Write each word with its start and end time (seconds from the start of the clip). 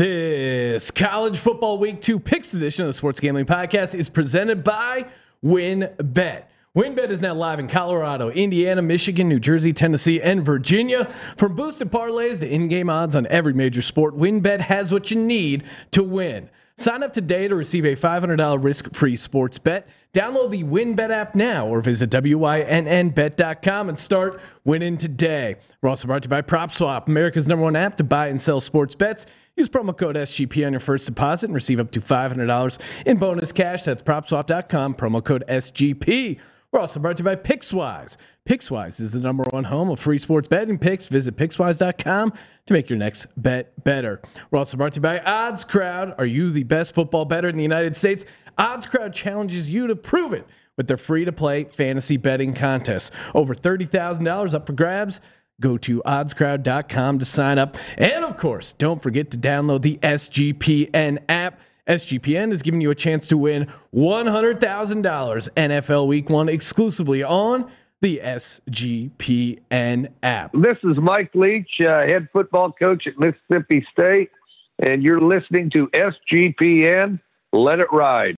This 0.00 0.90
college 0.90 1.38
football 1.38 1.76
week 1.76 2.00
two 2.00 2.18
picks 2.18 2.54
edition 2.54 2.84
of 2.84 2.88
the 2.88 2.94
Sports 2.94 3.20
Gambling 3.20 3.44
Podcast 3.44 3.94
is 3.94 4.08
presented 4.08 4.64
by 4.64 5.04
WynnBET. 5.44 6.44
WynnBET 6.74 7.10
is 7.10 7.20
now 7.20 7.34
live 7.34 7.58
in 7.58 7.68
Colorado, 7.68 8.30
Indiana, 8.30 8.80
Michigan, 8.80 9.28
New 9.28 9.38
Jersey, 9.38 9.74
Tennessee, 9.74 10.18
and 10.22 10.42
Virginia. 10.42 11.12
From 11.36 11.54
boosted 11.54 11.92
parlays 11.92 12.38
to 12.38 12.48
in-game 12.48 12.88
odds 12.88 13.14
on 13.14 13.26
every 13.26 13.52
major 13.52 13.82
sport, 13.82 14.16
WynnBET 14.16 14.60
has 14.60 14.90
what 14.90 15.10
you 15.10 15.20
need 15.20 15.64
to 15.90 16.02
win. 16.02 16.48
Sign 16.78 17.02
up 17.02 17.12
today 17.12 17.46
to 17.46 17.54
receive 17.54 17.84
a 17.84 17.94
$500 17.94 18.64
risk-free 18.64 19.16
sports 19.16 19.58
bet. 19.58 19.86
Download 20.14 20.50
the 20.50 20.64
WynnBET 20.64 21.10
app 21.10 21.34
now 21.34 21.66
or 21.66 21.82
visit 21.82 22.08
WYNNBet.com 22.08 23.90
and 23.90 23.98
start 23.98 24.40
winning 24.64 24.96
today. 24.96 25.56
We're 25.82 25.90
also 25.90 26.06
brought 26.06 26.22
to 26.22 26.26
you 26.26 26.30
by 26.30 26.40
PropSwap, 26.40 27.06
America's 27.06 27.46
number 27.46 27.64
one 27.64 27.76
app 27.76 27.98
to 27.98 28.04
buy 28.04 28.28
and 28.28 28.40
sell 28.40 28.60
sports 28.62 28.94
bets. 28.94 29.26
Use 29.60 29.68
promo 29.68 29.94
code 29.94 30.16
SGP 30.16 30.64
on 30.64 30.72
your 30.72 30.80
first 30.80 31.04
deposit 31.04 31.48
and 31.48 31.54
receive 31.54 31.78
up 31.78 31.90
to 31.90 32.00
$500 32.00 32.78
in 33.04 33.18
bonus 33.18 33.52
cash. 33.52 33.82
That's 33.82 34.00
PropSwap.com, 34.00 34.94
promo 34.94 35.22
code 35.22 35.44
SGP. 35.46 36.38
We're 36.72 36.80
also 36.80 36.98
brought 36.98 37.18
to 37.18 37.20
you 37.20 37.24
by 37.26 37.36
Pickswise. 37.36 38.16
Pickswise 38.48 39.02
is 39.02 39.12
the 39.12 39.18
number 39.18 39.44
one 39.50 39.64
home 39.64 39.90
of 39.90 40.00
free 40.00 40.16
sports 40.16 40.48
betting 40.48 40.78
picks. 40.78 41.08
Visit 41.08 41.36
Pickswise.com 41.36 42.32
to 42.64 42.72
make 42.72 42.88
your 42.88 42.98
next 42.98 43.26
bet 43.36 43.84
better. 43.84 44.22
We're 44.50 44.60
also 44.60 44.78
brought 44.78 44.94
to 44.94 44.96
you 44.96 45.02
by 45.02 45.18
Odds 45.18 45.66
Crowd. 45.66 46.14
Are 46.16 46.24
you 46.24 46.48
the 46.48 46.64
best 46.64 46.94
football 46.94 47.26
bettor 47.26 47.50
in 47.50 47.58
the 47.58 47.62
United 47.62 47.94
States? 47.94 48.24
Odds 48.56 48.86
Crowd 48.86 49.12
challenges 49.12 49.68
you 49.68 49.88
to 49.88 49.94
prove 49.94 50.32
it 50.32 50.46
with 50.78 50.88
their 50.88 50.96
free 50.96 51.26
to 51.26 51.32
play 51.32 51.64
fantasy 51.64 52.16
betting 52.16 52.54
contest. 52.54 53.12
Over 53.34 53.54
$30,000 53.54 54.54
up 54.54 54.66
for 54.66 54.72
grabs. 54.72 55.20
Go 55.60 55.76
to 55.78 56.02
oddscrowd.com 56.06 57.18
to 57.18 57.24
sign 57.24 57.58
up. 57.58 57.76
And 57.98 58.24
of 58.24 58.36
course, 58.36 58.72
don't 58.72 59.02
forget 59.02 59.30
to 59.32 59.38
download 59.38 59.82
the 59.82 59.98
SGPN 59.98 61.18
app. 61.28 61.60
SGPN 61.86 62.52
is 62.52 62.62
giving 62.62 62.80
you 62.80 62.90
a 62.90 62.94
chance 62.94 63.26
to 63.28 63.36
win 63.36 63.66
$100,000 63.94 64.58
NFL 64.60 66.06
Week 66.06 66.30
1 66.30 66.48
exclusively 66.48 67.22
on 67.22 67.70
the 68.00 68.20
SGPN 68.22 70.08
app. 70.22 70.52
This 70.52 70.78
is 70.84 70.96
Mike 70.98 71.30
Leach, 71.34 71.68
uh, 71.80 72.06
head 72.06 72.28
football 72.32 72.72
coach 72.72 73.06
at 73.06 73.18
Mississippi 73.18 73.86
State, 73.92 74.30
and 74.78 75.02
you're 75.02 75.20
listening 75.20 75.70
to 75.70 75.88
SGPN. 75.88 77.20
Let 77.52 77.80
it 77.80 77.88
ride. 77.92 78.36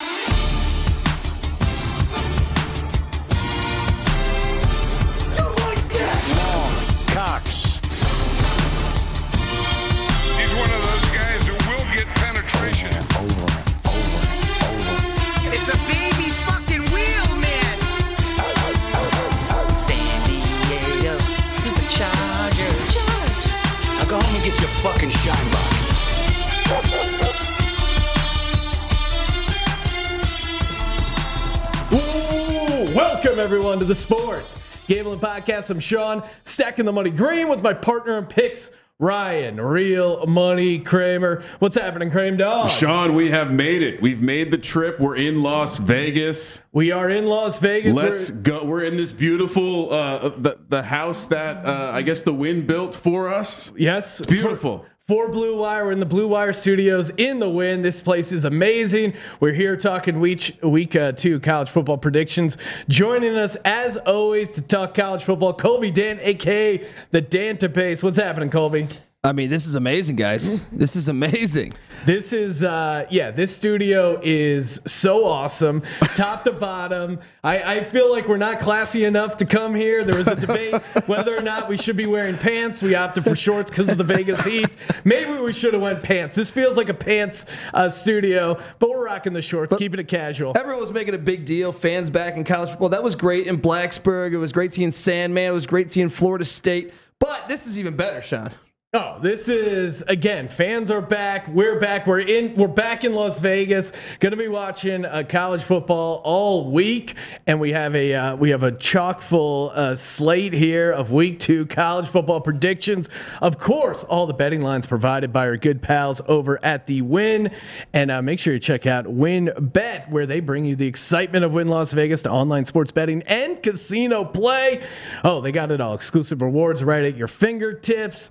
Welcome 33.22 33.38
everyone 33.38 33.78
to 33.78 33.84
the 33.84 33.94
Sports 33.94 34.58
Gambling 34.88 35.20
Podcast. 35.20 35.70
I'm 35.70 35.78
Sean, 35.78 36.24
stacking 36.42 36.84
the 36.84 36.92
money 36.92 37.10
green 37.10 37.48
with 37.48 37.62
my 37.62 37.72
partner 37.72 38.18
in 38.18 38.26
picks, 38.26 38.72
Ryan, 38.98 39.60
real 39.60 40.26
money 40.26 40.80
Kramer. 40.80 41.44
What's 41.60 41.76
happening, 41.76 42.10
Kramer 42.10 42.36
Dog? 42.36 42.68
Sean, 42.70 43.14
we 43.14 43.30
have 43.30 43.52
made 43.52 43.82
it. 43.82 44.02
We've 44.02 44.20
made 44.20 44.50
the 44.50 44.58
trip. 44.58 44.98
We're 44.98 45.14
in 45.16 45.40
Las 45.42 45.78
Vegas. 45.78 46.60
We 46.72 46.90
are 46.90 47.08
in 47.10 47.26
Las 47.26 47.60
Vegas. 47.60 47.94
Let's 47.94 48.30
We're- 48.32 48.42
go. 48.42 48.64
We're 48.64 48.84
in 48.84 48.96
this 48.96 49.12
beautiful 49.12 49.92
uh, 49.92 50.30
the 50.30 50.58
the 50.68 50.82
house 50.82 51.28
that 51.28 51.64
uh, 51.64 51.90
I 51.94 52.02
guess 52.02 52.22
the 52.22 52.34
Wynn 52.34 52.66
built 52.66 52.94
for 52.96 53.28
us. 53.28 53.70
Yes, 53.76 54.18
It's 54.18 54.28
beautiful. 54.30 54.84
For 55.12 55.28
Blue 55.28 55.58
Wire, 55.58 55.84
we're 55.84 55.92
in 55.92 56.00
the 56.00 56.06
Blue 56.06 56.26
Wire 56.26 56.54
Studios 56.54 57.10
in 57.18 57.38
the 57.38 57.50
Wynn. 57.50 57.82
This 57.82 58.02
place 58.02 58.32
is 58.32 58.46
amazing. 58.46 59.12
We're 59.40 59.52
here 59.52 59.76
talking 59.76 60.20
week 60.20 60.58
week 60.62 60.96
uh, 60.96 61.12
two 61.12 61.38
college 61.38 61.68
football 61.68 61.98
predictions. 61.98 62.56
Joining 62.88 63.36
us 63.36 63.54
as 63.56 63.98
always 63.98 64.52
to 64.52 64.62
talk 64.62 64.94
college 64.94 65.22
football, 65.22 65.52
Colby 65.52 65.90
Dant, 65.90 66.20
aka 66.22 66.88
the 67.10 67.20
Dantabase. 67.20 68.02
What's 68.02 68.16
happening, 68.16 68.48
Colby? 68.48 68.88
I 69.24 69.30
mean, 69.30 69.50
this 69.50 69.66
is 69.66 69.76
amazing, 69.76 70.16
guys. 70.16 70.68
This 70.72 70.96
is 70.96 71.08
amazing. 71.08 71.74
This 72.04 72.32
is 72.32 72.64
uh 72.64 73.06
yeah, 73.08 73.30
this 73.30 73.54
studio 73.54 74.18
is 74.20 74.80
so 74.84 75.24
awesome, 75.24 75.82
top 76.16 76.42
to 76.42 76.50
bottom. 76.50 77.20
I, 77.44 77.76
I 77.76 77.84
feel 77.84 78.10
like 78.10 78.26
we're 78.26 78.36
not 78.36 78.58
classy 78.58 79.04
enough 79.04 79.36
to 79.36 79.44
come 79.44 79.76
here. 79.76 80.02
There 80.04 80.16
was 80.16 80.26
a 80.26 80.34
debate 80.34 80.74
whether 81.06 81.36
or 81.36 81.40
not 81.40 81.68
we 81.68 81.76
should 81.76 81.96
be 81.96 82.06
wearing 82.06 82.36
pants. 82.36 82.82
We 82.82 82.96
opted 82.96 83.22
for 83.22 83.36
shorts 83.36 83.70
because 83.70 83.88
of 83.88 83.96
the 83.96 84.02
Vegas 84.02 84.44
heat. 84.44 84.70
Maybe 85.04 85.38
we 85.38 85.52
should 85.52 85.74
have 85.74 85.82
went 85.82 86.02
pants. 86.02 86.34
This 86.34 86.50
feels 86.50 86.76
like 86.76 86.88
a 86.88 86.94
pants 86.94 87.46
uh, 87.74 87.88
studio, 87.88 88.58
but 88.80 88.90
we're 88.90 89.04
rocking 89.04 89.34
the 89.34 89.42
shorts, 89.42 89.72
keeping 89.76 90.00
it 90.00 90.08
casual. 90.08 90.54
Everyone 90.56 90.80
was 90.80 90.92
making 90.92 91.14
a 91.14 91.18
big 91.18 91.44
deal. 91.44 91.70
Fans 91.70 92.10
back 92.10 92.36
in 92.36 92.42
college 92.42 92.70
football. 92.70 92.88
That 92.88 93.04
was 93.04 93.14
great 93.14 93.46
in 93.46 93.60
Blacksburg. 93.60 94.32
It 94.32 94.38
was 94.38 94.50
great 94.50 94.74
seeing 94.74 94.90
Sandman. 94.90 95.50
It 95.50 95.52
was 95.52 95.66
great 95.68 95.92
seeing 95.92 96.08
Florida 96.08 96.44
State. 96.44 96.92
But 97.20 97.46
this 97.46 97.68
is 97.68 97.78
even 97.78 97.94
better, 97.94 98.20
Sean. 98.20 98.50
Oh, 98.94 99.16
this 99.22 99.48
is 99.48 100.02
again. 100.02 100.48
Fans 100.48 100.90
are 100.90 101.00
back. 101.00 101.48
We're 101.48 101.80
back. 101.80 102.06
We're 102.06 102.20
in. 102.20 102.54
We're 102.56 102.68
back 102.68 103.04
in 103.04 103.14
Las 103.14 103.40
Vegas. 103.40 103.90
Going 104.20 104.32
to 104.32 104.36
be 104.36 104.48
watching 104.48 105.06
uh, 105.06 105.22
college 105.26 105.62
football 105.62 106.20
all 106.24 106.70
week, 106.70 107.14
and 107.46 107.58
we 107.58 107.72
have 107.72 107.96
a 107.96 108.12
uh, 108.12 108.36
we 108.36 108.50
have 108.50 108.62
a 108.62 108.70
chock 108.70 109.22
full 109.22 109.72
uh, 109.74 109.94
slate 109.94 110.52
here 110.52 110.92
of 110.92 111.10
Week 111.10 111.38
Two 111.38 111.64
college 111.64 112.06
football 112.06 112.42
predictions. 112.42 113.08
Of 113.40 113.58
course, 113.58 114.04
all 114.04 114.26
the 114.26 114.34
betting 114.34 114.60
lines 114.60 114.84
provided 114.84 115.32
by 115.32 115.46
our 115.46 115.56
good 115.56 115.80
pals 115.80 116.20
over 116.26 116.62
at 116.62 116.84
the 116.84 117.00
Wynn, 117.00 117.50
and 117.94 118.10
uh, 118.10 118.20
make 118.20 118.40
sure 118.40 118.52
you 118.52 118.60
check 118.60 118.84
out 118.84 119.06
WynnBET, 119.06 120.10
where 120.10 120.26
they 120.26 120.40
bring 120.40 120.66
you 120.66 120.76
the 120.76 120.86
excitement 120.86 121.46
of 121.46 121.54
Wynn 121.54 121.68
Las 121.68 121.94
Vegas 121.94 122.20
to 122.24 122.30
online 122.30 122.66
sports 122.66 122.92
betting 122.92 123.22
and 123.22 123.62
casino 123.62 124.22
play. 124.22 124.82
Oh, 125.24 125.40
they 125.40 125.50
got 125.50 125.70
it 125.70 125.80
all. 125.80 125.94
Exclusive 125.94 126.42
rewards 126.42 126.84
right 126.84 127.06
at 127.06 127.16
your 127.16 127.28
fingertips. 127.28 128.28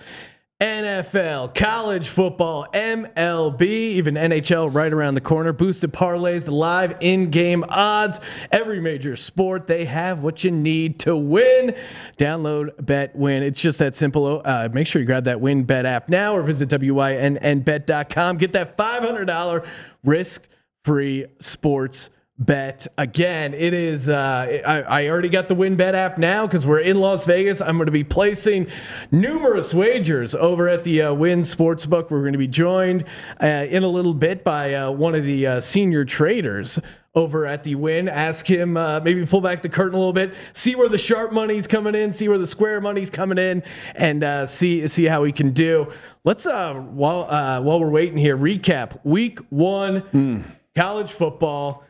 NFL, 0.62 1.56
college 1.56 2.08
football, 2.08 2.68
MLB, 2.72 3.62
even 3.64 4.14
NHL 4.14 4.72
right 4.72 4.94
around 4.94 5.16
the 5.16 5.22
corner. 5.22 5.52
Boosted 5.54 5.92
parlays, 5.92 6.46
the 6.46 6.52
live 6.52 6.96
in 7.00 7.32
game 7.32 7.66
odds. 7.68 8.20
Every 8.52 8.80
major 8.80 9.16
sport, 9.16 9.66
they 9.66 9.86
have 9.86 10.22
what 10.22 10.44
you 10.44 10.52
need 10.52 11.00
to 11.00 11.18
win. 11.18 11.76
Download 12.20 12.86
Bet 12.86 13.16
Win. 13.16 13.42
It's 13.42 13.60
just 13.60 13.80
that 13.80 13.96
simple. 13.96 14.44
Uh, 14.46 14.70
make 14.72 14.86
sure 14.86 15.00
you 15.00 15.08
grab 15.08 15.24
that 15.24 15.38
WynnBET 15.38 15.86
app 15.86 16.10
now 16.10 16.36
or 16.36 16.44
visit 16.44 16.70
WYNNBet.com. 16.70 18.38
Get 18.38 18.54
that 18.54 18.78
$500 18.78 19.68
risk 20.04 20.48
free 20.86 21.26
sports 21.40 22.12
bet. 22.46 22.88
Again 22.98 23.54
it 23.54 23.74
is 23.74 24.10
uh 24.10 24.62
I, 24.66 24.82
I 24.82 25.08
already 25.10 25.30
got 25.30 25.48
the 25.48 25.56
WynnBET 25.56 25.94
app 25.94 26.18
now 26.18 26.48
because 26.48 26.66
we're 26.66 26.80
in 26.80 27.00
las 27.00 27.26
vegas. 27.26 27.62
I'm 27.62 27.78
going 27.78 27.86
to 27.86 27.92
be 27.92 28.04
placing 28.04 28.68
numerous 29.12 29.74
wagers 29.74 30.34
over 30.34 30.68
at 30.68 30.84
the 30.84 31.04
uh, 31.04 31.14
Wynn 31.14 31.42
sportsbook. 31.42 32.10
We're 32.10 32.22
going 32.22 32.34
to 32.34 32.40
be 32.40 32.48
joined 32.48 33.06
uh, 33.42 33.68
in 33.70 33.84
a 33.84 33.88
little 33.88 34.16
bit 34.16 34.44
by 34.44 34.74
uh, 34.74 34.92
one 34.92 35.14
of 35.14 35.24
the 35.24 35.46
uh, 35.46 35.60
senior 35.60 36.04
traders 36.04 36.80
over 37.14 37.46
at 37.46 37.64
the 37.64 37.76
Wynn 37.76 38.10
ask 38.10 38.50
him 38.50 38.76
uh, 38.76 39.00
maybe 39.02 39.24
pull 39.26 39.42
back 39.42 39.62
the 39.62 39.70
curtain 39.70 39.94
a 39.94 39.98
little 39.98 40.14
bit 40.14 40.34
see 40.54 40.76
where 40.76 40.90
the 40.90 40.98
sharp 40.98 41.32
money's 41.32 41.68
coming 41.68 41.94
in 41.94 42.12
see 42.12 42.28
where 42.28 42.40
the 42.40 42.48
square 42.48 42.82
money's 42.82 43.12
coming 43.12 43.38
in 43.38 43.62
and 43.96 44.24
uh, 44.24 44.46
see 44.48 44.88
see 44.88 45.06
how 45.06 45.22
we 45.22 45.32
can 45.32 45.52
do. 45.52 45.92
Let's 46.24 46.48
uh 46.48 46.74
while 46.74 47.30
uh 47.30 47.62
while 47.62 47.80
we're 47.80 47.90
waiting 47.90 48.18
here 48.18 48.36
recap 48.36 49.00
week 49.04 49.40
one 49.50 50.44
college 50.76 51.12
football 51.12 51.84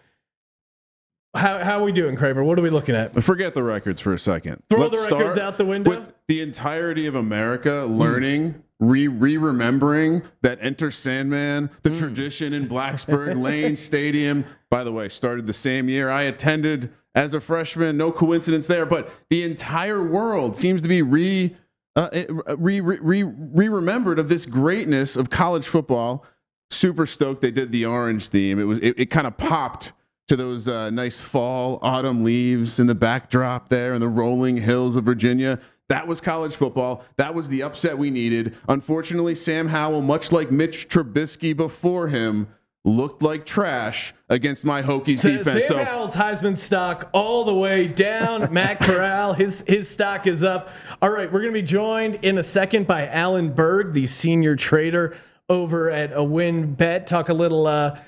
how, 1.34 1.64
how 1.64 1.80
are 1.80 1.84
we 1.84 1.92
doing, 1.92 2.16
Kramer? 2.16 2.44
What 2.44 2.60
are 2.60 2.62
we 2.62 2.70
looking 2.70 2.96
at? 2.96 3.24
Forget 3.24 3.54
the 3.54 3.64
records 3.64 4.02
for 4.02 4.14
a 4.14 4.20
second. 4.20 4.64
Throw 4.70 4.90
the 4.90 4.98
records 4.98 5.38
out 5.38 5.58
the 5.58 5.66
window? 5.66 5.92
With 5.92 6.14
the 6.28 6.42
entirety 6.42 7.06
of 7.06 7.16
America 7.16 7.88
hmm. 7.88 7.98
learning, 7.98 8.64
re 8.80 9.08
re 9.08 9.38
remembering 9.38 10.24
that 10.42 10.60
Enter 10.62 10.92
Sandman, 10.92 11.70
the 11.84 11.92
hmm. 11.92 12.00
tradition 12.00 12.54
in 12.54 12.68
Blacksburg 12.68 13.38
Lane 13.42 13.76
Stadium. 13.78 14.44
By 14.70 14.84
the 14.84 14.92
way, 14.92 15.08
started 15.08 15.48
the 15.48 15.54
same 15.54 15.88
year 15.88 16.10
I 16.10 16.24
attended 16.24 16.92
as 17.16 17.34
a 17.34 17.40
freshman. 17.40 17.96
No 17.96 18.12
coincidence 18.12 18.68
there, 18.68 18.86
but 18.86 19.10
the 19.30 19.44
entire 19.44 20.04
world 20.04 20.58
seems 20.58 20.82
to 20.82 20.90
be 20.90 21.02
re 21.02 21.56
uh, 21.96 22.10
uh 22.48 22.58
re 22.58 22.82
re 22.82 23.24
re 23.24 23.70
remembered 23.70 24.20
of 24.20 24.28
this 24.28 24.46
greatness 24.46 25.16
of 25.16 25.30
college 25.30 25.68
football. 25.68 26.26
Super 26.70 27.06
stoked 27.06 27.42
they 27.42 27.52
did 27.52 27.72
the 27.72 27.86
orange 27.86 28.30
theme. 28.30 28.60
It 28.60 28.64
was 28.64 28.80
it, 28.80 28.96
it 28.98 29.06
kind 29.06 29.28
of 29.28 29.38
popped 29.38 29.94
to 30.32 30.38
those 30.38 30.66
uh, 30.66 30.90
nice 30.92 31.20
fall 31.20 31.78
autumn 31.82 32.24
leaves 32.24 32.80
in 32.80 32.88
the 32.88 32.96
backdrop 32.96 33.68
there 33.68 33.92
and 33.92 34.02
the 34.02 34.08
rolling 34.08 34.56
hills 34.56 34.96
of 34.96 35.04
Virginia. 35.04 35.60
That 35.90 36.08
was 36.08 36.22
college 36.22 36.56
football. 36.56 37.04
That 37.18 37.34
was 37.36 37.50
the 37.50 37.64
upset 37.64 37.98
we 37.98 38.10
needed. 38.10 38.56
Unfortunately, 38.70 39.36
Sam 39.36 39.68
Howell, 39.68 40.02
much 40.02 40.32
like 40.32 40.50
Mitch 40.50 40.88
Trubisky 40.88 41.54
before 41.54 42.08
him, 42.08 42.48
looked 42.86 43.22
like 43.22 43.46
trash 43.46 44.14
against 44.30 44.64
my 44.64 44.82
Hokies 44.82 45.18
Sa- 45.18 45.28
defense. 45.28 45.68
Sam 45.68 45.80
So 45.80 45.84
Howell's 45.84 46.16
Heisman 46.16 46.58
stock 46.58 47.10
all 47.12 47.44
the 47.44 47.54
way 47.54 47.90
down. 47.90 48.54
Matt 48.54 48.80
Corral, 48.80 49.34
his 49.34 49.66
his 49.68 49.90
stock 49.90 50.28
is 50.28 50.44
up. 50.44 50.70
All 51.02 51.10
right, 51.10 51.30
we're 51.30 51.42
gonna 51.42 51.52
be 51.52 51.62
joined 51.62 52.20
in 52.22 52.38
a 52.38 52.44
second 52.44 52.88
by 52.88 53.06
Alan 53.08 53.52
Berg, 53.52 53.92
the 53.92 54.08
senior 54.08 54.56
trader 54.56 55.18
over 55.50 55.92
at 55.92 56.14
a 56.14 56.22
WynnBET. 56.22 57.06
Talk 57.06 57.28
a 57.28 57.34
little. 57.34 57.68
Uh, 57.68 58.00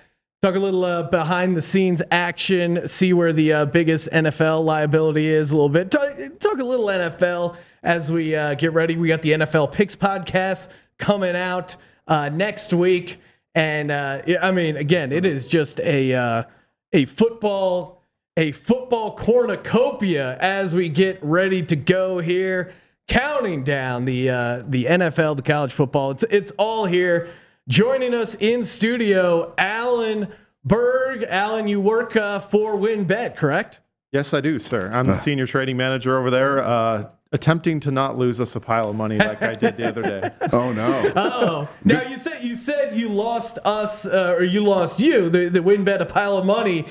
Talk 0.43 0.55
a 0.55 0.59
little 0.59 0.83
uh, 0.83 1.03
behind 1.03 1.55
the 1.55 1.61
scenes 1.61 2.01
action, 2.11 2.85
see 2.85 3.13
where 3.13 3.31
the 3.31 3.53
uh, 3.53 3.65
biggest 3.67 4.09
NFL 4.11 4.65
liability 4.65 5.25
is 5.25 5.51
a 5.51 5.55
little 5.55 5.69
bit. 5.69 5.89
Talk, 5.89 6.17
talk 6.37 6.59
a 6.59 6.65
little 6.65 6.87
NFL 6.87 7.55
as 7.81 8.11
we 8.11 8.35
uh, 8.35 8.53
get 8.55 8.73
ready. 8.73 8.97
We 8.97 9.07
got 9.07 9.21
the 9.21 9.31
NFL 9.31 9.71
Picks 9.71 9.95
podcast 9.95 10.67
coming 10.97 11.37
out 11.37 11.77
uh, 12.09 12.27
next 12.27 12.73
week. 12.73 13.21
And 13.55 13.89
uh, 13.89 14.21
I 14.41 14.51
mean, 14.51 14.75
again, 14.75 15.13
it 15.13 15.25
is 15.25 15.47
just 15.47 15.79
a 15.79 16.13
uh, 16.13 16.43
a 16.91 17.05
football 17.05 18.03
a 18.35 18.51
football 18.51 19.15
cornucopia 19.15 20.37
as 20.41 20.75
we 20.75 20.89
get 20.89 21.23
ready 21.23 21.63
to 21.67 21.77
go 21.77 22.19
here, 22.19 22.73
counting 23.07 23.63
down 23.63 24.03
the 24.03 24.25
the 24.67 24.87
NFL, 24.89 25.37
the 25.37 25.41
college 25.41 25.71
football. 25.71 26.11
It's 26.11 26.25
it's 26.29 26.51
all 26.57 26.83
here. 26.83 27.29
Joining 27.69 28.13
us 28.13 28.35
in 28.35 28.65
studio, 28.65 29.53
Alan 29.57 30.27
Berg. 30.65 31.23
Alan, 31.29 31.65
you 31.65 31.79
work 31.79 32.15
uh, 32.17 32.39
for 32.39 32.75
WynnBET, 32.75 33.37
correct? 33.37 33.79
Yes, 34.11 34.33
I 34.33 34.41
do, 34.41 34.59
sir. 34.59 34.91
I'm 34.91 35.05
the 35.05 35.15
senior 35.15 35.47
trading 35.47 35.77
manager 35.77 36.19
over 36.19 36.29
there, 36.29 36.61
uh, 36.61 37.05
attempting 37.33 37.79
to 37.81 37.91
not 37.91 38.17
lose 38.17 38.39
us 38.39 38.55
a 38.55 38.59
pile 38.59 38.89
of 38.89 38.95
money 38.95 39.17
like 39.17 39.41
I 39.41 39.53
did 39.53 39.75
the 39.75 39.87
other 39.89 40.01
day. 40.01 40.29
oh 40.53 40.71
no. 40.71 41.11
Oh, 41.15 41.69
now 41.83 42.01
you 42.07 42.15
said 42.17 42.43
you 42.43 42.55
said 42.55 42.97
you 42.97 43.09
lost 43.09 43.57
us, 43.65 44.05
uh, 44.05 44.35
or 44.37 44.43
you 44.43 44.63
lost 44.63 44.99
you, 44.99 45.29
the 45.29 45.49
the 45.49 45.59
WynnBET, 45.59 45.99
a 45.99 46.05
pile 46.05 46.37
of 46.37 46.45
money. 46.45 46.85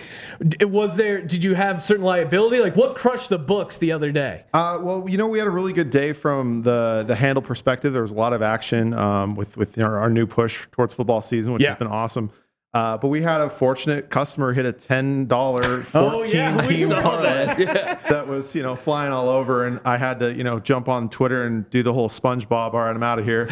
D- 0.46 0.64
Was 0.64 0.96
there? 0.96 1.22
Did 1.22 1.42
you 1.44 1.54
have 1.54 1.82
certain 1.82 2.04
liability? 2.04 2.58
Like 2.58 2.76
what 2.76 2.96
crushed 2.96 3.28
the 3.30 3.38
books 3.38 3.78
the 3.78 3.92
other 3.92 4.10
day? 4.12 4.44
Uh, 4.52 4.78
well, 4.82 5.08
you 5.08 5.16
know, 5.16 5.28
we 5.28 5.38
had 5.38 5.46
a 5.46 5.50
really 5.50 5.72
good 5.72 5.90
day 5.90 6.12
from 6.12 6.62
the 6.62 7.04
the 7.06 7.14
handle 7.14 7.42
perspective. 7.42 7.92
There 7.92 8.02
was 8.02 8.10
a 8.10 8.14
lot 8.14 8.32
of 8.32 8.42
action 8.42 8.92
um, 8.94 9.36
with 9.36 9.56
with 9.56 9.78
our, 9.78 9.98
our 10.00 10.10
new 10.10 10.26
push 10.26 10.66
towards 10.72 10.92
football 10.92 11.22
season, 11.22 11.52
which 11.52 11.62
Yeah. 11.62 11.68
has 11.70 11.78
been 11.78 11.86
awesome. 11.88 12.30
Uh, 12.74 12.96
but 12.96 13.08
we 13.08 13.20
had 13.20 13.42
a 13.42 13.50
fortunate 13.50 14.08
customer 14.08 14.50
hit 14.54 14.64
a 14.64 14.72
ten 14.72 15.26
dollar 15.26 15.80
Oh, 15.94 16.10
fourteen 16.10 16.36
yeah, 16.36 16.66
we 16.66 16.74
team 16.76 16.88
saw 16.88 17.02
parlay 17.02 17.22
that. 17.24 17.58
Yeah. 17.58 17.98
that 18.08 18.26
was 18.26 18.54
you 18.56 18.62
know 18.62 18.74
flying 18.74 19.12
all 19.12 19.28
over, 19.28 19.66
and 19.66 19.78
I 19.84 19.98
had 19.98 20.18
to 20.20 20.32
you 20.32 20.42
know 20.42 20.58
jump 20.58 20.88
on 20.88 21.10
Twitter 21.10 21.44
and 21.44 21.68
do 21.68 21.82
the 21.82 21.92
whole 21.92 22.08
SpongeBob. 22.08 22.72
All 22.72 22.80
right, 22.80 22.96
I'm 22.96 23.02
out 23.02 23.18
of 23.18 23.26
here. 23.26 23.50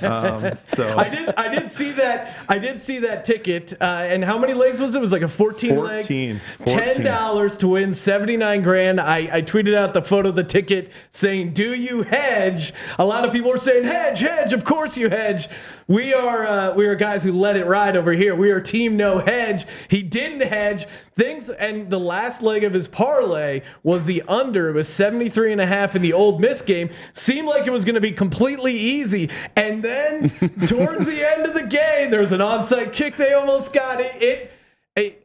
Um, 0.00 0.56
so 0.64 0.96
I 0.96 1.10
did. 1.10 1.34
I 1.36 1.48
did 1.48 1.70
see 1.70 1.92
that. 1.92 2.36
I 2.48 2.58
did 2.58 2.80
see 2.80 3.00
that 3.00 3.26
ticket. 3.26 3.74
Uh, 3.82 3.84
and 3.84 4.24
how 4.24 4.38
many 4.38 4.54
legs 4.54 4.80
was 4.80 4.94
it? 4.94 4.98
It 4.98 5.00
was 5.02 5.12
like 5.12 5.20
a 5.20 5.28
fourteen, 5.28 5.74
14, 5.74 6.30
leg. 6.30 6.40
14. 6.66 6.94
Ten 6.94 7.04
dollars 7.04 7.58
to 7.58 7.68
win 7.68 7.92
seventy 7.92 8.38
nine 8.38 8.62
grand. 8.62 8.98
I, 8.98 9.28
I 9.30 9.42
tweeted 9.42 9.74
out 9.74 9.92
the 9.92 10.00
photo 10.02 10.30
of 10.30 10.36
the 10.36 10.44
ticket 10.44 10.90
saying, 11.10 11.52
"Do 11.52 11.74
you 11.74 12.02
hedge?" 12.02 12.72
A 12.98 13.04
lot 13.04 13.26
of 13.26 13.32
people 13.32 13.50
were 13.50 13.58
saying, 13.58 13.84
"Hedge, 13.84 14.20
hedge." 14.20 14.54
Of 14.54 14.64
course 14.64 14.96
you 14.96 15.10
hedge. 15.10 15.48
We 15.86 16.14
are 16.14 16.46
uh, 16.46 16.74
we 16.74 16.86
are 16.86 16.94
guys 16.94 17.22
who 17.22 17.32
let 17.32 17.58
it 17.58 17.66
ride 17.66 17.94
over 17.94 18.12
here. 18.12 18.34
We 18.34 18.52
are 18.52 18.53
team 18.60 18.96
no 18.96 19.18
hedge. 19.18 19.66
He 19.88 20.02
didn't 20.02 20.40
hedge 20.48 20.86
things, 21.16 21.48
and 21.50 21.90
the 21.90 22.00
last 22.00 22.42
leg 22.42 22.64
of 22.64 22.72
his 22.72 22.88
parlay 22.88 23.62
was 23.82 24.04
the 24.04 24.22
under. 24.22 24.68
It 24.68 24.72
was 24.72 24.88
73 24.88 25.52
and 25.52 25.60
a 25.60 25.66
half 25.66 25.94
in 25.96 26.02
the 26.02 26.12
old 26.12 26.40
miss 26.40 26.62
game. 26.62 26.90
Seemed 27.12 27.48
like 27.48 27.66
it 27.66 27.70
was 27.70 27.84
going 27.84 27.94
to 27.94 28.00
be 28.00 28.12
completely 28.12 28.74
easy, 28.74 29.30
and 29.56 29.82
then 29.82 30.30
towards 30.66 31.06
the 31.06 31.28
end 31.28 31.46
of 31.46 31.54
the 31.54 31.66
game, 31.66 32.10
there 32.10 32.20
was 32.20 32.32
an 32.32 32.40
onside 32.40 32.92
kick. 32.92 33.16
They 33.16 33.32
almost 33.32 33.72
got 33.72 34.00
it. 34.00 34.22
It. 34.22 34.50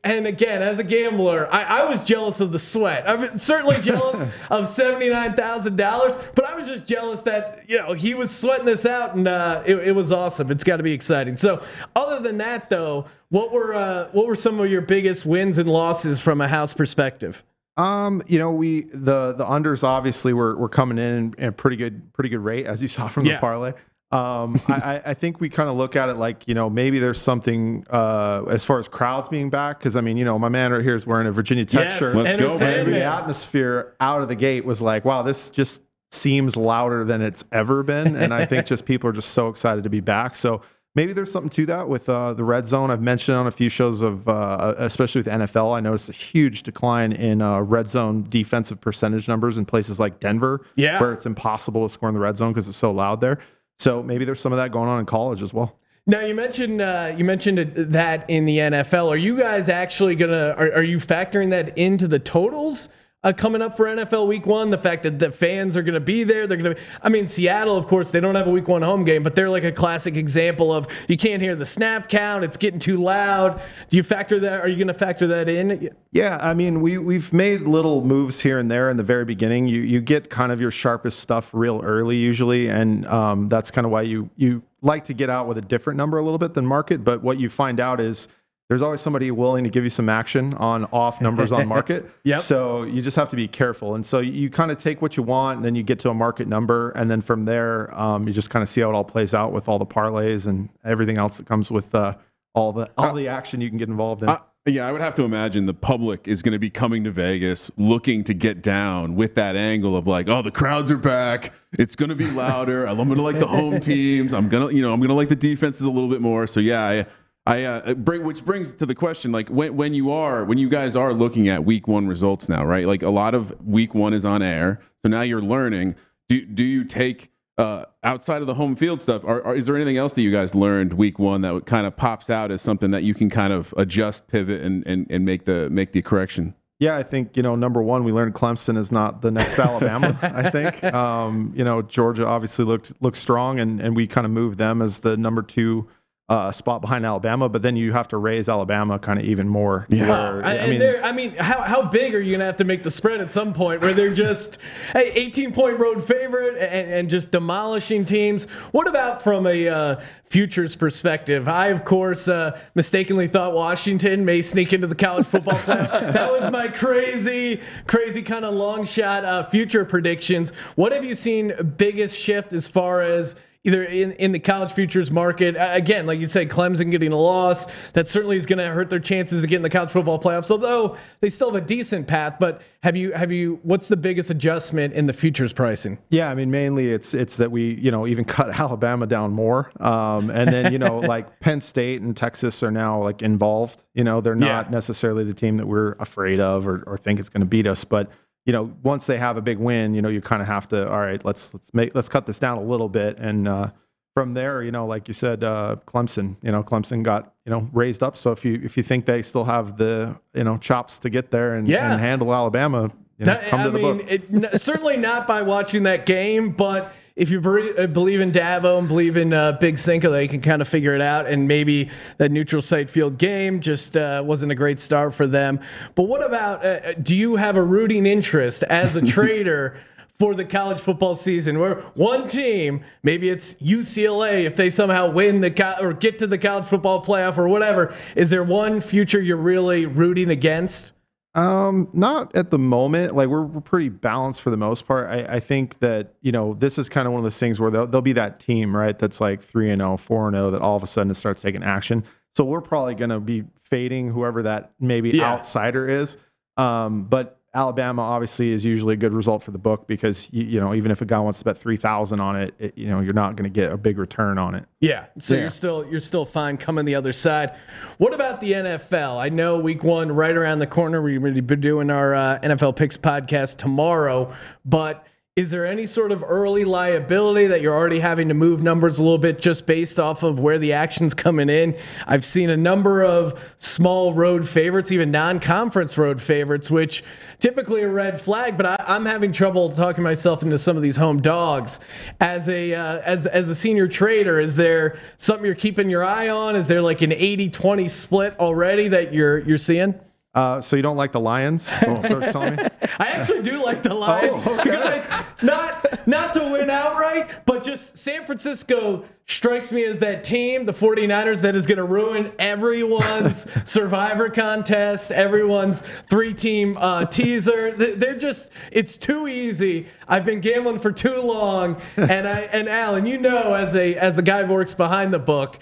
And 0.03 0.25
again, 0.25 0.63
as 0.63 0.79
a 0.79 0.83
gambler, 0.83 1.47
I, 1.53 1.81
I 1.81 1.85
was 1.85 2.03
jealous 2.03 2.39
of 2.39 2.51
the 2.51 2.57
sweat. 2.57 3.07
I'm 3.07 3.37
certainly 3.37 3.79
jealous 3.81 4.27
of 4.49 4.67
seventy-nine 4.67 5.35
thousand 5.35 5.75
dollars, 5.75 6.17
but 6.33 6.45
I 6.45 6.55
was 6.55 6.65
just 6.65 6.87
jealous 6.87 7.21
that 7.21 7.65
you 7.67 7.77
know 7.77 7.93
he 7.93 8.15
was 8.15 8.35
sweating 8.35 8.65
this 8.65 8.87
out, 8.87 9.15
and 9.15 9.27
uh, 9.27 9.61
it, 9.67 9.75
it 9.75 9.91
was 9.91 10.11
awesome. 10.11 10.49
It's 10.49 10.63
got 10.63 10.77
to 10.77 10.83
be 10.83 10.91
exciting. 10.91 11.37
So, 11.37 11.61
other 11.95 12.19
than 12.19 12.39
that, 12.39 12.71
though, 12.71 13.05
what 13.29 13.51
were 13.51 13.73
uh, 13.73 14.09
what 14.11 14.25
were 14.27 14.35
some 14.35 14.59
of 14.59 14.69
your 14.69 14.81
biggest 14.81 15.25
wins 15.25 15.57
and 15.57 15.69
losses 15.69 16.19
from 16.19 16.41
a 16.41 16.47
house 16.47 16.73
perspective? 16.73 17.43
Um, 17.77 18.21
you 18.27 18.39
know, 18.39 18.51
we 18.51 18.81
the 18.93 19.33
the 19.33 19.45
unders 19.45 19.83
obviously 19.83 20.33
were 20.33 20.55
were 20.57 20.69
coming 20.69 20.97
in 20.97 21.33
in 21.37 21.45
a 21.45 21.51
pretty 21.51 21.77
good 21.77 22.11
pretty 22.13 22.29
good 22.29 22.39
rate 22.39 22.65
as 22.65 22.81
you 22.81 22.87
saw 22.89 23.07
from 23.07 23.25
Yeah. 23.25 23.35
the 23.35 23.39
parlay. 23.39 23.73
Um, 24.11 24.59
I, 24.67 24.73
I- 24.73 25.01
I 25.11 25.13
think 25.13 25.39
we 25.39 25.49
kind 25.49 25.69
of 25.69 25.75
look 25.77 25.95
at 25.95 26.09
it 26.09 26.15
like 26.17 26.47
you 26.47 26.55
know 26.55 26.67
maybe 26.67 26.97
there's 26.97 27.21
something 27.21 27.85
uh, 27.91 28.43
as 28.49 28.65
far 28.65 28.79
as 28.79 28.87
crowds 28.87 29.29
being 29.29 29.51
back 29.51 29.77
because 29.77 29.95
I 29.95 30.01
mean 30.01 30.17
you 30.17 30.25
know 30.25 30.39
my 30.39 30.49
man 30.49 30.71
right 30.71 30.81
here 30.81 30.95
is 30.95 31.05
wearing 31.05 31.27
a 31.27 31.31
Virginia 31.31 31.63
Tech 31.63 31.89
Yes, 31.89 31.99
shirt. 31.99 32.15
Let's 32.15 32.35
go, 32.35 32.57
baby. 32.57 32.91
The 32.91 33.03
atmosphere 33.03 33.93
out 34.01 34.23
of 34.23 34.27
the 34.27 34.35
gate 34.35 34.65
was 34.65 34.81
like 34.81 35.05
wow 35.05 35.21
this 35.21 35.51
just 35.51 35.83
seems 36.11 36.57
louder 36.57 37.05
than 37.05 37.21
it's 37.21 37.43
ever 37.51 37.83
been 37.83 38.15
and 38.15 38.33
I 38.33 38.47
think 38.47 38.65
just 38.73 38.83
people 38.83 39.07
are 39.11 39.13
just 39.13 39.29
so 39.29 39.47
excited 39.47 39.83
to 39.83 39.89
be 39.91 39.99
back 39.99 40.35
so. 40.35 40.63
Maybe 40.99 41.13
there's 41.13 41.31
something 41.31 41.49
to 41.51 41.65
that 41.67 41.87
with 41.87 42.09
uh, 42.09 42.33
the 42.33 42.43
red 42.43 42.65
zone. 42.65 42.91
I've 42.91 43.01
mentioned 43.01 43.37
on 43.37 43.47
a 43.47 43.51
few 43.51 43.69
shows 43.69 44.01
of, 44.01 44.27
uh, 44.27 44.75
especially 44.79 45.19
with 45.19 45.27
NFL, 45.27 45.73
I 45.73 45.79
noticed 45.79 46.09
a 46.09 46.11
huge 46.11 46.63
decline 46.63 47.13
in 47.13 47.41
uh, 47.41 47.61
red 47.61 47.87
zone 47.87 48.25
defensive 48.27 48.81
percentage 48.81 49.25
numbers 49.29 49.57
in 49.57 49.63
places 49.63 49.97
like 49.97 50.19
Denver, 50.19 50.65
Yeah. 50.75 50.99
where 50.99 51.13
it's 51.13 51.25
impossible 51.25 51.87
to 51.87 51.93
score 51.93 52.09
in 52.09 52.15
the 52.15 52.19
red 52.19 52.35
zone 52.35 52.51
because 52.51 52.67
it's 52.67 52.77
so 52.77 52.91
loud 52.91 53.21
there. 53.21 53.39
So 53.77 54.03
maybe 54.03 54.25
there's 54.25 54.41
some 54.41 54.51
of 54.51 54.57
that 54.57 54.73
going 54.73 54.89
on 54.89 54.99
in 54.99 55.05
college 55.05 55.41
as 55.41 55.53
well. 55.53 55.79
Now 56.05 56.19
you 56.19 56.35
mentioned 56.35 56.81
uh, 56.81 57.13
you 57.15 57.23
mentioned 57.23 57.59
that 57.77 58.29
in 58.29 58.43
the 58.43 58.57
NFL. 58.57 59.07
Are 59.09 59.15
you 59.15 59.37
guys 59.37 59.69
actually 59.69 60.15
gonna? 60.15 60.53
Are, 60.57 60.73
are 60.73 60.83
you 60.83 60.97
factoring 60.97 61.51
that 61.51 61.77
into 61.77 62.09
the 62.09 62.19
totals 62.19 62.89
uh, 63.23 63.33
coming 63.33 63.61
up 63.61 63.75
for 63.75 63.85
NFL 63.85 64.27
Week 64.27 64.45
One? 64.45 64.69
The 64.69 64.77
fact 64.77 65.03
that 65.03 65.19
the 65.19 65.31
fans 65.31 65.75
are 65.75 65.83
gonna 65.83 65.99
be 65.99 66.23
there, 66.23 66.47
they're 66.47 66.57
gonna. 66.57 66.75
Be, 66.75 66.81
I 67.01 67.09
mean, 67.09 67.27
Seattle, 67.27 67.75
of 67.75 67.85
course, 67.87 68.11
they 68.11 68.19
don't 68.19 68.35
have 68.35 68.47
a 68.47 68.51
Week 68.51 68.67
One 68.67 68.81
home 68.81 69.03
game, 69.03 69.23
but 69.23 69.35
they're 69.35 69.49
like 69.49 69.65
a 69.65 69.71
classic 69.71 70.15
example 70.15 70.71
of 70.71 70.87
you 71.07 71.17
can't 71.17 71.41
hear 71.41 71.55
the 71.55 71.65
snap 71.65 72.07
count; 72.07 72.45
it's 72.45 72.55
getting 72.55 72.79
too 72.79 72.97
loud. 72.97 73.61
Do 73.89 73.97
you 73.97 74.03
factor 74.03 74.39
that? 74.39 74.61
Are 74.61 74.67
you 74.67 74.77
gonna 74.77 74.93
factor 74.93 75.27
that 75.27 75.49
in? 75.49 75.89
Yeah, 76.11 76.37
I 76.41 76.53
mean, 76.53 76.81
we 76.81 76.97
we've 76.97 77.33
made 77.33 77.61
little 77.61 78.03
moves 78.05 78.39
here 78.39 78.57
and 78.57 78.71
there 78.71 78.89
in 78.89 78.95
the 78.95 79.03
very 79.03 79.25
beginning. 79.25 79.67
You 79.67 79.81
you 79.81 79.99
get 79.99 80.29
kind 80.29 80.51
of 80.51 80.61
your 80.61 80.71
sharpest 80.71 81.19
stuff 81.19 81.53
real 81.53 81.81
early 81.83 82.15
usually, 82.17 82.69
and 82.69 83.05
um, 83.07 83.49
that's 83.49 83.69
kind 83.69 83.85
of 83.85 83.91
why 83.91 84.03
you 84.03 84.29
you 84.37 84.63
like 84.81 85.03
to 85.03 85.13
get 85.13 85.29
out 85.29 85.47
with 85.47 85.57
a 85.57 85.61
different 85.61 85.97
number 85.97 86.17
a 86.17 86.23
little 86.23 86.37
bit 86.37 86.53
than 86.53 86.65
market. 86.65 87.03
But 87.03 87.21
what 87.21 87.39
you 87.39 87.49
find 87.49 87.79
out 87.79 87.99
is 87.99 88.29
there's 88.69 88.83
always 88.83 89.01
somebody 89.01 89.31
willing 89.31 89.63
to 89.63 89.69
give 89.69 89.83
you 89.83 89.89
some 89.89 90.09
action 90.09 90.53
on 90.53 90.85
off 90.85 91.21
numbers 91.21 91.51
on 91.51 91.67
market. 91.75 92.09
Yep. 92.23 92.39
So 92.39 92.83
you 92.83 93.01
just 93.01 93.17
have 93.17 93.27
to 93.29 93.35
be 93.35 93.47
careful, 93.47 93.95
and 93.95 94.05
so 94.05 94.19
you 94.19 94.49
kind 94.49 94.71
of 94.71 94.77
take 94.77 95.01
what 95.01 95.17
you 95.17 95.23
want, 95.23 95.57
and 95.57 95.65
then 95.65 95.75
you 95.75 95.83
get 95.83 95.99
to 95.99 96.09
a 96.09 96.13
market 96.13 96.47
number, 96.47 96.91
and 96.91 97.09
then 97.09 97.21
from 97.21 97.43
there 97.43 97.93
um, 97.99 98.27
you 98.27 98.33
just 98.33 98.49
kind 98.49 98.63
of 98.63 98.69
see 98.69 98.81
how 98.81 98.89
it 98.89 98.93
all 98.93 99.03
plays 99.03 99.33
out 99.33 99.51
with 99.51 99.67
all 99.67 99.79
the 99.79 99.85
parlays 99.85 100.45
and 100.45 100.69
everything 100.85 101.17
else 101.17 101.37
that 101.37 101.47
comes 101.47 101.71
with 101.71 101.93
uh, 101.95 102.13
all 102.53 102.71
the 102.71 102.89
all 102.97 103.13
the 103.13 103.27
action 103.27 103.59
you 103.59 103.69
can 103.69 103.77
get 103.77 103.89
involved 103.89 104.23
in. 104.23 104.29
Uh, 104.29 104.39
yeah, 104.65 104.87
I 104.87 104.91
would 104.91 105.01
have 105.01 105.15
to 105.15 105.23
imagine 105.23 105.65
the 105.65 105.73
public 105.73 106.27
is 106.27 106.41
going 106.41 106.51
to 106.51 106.59
be 106.59 106.69
coming 106.69 107.03
to 107.05 107.11
Vegas 107.11 107.71
looking 107.77 108.23
to 108.25 108.33
get 108.33 108.61
down 108.61 109.15
with 109.15 109.35
that 109.35 109.55
angle 109.55 109.95
of 109.95 110.05
like, 110.05 110.27
oh, 110.27 110.41
the 110.41 110.51
crowds 110.51 110.91
are 110.91 110.97
back. 110.97 111.53
It's 111.73 111.95
going 111.95 112.09
to 112.09 112.15
be 112.15 112.29
louder. 112.29 112.85
I'm 112.85 112.97
going 112.97 113.15
to 113.15 113.21
like 113.21 113.39
the 113.39 113.47
home 113.47 113.79
teams. 113.79 114.33
I'm 114.33 114.49
going 114.49 114.67
to, 114.67 114.75
you 114.75 114.81
know, 114.81 114.91
I'm 114.91 114.99
going 114.99 115.09
to 115.09 115.15
like 115.15 115.29
the 115.29 115.35
defenses 115.35 115.81
a 115.83 115.89
little 115.89 116.09
bit 116.09 116.21
more. 116.21 116.45
So 116.45 116.59
yeah, 116.59 116.83
I, 116.83 117.05
I 117.49 117.63
uh, 117.63 117.93
bring 117.95 118.23
which 118.23 118.45
brings 118.45 118.73
to 118.75 118.85
the 118.85 118.93
question 118.93 119.31
like 119.31 119.49
when 119.49 119.75
when 119.75 119.93
you 119.95 120.11
are 120.11 120.45
when 120.45 120.59
you 120.59 120.69
guys 120.69 120.95
are 120.95 121.13
looking 121.13 121.47
at 121.47 121.65
week 121.65 121.87
one 121.87 122.07
results 122.07 122.47
now, 122.47 122.63
right? 122.63 122.85
Like 122.85 123.01
a 123.01 123.09
lot 123.09 123.33
of 123.33 123.65
week 123.65 123.95
one 123.95 124.13
is 124.13 124.23
on 124.23 124.43
air, 124.43 124.79
so 125.01 125.09
now 125.09 125.21
you're 125.21 125.41
learning. 125.41 125.95
Do 126.27 126.45
do 126.45 126.63
you 126.63 126.83
take 126.83 127.31
uh, 127.57 127.85
outside 128.03 128.41
of 128.41 128.47
the 128.47 128.53
home 128.53 128.75
field 128.75 129.01
stuff? 129.01 129.25
Are, 129.25 129.43
are, 129.43 129.55
is 129.55 129.65
there 129.65 129.75
anything 129.75 129.97
else 129.97 130.13
that 130.13 130.21
you 130.21 130.31
guys 130.31 130.53
learned 130.53 130.93
week 130.93 131.17
one 131.17 131.41
that 131.41 131.65
kind 131.65 131.87
of 131.87 131.97
pops 131.97 132.29
out 132.29 132.51
as 132.51 132.61
something 132.61 132.91
that 132.91 133.01
you 133.03 133.15
can 133.15 133.31
kind 133.31 133.51
of 133.51 133.73
adjust, 133.77 134.27
pivot, 134.27 134.61
and 134.61 134.85
and, 134.85 135.07
and 135.09 135.25
make 135.25 135.45
the 135.45 135.71
make 135.71 135.91
the 135.91 136.03
correction? 136.03 136.53
Yeah, 136.77 136.97
I 136.97 137.03
think 137.03 137.35
you 137.35 137.41
know 137.41 137.55
number 137.55 137.81
one, 137.81 138.03
we 138.03 138.11
learned 138.11 138.35
Clemson 138.35 138.77
is 138.77 138.91
not 138.91 139.23
the 139.23 139.31
next 139.31 139.57
Alabama. 139.59 140.17
I 140.21 140.51
think 140.51 140.83
um, 140.83 141.51
you 141.55 141.63
know 141.63 141.81
Georgia 141.81 142.27
obviously 142.27 142.63
looked 142.63 142.93
looked 143.01 143.17
strong, 143.17 143.59
and 143.59 143.81
and 143.81 143.95
we 143.95 144.05
kind 144.05 144.25
of 144.25 144.31
moved 144.31 144.59
them 144.59 144.83
as 144.83 144.99
the 144.99 145.17
number 145.17 145.41
two 145.41 145.87
uh, 146.29 146.51
spot 146.51 146.79
behind 146.79 147.05
Alabama, 147.05 147.49
but 147.49 147.63
then 147.63 147.75
you 147.75 147.91
have 147.91 148.07
to 148.09 148.17
raise 148.17 148.47
Alabama 148.47 148.99
kind 148.99 149.17
of 149.19 149.25
even 149.25 149.49
more. 149.49 149.87
Yeah, 149.89 150.07
where- 150.09 150.45
I, 150.45 150.53
and 150.53 150.79
they're- 150.79 151.01
I 151.03 151.11
mean, 151.11 151.35
how, 151.35 151.61
how 151.63 151.81
big 151.81 152.13
are 152.13 152.19
you 152.19 152.29
going 152.29 152.39
to 152.41 152.45
have 152.45 152.57
to 152.57 152.63
make 152.65 152.83
the 152.83 152.91
spread 152.91 153.19
at 153.19 153.31
some 153.31 153.51
point 153.51 153.81
where 153.81 153.93
they're 153.93 154.13
just 154.13 154.59
hey, 154.93 155.11
18 155.13 155.53
point 155.53 155.79
road 155.79 156.05
favorite 156.05 156.55
and, 156.57 156.93
and 156.93 157.09
just 157.09 157.31
demolishing 157.31 158.05
teams? 158.05 158.43
What 158.71 158.87
about 158.87 159.23
from 159.23 159.47
a 159.47 159.67
uh, 159.67 160.01
futures 160.29 160.75
perspective? 160.75 161.47
I, 161.47 161.69
of 161.69 161.83
course, 161.83 162.27
uh, 162.27 162.59
mistakenly 162.75 163.27
thought 163.27 163.53
Washington 163.55 164.23
may 164.23 164.43
sneak 164.43 164.71
into 164.71 164.85
the 164.85 164.93
college 164.95 165.25
football 165.25 165.57
playoff. 165.57 166.13
that 166.13 166.31
was 166.31 166.51
my 166.51 166.67
crazy, 166.67 167.59
crazy 167.87 168.21
kind 168.21 168.45
of 168.45 168.53
long 168.53 168.85
shot 168.85 169.25
uh, 169.25 169.43
future 169.45 169.83
predictions. 169.83 170.51
What 170.75 170.91
have 170.91 171.03
you 171.03 171.15
seen 171.15 171.53
biggest 171.77 172.15
shift 172.15 172.53
as 172.53 172.67
far 172.67 173.01
as 173.01 173.33
either 173.65 173.83
in, 173.83 174.13
in 174.13 174.31
the 174.31 174.39
college 174.39 174.71
futures 174.71 175.11
market. 175.11 175.55
Again, 175.59 176.05
like 176.05 176.17
you 176.19 176.27
said, 176.27 176.47
Clemson 176.49 176.91
getting 176.91 177.11
a 177.11 177.17
loss, 177.17 177.67
that 177.93 178.07
certainly 178.07 178.37
is 178.37 178.45
going 178.45 178.59
to 178.59 178.67
hurt 178.67 178.89
their 178.89 178.99
chances 179.01 179.43
of 179.43 179.49
getting 179.49 179.63
the 179.63 179.69
college 179.69 179.89
football 179.91 180.17
playoffs, 180.19 180.49
although 180.49 180.95
they 181.19 181.29
still 181.29 181.51
have 181.53 181.61
a 181.61 181.65
decent 181.65 182.07
path. 182.07 182.35
But 182.39 182.61
have 182.83 182.95
you, 182.95 183.11
have 183.11 183.31
you, 183.33 183.59
what's 183.63 183.89
the 183.89 183.97
biggest 183.97 184.29
adjustment 184.29 184.93
in 184.93 185.07
the 185.07 185.13
futures 185.13 185.51
pricing? 185.51 185.97
Yeah, 186.09 186.29
I 186.29 186.35
mean, 186.35 186.49
mainly 186.49 186.87
it's 186.87 187.13
it's 187.13 187.35
that 187.37 187.51
we 187.51 187.73
you 187.75 187.91
know 187.91 188.07
even 188.07 188.23
cut 188.39 188.49
Alabama 188.57 189.05
down 189.07 189.31
more, 189.33 189.69
um, 189.81 190.29
and 190.29 190.51
then 190.53 190.71
you 190.71 190.79
know 190.79 190.99
like 190.99 191.39
Penn 191.41 191.59
State 191.59 192.01
and 192.01 192.15
Texas 192.15 192.63
are 192.63 192.71
now 192.71 193.03
like 193.03 193.21
involved. 193.21 193.83
You 193.93 194.05
know, 194.05 194.21
they're 194.21 194.35
not 194.35 194.67
Yeah. 194.67 194.71
necessarily 194.71 195.25
the 195.25 195.33
team 195.33 195.57
that 195.57 195.67
we're 195.67 195.93
afraid 195.99 196.39
of 196.39 196.65
or, 196.65 196.83
or 196.87 196.97
think 196.97 197.19
is 197.19 197.27
going 197.27 197.41
to 197.41 197.45
beat 197.47 197.67
us, 197.67 197.83
but 197.83 198.09
you 198.49 198.53
know 198.53 198.73
once 198.81 199.05
they 199.05 199.17
have 199.17 199.37
a 199.37 199.41
big 199.43 199.59
win, 199.59 199.93
you 199.93 200.01
know 200.01 200.09
you 200.09 200.21
kind 200.21 200.41
of 200.41 200.47
have 200.47 200.67
to 200.69 200.89
all 200.91 200.97
right, 200.99 201.23
let's 201.23 201.53
let's 201.53 201.71
make 201.71 201.93
let's 201.93 202.09
cut 202.09 202.25
this 202.25 202.39
down 202.39 202.57
a 202.57 202.63
little 202.63 202.89
bit, 202.89 203.19
and 203.19 203.47
uh, 203.47 203.69
from 204.15 204.33
there, 204.33 204.63
you 204.63 204.71
know, 204.71 204.87
like 204.87 205.07
you 205.07 205.13
said, 205.13 205.43
uh, 205.43 205.75
Clemson, 205.85 206.35
you 206.41 206.51
know, 206.51 206.63
Clemson 206.63 207.03
got 207.03 207.31
you 207.45 207.51
know 207.51 207.69
raised 207.71 208.01
up. 208.01 208.17
So 208.17 208.31
if 208.31 208.43
you 208.43 208.59
if 208.63 208.75
you 208.75 208.81
think 208.81 209.05
they 209.05 209.21
still 209.21 209.43
have 209.45 209.77
the 209.77 210.15
you 210.33 210.43
know 210.43 210.57
chops 210.57 210.97
to 210.99 211.11
get 211.11 211.29
there 211.29 211.53
and, 211.53 211.67
Yeah. 211.67 211.91
and 211.93 212.01
handle 212.01 212.33
Alabama, 212.33 212.91
you 213.19 213.25
know, 213.25 213.33
That- 213.33 213.43
come 213.49 213.59
I 213.59 213.63
to 213.65 213.69
the 213.69 213.77
mean, 213.79 213.97
book. 213.99 214.07
it, 214.09 214.59
certainly 214.59 214.97
not 214.97 215.27
by 215.27 215.43
watching 215.43 215.83
that 215.83 216.07
game, 216.07 216.49
but 216.53 216.91
if 217.19 217.29
you 217.29 217.39
uh, 217.77 217.85
believe 217.87 218.21
in 218.21 218.31
Dabo 218.31 218.79
and 218.79 218.87
believe 218.87 219.17
in 219.17 219.33
uh, 219.33 219.51
Big 219.51 219.77
Cinco, 219.77 220.09
they 220.09 220.25
can 220.25 220.39
kind 220.39 220.61
of 220.61 220.69
figure 220.69 220.95
it 220.95 221.01
out. 221.01 221.27
And 221.27 221.49
maybe 221.49 221.89
that 222.17 222.31
neutral 222.31 222.61
site 222.61 222.89
field 222.89 223.17
game 223.17 223.59
just 223.59 223.97
uh, 223.97 224.23
wasn't 224.25 224.53
a 224.53 224.55
great 224.55 224.79
start 224.79 225.13
for 225.13 225.27
them. 225.27 225.59
But 225.95 226.03
what 226.03 226.25
about? 226.25 226.65
Uh, 226.65 226.93
do 226.93 227.17
you 227.17 227.35
have 227.35 227.57
a 227.57 227.61
rooting 227.61 228.05
interest 228.05 228.63
as 228.63 228.95
a 228.95 229.01
trader? 229.05 229.77
For 230.17 230.35
the 230.35 230.43
college 230.43 230.79
football 230.79 231.15
season, 231.15 231.59
where 231.59 231.75
one 231.93 232.27
team, 232.27 232.83
maybe 233.03 233.29
it's 233.29 233.55
UCLA, 233.55 234.43
if 234.43 234.57
they 234.57 234.69
somehow 234.69 235.09
win 235.09 235.39
the 235.39 235.49
co- 235.49 235.77
or 235.79 235.93
get 235.93 236.19
to 236.19 236.27
the 236.27 236.37
college 236.37 236.65
football 236.65 237.01
playoff 237.01 237.37
or 237.37 237.47
whatever, 237.47 237.95
is 238.17 238.29
there 238.29 238.43
one 238.43 238.81
future 238.81 239.21
you're 239.21 239.37
really 239.37 239.85
rooting 239.85 240.29
against? 240.29 240.91
Um, 241.35 241.89
not 241.93 242.35
at 242.35 242.49
the 242.49 242.57
moment. 242.57 243.15
Like 243.15 243.27
we're, 243.27 243.43
we're 243.43 243.61
pretty 243.61 243.89
balanced 243.89 244.41
for 244.41 244.49
the 244.49 244.57
most 244.57 244.87
part. 244.87 245.09
I, 245.09 245.35
I 245.35 245.39
think 245.39 245.79
that 245.79 246.15
you 246.21 246.31
know 246.31 246.55
this 246.55 246.77
is 246.77 246.89
kind 246.89 247.05
of 247.07 247.13
one 247.13 247.19
of 247.19 247.23
those 247.23 247.37
things 247.37 247.59
where 247.59 247.69
there'll, 247.69 247.87
there'll 247.87 248.01
be 248.01 248.13
that 248.13 248.39
team 248.39 248.75
right 248.75 248.97
that's 248.97 249.21
like 249.21 249.41
three 249.41 249.69
and 249.69 249.79
0, 249.79 249.97
4 249.97 250.27
and 250.27 250.35
zero 250.35 250.51
that 250.51 250.61
all 250.61 250.75
of 250.75 250.83
a 250.83 250.87
sudden 250.87 251.11
it 251.11 251.15
starts 251.15 251.41
taking 251.41 251.63
action. 251.63 252.03
So 252.35 252.43
we're 252.43 252.61
probably 252.61 252.95
going 252.95 253.09
to 253.11 253.19
be 253.19 253.43
fading 253.63 254.09
whoever 254.11 254.43
that 254.43 254.71
maybe 254.79 255.09
Yeah. 255.11 255.33
outsider 255.33 255.87
is. 255.87 256.17
Um, 256.57 257.03
but 257.03 257.38
Alabama 257.53 258.01
obviously 258.03 258.51
is 258.51 258.63
usually 258.63 258.93
a 258.93 258.97
good 258.97 259.13
result 259.13 259.41
for 259.41 259.51
the 259.51 259.57
book 259.57 259.87
because 259.87 260.27
you, 260.31 260.43
you 260.43 260.59
know 260.59 260.73
even 260.75 260.91
if 260.91 261.01
a 261.01 261.05
guy 261.05 261.19
wants 261.19 261.39
to 261.39 261.45
bet 261.45 261.57
three 261.57 261.77
thousand 261.77 262.19
on 262.19 262.35
it, 262.35 262.53
it, 262.59 262.77
you 262.77 262.87
know 262.87 262.99
you're 262.99 263.13
not 263.13 263.35
going 263.35 263.51
to 263.51 263.53
get 263.53 263.71
a 263.71 263.77
big 263.77 263.97
return 263.97 264.37
on 264.37 264.53
it. 264.55 264.65
Yeah, 264.79 265.05
so 265.19 265.33
Yeah. 265.33 265.41
you're 265.41 265.49
still 265.49 265.85
you're 265.89 265.99
still 265.99 266.25
fine 266.25 266.57
coming 266.57 266.85
the 266.85 266.95
other 266.95 267.11
side. 267.13 267.55
What 267.97 268.13
about 268.13 268.39
the 268.39 268.51
NFL? 268.51 269.17
I 269.17 269.29
know 269.29 269.57
week 269.57 269.83
one 269.83 270.11
right 270.11 270.35
around 270.35 270.59
the 270.59 270.67
corner. 270.67 271.01
We're 271.01 271.19
going 271.19 271.33
to 271.35 271.41
be 271.41 271.55
doing 271.55 271.89
our 271.89 272.13
uh, 272.13 272.39
NFL 272.43 272.75
picks 272.75 272.97
podcast 272.97 273.57
tomorrow, 273.57 274.33
but 274.63 275.05
is 275.39 275.51
there 275.51 275.65
any 275.65 275.85
sort 275.85 276.11
of 276.11 276.21
early 276.27 276.65
liability 276.65 277.47
that 277.47 277.61
you're 277.61 277.73
already 277.73 278.01
having 278.01 278.27
to 278.27 278.33
move 278.33 278.61
numbers 278.61 278.99
a 278.99 279.01
little 279.01 279.17
bit 279.17 279.39
just 279.39 279.65
based 279.65 279.97
off 279.97 280.21
of 280.21 280.37
where 280.37 280.59
the 280.59 280.73
action's 280.73 281.13
coming 281.13 281.47
in? 281.47 281.77
I've 282.05 282.25
seen 282.25 282.49
a 282.49 282.57
number 282.57 283.05
of 283.05 283.41
small 283.57 284.13
road 284.13 284.49
favorites, 284.49 284.91
even 284.91 285.11
non-conference 285.11 285.97
road 285.97 286.21
favorites, 286.21 286.69
which 286.69 287.05
typically 287.39 287.83
a 287.83 287.87
red 287.87 288.19
flag. 288.19 288.57
But 288.57 288.65
I, 288.65 288.83
I'm 288.85 289.05
having 289.05 289.31
trouble 289.31 289.71
talking 289.71 290.03
myself 290.03 290.43
into 290.43 290.57
some 290.57 290.75
of 290.75 290.83
these 290.83 290.97
home 290.97 291.21
dogs. 291.21 291.79
As 292.19 292.49
a 292.49 292.73
uh, 292.73 292.99
as 293.05 293.25
as 293.25 293.47
a 293.47 293.55
senior 293.55 293.87
trader, 293.87 294.41
is 294.41 294.57
there 294.57 294.99
something 295.15 295.45
you're 295.45 295.55
keeping 295.55 295.89
your 295.89 296.03
eye 296.03 296.27
on? 296.27 296.57
Is 296.57 296.67
there 296.67 296.81
like 296.81 297.01
an 297.01 297.11
80-20 297.11 297.89
split 297.89 298.37
already 298.39 298.89
that 298.89 299.13
you're 299.13 299.39
you're 299.39 299.57
seeing? 299.57 299.97
Uh, 300.39 300.61
so 300.61 300.75
you 300.77 300.81
don't 300.81 300.95
like 300.97 301.11
the 301.11 301.19
Lions? 301.19 301.69
Oh, 301.85 302.01
so 302.07 302.19
it's 302.19 302.31
telling 302.31 302.55
me? 302.55 302.63
I 302.97 303.07
actually 303.07 303.41
do 303.41 303.61
like 303.63 303.83
the 303.83 303.93
Lions 303.93 304.33
Oh, 304.45 304.53
okay. 304.53 304.63
because 304.63 304.85
I 304.85 305.25
not 305.41 306.07
not 306.07 306.33
to 306.35 306.39
win 306.51 306.69
outright, 306.69 307.45
but 307.45 307.63
just 307.63 307.97
San 307.97 308.25
Francisco 308.25 309.03
strikes 309.27 309.71
me 309.71 309.83
as 309.83 309.99
that 309.99 310.23
team, 310.23 310.65
the 310.65 310.71
49ers, 310.73 311.41
that 311.41 311.55
is 311.55 311.67
going 311.67 311.77
to 311.77 311.83
ruin 311.83 312.31
everyone's 312.39 313.45
survivor 313.65 314.29
contest, 314.29 315.11
everyone's 315.11 315.83
three-team 316.09 316.77
uh, 316.79 317.05
teaser. 317.05 317.71
They- 317.71 317.93
They're 317.95 318.17
just 318.17 318.49
it's 318.71 318.97
too 318.97 319.27
easy. 319.27 319.87
I've 320.07 320.25
been 320.25 320.39
gambling 320.41 320.79
for 320.79 320.91
too 320.93 321.17
long, 321.21 321.81
and 321.97 322.27
I 322.27 322.39
and 322.51 322.69
Alan, 322.69 323.05
you 323.05 323.17
know, 323.17 323.53
as 323.55 323.75
a 323.75 323.95
as 323.95 324.15
the 324.15 324.21
guy 324.23 324.43
who 324.45 324.53
works 324.53 324.73
behind 324.73 325.13
the 325.13 325.19
book. 325.19 325.59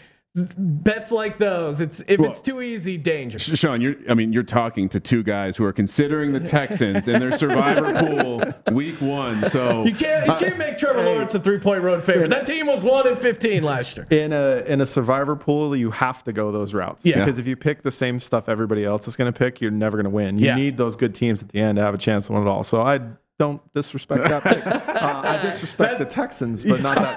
Bets 0.57 1.11
like 1.11 1.37
those, 1.37 1.81
it's 1.81 2.01
if 2.07 2.19
it's 2.19 2.41
too 2.41 2.61
easy, 2.61 2.97
danger. 2.97 3.39
Sean, 3.39 3.81
you're 3.81 3.95
I 4.09 4.13
mean, 4.13 4.31
you're 4.33 4.43
talking 4.43 4.89
to 4.89 4.99
two 4.99 5.23
guys 5.23 5.57
who 5.57 5.63
are 5.65 5.73
considering 5.73 6.33
the 6.33 6.39
Texans 6.39 7.07
in 7.07 7.19
their 7.19 7.31
survivor 7.31 7.93
pool 8.65 8.73
week 8.75 8.99
one. 9.01 9.49
So 9.49 9.83
You 9.85 9.95
can't 9.95 10.27
you 10.27 10.33
can't 10.35 10.57
make 10.57 10.77
Trevor 10.77 11.03
Lawrence 11.03 11.33
a 11.33 11.39
three 11.39 11.59
point 11.59 11.81
road 11.83 12.03
favorite. 12.03 12.29
That 12.29 12.45
team 12.45 12.67
was 12.67 12.83
one 12.83 13.07
in 13.07 13.15
fifteen 13.15 13.63
last 13.63 13.97
year. 13.97 14.05
in 14.11 14.33
a 14.33 14.57
in 14.67 14.81
a 14.81 14.85
survivor 14.85 15.35
pool, 15.35 15.75
you 15.75 15.91
have 15.91 16.23
to 16.25 16.33
go 16.33 16.51
those 16.51 16.73
routes. 16.73 17.05
Yeah. 17.05 17.19
Because 17.19 17.39
if 17.39 17.47
you 17.47 17.55
pick 17.55 17.83
the 17.83 17.91
same 17.91 18.19
stuff 18.19 18.47
everybody 18.49 18.83
else 18.85 19.07
is 19.07 19.15
going 19.15 19.31
to 19.31 19.37
pick, 19.37 19.59
you're 19.61 19.71
never 19.71 19.97
going 19.97 20.05
to 20.05 20.09
win. 20.09 20.37
You 20.37 20.47
Yeah. 20.47 20.55
need 20.55 20.77
those 20.77 20.95
good 20.95 21.15
teams 21.15 21.41
at 21.41 21.49
the 21.49 21.59
end 21.59 21.77
to 21.77 21.81
have 21.81 21.93
a 21.93 21.97
chance 21.97 22.27
to 22.27 22.33
win 22.33 22.43
it 22.43 22.47
all. 22.49 22.63
So 22.63 22.81
I 22.81 22.99
don't 23.39 23.61
disrespect 23.73 24.23
that 24.23 24.43
pick. 24.43 24.63
Uh, 24.97 25.21
I 25.23 25.41
disrespect 25.43 25.99
the 25.99 26.05
Texans, 26.05 26.63
but 26.63 26.81
not 26.81 26.95
that 26.97 27.15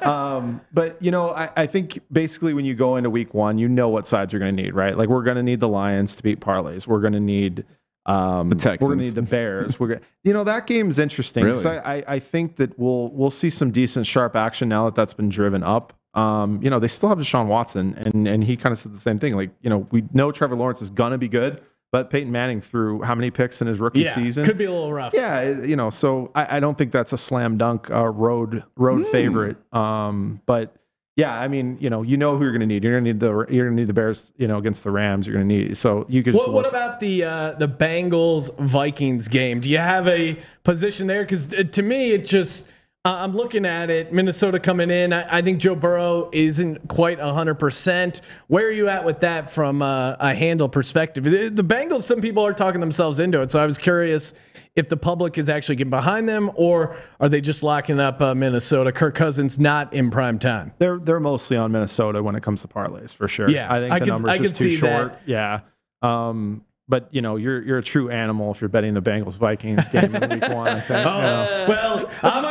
pick. 0.00 0.06
Um, 0.06 0.60
but 0.72 0.96
you 1.02 1.10
know, 1.10 1.30
I, 1.30 1.50
I 1.56 1.66
think 1.66 1.98
basically 2.12 2.54
when 2.54 2.64
you 2.64 2.74
go 2.74 2.96
into 2.96 3.10
week 3.10 3.34
one, 3.34 3.58
you 3.58 3.68
know 3.68 3.88
what 3.88 4.06
sides 4.06 4.32
you're 4.32 4.40
going 4.40 4.56
to 4.56 4.62
need, 4.62 4.74
right? 4.74 4.96
Like 4.96 5.08
we're 5.08 5.22
going 5.22 5.36
to 5.36 5.42
need 5.42 5.60
the 5.60 5.68
Lions 5.68 6.14
to 6.16 6.22
beat 6.22 6.40
parlays. 6.40 6.86
We're 6.86 7.00
going 7.00 7.12
to 7.14 7.20
need. 7.20 7.64
Um, 8.06 8.50
The 8.50 8.56
We're 8.80 8.88
going 8.88 8.98
to 8.98 9.04
need 9.06 9.14
the 9.14 9.22
Bears. 9.22 9.80
We're 9.80 9.88
gonna, 9.88 10.00
you 10.24 10.32
know, 10.34 10.44
that 10.44 10.66
game's 10.66 10.98
interesting. 10.98 11.44
'cause 11.44 11.64
Really? 11.64 11.78
I, 11.78 11.96
I, 11.98 12.04
I 12.08 12.18
think 12.18 12.56
that 12.56 12.78
we'll 12.78 13.10
we'll 13.12 13.30
see 13.30 13.48
some 13.50 13.70
decent 13.70 14.06
sharp 14.06 14.36
action 14.36 14.68
now 14.68 14.84
that 14.86 14.94
that's 14.94 15.14
been 15.14 15.30
driven 15.30 15.62
up. 15.62 15.94
Um, 16.12 16.60
you 16.62 16.68
know, 16.70 16.78
they 16.78 16.88
still 16.88 17.08
have 17.08 17.18
Deshaun 17.18 17.46
Watson, 17.46 17.94
and 17.96 18.28
and 18.28 18.44
he 18.44 18.56
kind 18.56 18.72
of 18.72 18.78
said 18.78 18.92
the 18.94 19.00
same 19.00 19.18
thing. 19.18 19.34
Like, 19.34 19.50
you 19.62 19.70
know, 19.70 19.86
we 19.90 20.04
know 20.12 20.32
Trevor 20.32 20.54
Lawrence 20.54 20.82
is 20.82 20.90
gonna 20.90 21.16
be 21.18 21.28
good, 21.28 21.62
but 21.94 22.10
Peyton 22.10 22.32
Manning 22.32 22.60
threw 22.60 23.02
how 23.02 23.14
many 23.14 23.30
picks 23.30 23.60
in 23.60 23.68
his 23.68 23.78
rookie 23.78 24.00
Yeah, 24.00 24.16
season? 24.16 24.44
could 24.44 24.58
be 24.58 24.64
a 24.64 24.72
little 24.72 24.92
rough. 24.92 25.14
yeah, 25.14 25.48
you 25.64 25.76
know, 25.76 25.90
so 25.90 26.32
I, 26.34 26.56
I 26.56 26.60
don't 26.60 26.76
think 26.76 26.90
that's 26.90 27.12
a 27.12 27.16
slam 27.16 27.56
dunk 27.56 27.88
uh, 27.88 28.08
road 28.08 28.64
road 28.76 29.06
favorite. 29.06 29.56
Um, 29.72 30.40
but 30.44 30.74
yeah, 31.14 31.38
I 31.38 31.46
mean, 31.46 31.78
you 31.80 31.90
know, 31.90 32.02
you 32.02 32.16
know 32.16 32.36
who 32.36 32.42
you're 32.42 32.50
going 32.50 32.62
to 32.62 32.66
need. 32.66 32.82
You're 32.82 32.94
going 32.94 33.04
to 33.04 33.12
need 33.12 33.20
the 33.20 33.28
you're 33.48 33.66
going 33.66 33.76
to 33.76 33.82
need 33.82 33.86
the 33.86 33.92
Bears, 33.94 34.32
you 34.36 34.48
know, 34.48 34.58
against 34.58 34.82
the 34.82 34.90
Rams. 34.90 35.28
You're 35.28 35.36
going 35.36 35.48
to 35.48 35.54
need 35.54 35.76
so 35.76 36.04
you 36.08 36.24
could. 36.24 36.34
What, 36.34 36.52
what 36.52 36.66
about 36.66 36.98
the 36.98 37.22
uh, 37.22 37.52
the 37.52 37.68
Bengals 37.68 38.52
Vikings 38.58 39.28
game? 39.28 39.60
Do 39.60 39.70
you 39.70 39.78
have 39.78 40.08
a 40.08 40.36
position 40.64 41.06
there? 41.06 41.22
Because 41.22 41.46
to 41.46 41.82
me, 41.82 42.10
it 42.10 42.24
just 42.24 42.66
uh, 42.66 42.70
I'm 43.06 43.36
looking 43.36 43.66
at 43.66 43.90
it. 43.90 44.14
Minnesota 44.14 44.58
coming 44.58 44.88
in. 44.90 45.12
I, 45.12 45.38
I 45.38 45.42
think 45.42 45.58
Joe 45.58 45.74
Burrow 45.74 46.30
isn't 46.32 46.88
quite 46.88 47.20
hundred 47.20 47.56
percent. 47.56 48.22
Where 48.46 48.66
are 48.66 48.70
you 48.70 48.88
at 48.88 49.04
with 49.04 49.20
that 49.20 49.50
from 49.50 49.82
uh, 49.82 50.16
a 50.18 50.34
handle 50.34 50.70
perspective? 50.70 51.22
The 51.24 51.50
the 51.50 51.62
Bengals. 51.64 52.04
Some 52.04 52.22
people 52.22 52.46
are 52.46 52.54
talking 52.54 52.80
themselves 52.80 53.18
into 53.18 53.42
it. 53.42 53.50
So 53.50 53.60
I 53.60 53.66
was 53.66 53.76
curious 53.76 54.32
if 54.74 54.88
the 54.88 54.96
public 54.96 55.36
is 55.36 55.50
actually 55.50 55.76
getting 55.76 55.90
behind 55.90 56.26
them, 56.26 56.50
or 56.54 56.96
are 57.20 57.28
they 57.28 57.42
just 57.42 57.62
locking 57.62 58.00
up 58.00 58.22
uh, 58.22 58.34
Minnesota? 58.34 58.90
Kirk 58.90 59.14
Cousins 59.14 59.58
not 59.58 59.92
in 59.92 60.10
prime 60.10 60.38
time. 60.38 60.72
They're 60.78 60.98
they're 60.98 61.20
mostly 61.20 61.58
on 61.58 61.72
Minnesota 61.72 62.22
when 62.22 62.36
it 62.36 62.42
comes 62.42 62.62
to 62.62 62.68
parlays 62.68 63.14
for 63.14 63.28
sure. 63.28 63.50
Yeah, 63.50 63.70
I 63.70 63.80
think 63.80 63.92
I 63.92 63.98
the 63.98 64.04
could- 64.06 64.10
number's 64.12 64.30
I 64.30 64.38
just 64.38 64.56
too 64.56 64.70
short. 64.70 65.12
that. 65.12 65.20
Yeah. 65.26 65.60
Um, 66.00 66.64
but 66.86 67.08
you 67.12 67.22
know, 67.22 67.36
you're 67.36 67.62
you're 67.62 67.78
a 67.78 67.82
true 67.82 68.10
animal 68.10 68.50
if 68.50 68.60
you're 68.60 68.68
betting 68.68 68.92
the 68.92 69.00
Bengals 69.00 69.38
Vikings 69.38 69.88
game 69.88 70.14
in 70.14 70.28
week 70.28 70.42
one. 70.50 70.68
I 70.68 70.80
think. 70.80 71.06
Oh, 71.06 71.16
you 71.16 71.22
know. 71.22 71.64
well, 71.66 72.10
I'm 72.22 72.43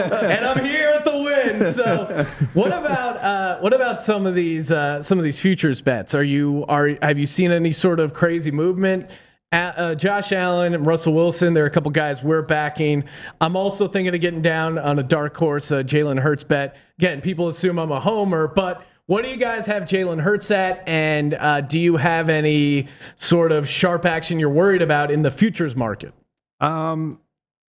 and 0.00 0.44
I'm 0.44 0.64
here 0.64 0.88
at 0.88 1.04
the 1.04 1.16
Wynn. 1.18 1.72
So, 1.72 2.26
what 2.54 2.68
about 2.68 3.16
uh, 3.18 3.58
what 3.60 3.72
about 3.72 4.02
some 4.02 4.26
of 4.26 4.34
these 4.34 4.70
uh, 4.72 5.02
some 5.02 5.18
of 5.18 5.24
these 5.24 5.40
futures 5.40 5.80
bets? 5.82 6.14
Are 6.14 6.24
you 6.24 6.64
are 6.68 6.96
have 7.02 7.18
you 7.18 7.26
seen 7.26 7.50
any 7.50 7.72
sort 7.72 8.00
of 8.00 8.14
crazy 8.14 8.50
movement? 8.50 9.10
Uh, 9.52 9.96
Josh 9.96 10.30
Allen 10.30 10.74
and 10.74 10.86
Russell 10.86 11.12
Wilson, 11.12 11.54
there 11.54 11.64
are 11.64 11.66
a 11.66 11.70
couple 11.70 11.90
guys 11.90 12.22
we're 12.22 12.42
backing. 12.42 13.02
I'm 13.40 13.56
also 13.56 13.88
thinking 13.88 14.14
of 14.14 14.20
getting 14.20 14.42
down 14.42 14.78
on 14.78 15.00
a 15.00 15.02
dark 15.02 15.36
horse, 15.36 15.72
uh, 15.72 15.82
Jalen 15.82 16.20
Hurts 16.20 16.44
bet. 16.44 16.76
Again, 17.00 17.20
people 17.20 17.48
assume 17.48 17.76
I'm 17.80 17.90
a 17.90 17.98
homer, 17.98 18.46
but 18.46 18.86
What 19.10 19.24
do 19.24 19.28
you 19.28 19.38
guys 19.38 19.66
have 19.66 19.82
Jalen 19.86 20.20
Hurts 20.20 20.52
at? 20.52 20.86
And 20.86 21.34
uh, 21.34 21.62
do 21.62 21.80
you 21.80 21.96
have 21.96 22.28
any 22.28 22.86
sort 23.16 23.50
of 23.50 23.68
sharp 23.68 24.06
action 24.06 24.38
you're 24.38 24.48
worried 24.48 24.82
about 24.82 25.10
in 25.10 25.22
the 25.22 25.32
futures 25.32 25.74
market? 25.74 26.14
Um, 26.60 27.18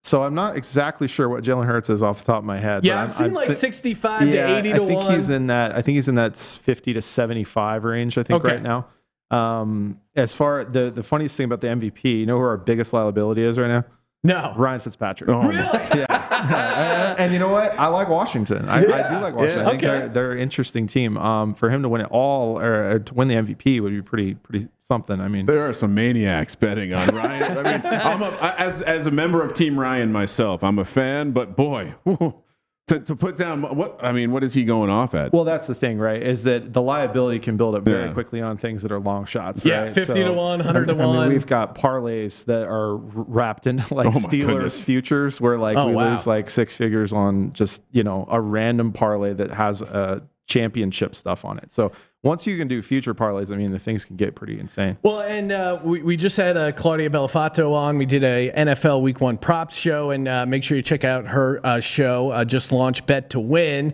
so 0.03 0.24
I'm 0.24 0.34
not 0.36 0.58
exactly 0.58 1.08
sure 1.08 1.29
what 1.29 1.43
Jalen 1.43 1.65
Hurts 1.65 1.89
is 1.89 2.01
off 2.01 2.20
the 2.20 2.25
top 2.25 2.39
of 2.39 2.46
my 2.46 2.58
head. 2.58 2.86
Yeah, 2.86 2.93
but 2.93 2.98
I've 3.03 3.10
I'm- 3.10 3.17
seen 3.17 3.27
I'm 3.27 3.34
like 3.34 3.50
thi- 3.50 3.55
65 3.55 4.34
yeah, 4.34 4.48
to 4.48 4.58
80 4.58 4.70
to 4.70 4.75
I 4.84 4.88
think 4.88 5.00
1. 5.00 5.15
he's 5.15 5.29
in 5.29 5.48
that. 5.48 5.75
I 5.75 5.81
think 5.81 5.96
he's 5.96 6.08
in 6.08 6.15
that 6.15 6.38
50 6.38 6.93
to 6.93 7.01
75 7.01 7.84
range. 7.84 8.17
I 8.17 8.24
think 8.24 8.43
Okay. 8.43 8.53
right 8.55 8.62
now. 8.63 8.88
Um, 9.29 10.00
as 10.15 10.34
far 10.34 10.63
the 10.65 10.91
the 10.91 11.03
funniest 11.03 11.38
thing 11.38 11.46
about 11.46 11.62
the 11.62 11.67
MVP, 11.67 12.03
you 12.20 12.25
know 12.25 12.38
who 12.38 12.43
our 12.43 12.58
biggest 12.58 12.91
liability 12.93 13.43
is 13.43 13.58
right 13.58 13.67
now? 13.70 13.86
no. 14.24 14.53
Ryan 14.58 14.79
Fitzpatrick. 14.79 15.29
Oh, 15.29 15.41
Really? 15.41 15.55
Yeah. 16.01 17.15
and 17.17 17.31
you 17.34 17.39
know 17.39 17.50
what? 17.50 17.77
I 17.79 17.88
like 17.88 18.08
Washington. 18.10 18.67
I, 18.67 18.77
I 18.79 18.81
do 18.81 18.88
like 19.20 19.36
Washington. 19.36 19.60
Yeah, 19.60 19.67
I 19.67 19.70
think 19.72 19.84
okay. 19.84 19.88
they're, 19.88 20.08
they're 20.10 20.31
an 20.34 20.39
interesting 20.39 20.88
team. 20.88 21.17
Um, 21.17 21.53
for 21.53 21.70
him 21.70 21.81
to 21.84 21.89
win 21.89 22.01
it 22.01 22.08
all 22.12 22.60
or, 22.60 22.91
or 22.96 23.00
to 23.00 23.13
win 23.13 23.27
the 23.27 23.36
MVP 23.36 23.79
would 23.81 23.91
be 23.91 24.01
pretty 24.01 24.34
pretty 24.36 24.67
something. 24.91 25.21
I 25.21 25.29
mean, 25.29 25.45
There 25.45 25.67
are 25.67 25.74
some 25.74 25.93
maniacs 25.93 26.53
betting 26.55 26.93
on 26.93 27.07
Ryan. 27.15 27.57
I 27.57 27.63
mean, 27.77 27.81
I'm 27.86 28.21
a, 28.21 28.29
I- 28.41 28.55
as 28.57 28.81
as 28.81 29.05
a 29.05 29.12
member 29.12 29.41
of 29.41 29.53
Team 29.53 29.79
Ryan 29.79 30.12
myself, 30.12 30.63
I'm 30.63 30.77
a 30.79 30.86
fan, 30.86 31.31
but 31.31 31.55
boy, 31.55 31.93
to, 32.88 33.00
to 33.00 33.15
put 33.15 33.38
down 33.38 33.62
what 33.62 33.98
I 34.03 34.12
mean, 34.12 34.33
what 34.33 34.43
is 34.43 34.53
he 34.53 34.65
going 34.65 34.89
off 34.89 35.15
at? 35.15 35.31
well, 35.31 35.45
that's 35.45 35.65
the 35.67 35.74
thing, 35.74 35.98
right? 35.98 36.21
Is 36.21 36.43
that 36.43 36.74
the 36.74 36.81
liability 36.81 37.39
can 37.39 37.55
build 37.55 37.74
up 37.75 37.83
very 37.83 38.07
Yeah. 38.07 38.13
quickly 38.13 38.41
on 38.41 38.57
things 38.57 38.81
that 38.81 38.91
are 38.91 39.00
long 39.00 39.24
shots. 39.24 39.65
Yeah, 39.65 39.83
right? 39.83 39.93
50 39.93 40.13
to 40.25 40.33
1, 40.33 40.36
100 40.60 40.86
to 40.88 40.93
I 40.93 40.95
mean, 40.98 41.07
1. 41.15 41.29
we've 41.29 41.48
got 41.48 41.75
parlays 41.75 42.43
that 42.45 42.67
are 42.67 42.98
wrapped 42.98 43.67
in 43.67 43.77
like 43.91 44.07
Oh 44.07 44.10
Steelers 44.12 44.45
goodness. 44.48 44.83
futures, 44.86 45.39
where 45.39 45.57
like 45.57 45.77
Oh, 45.77 45.88
we 45.88 45.93
wow. 45.95 46.10
lose 46.10 46.27
like 46.27 46.50
six 46.50 46.75
figures 46.75 47.13
on 47.13 47.53
just 47.53 47.81
you 47.91 48.03
know 48.03 48.27
a 48.29 48.41
random 48.41 48.91
parlay 48.91 49.31
that 49.36 49.51
has 49.51 49.81
a 49.81 50.21
championship 50.48 51.15
stuff 51.15 51.45
on 51.45 51.60
it. 51.60 51.71
So 51.71 51.93
once 52.23 52.45
you 52.45 52.55
can 52.55 52.67
do 52.67 52.83
future 52.83 53.15
parlays, 53.15 53.51
I 53.51 53.55
mean, 53.55 53.71
the 53.71 53.79
things 53.79 54.05
can 54.05 54.15
get 54.15 54.35
pretty 54.35 54.59
insane. 54.59 54.95
Well, 55.01 55.21
and 55.21 55.51
uh, 55.51 55.79
we, 55.83 56.03
we 56.03 56.15
just 56.15 56.37
had 56.37 56.55
uh, 56.55 56.71
Claudia 56.71 57.09
Bellofatto 57.09 57.73
on. 57.73 57.97
We 57.97 58.05
did 58.05 58.23
a 58.23 58.51
NFL 58.55 59.01
Week 59.01 59.19
One 59.19 59.37
props 59.37 59.75
show, 59.75 60.11
and 60.11 60.27
uh, 60.27 60.45
make 60.45 60.63
sure 60.63 60.77
you 60.77 60.83
check 60.83 61.03
out 61.03 61.25
her 61.25 61.59
uh, 61.63 61.79
show. 61.79 62.29
Uh, 62.29 62.45
just 62.45 62.71
launched 62.71 63.07
Bet 63.07 63.31
to 63.31 63.39
Win, 63.39 63.93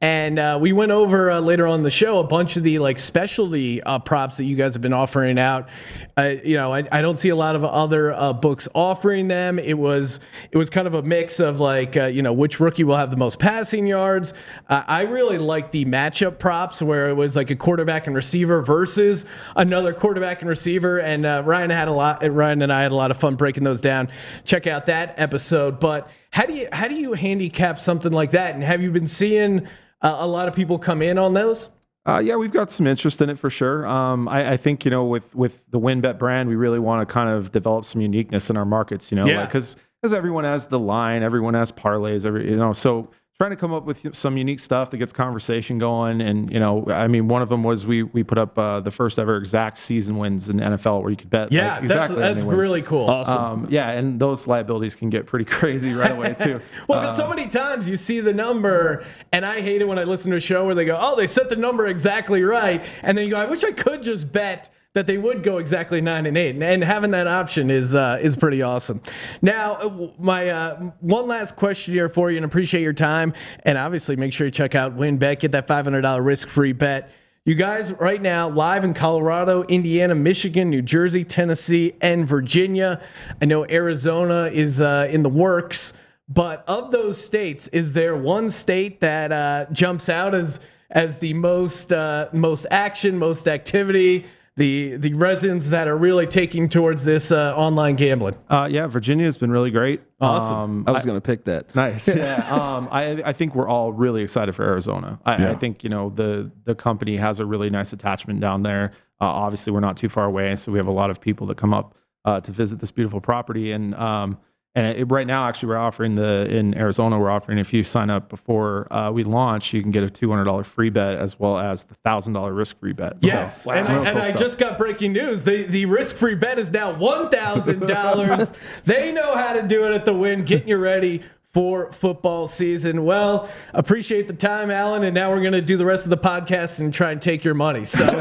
and 0.00 0.40
uh, 0.40 0.58
we 0.60 0.72
went 0.72 0.90
over 0.90 1.40
later 1.40 1.68
on 1.68 1.84
the 1.84 1.90
show 1.90 2.18
a 2.18 2.24
bunch 2.24 2.56
of 2.56 2.64
the 2.64 2.80
like 2.80 2.98
specialty 2.98 3.80
props 4.04 4.38
that 4.38 4.44
you 4.44 4.56
guys 4.56 4.72
have 4.72 4.82
been 4.82 4.92
offering 4.92 5.38
out. 5.38 5.68
You 6.16 6.56
know, 6.56 6.74
I, 6.74 6.82
I 6.90 7.00
don't 7.00 7.20
see 7.20 7.28
a 7.28 7.36
lot 7.36 7.54
of 7.54 7.64
other 7.64 8.34
books 8.42 8.66
offering 8.74 9.28
them. 9.28 9.60
It 9.60 9.78
was 9.78 10.18
it 10.50 10.58
was 10.58 10.68
kind 10.68 10.88
of 10.88 10.94
a 10.94 11.02
mix 11.02 11.38
of 11.38 11.60
like 11.60 11.94
you 11.94 12.22
know 12.22 12.32
which 12.32 12.58
rookie 12.58 12.82
will 12.82 12.96
have 12.96 13.10
the 13.10 13.16
most 13.16 13.38
passing 13.38 13.86
yards. 13.86 14.34
I 14.68 15.02
really 15.02 15.38
like 15.38 15.70
the 15.70 15.84
matchup 15.84 16.40
props 16.40 16.82
where 16.82 17.08
it 17.08 17.14
was 17.14 17.36
like 17.36 17.50
a 17.50 17.67
quarterback 17.68 18.06
and 18.06 18.16
receiver 18.16 18.62
versus 18.62 19.26
another 19.54 19.92
quarterback 19.92 20.40
and 20.40 20.48
receiver. 20.48 21.00
And 21.00 21.26
uh, 21.26 21.42
Ryan 21.44 21.68
had 21.68 21.86
a 21.88 21.92
lot. 21.92 22.26
Ryan 22.26 22.62
and 22.62 22.72
I 22.72 22.80
had 22.82 22.92
a 22.92 22.94
lot 22.94 23.10
of 23.10 23.18
fun 23.18 23.34
breaking 23.34 23.62
those 23.62 23.82
down. 23.82 24.08
Check 24.46 24.66
out 24.66 24.86
that 24.86 25.12
episode. 25.18 25.78
But 25.78 26.08
how 26.30 26.46
do 26.46 26.54
you 26.54 26.66
how 26.72 26.88
do 26.88 26.94
you 26.94 27.12
handicap 27.12 27.78
something 27.78 28.10
like 28.10 28.30
that? 28.30 28.54
And 28.54 28.64
have 28.64 28.80
you 28.80 28.90
been 28.90 29.06
seeing 29.06 29.66
uh, 30.00 30.16
a 30.18 30.26
lot 30.26 30.48
of 30.48 30.54
people 30.54 30.78
come 30.78 31.02
in 31.02 31.18
on 31.18 31.34
those? 31.34 31.68
Uh, 32.06 32.20
yeah, 32.24 32.36
we've 32.36 32.52
got 32.52 32.70
some 32.70 32.86
interest 32.86 33.20
in 33.20 33.28
it 33.28 33.38
for 33.38 33.50
sure. 33.50 33.86
Um, 33.86 34.28
I, 34.28 34.52
I 34.52 34.56
think 34.56 34.86
you 34.86 34.90
know 34.90 35.04
with 35.04 35.34
with 35.34 35.62
the 35.70 35.78
WynnBET 35.78 36.18
brand, 36.18 36.48
we 36.48 36.56
really 36.56 36.78
want 36.78 37.06
to 37.06 37.12
kind 37.12 37.28
of 37.28 37.52
develop 37.52 37.84
some 37.84 38.00
uniqueness 38.00 38.48
in 38.48 38.56
our 38.56 38.64
markets. 38.64 39.12
You 39.12 39.18
know, 39.18 39.26
Yeah. 39.26 39.44
because 39.44 39.76
because 40.00 40.14
everyone 40.14 40.44
has 40.44 40.68
the 40.68 40.78
line, 40.78 41.22
everyone 41.22 41.52
has 41.52 41.70
parlays, 41.70 42.24
every 42.24 42.48
you 42.48 42.56
know, 42.56 42.72
so 42.72 43.10
trying 43.38 43.50
to 43.50 43.56
come 43.56 43.72
up 43.72 43.84
with 43.84 44.16
some 44.16 44.36
unique 44.36 44.58
stuff 44.58 44.90
that 44.90 44.96
gets 44.96 45.12
conversation 45.12 45.78
going. 45.78 46.20
And 46.20 46.50
you 46.50 46.58
know, 46.58 46.84
I 46.88 47.06
mean, 47.06 47.28
one 47.28 47.40
of 47.40 47.48
them 47.48 47.62
was 47.62 47.86
we 47.86 48.02
we 48.02 48.24
put 48.24 48.36
up 48.36 48.58
uh, 48.58 48.80
the 48.80 48.90
first 48.90 49.16
ever 49.16 49.36
exact 49.36 49.78
season 49.78 50.18
wins 50.18 50.48
in 50.48 50.56
the 50.56 50.64
NFL 50.64 51.02
where 51.02 51.10
you 51.10 51.16
could 51.16 51.30
bet. 51.30 51.52
Yeah, 51.52 51.74
like, 51.74 51.84
exactly 51.84 52.16
that's 52.16 52.42
that's 52.42 52.52
really 52.52 52.82
cool. 52.82 53.08
Um, 53.08 53.68
yeah, 53.70 53.92
and 53.92 54.18
those 54.18 54.48
liabilities 54.48 54.96
can 54.96 55.08
get 55.08 55.26
pretty 55.26 55.44
crazy 55.58 55.92
right 55.94 56.10
away 56.10 56.34
too. 56.34 56.60
Well, 56.88 57.00
'cause 57.00 57.16
so 57.16 57.28
many 57.28 57.46
times 57.48 57.88
you 57.88 57.96
see 57.96 58.20
the 58.20 58.32
number, 58.32 59.04
and 59.32 59.44
I 59.46 59.60
hate 59.60 59.82
it 59.82 59.84
when 59.86 59.98
I 59.98 60.04
listen 60.04 60.30
to 60.32 60.36
a 60.38 60.40
show 60.40 60.64
where 60.66 60.74
they 60.74 60.84
go, 60.84 60.98
"Oh, 61.00 61.14
they 61.14 61.26
set 61.28 61.48
the 61.48 61.56
number 61.56 61.86
exactly 61.86 62.42
right," 62.42 62.84
and 63.02 63.16
then 63.16 63.24
you 63.24 63.30
go, 63.30 63.36
"I 63.36 63.44
wish 63.44 63.62
I 63.62 63.70
could 63.72 64.02
just 64.02 64.32
bet." 64.32 64.70
That 64.94 65.06
they 65.06 65.18
would 65.18 65.42
go 65.42 65.58
exactly 65.58 66.00
nine 66.00 66.24
and 66.24 66.36
eight, 66.36 66.54
and, 66.54 66.64
and 66.64 66.82
having 66.82 67.10
that 67.10 67.26
option 67.26 67.70
is 67.70 67.94
uh, 67.94 68.18
is 68.22 68.36
pretty 68.36 68.62
awesome. 68.62 69.02
Now, 69.42 69.74
uh, 69.74 70.08
my 70.18 70.48
uh, 70.48 70.90
one 71.00 71.28
last 71.28 71.56
question 71.56 71.92
here 71.92 72.08
for 72.08 72.30
you, 72.30 72.38
and 72.38 72.44
appreciate 72.44 72.82
your 72.82 72.94
time, 72.94 73.34
and 73.64 73.76
obviously 73.76 74.16
make 74.16 74.32
sure 74.32 74.46
you 74.46 74.50
check 74.50 74.74
out 74.74 74.96
WynnBET, 74.96 75.40
get 75.40 75.52
that 75.52 75.68
five 75.68 75.84
hundred 75.84 76.00
dollar 76.00 76.22
risk 76.22 76.48
free 76.48 76.72
bet. 76.72 77.10
You 77.44 77.54
guys, 77.54 77.92
right 77.92 78.20
now, 78.20 78.48
live 78.48 78.82
in 78.82 78.94
Colorado, 78.94 79.62
Indiana, 79.64 80.14
Michigan, 80.14 80.70
New 80.70 80.82
Jersey, 80.82 81.22
Tennessee, 81.22 81.94
and 82.00 82.26
Virginia. 82.26 83.00
I 83.40 83.44
know 83.44 83.66
Arizona 83.68 84.50
is 84.52 84.80
uh, 84.80 85.08
in 85.10 85.22
the 85.22 85.30
works. 85.30 85.92
But 86.30 86.64
of 86.66 86.90
those 86.90 87.22
states, 87.22 87.68
is 87.68 87.92
there 87.92 88.16
one 88.16 88.50
state 88.50 89.00
that 89.00 89.32
uh, 89.32 89.66
jumps 89.70 90.08
out 90.08 90.34
as 90.34 90.60
as 90.90 91.18
the 91.18 91.34
most 91.34 91.92
uh, 91.92 92.28
most 92.32 92.66
action, 92.70 93.18
most 93.18 93.48
activity, 93.48 94.26
the 94.58 94.96
the 94.96 95.14
residents 95.14 95.68
that 95.68 95.88
are 95.88 95.96
really 95.96 96.26
taking 96.26 96.68
towards 96.68 97.04
this 97.04 97.32
uh, 97.32 97.54
online 97.56 97.96
gambling? 97.96 98.34
Uh, 98.50 98.68
yeah, 98.70 98.86
Virginia 98.86 99.24
has 99.24 99.38
been 99.38 99.50
really 99.50 99.70
great. 99.70 100.02
Awesome. 100.20 100.58
Um, 100.58 100.84
I 100.86 100.90
was 100.90 101.04
going 101.04 101.16
to 101.16 101.20
pick 101.22 101.44
that. 101.44 101.74
Nice. 101.74 102.08
Yeah. 102.18 102.44
um, 102.52 102.88
I, 102.90 103.22
I 103.24 103.32
think 103.32 103.54
we're 103.54 103.68
all 103.68 103.92
really 103.92 104.22
excited 104.22 104.54
for 104.54 104.64
Arizona. 104.64 105.20
I, 105.24 105.36
Yeah. 105.42 105.50
I 105.52 105.54
think 105.54 105.84
you 105.84 105.90
know 105.90 106.10
the 106.10 106.50
the 106.64 106.74
company 106.74 107.16
has 107.16 107.38
a 107.40 107.46
really 107.46 107.70
nice 107.70 107.92
attachment 107.92 108.40
down 108.40 108.62
there. 108.64 108.92
Uh, 109.20 109.24
obviously, 109.26 109.72
we're 109.72 109.80
not 109.80 109.96
too 109.96 110.08
far 110.08 110.24
away, 110.24 110.54
so 110.56 110.72
we 110.72 110.78
have 110.78 110.88
a 110.88 110.92
lot 110.92 111.10
of 111.10 111.20
people 111.20 111.46
that 111.46 111.56
come 111.56 111.72
up 111.72 111.94
uh, 112.24 112.40
to 112.40 112.52
visit 112.52 112.80
this 112.80 112.90
beautiful 112.90 113.20
property. 113.20 113.72
And 113.72 113.94
um, 113.94 114.38
and 114.78 114.96
it, 114.96 115.04
right 115.06 115.26
now, 115.26 115.48
actually, 115.48 115.70
we're 115.70 115.76
offering 115.76 116.14
the 116.14 116.46
in 116.48 116.78
Arizona. 116.78 117.18
We're 117.18 117.30
offering 117.30 117.58
if 117.58 117.72
you 117.72 117.82
sign 117.82 118.10
up 118.10 118.28
before 118.28 118.86
uh, 118.92 119.10
we 119.10 119.24
launch, 119.24 119.72
you 119.72 119.82
can 119.82 119.90
get 119.90 120.04
a 120.04 120.10
two 120.10 120.30
hundred 120.30 120.44
dollar 120.44 120.62
free 120.62 120.88
bet 120.88 121.16
as 121.16 121.36
well 121.36 121.58
as 121.58 121.82
the 121.82 121.94
thousand 122.04 122.34
dollar 122.34 122.52
risk 122.52 122.78
free 122.78 122.92
bet. 122.92 123.20
So, 123.20 123.26
Yes, 123.26 123.66
and, 123.66 123.88
I, 123.88 123.96
and 123.96 124.06
cool 124.06 124.22
I 124.22 124.30
just 124.30 124.56
got 124.56 124.78
breaking 124.78 125.12
news. 125.12 125.42
The 125.42 125.64
the 125.64 125.86
risk 125.86 126.14
free 126.14 126.36
bet 126.36 126.60
is 126.60 126.70
now 126.70 126.92
one 126.92 127.28
thousand 127.28 127.86
dollars. 127.88 128.52
They 128.84 129.12
know 129.12 129.34
how 129.34 129.52
to 129.52 129.62
do 129.62 129.84
it 129.84 129.94
at 129.94 130.04
the 130.04 130.14
Wynn. 130.14 130.44
Getting 130.44 130.68
you 130.68 130.76
ready 130.76 131.22
for 131.54 131.90
football 131.92 132.46
season. 132.46 133.04
Well, 133.04 133.48
appreciate 133.72 134.28
the 134.28 134.34
time, 134.34 134.70
Alan. 134.70 135.02
And 135.04 135.14
now 135.14 135.30
we're 135.30 135.42
gonna 135.42 135.62
do 135.62 135.76
the 135.76 135.84
rest 135.86 136.04
of 136.04 136.10
the 136.10 136.18
podcast 136.18 136.80
and 136.80 136.92
try 136.92 137.12
and 137.12 137.22
take 137.22 137.44
your 137.44 137.54
money. 137.54 137.84
So 137.84 138.04
all 138.08 138.14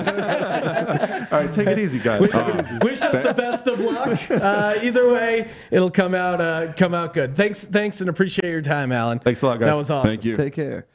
right, 1.40 1.52
take 1.52 1.68
it 1.68 1.80
easy, 1.80 2.00
guys. 2.00 2.30
Take 2.30 2.48
it 2.48 2.66
easy. 2.66 2.78
wish 2.82 3.02
us 3.02 3.24
the 3.24 3.34
best 3.34 3.68
of 3.68 3.80
luck. 3.80 4.20
Uh, 4.32 4.76
either 4.82 5.12
way, 5.12 5.50
it'll 5.72 5.92
come 5.92 6.16
out 6.16 6.40
uh, 6.40 6.74
come 6.74 6.94
out 6.94 7.14
good. 7.14 7.36
Thanks, 7.36 7.66
thanks, 7.66 8.02
and 8.02 8.10
appreciate 8.10 8.50
your 8.50 8.62
time, 8.62 8.92
Alan. 8.92 9.20
Thanks 9.20 9.42
a 9.42 9.48
lot, 9.48 9.60
guys. 9.60 9.72
That 9.72 9.78
was 9.78 9.92
awesome. 9.92 10.10
Thank 10.10 10.26
you. 10.26 10.36
Take 10.36 10.54
care. 10.54 10.88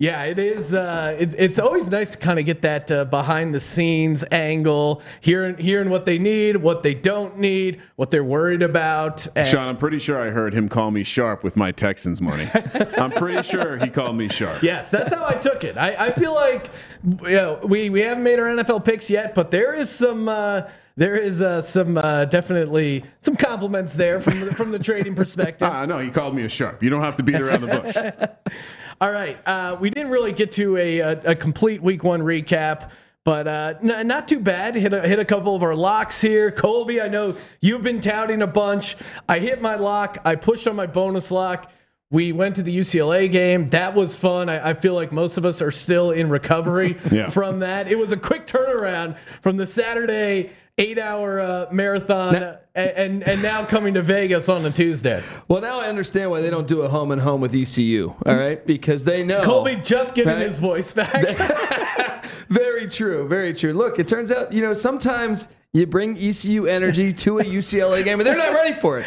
Yeah, 0.00 0.22
it 0.22 0.38
is. 0.38 0.72
Uh, 0.72 1.14
it, 1.18 1.34
it's 1.36 1.58
always 1.58 1.88
nice 1.88 2.12
to 2.12 2.16
kind 2.16 2.38
of 2.38 2.46
get 2.46 2.62
that 2.62 2.90
uh, 2.90 3.04
behind 3.04 3.54
the 3.54 3.60
scenes 3.60 4.24
angle, 4.32 5.02
hearing 5.20 5.58
hearing 5.58 5.90
what 5.90 6.06
they 6.06 6.18
need, 6.18 6.56
what 6.56 6.82
they 6.82 6.94
don't 6.94 7.38
need, 7.38 7.82
what 7.96 8.10
they're 8.10 8.24
worried 8.24 8.62
about. 8.62 9.26
And 9.36 9.46
Sean, 9.46 9.68
I'm 9.68 9.76
pretty 9.76 9.98
sure 9.98 10.18
I 10.18 10.30
heard 10.30 10.54
him 10.54 10.70
call 10.70 10.90
me 10.90 11.04
sharp 11.04 11.44
with 11.44 11.54
my 11.54 11.70
Texans 11.70 12.22
money. 12.22 12.48
I'm 12.96 13.10
pretty 13.10 13.42
sure 13.42 13.76
he 13.76 13.90
called 13.90 14.16
me 14.16 14.28
sharp. 14.28 14.62
yes, 14.62 14.88
that's 14.88 15.12
how 15.12 15.22
I 15.26 15.34
took 15.34 15.64
it. 15.64 15.76
I, 15.76 16.06
I 16.06 16.12
feel 16.12 16.32
like 16.32 16.70
you 17.04 17.32
know, 17.32 17.60
we 17.62 17.90
we 17.90 18.00
haven't 18.00 18.24
made 18.24 18.38
our 18.38 18.46
NFL 18.46 18.86
picks 18.86 19.10
yet, 19.10 19.34
but 19.34 19.50
there 19.50 19.74
is 19.74 19.90
some. 19.90 20.30
Uh, 20.30 20.62
there 20.96 21.16
is 21.16 21.40
uh, 21.40 21.62
some 21.62 21.96
uh, 21.96 22.24
definitely 22.26 23.04
some 23.20 23.36
compliments 23.36 23.94
there 23.94 24.20
from 24.20 24.40
the, 24.40 24.54
from 24.54 24.70
the 24.70 24.78
trading 24.78 25.14
perspective. 25.24 25.68
Ah, 25.70 25.86
no, 25.86 25.98
he 25.98 26.10
called 26.10 26.34
me 26.34 26.42
a 26.44 26.48
sharp. 26.48 26.82
You 26.82 26.90
don't 26.90 27.02
have 27.02 27.16
to 27.16 27.22
beat 27.22 27.40
around 27.40 27.62
the 27.62 27.78
bush. 27.78 28.54
All 29.00 29.10
right. 29.12 29.38
Uh, 29.46 29.76
we 29.80 29.90
didn't 29.90 30.10
really 30.10 30.32
get 30.32 30.52
to 30.52 30.76
a, 30.76 30.98
a, 31.00 31.20
a 31.30 31.34
complete 31.34 31.82
week 31.82 32.04
one 32.04 32.20
recap, 32.20 32.90
but 33.24 33.48
uh, 33.48 33.74
n- 33.82 34.06
not 34.06 34.28
too 34.28 34.40
bad. 34.40 34.74
Hit 34.74 34.92
a, 34.92 35.00
hit 35.08 35.18
a 35.18 35.24
couple 35.24 35.56
of 35.56 35.62
our 35.62 35.74
locks 35.74 36.20
here. 36.20 36.50
Colby, 36.50 37.00
I 37.00 37.08
know 37.08 37.34
you've 37.62 37.82
been 37.82 38.00
touting 38.00 38.42
a 38.42 38.46
bunch. 38.46 38.96
I 39.28 39.38
hit 39.38 39.62
my 39.62 39.76
lock. 39.76 40.18
I 40.24 40.34
pushed 40.36 40.66
on 40.68 40.76
my 40.76 40.86
bonus 40.86 41.30
lock. 41.30 41.70
We 42.10 42.32
went 42.32 42.56
to 42.56 42.62
the 42.62 42.76
UCLA 42.76 43.30
game. 43.30 43.68
That 43.70 43.94
was 43.94 44.16
fun. 44.16 44.48
I, 44.48 44.70
I 44.70 44.74
feel 44.74 44.94
like 44.94 45.12
most 45.12 45.38
of 45.38 45.44
us 45.46 45.62
are 45.62 45.70
still 45.70 46.10
in 46.10 46.28
recovery 46.28 46.98
Yeah. 47.10 47.30
from 47.30 47.60
that. 47.60 47.86
It 47.90 47.96
was 47.96 48.12
a 48.12 48.16
quick 48.18 48.46
turnaround 48.46 49.16
from 49.42 49.56
the 49.56 49.66
Saturday 49.66 50.50
eight 50.80 50.98
hour 50.98 51.40
uh, 51.40 51.66
marathon 51.70 52.34
uh, 52.36 52.58
and, 52.74 53.22
and 53.22 53.42
now 53.42 53.64
coming 53.64 53.94
to 53.94 54.02
Vegas 54.02 54.48
on 54.48 54.64
a 54.64 54.70
Tuesday. 54.70 55.22
Well, 55.48 55.60
now 55.60 55.80
I 55.80 55.88
understand 55.88 56.30
why 56.30 56.40
they 56.40 56.50
don't 56.50 56.66
do 56.66 56.82
a 56.82 56.88
home 56.88 57.10
and 57.12 57.20
home 57.20 57.40
with 57.40 57.54
ECU. 57.54 58.14
All 58.26 58.34
right, 58.36 58.64
because 58.66 59.04
they 59.04 59.22
know. 59.22 59.42
Colby 59.44 59.76
just 59.76 60.14
getting 60.14 60.32
Right. 60.34 60.46
his 60.46 60.58
voice 60.58 60.92
back. 60.92 61.12
very 62.48 62.88
true. 62.88 63.28
Very 63.28 63.52
true. 63.54 63.72
Look, 63.72 63.98
it 63.98 64.08
turns 64.08 64.32
out 64.32 64.52
you 64.52 64.62
know 64.62 64.72
sometimes 64.74 65.48
you 65.72 65.86
bring 65.86 66.16
ECU 66.18 66.66
energy 66.66 67.12
to 67.12 67.38
a 67.38 67.44
UCLA 67.44 68.02
game, 68.02 68.18
and 68.18 68.26
they're 68.26 68.36
not 68.36 68.52
ready 68.52 68.72
for 68.72 68.98
it. 68.98 69.06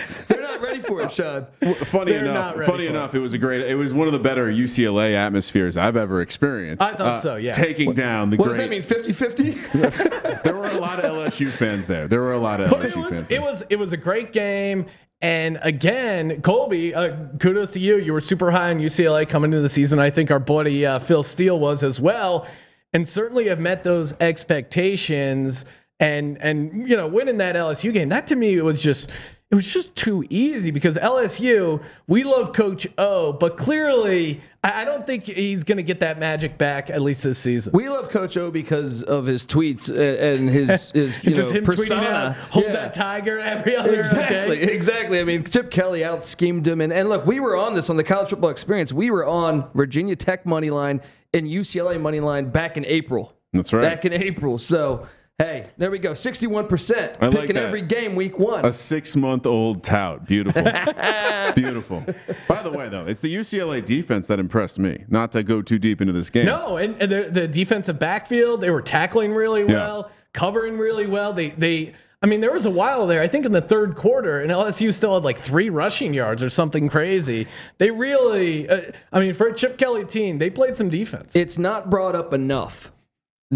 Ready 0.64 0.82
for 0.82 1.02
it, 1.02 1.12
Sean. 1.12 1.46
Funny 1.86 2.14
They're 2.14 2.26
enough, 2.26 2.56
funny 2.66 2.88
enough, 2.88 3.14
it 3.14 3.20
was 3.20 3.34
a 3.34 3.38
great. 3.38 3.62
It 3.62 3.76
was 3.76 3.94
one 3.94 4.08
of 4.08 4.14
the 4.14 4.20
better 4.20 4.48
UCLA 4.48 5.14
atmospheres 5.14 5.76
I've 5.76 5.98
ever 5.98 6.22
experienced. 6.22 6.82
Uh, 6.82 6.86
I 6.86 6.94
thought 6.94 7.22
so, 7.22 7.36
yeah. 7.36 7.52
Taking 7.52 7.94
down 7.94 8.30
the 8.30 8.38
What 8.38 8.48
does 8.48 8.56
great. 8.58 8.70
that 8.70 8.90
mean? 8.90 9.06
50-50? 9.06 10.44
There 10.44 10.56
were 10.56 10.68
a 10.70 10.78
lot 10.78 11.00
of 11.00 11.06
LSU 11.12 11.50
fans 11.52 11.86
there. 11.88 12.08
There 12.08 12.22
were 12.22 12.34
a 12.34 12.38
lot 12.40 12.60
of 12.62 12.70
But 12.70 12.82
LSU 12.82 12.92
it 12.92 12.96
was 12.98 13.10
fans. 13.10 13.32
it 13.32 13.42
was 13.42 13.64
it 13.70 13.76
was 13.78 13.94
a 13.94 13.98
great 13.98 14.32
game. 14.34 14.86
And 15.22 15.58
again, 15.62 16.42
Colby, 16.42 16.94
uh, 16.94 17.16
kudos 17.40 17.72
to 17.72 17.80
you. 17.80 17.98
You 17.98 18.12
were 18.14 18.20
super 18.22 18.52
high 18.52 18.72
on 18.72 18.80
UCLA 18.80 19.28
coming 19.28 19.52
into 19.52 19.62
the 19.62 19.70
season. 19.70 20.00
I 20.00 20.10
think 20.10 20.32
our 20.32 20.40
buddy 20.40 20.86
uh, 20.86 21.00
Phil 21.00 21.24
Steele 21.24 21.58
was 21.60 21.82
as 21.84 22.00
well, 22.00 22.46
and 22.92 23.08
certainly 23.08 23.48
have 23.48 23.60
met 23.60 23.84
those 23.84 24.14
expectations. 24.20 25.66
And 26.00 26.38
and 26.42 26.88
you 26.90 26.98
know, 26.98 27.08
winning 27.08 27.38
that 27.38 27.56
LSU 27.56 27.94
game, 27.94 28.10
that 28.10 28.28
to 28.28 28.36
me 28.36 28.60
was 28.62 28.82
just 28.82 29.10
it 29.54 29.56
was 29.56 29.68
just 29.68 29.96
too 29.96 30.26
easy 30.32 30.72
because 30.72 30.98
LSU, 30.98 31.80
we 32.08 32.24
love 32.24 32.54
Coach 32.54 32.88
O, 32.98 33.34
but 33.34 33.56
clearly 33.56 34.42
I, 34.64 34.82
I 34.82 34.86
don't 34.86 35.06
think 35.06 35.26
he's 35.26 35.64
going 35.64 35.78
to 35.78 35.84
get 35.84 36.00
that 36.00 36.18
magic 36.18 36.58
back 36.58 36.90
at 36.90 37.04
least 37.04 37.22
this 37.22 37.38
season. 37.38 37.72
we 37.72 37.88
love 37.88 38.10
Coach 38.10 38.36
O 38.36 38.50
because 38.50 39.04
of 39.04 39.28
his 39.28 39.46
tweets 39.46 39.92
uh, 39.92 39.94
and 40.34 40.50
his 40.50 40.90
his 40.96 41.24
you 41.24 41.36
just 41.36 41.52
know, 41.52 41.60
him 41.60 41.66
persona. 41.66 42.02
tweeting 42.02 42.06
out, 42.14 42.36
"Hold 42.50 42.66
Yeah. 42.66 42.72
that 42.74 42.94
tiger" 42.96 43.38
every 43.38 43.76
other 43.76 44.00
Exactly, 44.00 44.66
day. 44.66 44.74
exactly. 44.74 45.20
I 45.20 45.24
mean, 45.24 45.44
Chip 45.44 45.70
Kelly 45.70 46.04
out 46.04 46.26
schemed 46.26 46.68
him, 46.68 46.82
and, 46.82 46.92
and 46.92 47.10
look, 47.10 47.28
we 47.28 47.40
were 47.40 47.56
on 47.56 47.76
this 47.76 47.92
on 47.92 47.98
the 47.98 48.04
college 48.04 48.30
football 48.30 48.50
experience. 48.50 48.92
We 48.92 49.12
were 49.12 49.26
on 49.28 49.70
Virginia 49.76 50.16
Tech 50.16 50.48
money 50.48 50.72
line 50.72 51.00
and 51.32 51.46
UCLA 51.48 52.02
money 52.02 52.20
line 52.22 52.50
back 52.50 52.76
in 52.76 52.86
April. 52.86 53.34
That's 53.54 53.72
right. 53.72 53.84
Back 53.84 54.04
in 54.06 54.14
April. 54.14 54.58
So 54.58 55.06
hey, 55.40 55.70
there 55.78 55.92
we 55.92 56.00
go. 56.00 56.14
Sixty-one 56.14 56.68
percent 56.68 57.18
I 57.22 57.28
like 57.28 57.42
picking 57.42 57.56
that. 57.56 57.66
every 57.66 57.82
game 57.82 58.16
week 58.16 58.38
one. 58.40 58.66
a 58.66 58.74
six-month-old 58.74 59.84
tout. 59.84 60.26
Beautiful, 60.26 60.64
beautiful. 61.56 62.06
By 62.48 62.64
the 62.64 62.72
way, 62.72 62.90
though, 62.90 63.06
it's 63.06 63.22
the 63.22 63.34
UCLA 63.34 63.84
defense 63.84 64.28
that 64.28 64.40
impressed 64.40 64.80
me. 64.80 65.04
Not 65.10 65.32
to 65.34 65.44
go 65.44 65.62
too 65.62 65.80
deep 65.80 66.02
into 66.02 66.14
this 66.14 66.30
game. 66.30 66.46
No, 66.46 66.78
and, 66.78 67.02
and 67.02 67.12
the, 67.12 67.30
the 67.32 67.48
defensive 67.48 68.00
backfield, 68.00 68.62
they 68.62 68.70
were 68.70 68.82
tackling 68.82 69.34
really 69.34 69.64
well, 69.64 70.12
covering 70.34 70.78
really 70.78 71.08
well. 71.08 71.34
They 71.34 71.50
they 71.50 71.94
I 72.24 72.26
mean, 72.26 72.40
there 72.40 72.54
was 72.54 72.66
a 72.66 72.70
while 72.72 73.06
there, 73.06 73.22
I 73.22 73.28
think 73.28 73.46
in 73.46 73.52
the 73.52 73.60
third 73.62 73.96
quarter, 73.98 74.40
and 74.40 74.50
LSU 74.50 74.94
still 74.94 75.14
had 75.16 75.26
like 75.26 75.38
three 75.38 75.70
rushing 75.70 76.14
yards 76.14 76.42
or 76.42 76.50
something 76.50 76.88
crazy. 76.88 77.48
They 77.80 77.92
really, 77.92 78.70
uh, 78.70 78.92
I 79.12 79.20
mean, 79.20 79.34
for 79.34 79.48
a 79.48 79.54
Chip 79.54 79.78
Kelly 79.78 80.06
team, 80.06 80.38
they 80.38 80.50
played 80.50 80.78
some 80.78 80.90
defense. 80.90 81.36
it's 81.36 81.58
not 81.58 81.90
brought 81.90 82.16
up 82.16 82.34
enough 82.34 82.94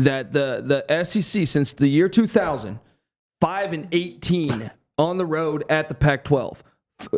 that 0.03 0.31
the 0.31 0.83
the 0.87 1.03
SEC 1.03 1.45
since 1.47 1.73
the 1.73 1.87
year 1.87 2.09
2000, 2.09 2.79
five 3.41 3.73
and 3.73 3.87
18 3.91 4.71
on 4.97 5.17
the 5.17 5.25
road 5.25 5.63
at 5.69 5.89
the 5.89 5.95
Pac-12. 5.95 6.57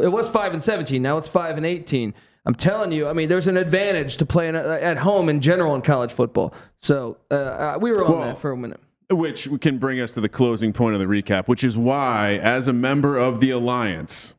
It 0.01 0.09
was 0.09 0.27
five 0.27 0.51
and 0.53 0.61
17. 0.61 1.01
Now 1.01 1.17
it's 1.17 1.27
five 1.29 1.55
and 1.57 1.65
18. 1.65 2.13
I'm 2.45 2.55
telling 2.55 2.91
you, 2.91 3.07
I 3.07 3.13
mean, 3.13 3.29
there's 3.29 3.47
an 3.47 3.57
advantage 3.57 4.17
to 4.17 4.25
playing 4.25 4.55
at- 4.55 4.65
at 4.65 4.97
home 4.97 5.29
in 5.29 5.39
general 5.39 5.75
in 5.75 5.81
college 5.81 6.11
football. 6.11 6.53
So 6.77 7.17
uh, 7.31 7.33
uh, 7.35 7.77
we 7.81 7.91
were 7.91 8.03
on 8.05 8.11
Well, 8.11 8.21
that 8.27 8.39
for 8.39 8.51
a 8.51 8.57
minute. 8.57 8.79
Which 9.09 9.47
can 9.61 9.77
bring 9.77 9.99
us 9.99 10.11
to 10.13 10.21
the 10.21 10.29
closing 10.29 10.73
point 10.73 10.93
of 10.95 10.99
the 10.99 11.05
recap, 11.07 11.47
which 11.47 11.63
is 11.63 11.77
why, 11.77 12.37
as 12.41 12.67
a 12.67 12.73
member 12.73 13.17
of 13.17 13.39
the 13.39 13.49
alliance, 13.51 14.33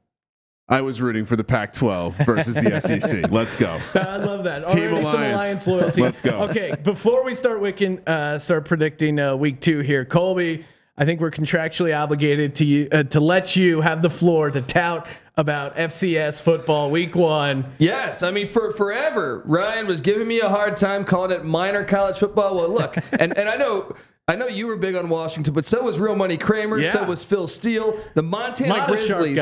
I 0.70 0.80
was 0.83 1.00
rooting 1.00 1.24
for 1.26 1.35
the 1.35 1.42
Pac-12 1.42 2.24
versus 2.24 2.54
the 2.54 2.80
SEC. 3.00 3.30
Let's 3.30 3.56
go. 3.56 3.80
I 3.94 4.16
love 4.18 4.44
that. 4.44 4.68
Team 4.68 4.85
Already 4.92 5.02
some 5.04 5.14
Alliance. 5.16 5.35
alliance 5.35 5.66
loyalty. 5.66 6.02
Let's 6.02 6.20
go. 6.20 6.42
Okay, 6.42 6.74
before 6.85 7.24
we 7.24 7.35
start 7.35 7.61
wicking, 7.61 8.00
uh, 8.06 8.38
start 8.38 8.64
predicting 8.66 9.18
uh, 9.18 9.35
week 9.35 9.61
two 9.61 9.80
here, 9.80 10.04
Colby. 10.04 10.64
I 10.96 11.04
think 11.04 11.20
we're 11.20 11.30
contractually 11.30 11.98
obligated 11.98 12.54
to 12.56 12.64
you 12.64 12.88
uh, 12.92 13.02
to 13.04 13.20
let 13.20 13.56
you 13.56 13.80
have 13.80 14.00
the 14.00 14.11
floor 14.11 14.50
to 14.50 14.61
tout 14.61 15.09
about 15.37 15.74
FCS 15.76 16.42
football 16.42 16.90
week 16.90 17.14
one. 17.16 17.64
Yes, 17.78 18.22
I 18.22 18.30
mean 18.30 18.46
for 18.46 18.72
forever, 18.72 19.42
Ryan 19.46 19.87
was 19.87 20.00
giving 20.02 20.28
me 20.28 20.40
a 20.40 20.48
hard 20.48 20.76
time 20.76 21.04
calling 21.04 21.30
it 21.33 21.44
minor 21.44 21.85
college 21.85 22.18
football. 22.18 22.54
Well, 22.56 22.68
look, 22.68 22.96
and, 23.12 23.37
and 23.37 23.48
I 23.48 23.56
know 23.56 23.94
I 24.31 24.37
know 24.37 24.47
you 24.47 24.69
were 24.69 24.77
big 24.77 24.95
on 24.95 25.09
Washington, 25.09 25.53
but 25.55 25.66
so 25.66 25.83
was 25.83 25.99
Real 25.99 26.14
Money 26.14 26.37
Kramer, 26.37 26.79
so 26.93 27.05
was 27.05 27.25
Phil 27.25 27.49
Steele, 27.49 27.99
the 28.14 28.23
Montana 28.23 28.73
Grizzlies, 28.87 29.37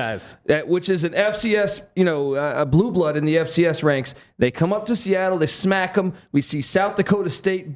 uh, 0.49 0.61
which 0.67 0.89
is 0.89 1.05
an 1.05 1.13
FCS, 1.13 1.83
you 1.95 2.05
know, 2.05 2.35
uh, 2.35 2.55
a 2.57 2.65
blue 2.67 2.91
blood 2.91 3.15
in 3.17 3.27
the 3.27 3.37
FCS 3.37 3.83
ranks. 3.83 4.15
They 4.39 4.51
come 4.51 4.73
up 4.73 4.87
to 4.87 4.97
Seattle, 4.97 5.39
they 5.39 5.47
smack 5.47 5.93
them. 5.95 6.15
We 6.33 6.41
see 6.41 6.63
South 6.63 6.97
Dakota 6.97 7.29
State, 7.29 7.67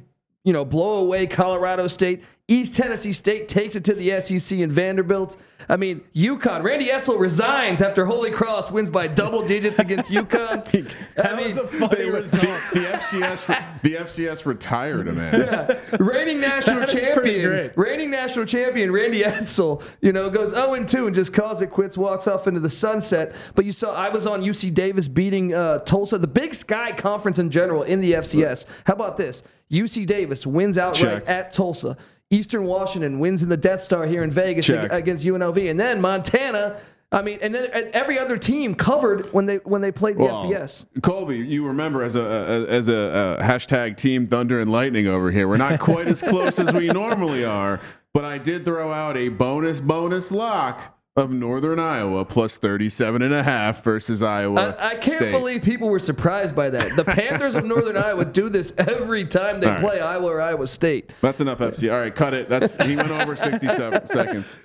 you 0.43 0.53
know, 0.53 0.65
blow 0.65 0.97
away 1.01 1.27
Colorado 1.27 1.85
State. 1.87 2.23
East 2.49 2.75
Tennessee 2.75 3.13
State 3.13 3.47
takes 3.47 3.75
it 3.77 3.85
to 3.85 3.93
the 3.93 4.19
SEC 4.19 4.59
and 4.59 4.69
Vanderbilt. 4.71 5.37
I 5.69 5.77
mean, 5.77 6.01
UConn. 6.13 6.61
Randy 6.61 6.87
Edsall 6.87 7.17
resigns 7.17 7.81
after 7.81 8.05
Holy 8.05 8.31
Cross 8.31 8.69
wins 8.69 8.89
by 8.89 9.07
double 9.07 9.45
digits 9.45 9.79
against 9.79 10.11
UConn. 10.11 10.93
That 11.15 11.33
I 11.33 11.37
mean, 11.37 11.47
was 11.47 11.57
a 11.57 11.67
funny 11.69 11.95
They, 11.95 12.05
the, 12.05 12.11
result. 12.11 12.41
the 12.73 12.79
FCS, 12.81 13.81
the 13.81 13.93
FCS 13.95 14.45
retired 14.45 15.07
a 15.07 15.13
man. 15.13 15.33
Yeah. 15.39 15.79
Reigning 16.01 16.41
national 16.41 16.81
That 16.81 16.93
is 16.93 17.17
pretty 17.17 17.41
champion, 17.43 17.71
reigning 17.77 18.11
national 18.11 18.45
champion 18.45 18.91
Randy 18.91 19.21
Edsall, 19.23 19.81
you 20.01 20.11
know, 20.11 20.29
goes 20.29 20.49
0 20.49 20.73
and 20.73 20.89
2 20.89 21.05
and 21.05 21.15
just 21.15 21.31
calls 21.31 21.61
it 21.61 21.67
quits, 21.67 21.97
walks 21.97 22.27
off 22.27 22.45
into 22.45 22.59
the 22.59 22.69
sunset. 22.69 23.33
But 23.55 23.63
you 23.63 23.71
saw 23.71 23.93
I 23.95 24.09
was 24.09 24.27
on 24.27 24.41
UC 24.41 24.73
Davis 24.73 25.07
beating 25.07 25.53
uh, 25.53 25.79
Tulsa, 25.79 26.17
the 26.17 26.27
Big 26.27 26.53
Sky 26.55 26.91
Conference 26.91 27.39
in 27.39 27.49
general 27.49 27.83
in 27.83 28.01
the 28.01 28.13
FCS. 28.15 28.65
How 28.85 28.95
about 28.95 29.15
this? 29.15 29.43
UC 29.71 30.05
Davis 30.05 30.45
wins 30.45 30.77
outright 30.77 31.25
Check. 31.25 31.29
at 31.29 31.53
Tulsa. 31.53 31.97
Eastern 32.33 32.63
Washington 32.65 33.19
wins 33.19 33.43
in 33.43 33.49
the 33.49 33.57
Death 33.57 33.81
Star 33.81 34.05
here 34.05 34.23
in 34.23 34.31
Vegas 34.31 34.65
Check. 34.65 34.91
against 34.91 35.23
UNLV, 35.25 35.69
and 35.69 35.79
then 35.79 36.01
Montana. 36.01 36.79
I 37.11 37.21
mean, 37.21 37.37
and 37.43 37.53
then 37.53 37.69
and 37.71 37.85
every 37.93 38.17
other 38.17 38.37
team 38.37 38.73
covered 38.73 39.31
when 39.33 39.45
they 39.45 39.57
when 39.57 39.81
they 39.81 39.91
played 39.91 40.17
the 40.17 40.23
Well, 40.23 40.45
FBS. 40.45 40.85
Colby, 41.03 41.37
you 41.37 41.67
remember 41.67 42.01
as 42.03 42.15
a, 42.15 42.65
as 42.67 42.89
a, 42.89 43.37
a 43.39 43.43
hashtag 43.43 43.97
Team 43.97 44.25
Thunder 44.25 44.59
and 44.59 44.71
Lightning 44.71 45.05
over 45.07 45.29
here. 45.29 45.47
We're 45.47 45.57
not 45.57 45.79
quite 45.79 46.07
as 46.07 46.21
close 46.21 46.57
as 46.57 46.73
we 46.73 46.87
normally 47.03 47.45
are, 47.45 47.79
but 48.13 48.25
I 48.25 48.39
did 48.39 48.65
throw 48.65 48.91
out 48.91 49.15
a 49.15 49.29
bonus 49.29 49.79
bonus 49.79 50.31
lock 50.31 50.97
of 51.15 51.29
Northern 51.29 51.79
Iowa 51.79 52.25
plus 52.25 52.57
37 52.57 53.21
and 53.21 53.33
a 53.33 53.43
half 53.43 53.83
versus 53.83 54.23
Iowa. 54.23 54.75
I, 54.79 54.87
I 54.87 54.95
can't 54.95 55.03
State. 55.03 55.31
believe 55.31 55.61
people 55.61 55.89
were 55.89 55.99
surprised 55.99 56.55
by 56.55 56.71
that. 56.71 56.95
The 56.95 57.03
Panthers 57.03 57.53
of 57.53 57.65
Northern 57.65 57.97
Iowa 58.03 58.25
do 58.25 58.49
this 58.49 58.73
every 58.79 59.25
time 59.25 59.59
they 59.59 59.67
right. 59.67 59.79
play 59.79 59.99
Iowa 59.99 60.25
or 60.25 60.41
Iowa 60.41 60.65
State. 60.65 61.11
That's 61.21 61.39
enough 61.39 61.59
FC. 61.59 61.93
All 61.93 61.99
right, 61.99 62.13
cut 62.13 62.33
it. 62.33 62.49
That's 62.49 62.83
he 62.83 62.95
went 62.95 63.11
over 63.11 63.35
67 63.35 64.07
seconds. 64.07 64.57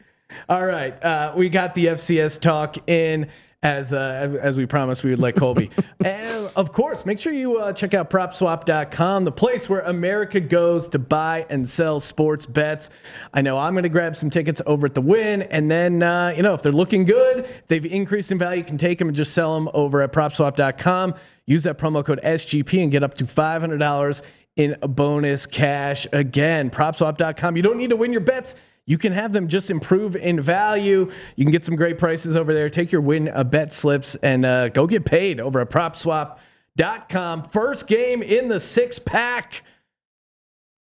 All 0.49 0.65
right, 0.65 1.03
uh, 1.05 1.35
we 1.37 1.51
got 1.51 1.75
the 1.75 1.87
FCS 1.87 2.41
talk 2.41 2.89
in 2.89 3.29
as 3.63 3.93
uh, 3.93 4.39
as 4.41 4.57
we 4.57 4.67
promised 4.67 5.03
we 5.03 5.11
would 5.11 5.19
let 5.19 5.35
Colby. 5.35 5.71
and 6.05 6.51
of 6.55 6.73
course, 6.73 7.05
make 7.05 7.19
sure 7.19 7.33
you 7.33 7.59
uh, 7.59 7.73
check 7.73 7.93
out 7.93 8.09
PropSwap.com, 8.09 9.25
the 9.25 9.33
place 9.33 9.69
where 9.69 9.81
America 9.81 10.39
goes 10.39 10.89
to 10.91 10.99
buy 10.99 11.45
and 11.51 11.69
sell 11.69 11.99
sports 11.99 12.47
bets. 12.47 12.91
I 13.35 13.43
know 13.43 13.59
I'm 13.59 13.75
going 13.75 13.83
to 13.83 13.89
grab 13.89 14.17
some 14.17 14.31
tickets 14.31 14.63
over 14.67 14.87
at 14.87 14.95
the 14.95 15.01
Wynn, 15.01 15.43
and 15.43 15.71
then 15.71 16.03
uh, 16.03 16.35
you 16.37 16.43
know 16.43 16.55
if 16.55 16.63
they're 16.63 16.73
looking 16.73 17.05
good, 17.05 17.49
they've 17.67 17.85
increased 17.85 18.31
in 18.31 18.39
value, 18.39 18.61
you 18.61 18.65
can 18.65 18.79
take 18.79 18.99
them 18.99 19.09
and 19.09 19.17
just 19.17 19.33
sell 19.33 19.55
them 19.55 19.69
over 19.75 20.03
at 20.03 20.13
PropSwap.com. 20.13 21.15
Use 21.47 21.65
that 21.65 21.79
promo 21.79 22.05
code 22.05 22.21
SGP 22.23 22.83
and 22.83 22.93
get 22.93 23.03
up 23.03 23.15
to 23.15 23.27
five 23.27 23.61
hundred 23.61 23.79
dollars 23.79 24.23
in 24.55 24.77
bonus 24.83 25.47
cash. 25.47 26.07
Again, 26.13 26.71
PropSwap.com. 26.71 27.57
You 27.57 27.63
don't 27.63 27.79
need 27.79 27.91
to 27.91 27.97
win 27.97 28.13
your 28.13 28.21
bets 28.21 28.55
you 28.89 28.97
can 28.97 29.13
have 29.13 29.35
them 29.35 29.49
just 29.49 29.71
improve 29.71 30.17
in 30.17 30.41
value. 30.41 31.13
You 31.37 31.45
can 31.45 31.53
get 31.53 31.67
some 31.67 31.77
great 31.77 31.99
prices 31.99 32.37
over 32.37 32.55
there. 32.55 32.71
Take 32.71 32.91
your 32.91 33.03
win 33.03 33.29
a 33.29 33.45
bet 33.45 33.75
slips 33.75 34.15
and 34.17 34.47
uh, 34.47 34.71
go 34.71 34.87
get 34.87 35.05
paid 35.05 35.41
over 35.41 35.61
at 35.61 35.69
propswap.com. 35.69 37.45
First 37.51 37.87
game 37.87 38.23
in 38.23 38.49
the 38.49 38.59
six 38.59 38.99
pack. 38.99 39.63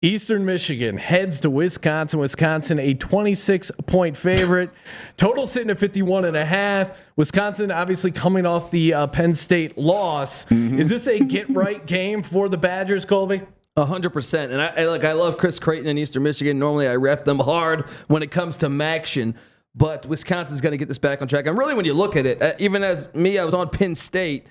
Eastern 0.03 0.45
Michigan 0.45 0.99
heads 0.99 1.41
to 1.41 1.51
Wisconsin. 1.51 2.21
Wisconsin, 2.21 2.79
a 2.79 2.95
26 2.95 3.73
point 3.87 4.17
favorite. 4.17 4.71
Total 5.17 5.45
sitting 5.45 5.71
at 5.71 5.81
51 5.81 6.27
and 6.27 6.37
a 6.37 6.45
half. 6.45 6.97
Wisconsin, 7.17 7.73
obviously 7.73 8.13
coming 8.13 8.47
off 8.47 8.71
the 8.71 8.95
uh, 8.95 9.07
Penn 9.09 9.35
State 9.35 9.77
loss. 9.77 10.47
Is 10.79 10.89
this 10.89 11.09
a 11.09 11.19
get 11.19 11.51
right 11.51 11.85
game 11.85 12.23
for 12.23 12.49
the 12.49 12.57
Badgers, 12.57 13.05
Colby? 13.05 13.43
Hundred 13.79 14.11
percent. 14.11 14.53
And 14.53 14.63
I, 14.63 14.69
I 14.69 14.85
like 14.87 15.05
I 15.05 15.13
love 15.13 15.37
Chris 15.37 15.59
Creighton 15.59 15.87
in 15.87 15.99
Eastern 15.99 16.23
Michigan. 16.23 16.59
Normally 16.59 16.89
I 16.89 16.95
rep 16.97 17.27
them 17.27 17.39
hard 17.39 17.89
when 18.09 18.23
it 18.23 18.31
comes 18.31 18.57
to 18.59 18.69
MACtion, 18.69 19.35
but 19.75 20.07
Wisconsin's 20.07 20.63
going 20.63 20.73
to 20.73 20.79
get 20.79 20.89
this 20.89 20.97
back 20.97 21.21
on 21.21 21.29
track. 21.29 21.47
And 21.47 21.59
really, 21.59 21.75
when 21.75 21.85
you 21.85 21.93
look 21.93 22.17
at 22.17 22.25
it, 22.25 22.41
uh, 22.41 22.55
even 22.59 22.83
as 22.83 23.13
me, 23.15 23.39
I 23.39 23.45
was 23.45 23.53
on 23.53 23.69
Penn 23.69 23.95
State. 23.95 24.47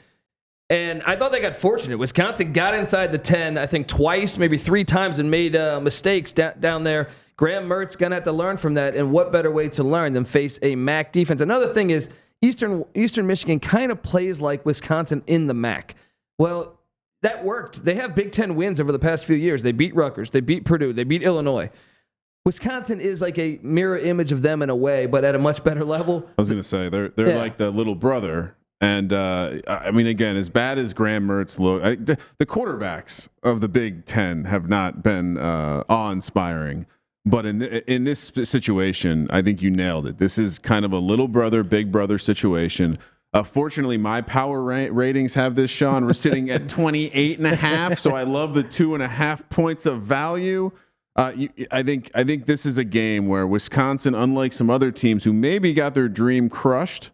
And 0.69 1.03
I 1.03 1.15
thought 1.15 1.31
they 1.31 1.41
got 1.41 1.55
fortunate. 1.55 1.97
Wisconsin 1.97 2.51
got 2.51 2.73
inside 2.73 3.11
the 3.11 3.19
10, 3.19 3.55
I 3.55 3.67
think 3.67 3.87
twice, 3.87 4.37
maybe 4.37 4.57
three 4.57 4.83
times, 4.83 5.19
and 5.19 5.29
made 5.29 5.55
uh, 5.55 5.79
mistakes 5.79 6.33
da- 6.33 6.53
down 6.59 6.83
there. 6.83 7.09
Graham 7.37 7.67
Mertz 7.67 7.95
going 7.95 8.09
to 8.11 8.15
have 8.15 8.23
to 8.23 8.31
learn 8.31 8.57
from 8.57 8.73
that. 8.75 8.95
And 8.95 9.11
what 9.11 9.31
better 9.31 9.51
way 9.51 9.69
to 9.69 9.83
learn 9.83 10.13
than 10.13 10.23
face 10.25 10.57
a 10.63 10.75
MAC 10.75 11.11
defense? 11.11 11.41
Another 11.41 11.71
thing 11.71 11.91
is 11.91 12.09
Eastern, 12.41 12.83
Eastern 12.95 13.27
Michigan 13.27 13.59
kind 13.59 13.91
of 13.91 14.01
plays 14.01 14.41
like 14.41 14.65
Wisconsin 14.65 15.21
in 15.27 15.45
the 15.45 15.53
MAC. 15.53 15.95
Well, 16.39 16.79
that 17.25 17.43
worked. 17.43 17.83
They 17.83 17.95
have 17.95 18.13
Big 18.15 18.31
Ten 18.31 18.55
wins 18.55 18.79
over 18.79 18.91
the 18.91 18.99
past 18.99 19.25
few 19.25 19.35
years. 19.35 19.63
They 19.63 19.71
beat 19.71 19.95
Rutgers, 19.95 20.29
they 20.29 20.41
beat 20.41 20.63
Purdue, 20.63 20.93
they 20.93 21.03
beat 21.03 21.23
Illinois. 21.23 21.69
Wisconsin 22.45 23.01
is 23.01 23.21
like 23.21 23.39
a 23.39 23.59
mirror 23.63 23.97
image 23.97 24.31
of 24.31 24.43
them 24.43 24.61
in 24.61 24.69
a 24.69 24.75
way, 24.75 25.07
but 25.07 25.23
at 25.25 25.33
a 25.33 25.39
much 25.39 25.63
better 25.63 25.83
level. 25.83 26.29
I 26.37 26.41
was 26.41 26.49
going 26.49 26.61
to 26.61 26.67
say 26.67 26.89
they're 26.89 27.09
they're 27.09 27.29
Yeah. 27.29 27.37
like 27.37 27.57
the 27.57 27.71
little 27.71 27.95
brother, 27.95 28.55
and 28.79 29.11
uh, 29.11 29.57
I 29.67 29.89
mean, 29.89 30.05
again, 30.05 30.35
as 30.35 30.49
bad 30.49 30.77
as 30.77 30.93
Graham 30.93 31.27
Mertz 31.27 31.57
look, 31.57 31.83
I, 31.83 31.95
the, 31.95 32.17
the 32.37 32.45
quarterbacks 32.45 33.29
of 33.41 33.61
the 33.61 33.67
Big 33.67 34.05
Ten 34.05 34.45
have 34.45 34.69
not 34.69 35.01
been 35.01 35.37
uh, 35.37 35.83
awe-inspiring. 35.89 36.85
But 37.27 37.47
in 37.47 37.59
th- 37.61 37.83
in 37.87 38.03
this 38.03 38.31
situation, 38.43 39.27
I 39.31 39.41
think 39.41 39.63
you 39.63 39.71
nailed 39.71 40.05
it. 40.05 40.19
This 40.19 40.37
is 40.37 40.59
kind 40.59 40.85
of 40.85 40.91
a 40.93 40.99
little 40.99 41.27
brother, 41.27 41.63
big 41.63 41.91
brother 41.91 42.19
situation. 42.19 42.99
Uh, 43.35 43.43
fortunately, 43.43 43.97
my 43.97 44.21
power 44.21 44.63
ra- 44.63 44.87
ratings 44.89 45.33
have 45.33 45.55
this, 45.55 45.69
Sean. 45.69 46.05
We're 46.05 46.13
sitting 46.13 46.49
at 46.49 46.69
28 46.69 47.37
and 47.37 47.45
a 47.45 47.53
half, 47.53 47.99
so 47.99 48.15
I 48.15 48.23
love 48.23 48.53
the 48.53 48.63
two 48.63 48.93
and 48.93 49.03
a 49.03 49.09
half 49.09 49.49
points 49.49 49.85
of 49.85 50.03
value. 50.03 50.71
Uh, 51.17 51.33
you, 51.35 51.49
I 51.69 51.83
think 51.83 52.09
I 52.15 52.23
think 52.23 52.45
this 52.45 52.65
is 52.65 52.77
a 52.77 52.85
game 52.85 53.27
where 53.27 53.45
Wisconsin, 53.45 54.15
unlike 54.15 54.53
some 54.53 54.69
other 54.69 54.89
teams 54.89 55.25
who 55.25 55.33
maybe 55.33 55.73
got 55.73 55.93
their 55.95 56.07
dream 56.07 56.47
crushed, 56.47 57.11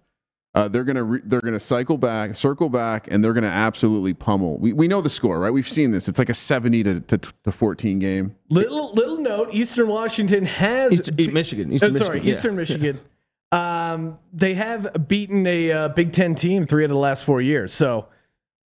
uh, 0.54 0.68
they're 0.68 0.84
gonna 0.84 1.04
re- 1.04 1.22
they're 1.24 1.42
gonna 1.42 1.60
cycle 1.60 1.98
back, 1.98 2.36
circle 2.36 2.70
back, 2.70 3.08
and 3.10 3.24
they're 3.24 3.34
gonna 3.34 3.48
absolutely 3.48 4.14
pummel. 4.14 4.60
We, 4.60 4.74
we 4.74 4.88
know 4.88 5.02
the 5.02 5.10
score, 5.10 5.40
right? 5.40 5.52
We've 5.52 5.68
seen 5.68 5.90
this. 5.90 6.08
It's 6.08 6.20
like 6.20 6.30
a 6.30 6.36
70 6.36 6.84
to, 6.84 7.00
to, 7.00 7.18
to 7.18 7.52
14 7.52 7.98
game. 7.98 8.36
Little 8.52 8.94
little 8.94 9.18
note: 9.18 9.50
Eastern 9.54 9.88
Washington 9.88 10.46
has 10.46 10.94
East, 10.94 11.16
be- 11.16 11.32
Michigan. 11.32 11.74
Eastern 11.74 11.96
oh, 11.96 11.98
sorry, 11.98 12.20
Michigan, 12.20 12.28
yeah. 12.28 12.36
Eastern 12.36 12.56
Michigan. 12.56 13.00
Um, 13.94 14.20
they 14.34 14.54
have 14.56 15.08
beaten 15.08 15.46
a 15.48 15.72
uh, 15.72 15.88
Big 15.90 16.14
Ten 16.14 16.36
team 16.36 16.66
three 16.66 16.84
of 16.84 16.90
the 16.90 16.98
last 16.98 17.24
four 17.26 17.42
years. 17.42 17.74
So 17.74 18.08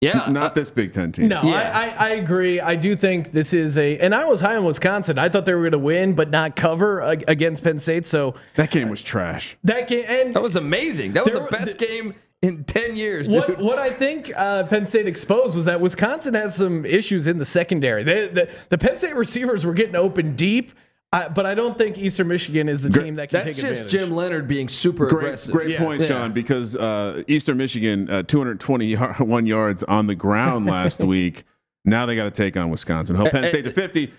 Yeah. 0.02 0.26
Not 0.30 0.56
this 0.56 0.70
Big 0.72 0.92
Ten 0.94 1.12
team. 1.12 1.28
no, 1.28 1.42
Yeah. 1.44 1.52
I, 1.54 1.86
I, 1.86 1.88
I 1.88 2.10
agree. 2.16 2.60
I 2.60 2.76
do 2.76 2.96
think 2.96 3.32
this 3.32 3.54
is 3.54 3.78
a, 3.78 3.98
and 4.00 4.16
I 4.16 4.26
was 4.26 4.42
high 4.42 4.56
on 4.56 4.66
Wisconsin. 4.66 5.20
I 5.20 5.30
thought 5.30 5.46
they 5.46 5.54
were 5.54 5.62
going 5.62 5.72
to 5.74 5.78
win, 5.80 6.14
but 6.16 6.30
not 6.32 6.56
cover 6.56 7.02
ag- 7.04 7.24
against 7.28 7.64
Penn 7.64 7.78
State. 7.80 8.06
So 8.08 8.34
That 8.56 8.72
game 8.72 8.90
was 8.90 9.02
trash. 9.04 9.58
that 9.64 9.88
game 9.88 10.06
and 10.08 10.34
That 10.34 10.42
was 10.42 10.56
amazing. 10.56 11.14
That 11.14 11.24
was 11.26 11.32
There 11.34 11.40
the 11.40 11.46
were- 11.46 11.52
best 11.52 11.78
game 11.78 12.16
in 12.42 12.64
10 12.64 12.96
years, 12.96 13.28
dude. 13.28 13.36
What, 13.38 13.60
what 13.60 13.78
I 13.78 13.92
think 13.92 14.32
uh, 14.36 14.64
Penn 14.64 14.88
State 14.88 15.08
exposed 15.08 15.56
was 15.56 15.66
that 15.66 15.80
Wisconsin 15.80 16.34
has 16.34 16.56
some 16.56 16.84
issues 16.86 17.28
in 17.28 17.38
the 17.38 17.46
secondary. 17.46 18.02
They, 18.04 18.30
the, 18.30 18.50
the 18.70 18.80
Penn 18.80 18.98
State 18.98 19.16
receivers 19.16 19.64
were 19.64 19.74
getting 19.76 19.96
open 19.96 20.36
deep, 20.36 20.72
uh, 21.14 21.28
but 21.30 21.46
I 21.46 21.54
don't 21.54 21.78
think 21.78 21.98
Eastern 21.98 22.28
Michigan 22.28 22.70
is 22.70 22.82
the 22.82 22.90
team 22.90 23.16
that 23.16 23.30
can 23.30 23.42
That's 23.42 23.46
take 23.48 23.56
advantage. 23.58 23.78
That's 23.80 23.80
just 23.80 23.82
advantage. 23.94 24.08
Jim 24.10 24.16
Leonhard 24.16 24.48
being 24.48 24.70
super 24.70 25.08
Great, 25.08 25.24
aggressive. 25.26 25.52
great 25.54 25.70
Yes. 25.70 25.80
point, 25.82 26.00
Yeah. 26.02 26.08
Sean. 26.08 26.32
Because 26.34 26.76
uh, 26.76 27.24
Eastern 27.28 27.58
Michigan, 27.58 28.10
uh, 28.10 28.24
221 28.24 29.46
yards 29.46 29.84
on 29.84 30.08
the 30.08 30.16
ground 30.16 30.66
last 30.68 31.00
week. 31.04 31.44
Now 31.84 32.06
they 32.06 32.16
got 32.16 32.26
to 32.26 32.32
take 32.32 32.56
on 32.58 32.70
Wisconsin. 32.70 33.16
Help 33.16 33.32
Penn 33.32 33.48
State 33.48 33.64
to 33.64 33.72
50. 33.72 34.12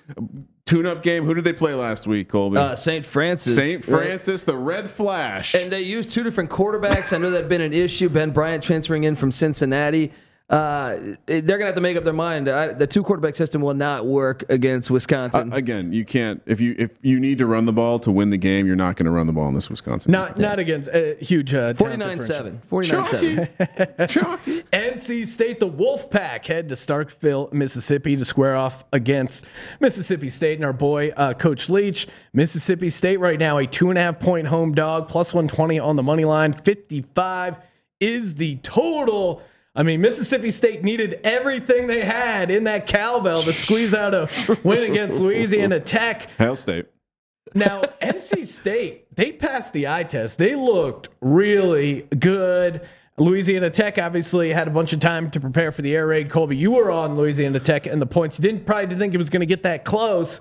Tune-up 0.66 1.02
game. 1.02 1.24
Who 1.24 1.34
did 1.34 1.44
they 1.44 1.52
play 1.52 1.74
last 1.74 2.06
week, 2.06 2.28
Colby? 2.28 2.56
Uh, 2.56 2.74
St. 2.74 3.04
Francis. 3.04 3.54
St. 3.54 3.86
right? 3.86 4.04
Francis, 4.06 4.44
the 4.44 4.56
Red 4.56 4.90
Flash. 4.90 5.54
And 5.54 5.70
they 5.70 5.82
used 5.82 6.10
two 6.10 6.22
different 6.22 6.50
quarterbacks. 6.50 7.12
I 7.12 7.18
know 7.18 7.30
that's 7.30 7.48
been 7.48 7.60
an 7.60 7.72
issue. 7.72 8.08
Ben 8.08 8.30
Bryant 8.30 8.62
transferring 8.64 9.04
in 9.04 9.14
from 9.16 9.30
Cincinnati. 9.32 10.12
Uh, 10.50 11.16
they're 11.24 11.40
gonna 11.42 11.66
have 11.66 11.74
to 11.74 11.80
make 11.80 11.96
up 11.96 12.04
their 12.04 12.12
mind. 12.12 12.48
I, 12.48 12.74
the 12.74 12.86
two 12.86 13.02
quarterback 13.02 13.36
system 13.36 13.62
will 13.62 13.72
not 13.72 14.04
work 14.04 14.44
against 14.50 14.90
Wisconsin. 14.90 15.50
Uh, 15.52 15.56
again, 15.56 15.92
you 15.92 16.04
can't 16.04 16.42
if 16.44 16.60
you 16.60 16.74
if 16.78 16.90
you 17.00 17.18
need 17.18 17.38
to 17.38 17.46
run 17.46 17.64
the 17.64 17.72
ball 17.72 17.98
to 18.00 18.10
win 18.10 18.28
the 18.30 18.36
game, 18.36 18.66
you're 18.66 18.76
not 18.76 18.96
going 18.96 19.06
to 19.06 19.10
run 19.10 19.26
the 19.26 19.32
ball 19.32 19.48
in 19.48 19.54
this 19.54 19.70
Wisconsin. 19.70 20.12
Not 20.12 20.38
not 20.38 20.58
against 20.58 20.90
a 20.92 21.16
huge 21.20 21.54
uh, 21.54 21.72
49-7. 21.74 22.58
49-7. 22.70 24.64
NC 24.72 25.26
State, 25.26 25.58
the 25.58 25.70
Wolfpack, 25.70 26.44
head 26.44 26.68
to 26.68 26.74
Starkville, 26.74 27.52
Mississippi 27.52 28.16
to 28.16 28.24
square 28.24 28.56
off 28.56 28.84
against 28.92 29.46
Mississippi 29.80 30.28
State 30.28 30.58
and 30.58 30.64
our 30.64 30.72
boy, 30.72 31.10
uh, 31.16 31.32
Coach 31.34 31.70
Leach. 31.70 32.08
Mississippi 32.34 32.90
State 32.90 33.20
right 33.20 33.38
now, 33.38 33.58
a 33.58 33.66
two 33.66 33.88
and 33.88 33.98
a 33.98 34.02
half 34.02 34.18
point 34.18 34.46
home 34.46 34.74
dog, 34.74 35.08
plus 35.08 35.32
120 35.32 35.78
on 35.78 35.96
the 35.96 36.02
money 36.02 36.24
line. 36.24 36.52
55 36.52 37.56
is 38.00 38.34
the 38.34 38.56
total. 38.56 39.42
I 39.74 39.82
mean, 39.82 40.02
Mississippi 40.02 40.50
State 40.50 40.84
needed 40.84 41.20
everything 41.24 41.86
they 41.86 42.04
had 42.04 42.50
in 42.50 42.64
that 42.64 42.86
cowbell 42.86 43.42
to 43.42 43.52
squeeze 43.52 43.94
out 43.94 44.14
a 44.14 44.28
win 44.62 44.82
against 44.82 45.18
Louisiana 45.18 45.80
Tech. 45.80 46.28
Hail 46.36 46.56
State. 46.56 46.86
Now, 47.54 47.82
NC 48.02 48.46
State, 48.46 49.14
they 49.14 49.32
passed 49.32 49.72
the 49.72 49.88
eye 49.88 50.04
test. 50.04 50.36
They 50.36 50.54
looked 50.54 51.08
really 51.20 52.02
good. 52.18 52.86
Louisiana 53.18 53.70
Tech 53.70 53.98
obviously 53.98 54.52
had 54.52 54.68
a 54.68 54.70
bunch 54.70 54.92
of 54.92 55.00
time 55.00 55.30
to 55.30 55.40
prepare 55.40 55.72
for 55.72 55.82
the 55.82 55.94
air 55.94 56.06
raid. 56.06 56.30
Colby, 56.30 56.56
you 56.56 56.72
were 56.72 56.90
on 56.90 57.14
Louisiana 57.14 57.60
Tech 57.60 57.86
and 57.86 58.00
the 58.00 58.06
points. 58.06 58.38
You 58.38 58.42
didn't 58.42 58.66
probably 58.66 58.86
didn't 58.86 59.00
think 59.00 59.14
it 59.14 59.18
was 59.18 59.30
going 59.30 59.40
to 59.40 59.46
get 59.46 59.62
that 59.62 59.84
close. 59.84 60.40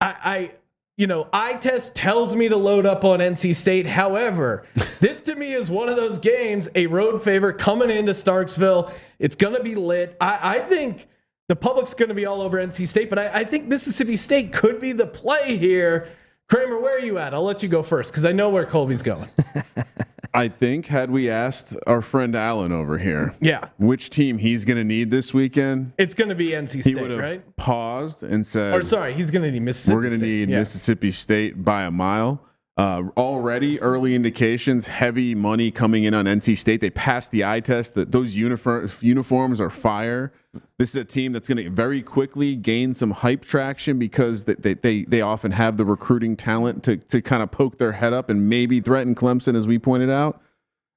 I, 0.00 0.14
I, 0.24 0.50
you 0.96 1.06
know, 1.06 1.28
eye 1.32 1.54
test 1.54 1.94
tells 1.94 2.34
me 2.34 2.48
to 2.48 2.56
load 2.56 2.86
up 2.86 3.04
on 3.04 3.20
NC 3.20 3.54
State. 3.54 3.86
However, 3.86 4.64
this 5.00 5.20
to 5.22 5.36
me 5.36 5.52
is 5.52 5.70
one 5.70 5.88
of 5.88 5.96
those 5.96 6.18
games, 6.18 6.68
a 6.74 6.86
road 6.86 7.22
favorite 7.22 7.58
coming 7.58 7.90
into 7.90 8.12
Starkville. 8.12 8.90
It's 9.18 9.36
going 9.36 9.54
to 9.54 9.62
be 9.62 9.74
lit. 9.74 10.16
I, 10.20 10.56
I 10.56 10.58
think 10.60 11.06
the 11.48 11.56
public's 11.56 11.94
going 11.94 12.08
to 12.08 12.14
be 12.14 12.26
all 12.26 12.40
over 12.40 12.58
NC 12.58 12.88
State, 12.88 13.10
but 13.10 13.18
I, 13.18 13.40
I 13.40 13.44
think 13.44 13.66
Mississippi 13.66 14.16
State 14.16 14.52
could 14.52 14.80
be 14.80 14.92
the 14.92 15.06
play 15.06 15.56
here. 15.58 16.08
Kramer, 16.48 16.78
where 16.80 16.96
are 16.96 17.00
you 17.00 17.18
at? 17.18 17.34
I'll 17.34 17.44
let 17.44 17.62
you 17.62 17.68
go 17.68 17.82
first 17.82 18.10
because 18.10 18.24
I 18.24 18.32
know 18.32 18.48
where 18.48 18.64
Colby's 18.64 19.02
going. 19.02 19.28
I 20.36 20.48
think 20.48 20.86
had 20.86 21.10
we 21.10 21.30
asked 21.30 21.74
our 21.86 22.02
friend 22.02 22.34
Alan 22.36 22.70
over 22.72 22.98
here, 22.98 23.34
Yeah, 23.40 23.68
which 23.78 24.10
team 24.10 24.38
he's 24.38 24.64
going 24.64 24.76
to 24.76 24.84
need 24.84 25.10
this 25.10 25.32
weekend, 25.32 25.92
it's 25.98 26.14
going 26.14 26.28
to 26.28 26.34
be 26.34 26.48
NC 26.50 26.74
he 26.74 26.82
State, 26.82 27.10
have 27.10 27.18
right? 27.18 27.56
paused 27.56 28.22
and 28.22 28.46
said, 28.46 28.74
Or 28.74 28.82
sorry, 28.82 29.14
he's 29.14 29.30
going 29.30 29.42
to 29.44 29.50
need 29.50 29.62
Mississippi. 29.62 29.94
"We're 29.94 30.02
going 30.08 30.20
to 30.20 30.26
need 30.26 30.50
Yeah. 30.50 30.58
Mississippi 30.58 31.10
State 31.12 31.64
by 31.64 31.82
a 31.84 31.90
mile." 31.90 32.42
Uh, 32.78 33.04
already 33.16 33.80
early 33.80 34.14
indications, 34.14 34.86
heavy 34.86 35.34
money 35.34 35.70
coming 35.70 36.04
in 36.04 36.12
on 36.12 36.26
NC 36.26 36.54
State. 36.58 36.82
They 36.82 36.90
passed 36.90 37.30
the 37.30 37.42
eye 37.42 37.60
test. 37.60 37.94
That 37.94 38.12
those 38.12 38.36
uniform 38.36 38.90
uniforms 39.00 39.62
are 39.62 39.70
fire. 39.70 40.30
This 40.78 40.90
is 40.90 40.96
a 40.96 41.04
team 41.04 41.32
that's 41.32 41.48
going 41.48 41.62
to 41.62 41.70
very 41.70 42.02
quickly 42.02 42.56
gain 42.56 42.94
some 42.94 43.10
hype 43.10 43.44
traction 43.44 43.98
because 43.98 44.44
they, 44.44 44.54
they, 44.54 44.74
they, 44.74 45.04
they 45.04 45.20
often 45.20 45.52
have 45.52 45.76
the 45.76 45.84
recruiting 45.84 46.36
talent 46.36 46.82
to, 46.84 46.96
to 46.96 47.22
kind 47.22 47.42
of 47.42 47.50
poke 47.50 47.78
their 47.78 47.92
head 47.92 48.12
up 48.12 48.30
and 48.30 48.48
maybe 48.48 48.80
threaten 48.80 49.14
Clemson, 49.14 49.56
as 49.56 49.66
we 49.66 49.78
pointed 49.78 50.10
out. 50.10 50.40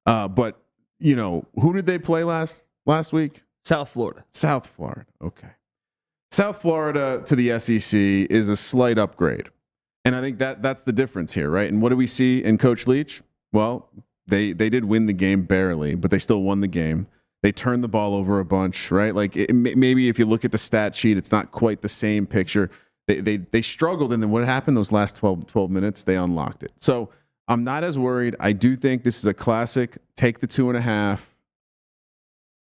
Uh, 0.06 0.28
but 0.28 0.62
you 1.00 1.15
know, 1.15 1.45
who 1.56 1.74
did 1.74 1.86
they 1.86 1.98
play 1.98 2.24
last 2.24 2.65
last 2.86 3.13
week? 3.13 3.43
South 3.63 3.89
Florida. 3.89 4.26
South 4.32 4.67
Florida. 4.67 5.06
Okay. 5.22 5.50
South 6.32 6.62
Florida 6.62 7.24
to 7.26 7.36
the 7.36 7.60
SEC 7.60 7.98
is 8.00 8.50
a 8.50 8.58
slight 8.58 8.98
upgrade. 8.98 9.50
And 10.06 10.15
I 10.15 10.22
think 10.22 10.39
that 10.39 10.62
that's 10.62 10.84
the 10.84 10.93
difference 10.93 11.34
here, 11.34 11.50
right? 11.50 11.69
And 11.69 11.82
what 11.82 11.89
do 11.89 11.95
we 11.95 12.08
see 12.08 12.43
in 12.43 12.58
Coach 12.58 12.88
Leach? 12.88 13.22
Well, 13.52 13.89
they 14.28 14.54
they 14.54 14.69
did 14.69 14.86
win 14.86 15.06
the 15.08 15.13
game 15.13 15.43
barely, 15.43 15.95
but 15.95 16.12
they 16.12 16.19
still 16.19 16.41
won 16.41 16.62
the 16.62 16.67
game. 16.67 17.08
They 17.41 17.52
turned 17.54 17.84
the 17.84 17.88
ball 17.88 18.15
over 18.15 18.39
a 18.39 18.45
bunch, 18.45 18.91
right? 18.91 19.15
Like 19.15 19.36
it, 19.38 19.54
maybe 19.54 20.10
if 20.10 20.19
you 20.19 20.25
look 20.25 20.43
at 20.43 20.52
the 20.52 20.58
stat 20.58 20.95
sheet, 20.95 21.17
it's 21.17 21.32
not 21.32 21.52
quite 21.52 21.82
the 21.82 21.89
same 21.89 22.25
picture. 22.28 22.69
They, 23.08 23.21
they, 23.21 23.38
they 23.38 23.62
struggled, 23.62 24.12
and 24.13 24.21
then 24.21 24.30
what 24.30 24.43
happened 24.45 24.75
those 24.78 24.91
last 24.91 25.15
12, 25.15 25.47
12 25.47 25.71
minutes? 25.71 26.04
They 26.04 26.15
unlocked 26.15 26.63
it. 26.63 26.71
So 26.78 27.10
I'm 27.47 27.63
not 27.63 27.84
as 27.84 27.97
worried. 27.97 28.36
I 28.39 28.52
do 28.52 28.75
think 28.75 29.04
this 29.04 29.17
is 29.17 29.25
a 29.25 29.34
classic 29.34 29.97
take 30.15 30.39
the 30.39 30.47
two 30.47 30.69
and 30.69 30.78
a 30.78 30.82
half, 30.82 31.34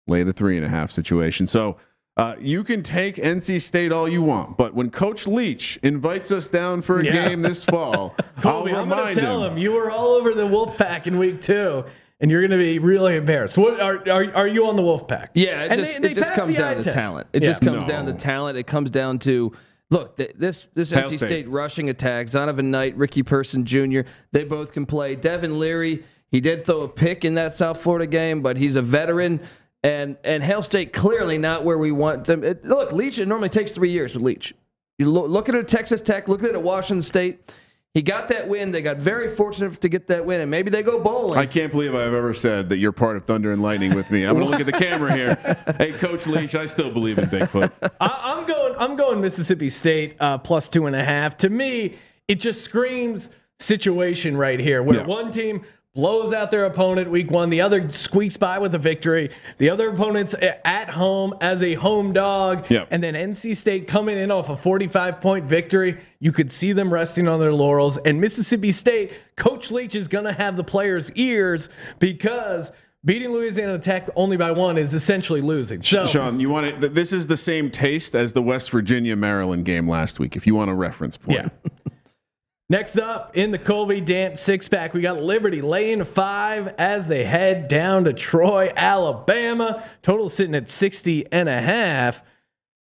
lay 0.06 0.24
the 0.24 0.34
three 0.34 0.58
and 0.58 0.66
a 0.66 0.70
half 0.70 0.92
situation. 0.92 1.48
So 1.48 1.78
uh, 2.18 2.36
you 2.40 2.64
can 2.64 2.84
take 2.84 3.16
NC 3.16 3.62
State 3.62 3.92
all 3.92 4.08
you 4.08 4.22
want, 4.22 4.58
but 4.58 4.74
when 4.74 4.90
Coach 4.90 5.28
Leach 5.28 5.78
invites 5.84 6.32
us 6.32 6.50
down 6.50 6.82
for 6.82 7.00
a 7.00 7.06
Yeah. 7.06 7.14
game 7.30 7.42
this 7.42 7.64
fall, 7.64 8.16
Colby, 8.42 8.72
I'll 8.72 8.82
I'm 8.82 8.90
going 8.90 9.00
remind 9.00 9.16
to 9.16 9.22
tell 9.22 9.44
him. 9.44 9.54
him. 9.54 9.58
you 9.60 9.72
were 9.72 9.90
all 9.92 10.10
over 10.10 10.34
the 10.34 10.44
Wolfpack 10.48 11.08
in 11.08 11.18
week 11.20 11.42
two, 11.42 11.84
and 12.20 12.32
you're 12.32 12.42
going 12.42 12.52
to 12.52 12.58
be 12.58 12.80
really 12.80 13.16
embarrassed. 13.16 13.58
What 13.58 13.80
are 13.80 13.98
are, 14.10 14.36
are 14.36 14.48
you 14.48 14.68
on 14.68 14.76
the 14.76 14.82
Wolfpack? 14.82 15.30
Yeah, 15.34 15.64
it 15.64 15.72
And 15.72 15.80
just, 15.80 15.94
they- 15.94 16.00
they 16.00 16.12
it 16.12 16.16
just 16.16 16.34
comes 16.34 16.56
down 16.56 16.78
to 16.78 16.84
test. 16.84 16.98
talent. 16.98 17.28
It 17.34 17.44
Yeah. 17.44 17.50
just 17.50 17.62
comes 17.62 17.86
down 17.86 18.06
to 18.08 18.14
talent. 18.14 18.58
It 18.58 18.68
comes 18.68 18.90
down 18.90 19.20
to 19.20 19.52
look 19.90 20.18
th- 20.18 20.34
this 20.38 20.68
this 20.74 20.90
Hail 20.92 21.04
NC 21.04 21.18
State. 21.18 21.28
State. 21.28 21.50
rushing 21.50 21.90
attack. 21.90 22.28
Zonovan 22.28 22.66
Knight, 22.66 22.98
Ricky 22.98 23.24
Person 23.24 23.66
Jr. 23.66 24.02
They 24.32 24.44
both 24.44 24.72
can 24.74 24.86
play. 24.86 25.16
Devin 25.16 25.60
Leary. 25.60 26.04
He 26.30 26.42
did 26.42 26.66
throw 26.66 26.82
a 26.82 26.90
pick 26.90 27.24
in 27.24 27.36
that 27.36 27.56
South 27.56 27.82
Florida 27.82 28.06
game, 28.08 28.42
but 28.42 28.58
he's 28.58 28.76
a 28.76 28.82
veteran. 28.82 29.40
And 29.84 30.18
and 30.24 30.44
Hail 30.44 30.62
State 30.62 30.92
clearly 30.92 31.38
not 31.38 31.64
where 31.64 31.78
we 31.78 31.92
want 31.92 32.26
them. 32.26 32.44
It, 32.44 32.66
look, 32.66 32.92
Leach. 32.92 33.20
It 33.20 33.28
normally 33.28 33.50
takes 33.50 33.72
three 33.72 33.92
years 33.92 34.14
with 34.14 34.24
Leach. 34.24 34.54
You 34.98 35.10
lo- 35.10 35.28
look 35.28 35.48
at 35.50 35.56
it 35.56 35.60
at 35.60 35.68
Texas 35.68 36.02
Tech. 36.02 36.28
Look 36.28 36.42
at 36.44 36.50
it 36.50 36.56
at 36.56 36.64
Washington 36.64 37.04
State. 37.04 37.54
He 37.98 38.04
got 38.04 38.28
that 38.28 38.48
win. 38.48 38.72
They 38.72 38.84
got 38.84 38.98
very 38.98 39.28
fortunate 39.28 39.82
to 39.82 39.90
get 39.90 40.06
that 40.06 40.24
win, 40.24 40.40
and 40.40 40.52
maybe 40.52 40.70
they 40.70 40.84
go 40.84 41.00
bowling. 41.00 41.36
I 41.36 41.48
can't 41.48 41.72
believe 41.72 41.96
I've 41.96 42.14
ever 42.14 42.32
said 42.32 42.70
that 42.70 42.78
you're 42.78 42.92
part 42.92 43.18
of 43.18 43.26
Thunder 43.26 43.52
and 43.52 43.60
Lightning 43.64 43.96
with 43.96 44.12
me. 44.12 44.24
I'm 44.24 44.36
going 44.36 44.46
to 44.46 44.52
look 44.52 44.60
at 44.60 44.68
the 44.68 44.72
camera 44.72 45.12
here. 45.16 45.56
Hey, 45.80 45.94
Coach 45.94 46.28
Leach, 46.28 46.54
I 46.54 46.68
still 46.68 46.92
believe 46.92 47.18
in 47.18 47.26
Bigfoot. 47.26 47.72
I, 48.00 48.36
I'm 48.36 48.46
going. 48.46 48.76
I'm 48.78 48.96
going 48.98 49.20
Mississippi 49.20 49.70
State 49.70 50.16
uh, 50.20 50.38
plus 50.38 50.70
two 50.70 50.86
and 50.86 50.96
a 50.96 51.04
half. 51.04 51.38
To 51.38 51.50
me, 51.50 51.96
it 52.28 52.36
just 52.36 52.62
screams 52.62 53.32
situation 53.58 54.38
right 54.38 54.60
here, 54.60 54.84
where 54.84 54.98
Yeah. 54.98 55.06
one 55.08 55.32
team 55.32 55.64
blows 55.98 56.32
out 56.32 56.52
their 56.52 56.66
opponent 56.66 57.10
week 57.10 57.32
one. 57.32 57.50
The 57.50 57.60
other 57.60 57.90
squeaks 57.90 58.38
by 58.38 58.60
with 58.60 58.76
a 58.76 58.78
victory. 58.78 59.32
The 59.58 59.72
other 59.72 59.90
opponent's 59.90 60.36
at 60.64 60.92
home 60.92 61.34
as 61.42 61.64
a 61.64 61.74
home 61.74 62.14
dog. 62.14 62.70
Yep. 62.70 62.90
And 62.92 63.02
then 63.02 63.16
NC 63.16 63.58
State 63.58 63.88
coming 63.88 64.16
in 64.16 64.30
off 64.30 64.48
a 64.50 64.56
45 64.56 65.20
point 65.20 65.46
victory. 65.46 65.98
You 66.20 66.32
could 66.32 66.52
see 66.52 66.72
them 66.72 66.94
resting 66.94 67.28
on 67.28 67.40
their 67.40 67.52
laurels. 67.52 67.98
And 67.98 68.22
Mississippi 68.22 68.72
State, 68.72 69.12
Coach 69.38 69.72
Leach 69.72 69.96
is 69.96 70.08
going 70.08 70.26
to 70.26 70.34
have 70.34 70.56
the 70.56 70.64
players' 70.64 71.12
ears 71.14 71.70
because 71.98 72.72
beating 73.04 73.32
Louisiana 73.32 73.80
Tech 73.80 74.08
only 74.16 74.38
by 74.38 74.52
one 74.52 74.78
is 74.78 74.94
essentially 74.94 75.42
losing. 75.42 75.82
So, 75.82 76.06
Sean, 76.06 76.40
you 76.40 76.50
want 76.52 76.68
it? 76.68 76.94
This 76.94 77.12
is 77.12 77.26
the 77.26 77.38
same 77.38 77.72
taste 77.72 78.14
as 78.16 78.34
the 78.34 78.42
West 78.44 78.70
Virginia 78.70 79.16
Maryland 79.16 79.66
game 79.66 79.90
last 79.90 80.20
week. 80.20 80.36
If 80.36 80.46
you 80.46 80.54
want 80.54 80.70
a 80.70 80.76
reference 80.76 81.18
point, 81.18 81.40
Yeah. 81.40 81.50
Next 82.70 82.98
up 82.98 83.38
in 83.38 83.52
the 83.52 83.58
Colby 83.58 84.02
Dant 84.02 84.38
six 84.38 84.68
pack, 84.68 84.94
we 84.94 85.00
got 85.00 85.24
Liberty 85.24 85.62
laying 85.62 86.04
five 86.04 86.76
as 86.78 87.08
they 87.08 87.24
head 87.24 87.70
down 87.70 88.04
to 88.04 88.12
Troy, 88.12 88.74
Alabama. 88.76 89.86
Total 90.02 90.28
sitting 90.28 90.54
at 90.54 90.68
60 90.68 91.32
and 91.32 91.48
a 91.48 91.62
half. 91.62 92.22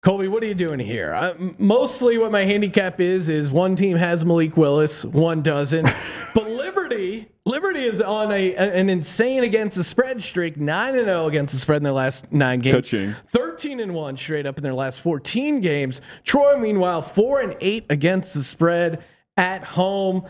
Colby, 0.01 0.29
what 0.29 0.45
are 0.45 0.47
you 0.47 0.55
doing 0.55 0.79
here? 0.79 1.13
M- 1.13 1.57
mostly 1.59 2.19
what 2.19 2.31
my 2.31 2.45
handicap 2.45 3.01
is 3.01 3.29
is 3.29 3.51
one 3.51 3.75
team 3.75 3.97
has 3.97 4.25
Malik 4.25 4.57
Willis, 4.57 5.05
one 5.05 5.43
doesn't. 5.43 5.89
but 6.37 6.49
Liberty, 6.49 7.27
Liberty 7.45 7.85
is 7.85 8.01
on 8.01 8.31
a 8.31 8.55
an 8.55 8.89
insane 8.89 9.43
against 9.43 9.77
the 9.77 9.83
spread 9.83 10.23
streak, 10.23 10.57
9 10.57 10.95
and 10.95 11.07
0 11.07 11.27
against 11.27 11.53
the 11.53 11.59
spread 11.59 11.79
in 11.79 11.83
their 11.83 11.93
last 11.93 12.31
9 12.31 12.61
games. 12.61 12.77
Ka-ching. 12.77 13.15
13 13.33 13.81
and 13.81 13.93
1 13.93 14.17
straight 14.19 14.47
up 14.47 14.57
in 14.57 14.63
their 14.63 14.73
last 14.73 15.01
14 15.01 15.61
games. 15.61 16.01
Troy 16.23 16.57
meanwhile 16.59 17.03
4 17.03 17.41
and 17.41 17.57
8 17.61 17.87
against 17.91 18.35
the 18.35 18.45
spread 18.45 19.03
at 19.37 19.64
home. 19.64 20.27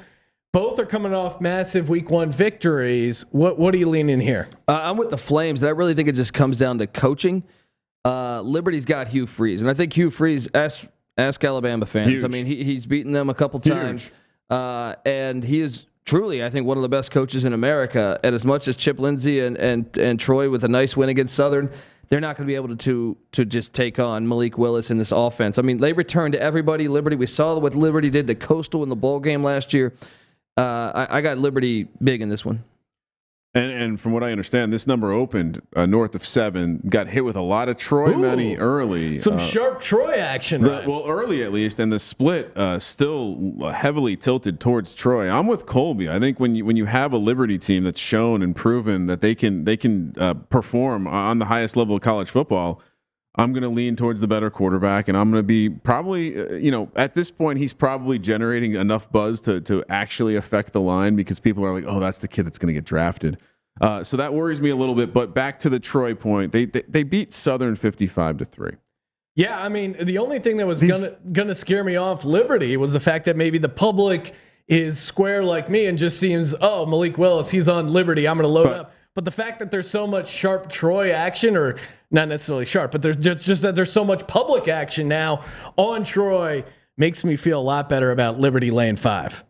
Both 0.53 0.79
are 0.79 0.87
coming 0.87 1.13
off 1.13 1.41
massive 1.41 1.89
week 1.89 2.11
1 2.11 2.31
victories. 2.31 3.25
What 3.33 3.59
what 3.59 3.75
are 3.75 3.77
you 3.77 3.89
leaning 3.89 4.21
here? 4.21 4.49
Uh, 4.69 4.81
I'm 4.83 4.97
with 4.97 5.11
the 5.11 5.19
Flames, 5.19 5.63
and 5.63 5.69
I 5.69 5.73
really 5.73 5.95
think 5.95 6.09
it 6.09 6.15
just 6.15 6.33
comes 6.33 6.59
down 6.59 6.79
to 6.79 6.87
coaching. 6.87 7.43
Uh, 8.05 8.41
Liberty's 8.41 8.85
got 8.85 9.09
Hugh 9.09 9.27
Freeze, 9.27 9.63
and 9.63 9.71
I 9.71 9.75
think 9.75 9.93
Hugh 9.95 10.11
Freeze. 10.11 10.49
Ask 10.55 10.87
ask 11.17 11.43
Alabama 11.43 11.87
fans. 11.87 12.09
Huge. 12.09 12.23
I 12.25 12.29
mean, 12.29 12.47
he, 12.47 12.63
he's 12.63 12.87
beaten 12.87 13.13
them 13.13 13.31
a 13.31 13.35
couple 13.35 13.59
times, 13.59 14.11
uh, 14.49 14.95
and 15.05 15.43
he 15.43 15.61
is 15.61 15.87
truly, 16.05 16.45
I 16.45 16.51
think, 16.51 16.67
one 16.67 16.77
of 16.77 16.83
the 16.83 16.89
best 16.89 17.11
coaches 17.11 17.45
in 17.45 17.53
America. 17.53 18.21
And 18.23 18.35
as 18.35 18.45
much 18.45 18.69
as 18.69 18.77
Chip 18.77 19.01
Lindsey 19.01 19.41
and 19.41 19.57
and 19.57 19.99
and 19.99 20.21
Troy 20.21 20.51
with 20.51 20.63
a 20.63 20.69
nice 20.69 20.97
win 20.97 21.09
against 21.09 21.35
Southern. 21.35 21.71
They're 22.09 22.21
not 22.21 22.37
going 22.37 22.47
to 22.47 22.51
be 22.51 22.55
able 22.55 22.69
to, 22.69 22.77
to 22.77 23.17
to 23.33 23.45
just 23.45 23.73
take 23.73 23.99
on 23.99 24.29
Malik 24.29 24.59
Willis 24.59 24.91
in 24.91 24.99
this 24.99 25.13
offense. 25.13 25.59
I 25.59 25.63
mean, 25.63 25.79
they 25.79 25.93
returned 25.93 26.33
to 26.33 26.41
everybody. 26.41 26.89
Liberty, 26.89 27.17
we 27.17 27.27
saw 27.27 27.59
what 27.59 27.75
Liberty 27.75 28.11
did 28.11 28.27
to 28.27 28.35
Coastal 28.35 28.83
in 28.83 28.89
the 28.89 28.97
bowl 28.97 29.21
game 29.21 29.43
last 29.43 29.73
year. 29.73 29.95
Uh, 30.57 31.07
I, 31.09 31.19
I 31.19 31.21
got 31.21 31.39
Liberty 31.39 31.89
big 32.03 32.23
in 32.23 32.29
this 32.29 32.45
one. 32.45 32.63
And, 33.57 33.71
and 33.71 34.01
from 34.01 34.11
what 34.11 34.25
I 34.25 34.33
understand, 34.33 34.73
this 34.73 34.85
number 34.85 35.13
opened 35.13 35.63
uh, 35.77 35.87
north 35.87 36.17
of 36.17 36.27
seven. 36.27 36.83
Got 36.89 37.07
hit 37.07 37.25
with 37.25 37.37
a 37.37 37.41
lot 37.41 37.69
of 37.69 37.77
Troy 37.77 38.11
Ooh. 38.11 38.17
money 38.19 38.57
early. 38.57 39.21
Some 39.21 39.35
Uh, 39.35 39.39
sharp 39.39 39.81
Troy 39.81 40.15
action. 40.15 40.63
the- 40.63 40.83
well, 40.85 41.05
early 41.07 41.45
at 41.45 41.53
least, 41.53 41.79
and 41.79 41.93
the 41.93 42.01
split 42.01 42.51
uh, 42.57 42.81
still 42.81 43.71
heavily 43.73 44.17
tilted 44.17 44.59
towards 44.59 44.93
Troy. 44.93 45.31
I'm 45.31 45.47
with 45.47 45.67
Colby. 45.67 46.09
I 46.11 46.19
think 46.19 46.41
when 46.41 46.57
you 46.57 46.65
when 46.65 46.75
you 46.77 46.87
have 46.87 47.13
a 47.13 47.17
Liberty 47.17 47.57
team 47.59 47.85
that's 47.85 48.01
shown 48.01 48.43
and 48.43 48.57
proven 48.57 49.07
that 49.07 49.21
they 49.21 49.37
can 49.37 49.63
they 49.65 49.77
can 49.77 50.15
uh, 50.19 50.35
perform 50.35 51.07
on 51.07 51.39
the 51.39 51.45
highest 51.47 51.77
level 51.77 51.95
of 51.95 52.03
college 52.03 52.31
football, 52.31 52.81
I'm 53.37 53.53
going 53.53 53.63
to 53.65 53.69
lean 53.69 53.97
towards 53.97 54.21
the 54.21 54.29
better 54.29 54.49
quarterback, 54.51 55.09
and 55.09 55.17
I'm 55.17 55.31
going 55.31 55.43
to 55.43 55.47
be 55.47 55.69
probably 55.69 56.39
uh, 56.39 56.53
you 56.55 56.71
know 56.71 56.89
at 56.95 57.15
this 57.15 57.31
point 57.31 57.59
he's 57.59 57.73
probably 57.73 58.19
generating 58.19 58.75
enough 58.75 59.11
buzz 59.11 59.41
to 59.43 59.61
to 59.63 59.85
actually 59.89 60.37
affect 60.37 60.73
the 60.73 60.81
line 60.81 61.17
because 61.17 61.41
people 61.41 61.65
are 61.65 61.73
like, 61.75 61.85
oh, 61.87 61.99
that's 62.01 62.19
the 62.21 62.29
kid 62.29 62.47
that's 62.47 62.59
going 62.59 62.69
to 62.69 62.75
get 62.75 62.85
drafted. 62.85 63.39
Uh, 63.81 64.05
so 64.05 64.17
that 64.17 64.33
worries 64.33 64.61
me 64.61 64.71
a 64.71 64.77
little 64.77 64.95
bit. 64.95 65.13
But 65.13 65.35
back 65.35 65.59
to 65.61 65.69
the 65.69 65.81
Troy 65.81 66.15
point, 66.15 66.53
they 66.53 66.67
they, 66.67 66.83
they 66.89 67.03
beat 67.03 67.33
Southern 67.35 67.75
55 67.75 68.39
to 68.39 68.45
three. 68.45 68.73
Yeah, 69.37 69.61
I 69.61 69.69
mean, 69.69 69.97
the 70.01 70.19
only 70.19 70.39
thing 70.39 70.59
that 70.59 70.67
was 70.69 70.79
These- 70.79 70.93
gonna 70.93 71.17
gonna 71.33 71.55
scare 71.57 71.83
me 71.83 71.97
off 71.97 72.25
Liberty 72.25 72.77
was 72.77 72.93
the 72.93 73.01
fact 73.01 73.25
that 73.25 73.37
maybe 73.37 73.59
the 73.59 73.69
public 73.69 74.33
is 74.69 74.99
square 74.99 75.43
like 75.43 75.69
me 75.69 75.87
and 75.87 75.99
just 75.99 76.21
seems, 76.21 76.55
oh, 76.61 76.87
Malik 76.87 77.19
Willis, 77.19 77.51
he's 77.51 77.69
on 77.69 77.93
Liberty, 77.93 78.29
I'm 78.29 78.37
gonna 78.39 78.47
load 78.49 78.65
But- 78.69 78.77
up. 78.77 78.93
But 79.15 79.25
the 79.25 79.31
fact 79.31 79.61
that 79.61 79.71
there's 79.71 79.89
so 79.89 80.07
much 80.07 80.29
sharp 80.29 80.69
Troy 80.69 81.13
action, 81.13 81.57
or 81.57 81.77
not 82.11 82.29
necessarily 82.29 82.65
sharp, 82.65 82.91
but 82.91 83.01
there's 83.01 83.17
just, 83.17 83.45
just 83.45 83.63
that 83.63 83.77
there's 83.77 83.93
so 83.93 84.05
much 84.05 84.27
public 84.27 84.67
action 84.67 85.07
now 85.07 85.45
on 85.77 86.03
Troy 86.03 86.65
makes 86.97 87.25
me 87.25 87.37
feel 87.37 87.61
a 87.61 87.63
lot 87.63 87.89
better 87.89 88.11
about 88.11 88.41
Liberty 88.41 88.71
Lane 88.71 88.97
five. 88.97 89.45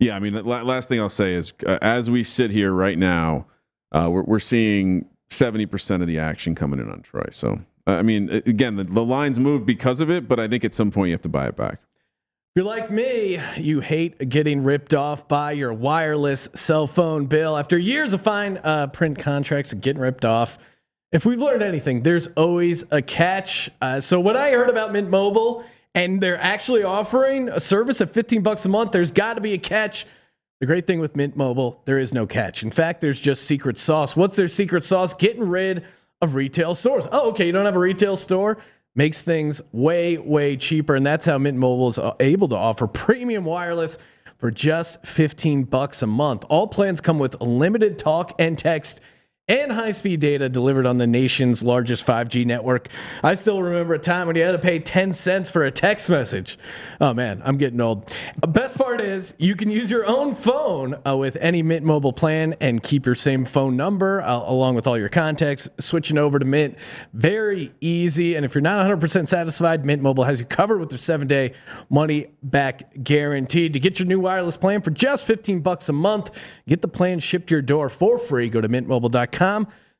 Yeah, 0.00 0.16
I 0.16 0.18
mean, 0.18 0.34
last 0.44 0.88
thing 0.88 1.00
I'll 1.00 1.08
say 1.08 1.32
is, 1.34 1.54
uh, 1.64 1.78
as 1.80 2.10
we 2.10 2.22
sit 2.24 2.50
here 2.50 2.72
right 2.72 2.98
now, 2.98 3.46
uh, 3.92 4.10
we're, 4.10 4.24
we're 4.24 4.40
seeing 4.40 5.06
seventy 5.30 5.66
percent 5.66 6.02
of 6.02 6.08
the 6.08 6.18
action 6.18 6.54
coming 6.54 6.80
in 6.80 6.90
on 6.90 7.02
Troy. 7.02 7.28
So, 7.30 7.60
I 7.86 8.02
mean, 8.02 8.30
again, 8.44 8.76
the, 8.76 8.84
the 8.84 9.04
lines 9.04 9.38
move 9.38 9.64
because 9.64 10.00
of 10.00 10.10
it, 10.10 10.28
but 10.28 10.38
I 10.38 10.48
think 10.48 10.64
at 10.64 10.74
some 10.74 10.90
point 10.90 11.08
you 11.08 11.14
have 11.14 11.22
to 11.22 11.28
buy 11.28 11.46
it 11.46 11.56
back. 11.56 11.80
You're 12.56 12.64
like 12.64 12.90
me, 12.90 13.38
you 13.58 13.80
hate 13.80 14.30
getting 14.30 14.64
ripped 14.64 14.94
off 14.94 15.28
by 15.28 15.52
your 15.52 15.74
wireless 15.74 16.48
cell 16.54 16.86
phone 16.86 17.26
bill. 17.26 17.54
After 17.54 17.76
years 17.76 18.14
of 18.14 18.22
fine 18.22 18.58
uh, 18.64 18.86
print 18.86 19.18
contracts 19.18 19.74
and 19.74 19.82
getting 19.82 20.00
ripped 20.00 20.24
off, 20.24 20.56
if 21.12 21.26
we've 21.26 21.38
learned 21.38 21.62
anything, 21.62 22.02
there's 22.02 22.28
always 22.28 22.82
a 22.90 23.02
catch. 23.02 23.68
Uh, 23.82 24.00
so 24.00 24.18
when 24.18 24.38
I 24.38 24.52
heard 24.52 24.70
about 24.70 24.90
Mint 24.90 25.10
Mobile 25.10 25.66
and 25.94 26.18
they're 26.18 26.40
actually 26.40 26.82
offering 26.82 27.50
a 27.50 27.60
service 27.60 28.00
at 28.00 28.14
15 28.14 28.42
bucks 28.42 28.64
a 28.64 28.70
month, 28.70 28.90
there's 28.90 29.12
got 29.12 29.34
to 29.34 29.42
be 29.42 29.52
a 29.52 29.58
catch. 29.58 30.06
The 30.60 30.66
great 30.66 30.86
thing 30.86 30.98
with 30.98 31.14
Mint 31.14 31.36
Mobile, 31.36 31.82
there 31.84 31.98
is 31.98 32.14
no 32.14 32.26
catch. 32.26 32.62
In 32.62 32.70
fact, 32.70 33.02
there's 33.02 33.20
just 33.20 33.42
secret 33.44 33.76
sauce. 33.76 34.16
What's 34.16 34.34
their 34.34 34.48
secret 34.48 34.82
sauce? 34.82 35.12
Getting 35.12 35.46
rid 35.46 35.84
of 36.22 36.34
retail 36.34 36.74
stores. 36.74 37.06
Oh, 37.12 37.28
okay, 37.32 37.44
you 37.44 37.52
don't 37.52 37.66
have 37.66 37.76
a 37.76 37.80
retail 37.80 38.16
store? 38.16 38.56
Makes 38.96 39.22
things 39.22 39.62
way, 39.72 40.16
way 40.16 40.56
cheaper. 40.56 40.96
And 40.96 41.06
that's 41.06 41.26
how 41.26 41.38
Mint 41.38 41.58
Mobile 41.58 41.88
is 41.88 41.98
uh, 41.98 42.14
able 42.18 42.48
to 42.48 42.56
offer 42.56 42.86
premium 42.86 43.44
wireless 43.44 43.98
for 44.38 44.50
just 44.50 45.06
15 45.06 45.64
bucks 45.64 46.02
a 46.02 46.06
month. 46.06 46.44
All 46.48 46.66
plans 46.66 47.00
come 47.00 47.18
with 47.18 47.40
limited 47.40 47.98
talk 47.98 48.34
and 48.38 48.58
text 48.58 49.00
and 49.48 49.70
high 49.70 49.92
speed 49.92 50.18
data 50.18 50.48
delivered 50.48 50.86
on 50.86 50.98
the 50.98 51.06
nation's 51.06 51.62
largest 51.62 52.04
5G 52.04 52.44
network. 52.44 52.88
I 53.22 53.34
still 53.34 53.62
remember 53.62 53.94
a 53.94 53.98
time 53.98 54.26
when 54.26 54.34
you 54.34 54.42
had 54.42 54.52
to 54.52 54.58
pay 54.58 54.80
10 54.80 55.12
cents 55.12 55.52
for 55.52 55.64
a 55.64 55.70
text 55.70 56.10
message. 56.10 56.58
Oh 57.00 57.14
man, 57.14 57.42
I'm 57.44 57.56
getting 57.56 57.80
old. 57.80 58.10
Best 58.48 58.76
part 58.76 59.00
is 59.00 59.34
you 59.38 59.54
can 59.54 59.70
use 59.70 59.88
your 59.88 60.04
own 60.04 60.34
phone 60.34 60.96
uh, 61.06 61.16
with 61.16 61.36
any 61.36 61.62
Mint 61.62 61.84
mobile 61.84 62.12
plan 62.12 62.56
and 62.60 62.82
keep 62.82 63.06
your 63.06 63.14
same 63.14 63.44
phone 63.44 63.76
number 63.76 64.20
uh, 64.22 64.38
along 64.38 64.74
with 64.74 64.88
all 64.88 64.98
your 64.98 65.08
contacts. 65.08 65.68
Switching 65.78 66.18
over 66.18 66.40
to 66.40 66.44
Mint, 66.44 66.76
very 67.12 67.72
easy. 67.80 68.34
And 68.34 68.44
if 68.44 68.52
you're 68.52 68.62
not 68.62 68.84
100% 68.84 69.28
satisfied, 69.28 69.84
Mint 69.84 70.02
Mobile 70.02 70.24
has 70.24 70.40
you 70.40 70.46
covered 70.46 70.78
with 70.78 70.88
their 70.88 70.98
seven 70.98 71.28
day 71.28 71.52
money 71.88 72.26
back 72.42 73.04
guarantee. 73.04 73.68
To 73.68 73.78
get 73.78 74.00
your 74.00 74.08
new 74.08 74.18
wireless 74.18 74.56
plan 74.56 74.82
for 74.82 74.90
just 74.90 75.24
15 75.24 75.60
bucks 75.60 75.88
a 75.88 75.92
month, 75.92 76.32
get 76.66 76.82
the 76.82 76.88
plan 76.88 77.20
shipped 77.20 77.48
to 77.48 77.54
your 77.54 77.62
door 77.62 77.88
for 77.88 78.18
free. 78.18 78.48
Go 78.48 78.60
to 78.60 78.68
mintmobile.com 78.68 79.35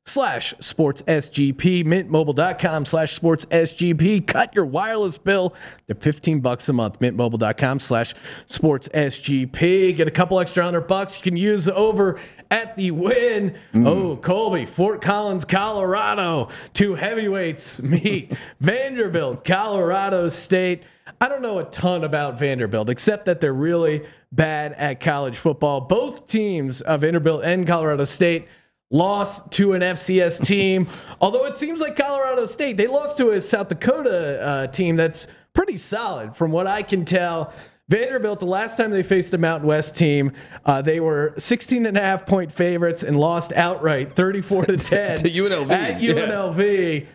slash 0.06 0.54
sports 0.60 1.02
SGP, 1.02 1.84
mintmobile.com 1.84 2.84
slash 2.84 3.12
sports 3.14 3.44
SGP. 3.46 4.26
Cut 4.26 4.54
your 4.54 4.64
wireless 4.64 5.18
bill 5.18 5.54
to 5.88 5.94
15 5.94 6.40
bucks 6.40 6.68
a 6.68 6.72
month, 6.72 7.00
mintmobile.com 7.00 7.80
slash 7.80 8.14
sports 8.46 8.88
SGP. 8.94 9.96
Get 9.96 10.08
a 10.08 10.12
couple 10.12 10.38
extra 10.40 10.64
hundred 10.64 10.82
bucks 10.82 11.16
you 11.16 11.22
can 11.22 11.36
use 11.36 11.68
over 11.68 12.20
at 12.50 12.76
the 12.76 12.92
Wynn. 12.92 13.58
Mm. 13.74 13.86
Oh, 13.86 14.16
Colby, 14.16 14.64
Fort 14.64 15.02
Collins, 15.02 15.44
Colorado. 15.44 16.48
Two 16.72 16.94
heavyweights 16.94 17.82
meet 17.82 18.32
Vanderbilt, 18.60 19.44
Colorado 19.44 20.28
State. 20.28 20.84
I 21.20 21.28
don't 21.28 21.42
know 21.42 21.58
a 21.58 21.64
ton 21.64 22.04
about 22.04 22.38
Vanderbilt, 22.38 22.90
except 22.90 23.24
that 23.26 23.40
they're 23.40 23.54
really 23.54 24.06
bad 24.32 24.72
at 24.74 25.00
college 25.00 25.36
football. 25.36 25.80
Both 25.80 26.28
teams 26.28 26.80
of 26.82 27.00
Vanderbilt 27.00 27.42
and 27.44 27.66
Colorado 27.66 28.04
State 28.04 28.48
lost 28.90 29.50
to 29.52 29.72
an 29.72 29.82
FCS 29.82 30.44
team. 30.46 30.86
Although 31.20 31.44
it 31.46 31.56
seems 31.56 31.80
like 31.80 31.96
Colorado 31.96 32.46
State, 32.46 32.76
they 32.76 32.86
lost 32.86 33.18
to 33.18 33.30
a 33.30 33.40
South 33.40 33.68
Dakota 33.68 34.40
uh, 34.42 34.66
team 34.68 34.96
that's 34.96 35.26
pretty 35.54 35.76
solid 35.76 36.36
from 36.36 36.52
what 36.52 36.66
I 36.66 36.82
can 36.82 37.04
tell. 37.04 37.52
Vanderbilt, 37.88 38.40
the 38.40 38.46
last 38.46 38.76
time 38.76 38.90
they 38.90 39.04
faced 39.04 39.32
a 39.32 39.38
Mountain 39.38 39.68
West 39.68 39.96
team, 39.96 40.32
uh, 40.64 40.82
they 40.82 40.98
were 40.98 41.34
16 41.38 41.86
and 41.86 41.96
a 41.96 42.00
half 42.00 42.26
point 42.26 42.50
favorites 42.50 43.04
and 43.04 43.16
lost 43.18 43.52
outright 43.52 44.12
34 44.14 44.66
to 44.66 44.76
10 44.76 45.18
To 45.18 45.30
UNLV, 45.30 45.70
At 45.70 46.00
yeah. 46.00 46.12
UNLV. 46.14 47.06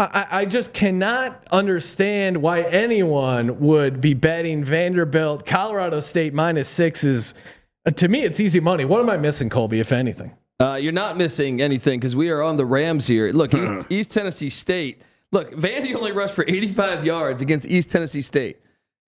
I, 0.00 0.26
I 0.30 0.44
just 0.46 0.72
cannot 0.72 1.44
understand 1.50 2.40
why 2.40 2.62
anyone 2.62 3.58
would 3.58 4.00
be 4.00 4.14
betting 4.14 4.62
Vanderbilt. 4.64 5.44
Colorado 5.44 6.00
State 6.00 6.32
minus 6.32 6.68
six 6.68 7.02
is, 7.04 7.34
uh, 7.84 7.90
to 7.90 8.08
me, 8.08 8.22
it's 8.22 8.38
easy 8.40 8.60
money. 8.60 8.84
What 8.84 9.00
am 9.00 9.10
I 9.10 9.16
missing, 9.16 9.50
Colby, 9.50 9.80
if 9.80 9.90
anything? 9.92 10.37
Uh, 10.60 10.74
you're 10.74 10.92
not 10.92 11.16
missing 11.16 11.60
anything 11.60 12.00
because 12.00 12.16
we 12.16 12.30
are 12.30 12.42
on 12.42 12.56
the 12.56 12.66
Rams 12.66 13.06
here. 13.06 13.30
Look, 13.30 13.54
East, 13.54 13.86
East 13.90 14.10
Tennessee 14.10 14.50
State. 14.50 15.02
Look, 15.30 15.52
Vandy 15.54 15.94
only 15.94 16.10
rushed 16.10 16.34
for 16.34 16.44
85 16.48 17.04
yards 17.04 17.42
against 17.42 17.68
East 17.68 17.90
Tennessee 17.90 18.22
State. 18.22 18.58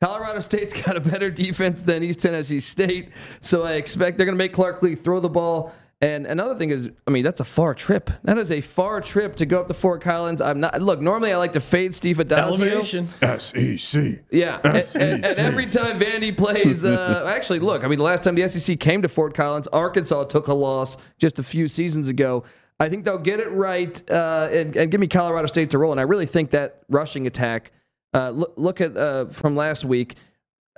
Colorado 0.01 0.41
State's 0.41 0.73
got 0.83 0.97
a 0.97 1.01
better 1.01 1.29
defense 1.29 1.83
than 1.83 2.05
East 2.05 2.21
Tennessee 2.21 2.61
State, 2.61 3.11
so 3.41 3.65
I 3.65 3.73
expect 3.73 4.17
they're 4.17 4.27
going 4.27 4.37
to 4.37 4.43
make 4.43 4.53
Clark 4.53 4.81
Lea 4.83 4.95
throw 4.95 5.19
the 5.19 5.29
ball. 5.29 5.73
And 6.03 6.27
another 6.27 6.55
thing 6.57 6.71
is, 6.71 6.89
I 7.07 7.11
mean, 7.11 7.25
that's 7.25 7.41
a 7.41 7.45
far 7.45 7.75
trip. 7.75 8.09
That 8.25 8.39
is 8.39 8.51
a 8.51 8.63
far 8.63 9.03
trip 9.03 9.37
to 9.37 9.45
go 9.45 9.61
up 9.61 9.68
to 9.68 9.74
Fort 9.74 10.01
Collins. 10.01 10.41
I'm 10.41 10.59
not. 10.59 10.81
Look, 10.81 11.01
normally 11.03 11.31
I 11.31 11.37
like 11.37 11.53
to 11.53 11.61
fade 11.61 11.95
Steve 11.95 12.16
Addazio. 12.16 12.59
Elevation. 12.59 13.09
SEC. 13.39 14.20
Yeah, 14.31 14.61
and, 14.64 14.83
SEC. 14.87 15.03
and- 15.03 15.24
and 15.27 15.39
every 15.39 15.66
time 15.66 16.01
Vandy 16.01 16.35
plays, 16.35 16.87
uh, 16.87 17.24
actually, 17.35 17.59
look, 17.59 17.85
I 17.85 17.89
mean, 17.89 17.99
the 17.99 18.05
last 18.05 18.22
time 18.22 18.35
the 18.35 18.49
SEC 18.49 18.81
came 18.81 19.03
to 19.03 19.09
Fort 19.11 19.35
Collins, 19.35 19.68
Arkansas 19.68 20.24
took 20.24 20.47
a 20.49 20.55
loss 20.55 20.97
just 21.18 21.39
a 21.39 21.43
few 21.43 21.68
seasons 21.68 22.09
ago. 22.09 22.45
I 22.79 22.89
think 22.89 23.05
they'll 23.05 23.18
get 23.18 23.41
it 23.41 23.51
right 23.53 24.03
uh, 24.11 24.49
and, 24.51 24.74
and 24.74 24.91
give 24.91 25.01
me 25.03 25.07
Colorado 25.07 25.49
State 25.49 25.68
to 25.72 25.79
roll. 25.79 25.93
And 25.93 26.01
I 26.01 26.05
really 26.05 26.24
think 26.24 26.49
that 26.53 26.81
rushing 26.89 27.27
attack. 27.27 27.72
Uh, 28.14 28.31
look, 28.31 28.55
look 28.57 28.81
at 28.81 28.97
uh, 28.97 29.27
from 29.27 29.55
last 29.55 29.85
week, 29.85 30.14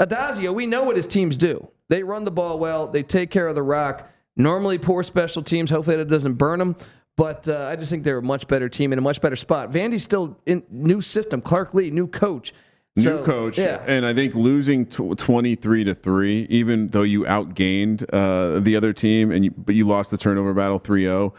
Addazio. 0.00 0.52
We 0.52 0.66
know 0.66 0.82
what 0.82 0.96
his 0.96 1.06
teams 1.06 1.36
do. 1.36 1.68
They 1.88 2.02
run 2.02 2.24
the 2.24 2.32
ball 2.32 2.58
well. 2.58 2.88
They 2.88 3.04
take 3.04 3.30
care 3.30 3.46
of 3.46 3.54
the 3.54 3.62
rock. 3.62 4.08
Normally, 4.36 4.78
poor 4.78 5.02
special 5.02 5.42
teams. 5.42 5.70
Hopefully, 5.70 5.96
that 5.96 6.08
doesn't 6.08 6.34
burn 6.34 6.58
them. 6.58 6.76
But 7.16 7.46
uh, 7.46 7.66
I 7.70 7.76
just 7.76 7.90
think 7.90 8.04
they're 8.04 8.18
a 8.18 8.22
much 8.22 8.48
better 8.48 8.68
team 8.70 8.92
in 8.92 8.98
a 8.98 9.02
much 9.02 9.20
better 9.20 9.36
spot. 9.36 9.70
Vandy's 9.70 10.02
still 10.02 10.38
in 10.46 10.62
new 10.70 11.02
system. 11.02 11.42
Clark 11.42 11.74
Lea, 11.74 11.90
new 11.90 12.06
coach. 12.06 12.54
New 12.96 13.02
So, 13.04 13.22
coach, 13.24 13.56
Yeah. 13.58 13.82
and 13.86 14.04
I 14.04 14.12
think 14.14 14.34
losing 14.34 14.84
tw- 14.86 15.16
twenty-three 15.16 15.84
to 15.84 15.94
three, 15.94 16.46
even 16.50 16.88
though 16.88 17.02
you 17.02 17.22
outgained 17.24 18.04
uh, 18.12 18.60
the 18.60 18.76
other 18.76 18.92
team, 18.92 19.30
and 19.30 19.44
you, 19.46 19.50
but 19.50 19.74
you 19.74 19.86
lost 19.86 20.10
the 20.10 20.18
turnover 20.18 20.52
battle 20.52 20.78
3-0, 20.78 21.32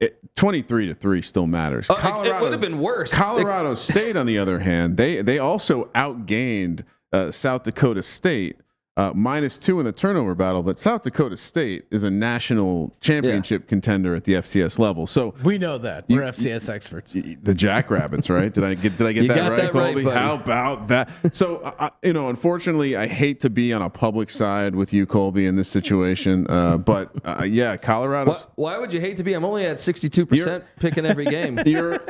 it, 0.00 0.18
twenty-three 0.36 0.86
to 0.86 0.94
three 0.94 1.22
still 1.22 1.46
matters. 1.46 1.86
Oh, 1.90 1.94
it- 2.22 2.26
it 2.28 2.40
would 2.42 2.52
have 2.52 2.60
been 2.60 2.78
worse. 2.78 3.12
Colorado 3.12 3.74
State, 3.74 4.16
on 4.16 4.26
the 4.26 4.38
other 4.38 4.58
hand, 4.58 4.96
they 4.98 5.22
they 5.22 5.38
also 5.38 5.84
outgained 5.94 6.84
uh, 7.12 7.30
South 7.30 7.62
Dakota 7.64 8.02
State. 8.02 8.56
Uh, 8.98 9.12
minus 9.14 9.58
two 9.58 9.78
in 9.78 9.86
the 9.86 9.92
turnover 9.92 10.34
battle, 10.34 10.60
but 10.60 10.76
South 10.76 11.02
Dakota 11.02 11.36
State 11.36 11.86
is 11.92 12.02
a 12.02 12.10
national 12.10 12.92
championship 13.00 13.68
contender 13.68 14.16
at 14.16 14.24
the 14.24 14.32
FCS 14.34 14.80
level. 14.80 15.06
So 15.06 15.36
We 15.44 15.56
know 15.56 15.78
that. 15.78 16.06
We're 16.08 16.22
FCS 16.22 16.68
experts. 16.68 17.12
the 17.12 17.54
Jackrabbits, 17.54 18.28
right? 18.28 18.52
Did 18.52 18.64
I 18.64 18.74
get 18.74 18.96
did 18.96 19.06
I 19.06 19.12
get 19.12 19.28
that 19.28 19.50
right, 19.50 19.56
that 19.56 19.72
right, 19.72 19.94
Colby? 19.94 20.02
buddy. 20.02 20.16
How 20.16 20.34
about 20.34 20.88
that? 20.88 21.10
So, 21.30 21.72
I, 21.78 21.90
you 22.02 22.12
know, 22.12 22.28
unfortunately, 22.28 22.96
I 22.96 23.06
hate 23.06 23.38
to 23.40 23.50
be 23.50 23.72
on 23.72 23.82
a 23.82 23.88
public 23.88 24.30
side 24.30 24.74
with 24.74 24.92
you, 24.92 25.06
Colby, 25.06 25.46
in 25.46 25.54
this 25.54 25.68
situation, 25.68 26.50
uh, 26.50 26.76
but 26.78 27.12
uh, 27.24 27.44
yeah, 27.44 27.76
Colorado. 27.76 28.32
Why, 28.32 28.40
why 28.56 28.78
would 28.78 28.92
you 28.92 29.00
hate 29.00 29.16
to 29.18 29.22
be? 29.22 29.32
I'm 29.34 29.44
only 29.44 29.64
at 29.64 29.76
62% 29.76 30.64
picking 30.80 31.06
every 31.06 31.26
game. 31.26 31.60
You're, 31.66 32.00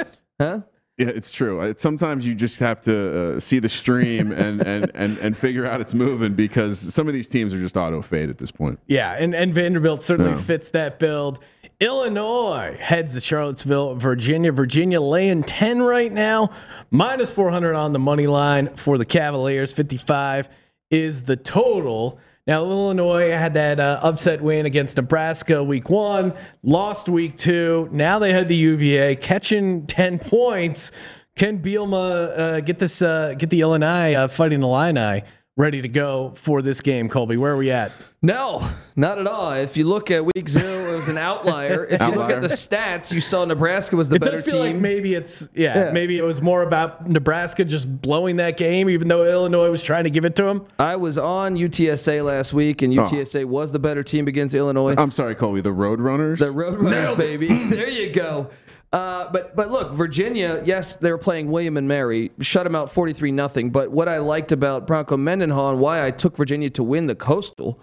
Huh? 0.41 0.61
Yeah, 0.99 1.09
it's 1.09 1.31
true. 1.31 1.61
Uh, 1.61 1.75
Sometimes 1.77 2.27
you 2.27 2.35
just 2.35 2.59
have 2.59 2.81
to 2.83 3.37
uh, 3.37 3.41
see 3.41 3.61
the 3.61 3.69
stream 3.69 4.33
and, 4.33 4.61
and, 4.67 4.91
and, 4.95 5.17
and 5.19 5.37
figure 5.37 5.65
out 5.65 5.81
it's 5.81 5.95
moving 5.95 6.35
because 6.35 6.79
some 6.79 7.07
of 7.07 7.15
these 7.15 7.29
teams 7.29 7.55
are 7.55 7.59
just 7.59 7.77
auto 7.77 8.03
fade 8.03 8.29
at 8.29 8.39
this 8.39 8.51
point. 8.51 8.81
Yeah, 8.87 9.13
and, 9.13 9.35
and 9.35 9.55
Vanderbilt 9.55 10.03
certainly 10.03 10.41
fits 10.43 10.71
that 10.73 10.99
build. 10.99 11.39
Illinois 11.81 12.77
heads 12.81 13.15
to 13.15 13.21
Charlottesville, 13.21 13.95
Virginia. 13.95 14.51
Virginia 14.51 15.01
laying 15.01 15.45
10 15.45 15.81
right 15.81 16.13
now, 16.13 16.51
minus 16.91 17.31
400 17.31 17.75
on 17.75 17.93
the 17.93 18.01
money 18.01 18.27
line 18.27 18.75
for 18.75 18.99
the 18.99 19.05
Cavaliers. 19.05 19.73
55 19.73 20.49
is 20.91 21.23
the 21.23 21.37
total. 21.37 22.19
Now, 22.49 22.65
Illinois 22.65 23.31
had 23.31 23.53
that 23.55 23.79
uh, 23.79 24.01
upset 24.03 24.41
win 24.41 24.65
against 24.65 24.97
Nebraska 24.97 25.63
week 25.63 25.91
one, 25.91 26.33
lost 26.63 27.07
week 27.07 27.37
two. 27.37 27.91
Now 27.93 28.19
they 28.19 28.33
head 28.33 28.49
to 28.49 28.55
UVA, 28.55 29.17
catching 29.17 29.87
10 29.87 30.19
points. 30.19 30.91
Can 31.37 31.59
Bielema 31.59 32.39
uh, 32.39 32.61
get 32.61 32.79
this, 32.79 33.03
uh, 33.03 33.35
get 33.37 33.51
the 33.51 33.61
Illinois 33.61 34.15
uh, 34.15 34.29
fighting 34.29 34.61
the 34.61 34.67
Illini 34.67 35.25
ready 35.59 35.83
to 35.83 35.89
go 35.89 36.33
for 36.37 36.63
this 36.63 36.81
game, 36.81 37.09
Colby? 37.09 37.37
Where 37.37 37.53
are 37.53 37.57
we 37.57 37.71
at? 37.71 37.93
No, 38.23 38.69
not 38.97 39.19
at 39.19 39.27
all. 39.27 39.53
If 39.53 39.77
you 39.77 39.85
look 39.85 40.11
at 40.11 40.25
week 40.25 40.49
zero, 40.49 40.93
it 40.93 40.97
was 40.97 41.09
an 41.09 41.19
outlier. 41.19 41.85
If 41.85 42.01
you 42.01 42.09
look 42.09 42.31
at 42.31 42.41
the 42.41 42.49
stats, 42.49 43.13
you 43.13 43.21
saw 43.21 43.45
Nebraska 43.45 43.95
was 43.97 44.09
the 44.09 44.17
it 44.17 44.23
better 44.23 44.39
does 44.39 44.45
feel 44.45 44.65
team. 44.65 44.75
like 44.75 44.77
maybe 44.77 45.15
it's 45.15 45.49
yeah, 45.55 45.87
Yeah. 45.87 45.91
maybe 45.93 46.17
it 46.17 46.25
was 46.25 46.41
more 46.41 46.63
about 46.63 47.09
Nebraska 47.09 47.65
just 47.65 48.01
blowing 48.03 48.37
that 48.37 48.57
game, 48.57 48.89
even 48.89 49.09
though 49.09 49.25
Illinois 49.25 49.71
was 49.71 49.83
trying 49.83 50.05
to 50.05 50.11
give 50.11 50.25
it 50.25 50.35
to 50.37 50.45
them. 50.45 50.67
I 50.79 50.97
was 50.97 51.19
on 51.19 51.57
UTSA 51.57 52.25
last 52.25 52.53
week, 52.53 52.83
and 52.83 52.97
oh. 52.99 53.05
UTSA 53.05 53.45
was 53.45 53.71
the 53.71 53.79
better 53.79 54.03
team 54.03 54.27
against 54.27 54.55
Illinois. 54.55 54.95
I'm 54.97 55.11
sorry, 55.11 55.35
Colby, 55.35 55.61
the 55.61 55.71
Roadrunners? 55.71 56.39
The 56.39 56.47
Roadrunners, 56.47 57.17
baby. 57.19 57.49
there 57.69 57.89
you 57.89 58.13
go. 58.13 58.51
Uh, 58.93 59.31
but 59.31 59.55
but 59.55 59.71
look, 59.71 59.93
Virginia. 59.93 60.63
Yes, 60.65 60.97
they 60.97 61.11
were 61.11 61.19
playing 61.19 61.51
William 61.51 61.77
and 61.77 61.87
Mary, 61.87 62.31
shut 62.41 62.65
them 62.65 62.75
out 62.75 62.91
forty 62.91 63.13
three 63.13 63.31
nothing. 63.33 63.71
But 63.71 63.91
what 63.91 64.09
I 64.09 64.19
liked 64.19 64.51
about 64.51 64.87
Bronco 64.87 65.17
Mendenhall 65.17 65.71
and 65.73 65.81
why 65.81 66.07
I 66.07 66.11
took 66.11 66.37
Virginia 66.37 66.71
to 66.71 66.83
win 66.83 67.07
the 67.07 67.15
Coastal 67.15 67.81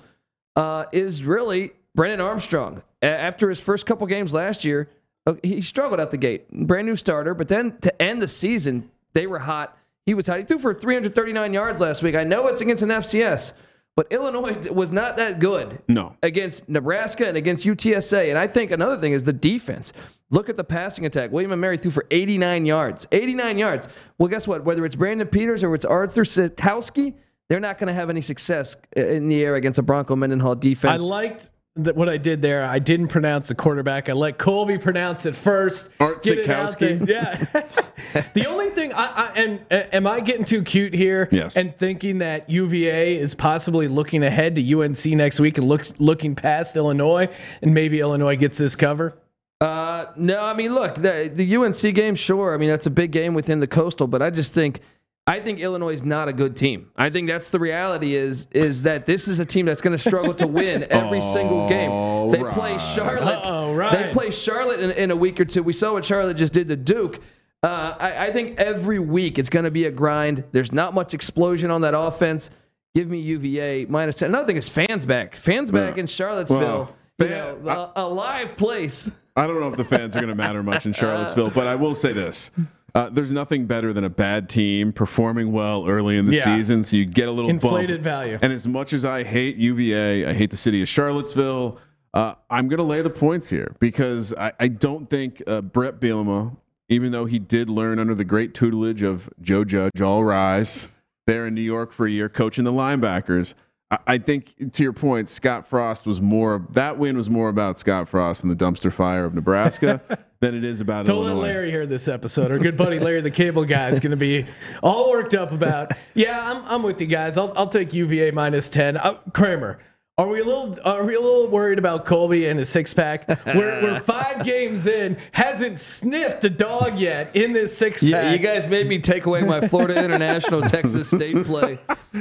uh, 0.55 0.85
is 0.91 1.23
really 1.23 1.73
Brennan 1.93 2.21
Armstrong. 2.21 2.81
After 3.01 3.49
his 3.49 3.59
first 3.59 3.85
couple 3.85 4.07
games 4.07 4.33
last 4.33 4.65
year, 4.65 4.89
uh, 5.27 5.35
he 5.43 5.61
struggled 5.61 5.99
out 5.99 6.09
the 6.09 6.17
gate, 6.17 6.49
brand 6.51 6.87
new 6.87 6.95
starter. 6.95 7.35
But 7.35 7.49
then 7.49 7.77
to 7.81 8.01
end 8.01 8.21
the 8.21 8.27
season, 8.27 8.89
they 9.13 9.27
were 9.27 9.39
hot. 9.39 9.77
He 10.07 10.15
was 10.15 10.25
hot. 10.27 10.39
He 10.39 10.45
threw 10.45 10.57
for 10.57 10.73
339 10.73 11.53
yards 11.53 11.79
last 11.79 12.01
week. 12.01 12.15
I 12.15 12.23
know 12.23 12.47
it's 12.47 12.61
against 12.61 12.81
an 12.83 12.89
FCS, 12.89 13.53
but 13.95 14.07
Illinois 14.11 14.57
was 14.71 14.91
not 14.91 15.15
that 15.17 15.39
good 15.39 15.81
No. 15.87 16.15
against 16.21 16.67
Nebraska 16.67 17.27
and 17.27 17.37
against 17.37 17.65
UTSA. 17.65 18.29
And 18.29 18.37
I 18.37 18.47
think 18.47 18.71
another 18.71 18.99
thing 18.99 19.13
is 19.13 19.23
the 19.23 19.33
defense. 19.33 19.93
Look 20.29 20.49
at 20.49 20.57
the 20.57 20.63
passing 20.63 21.05
attack. 21.05 21.31
William 21.31 21.51
and 21.53 21.61
Mary 21.61 21.77
threw 21.77 21.91
for 21.91 22.05
89 22.11 22.65
yards. 22.65 23.07
89 23.11 23.57
yards. 23.57 23.87
Well, 24.17 24.27
guess 24.27 24.47
what? 24.47 24.65
Whether 24.65 24.85
it's 24.85 24.95
Brandon 24.95 25.27
Peters 25.27 25.63
or 25.63 25.73
it's 25.75 25.85
Arthur 25.85 26.23
Sitkowski, 26.23 27.13
they're 27.47 27.59
not 27.59 27.77
going 27.77 27.87
to 27.87 27.93
have 27.93 28.09
any 28.09 28.21
success 28.21 28.75
uh, 28.97 29.05
in 29.05 29.29
the 29.29 29.41
air 29.43 29.55
against 29.55 29.79
a 29.79 29.83
Bronco 29.83 30.15
Mendenhall 30.15 30.55
defense. 30.55 31.01
I 31.01 31.05
liked 31.05 31.51
that 31.77 31.95
what 31.95 32.07
I 32.07 32.17
did 32.17 32.41
there. 32.41 32.63
I 32.63 32.79
didn't 32.79 33.09
pronounce 33.09 33.49
the 33.49 33.55
quarterback. 33.55 34.07
I 34.07 34.13
let 34.13 34.37
Colby 34.37 34.77
pronounce 34.77 35.25
it 35.25 35.35
first. 35.35 35.89
Art 35.99 36.23
Get 36.23 36.39
it 36.39 36.49
out 36.49 36.69
Sitkowski? 36.69 37.07
Yeah. 37.07 38.23
the 38.33 38.45
only 38.47 38.69
thing 38.69 38.93
I, 38.93 39.05
I 39.05 39.31
and 39.35 39.59
uh, 39.69 39.83
am 39.91 40.07
I 40.07 40.21
getting 40.21 40.45
too 40.45 40.63
cute 40.63 40.93
here? 40.93 41.27
Yes. 41.31 41.57
And 41.57 41.77
thinking 41.77 42.19
that 42.19 42.49
UVA 42.49 43.17
is 43.17 43.35
possibly 43.35 43.87
looking 43.87 44.23
ahead 44.23 44.55
to 44.55 44.81
UNC 44.81 45.05
next 45.05 45.39
week 45.39 45.57
and 45.57 45.67
looks 45.67 45.93
looking 45.99 46.33
past 46.35 46.75
Illinois, 46.77 47.29
and 47.61 47.73
maybe 47.73 47.99
Illinois 47.99 48.37
gets 48.37 48.57
this 48.57 48.75
cover. 48.75 49.17
Uh, 49.59 50.07
no, 50.15 50.39
I 50.39 50.53
mean, 50.53 50.73
look, 50.73 50.95
the, 50.95 51.31
the 51.33 51.55
UNC 51.55 51.95
game, 51.95 52.15
sure. 52.15 52.53
I 52.53 52.57
mean, 52.57 52.69
that's 52.69 52.87
a 52.87 52.91
big 52.91 53.11
game 53.11 53.33
within 53.33 53.59
the 53.59 53.67
Coastal, 53.67 54.07
but 54.07 54.21
I 54.21 54.29
just 54.29 54.53
think, 54.53 54.81
I 55.27 55.39
think 55.39 55.59
Illinois 55.59 55.93
is 55.93 56.03
not 56.03 56.27
a 56.27 56.33
good 56.33 56.55
team. 56.55 56.91
I 56.95 57.09
think 57.09 57.27
that's 57.27 57.49
the 57.49 57.59
reality. 57.59 58.13
Is 58.15 58.45
is 58.51 58.83
that 58.83 59.05
this 59.07 59.27
is 59.27 59.39
a 59.39 59.45
team 59.45 59.65
that's 59.65 59.81
going 59.81 59.97
to 59.97 60.01
struggle 60.01 60.35
to 60.35 60.45
win 60.45 60.85
every 60.91 61.21
single 61.21 61.67
game. 61.67 61.89
All 61.89 62.29
They 62.29 62.43
play. 62.43 62.77
Charlotte. 62.77 63.75
Right. 63.75 63.91
They 64.07 64.13
play 64.13 64.29
Charlotte 64.31 64.79
in, 64.81 64.91
in 64.91 65.09
a 65.11 65.15
week 65.15 65.39
or 65.39 65.45
two. 65.45 65.63
We 65.63 65.73
saw 65.73 65.93
what 65.93 66.05
Charlotte 66.05 66.37
just 66.37 66.53
did 66.53 66.67
to 66.67 66.75
Duke. 66.75 67.21
Uh, 67.63 67.95
I, 67.99 68.27
I 68.27 68.31
think 68.31 68.59
every 68.59 68.99
week 68.99 69.39
it's 69.39 69.49
going 69.49 69.65
to 69.65 69.71
be 69.71 69.85
a 69.85 69.91
grind. 69.91 70.43
There's 70.51 70.71
not 70.71 70.93
much 70.93 71.15
explosion 71.15 71.71
on 71.71 71.81
that 71.81 71.97
offense. 71.97 72.51
Give 72.93 73.09
me 73.09 73.19
UVA 73.19 73.85
minus 73.85 74.15
ten. 74.15 74.29
Another 74.29 74.45
thing 74.45 74.57
is 74.57 74.69
fans 74.69 75.05
back. 75.07 75.35
Fans 75.35 75.71
back 75.71 75.95
Yeah. 75.95 76.01
in 76.01 76.07
Charlottesville. 76.07 76.95
Well, 77.17 77.27
you 77.27 77.29
know, 77.29 77.91
a, 77.95 78.03
a 78.03 78.07
live 78.07 78.55
place. 78.57 79.09
I 79.35 79.47
don't 79.47 79.59
know 79.59 79.69
if 79.69 79.75
the 79.75 79.83
fans 79.83 80.15
are 80.15 80.19
going 80.19 80.29
to 80.29 80.35
matter 80.35 80.61
much 80.61 80.85
in 80.85 80.93
Charlottesville, 81.01 81.49
but 81.49 81.65
I 81.65 81.75
will 81.75 81.95
say 81.95 82.13
this. 82.13 82.51
Uh, 82.95 83.09
there's 83.11 83.33
nothing 83.33 83.65
better 83.65 83.91
than 83.91 84.05
a 84.05 84.09
bad 84.09 84.47
team 84.47 84.93
performing 84.93 85.51
well 85.51 85.85
early 85.87 86.17
in 86.17 86.25
the 86.25 86.35
Yeah. 86.35 86.43
season, 86.45 86.81
so 86.83 86.95
you 86.95 87.05
get 87.05 87.27
a 87.27 87.31
little 87.31 87.49
Inflated 87.51 87.97
bump. 87.97 88.03
value. 88.03 88.39
And 88.41 88.53
as 88.53 88.65
much 88.65 88.93
as 88.93 89.03
I 89.03 89.23
hate 89.23 89.57
UVA, 89.57 90.25
I 90.25 90.33
hate 90.33 90.49
the 90.49 90.55
city 90.57 90.81
of 90.81 90.87
Charlottesville. 90.87 91.77
Uh, 92.13 92.35
I'm 92.49 92.69
going 92.69 92.77
to 92.77 92.83
lay 92.83 93.01
the 93.01 93.09
points 93.09 93.49
here 93.49 93.75
because 93.79 94.33
I, 94.33 94.53
I 94.61 94.69
don't 94.69 95.09
think 95.09 95.43
uh, 95.45 95.59
Brett 95.59 95.99
Bielema, 95.99 96.55
even 96.87 97.11
though 97.11 97.25
he 97.25 97.37
did 97.37 97.69
learn 97.69 97.99
under 97.99 98.15
the 98.15 98.23
great 98.23 98.53
tutelage 98.53 99.03
of 99.03 99.29
Joe 99.41 99.65
Judge, 99.65 99.99
all 99.99 100.23
rise 100.23 100.87
there 101.27 101.45
in 101.45 101.53
New 101.53 101.61
York 101.61 101.91
for 101.91 102.05
a 102.05 102.09
year, 102.11 102.29
coaching 102.29 102.63
the 102.63 102.71
linebackers. 102.71 103.55
I- 103.91 103.97
I 104.07 104.17
think, 104.17 104.71
to 104.73 104.83
your 104.83 104.93
point, 104.93 105.29
Scott 105.29 105.67
Frost 105.67 106.07
was 106.07 106.19
more. 106.19 106.65
That 106.71 106.97
win 106.97 107.15
was 107.17 107.29
more 107.29 107.49
about 107.49 107.77
Scott 107.77 108.09
Frost 108.09 108.43
and 108.43 108.51
the 108.51 108.55
dumpster 108.55 108.91
fire 108.91 109.25
of 109.25 109.33
Nebraska 109.35 110.01
than 110.39 110.55
it 110.55 110.63
is 110.63 110.81
about 110.81 111.05
Don't 111.05 111.23
let 111.25 111.35
Larry 111.35 111.69
hear 111.69 111.85
this 111.85 112.07
episode. 112.07 112.51
Our 112.51 112.57
good 112.57 112.75
buddy 112.77 112.97
Larry, 112.99 113.21
the 113.21 113.29
cable 113.31 113.63
guy, 113.63 113.89
is 113.89 113.99
going 113.99 114.11
to 114.11 114.17
be 114.17 114.45
all 114.81 115.11
worked 115.11 115.35
up 115.35 115.51
about. 115.51 115.91
Yeah, 116.15 116.51
I'm, 116.51 116.63
I'm 116.65 116.83
with 116.83 116.99
you 116.99 117.07
guys. 117.07 117.37
I'll, 117.37 117.53
I'll 117.55 117.67
take 117.67 117.93
UVA 117.93 118.31
minus 118.31 118.69
ten. 118.69 118.97
Uh, 118.97 119.15
Kramer, 119.33 119.77
are 120.17 120.27
we 120.29 120.39
a 120.39 120.45
little 120.45 120.75
are 120.83 121.03
we 121.05 121.13
a 121.15 121.19
little 121.19 121.47
worried 121.47 121.77
about 121.77 122.05
Colby 122.05 122.47
and 122.47 122.57
his 122.57 122.69
six 122.69 122.93
pack? 122.93 123.27
We're, 123.45 123.81
we're 123.83 123.99
five 123.99 124.43
games 124.45 124.87
in, 124.87 125.17
hasn't 125.31 125.79
sniffed 125.79 126.43
a 126.45 126.49
dog 126.49 126.97
yet 126.97 127.35
in 127.35 127.53
this 127.53 127.77
six 127.77 128.01
pack. 128.01 128.09
Yeah, 128.11 128.31
you 128.31 128.39
guys 128.39 128.67
made 128.67 128.87
me 128.87 128.97
take 128.99 129.25
away 129.25 129.41
my 129.41 129.67
Florida 129.67 130.03
International 130.03 130.61
Texas 130.63 131.09
State 131.09 131.43
play. 131.45 131.77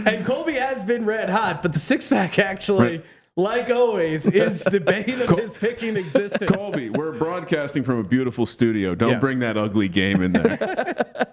And 0.06 0.24
Colby 0.26 0.54
has 0.54 0.84
been 0.84 1.04
red 1.04 1.28
hot, 1.30 1.62
but 1.62 1.72
the 1.72 1.78
six 1.78 2.08
pack 2.08 2.38
actually 2.38 3.02
like 3.36 3.68
always, 3.70 4.28
is 4.28 4.62
the 4.62 4.78
bane 4.78 5.20
of 5.22 5.36
his 5.38 5.56
picking 5.56 5.96
existence. 5.96 6.50
Colby, 6.50 6.90
we're 6.90 7.12
broadcasting 7.12 7.82
from 7.82 7.98
a 7.98 8.04
beautiful 8.04 8.46
studio. 8.46 8.94
Don't 8.94 9.12
Yeah. 9.14 9.18
bring 9.18 9.40
that 9.40 9.56
ugly 9.56 9.88
game 9.88 10.22
in 10.22 10.32
there. 10.32 10.56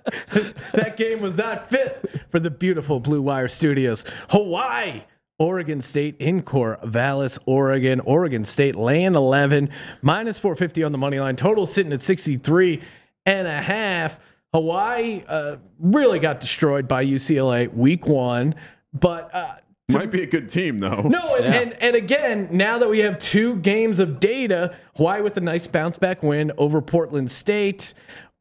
that 0.74 0.96
game 0.98 1.22
was 1.22 1.38
not 1.38 1.70
fit 1.70 2.04
for 2.30 2.40
the 2.40 2.50
beautiful 2.50 3.00
Blue 3.00 3.22
Wire 3.22 3.48
Studios. 3.48 4.04
Hawaii, 4.30 5.04
Oregon 5.38 5.82
State 5.82 6.16
in 6.20 6.42
Corvallis, 6.42 7.38
Oregon. 7.46 8.00
Oregon 8.02 8.46
State 8.46 8.76
laying 8.76 9.16
11, 9.16 9.70
minus 10.02 10.40
450 10.40 10.84
on 10.84 10.92
the 10.92 10.98
money 10.98 11.20
line. 11.20 11.36
Total 11.36 11.66
sitting 11.66 11.94
at 11.94 12.02
63 12.02 12.82
and 13.26 13.48
a 13.48 13.62
half. 13.62 14.20
Hawaii 14.54 15.24
uh, 15.28 15.58
really 15.80 16.20
got 16.20 16.40
destroyed 16.40 16.88
by 16.88 17.06
UCLA 17.06 17.74
week 17.74 18.06
one, 18.06 18.56
but 18.94 19.34
uh, 19.34 19.56
Might 19.90 20.12
be 20.12 20.24
a 20.24 20.28
good 20.28 20.50
team 20.50 20.80
though. 20.80 21.02
no, 21.04 21.36
and, 21.38 21.46
and 21.54 21.74
and 21.82 21.96
again, 21.96 22.50
now 22.52 22.78
that 22.78 22.90
we 22.90 23.00
have 23.00 23.18
two 23.18 23.56
games 23.58 24.00
of 24.00 24.20
data, 24.20 24.76
Hawaii 24.98 25.22
with 25.22 25.38
a 25.38 25.42
nice 25.42 25.68
bounce 25.68 25.98
back 25.98 26.22
win 26.24 26.52
over 26.58 26.82
Portland 26.82 27.32
State. 27.32 27.94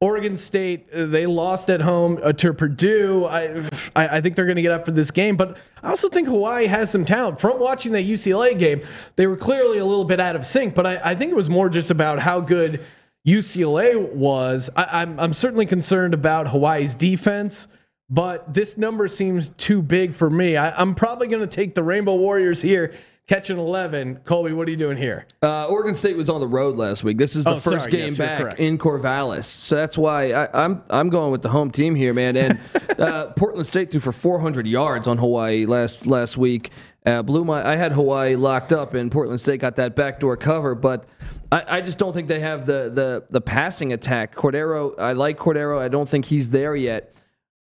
Oregon 0.03 0.35
State, 0.35 0.89
uh, 0.95 1.05
they 1.05 1.27
lost 1.27 1.69
at 1.69 1.83
home 1.83 2.19
uh, 2.23 2.33
to 2.33 2.55
Purdue. 2.55 3.27
I, 3.27 3.59
I 3.95 4.17
I 4.17 4.21
think 4.23 4.35
they're 4.35 4.47
going 4.47 4.57
to 4.57 4.63
get 4.63 4.73
up 4.73 4.87
for 4.87 4.93
this 4.93 5.11
game, 5.11 5.37
but 5.37 5.59
I 5.83 5.91
also 5.91 6.09
think 6.09 6.27
Hawaii 6.27 6.67
has 6.67 6.91
some 6.91 7.05
talent. 7.05 7.39
From 7.39 7.61
watching 7.61 7.93
that 7.93 8.05
UCLA 8.05 8.59
game, 8.59 8.81
they 9.17 9.27
were 9.27 9.37
clearly 9.37 9.77
a 9.79 9.85
little 9.85 10.07
bit 10.07 10.19
out 10.19 10.35
of 10.37 10.47
sync, 10.47 10.75
but 10.75 10.87
I, 10.87 11.01
I 11.05 11.15
think 11.15 11.31
it 11.31 11.37
was 11.37 11.51
more 11.51 11.69
just 11.69 11.91
about 11.91 12.19
how 12.19 12.41
good 12.41 12.81
UCLA 13.27 13.97
was. 14.12 14.71
I, 14.77 15.03
I'm, 15.03 15.18
I'm 15.21 15.33
certainly 15.33 15.66
concerned 15.66 16.14
about 16.14 16.49
Hawaii's 16.49 16.95
defense 16.95 17.68
but 18.12 18.53
this 18.53 18.77
number 18.77 19.07
seems 19.07 19.51
too 19.51 19.81
big 19.81 20.12
for 20.14 20.29
me. 20.29 20.57
I, 20.57 20.73
I'm 20.81 20.97
probably 20.97 21.29
going 21.29 21.43
to 21.43 21.47
take 21.47 21.77
the 21.77 21.83
Rainbow 21.85 22.16
Warriors 22.16 22.61
here, 22.61 22.93
catching 23.29 23.57
11. 23.57 24.23
Colby, 24.25 24.53
what 24.53 24.66
are 24.66 24.71
you 24.73 24.77
doing 24.77 24.97
here? 24.97 25.27
Uh, 25.41 25.66
Oregon 25.66 25.95
State 25.95 26.16
was 26.16 26.29
on 26.29 26.41
the 26.41 26.47
road 26.49 26.77
last 26.77 27.05
week. 27.05 27.18
This 27.18 27.37
is 27.37 27.45
the 27.45 27.51
Oh, 27.51 27.61
first 27.61 27.85
sorry. 27.85 27.93
game 27.93 28.09
Yes, 28.09 28.18
back 28.18 28.59
in 28.59 28.79
Corvallis, 28.79 29.45
so 29.45 29.77
that's 29.77 29.97
why 29.97 30.33
I, 30.33 30.64
I'm 30.64 30.83
I'm 30.91 31.09
going 31.09 31.31
with 31.31 31.43
the 31.43 31.51
home 31.51 31.71
team 31.71 31.95
here, 31.95 32.12
man. 32.12 32.37
And 32.37 32.59
uh, 32.99 33.27
Portland 33.37 33.68
State 33.68 33.93
threw 33.93 34.01
for 34.01 34.11
400 34.11 34.66
yards 34.66 35.07
on 35.07 35.16
Hawaii 35.16 35.64
last 35.66 36.05
last 36.05 36.37
week. 36.37 36.71
Uh, 37.07 37.22
blew 37.22 37.44
my. 37.44 37.66
I 37.66 37.76
had 37.76 37.92
Hawaii 37.92 38.36
locked 38.36 38.72
up, 38.72 38.94
and 38.94 39.11
Portland 39.11 39.40
State 39.40 39.61
got 39.61 39.76
that 39.76 39.96
backdoor 39.96 40.36
cover, 40.36 40.74
but. 40.74 41.07
I, 41.53 41.78
I 41.78 41.80
just 41.80 41.98
don't 41.98 42.12
think 42.12 42.28
they 42.28 42.38
have 42.38 42.64
the, 42.64 42.90
the 42.94 43.24
the 43.30 43.40
passing 43.40 43.92
attack. 43.92 44.36
Cordeiro, 44.36 44.96
I 45.01 45.12
like 45.14 45.36
Cordeiro. 45.36 45.80
I 45.80 45.88
don't 45.88 46.09
think 46.09 46.24
he's 46.24 46.48
there 46.51 46.76
yet. 46.76 47.12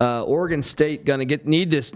Uh, 0.01 0.23
Oregon 0.23 0.61
State 0.61 1.05
gonna 1.05 1.25
get 1.25 1.47
need 1.47 1.71
this 1.71 1.91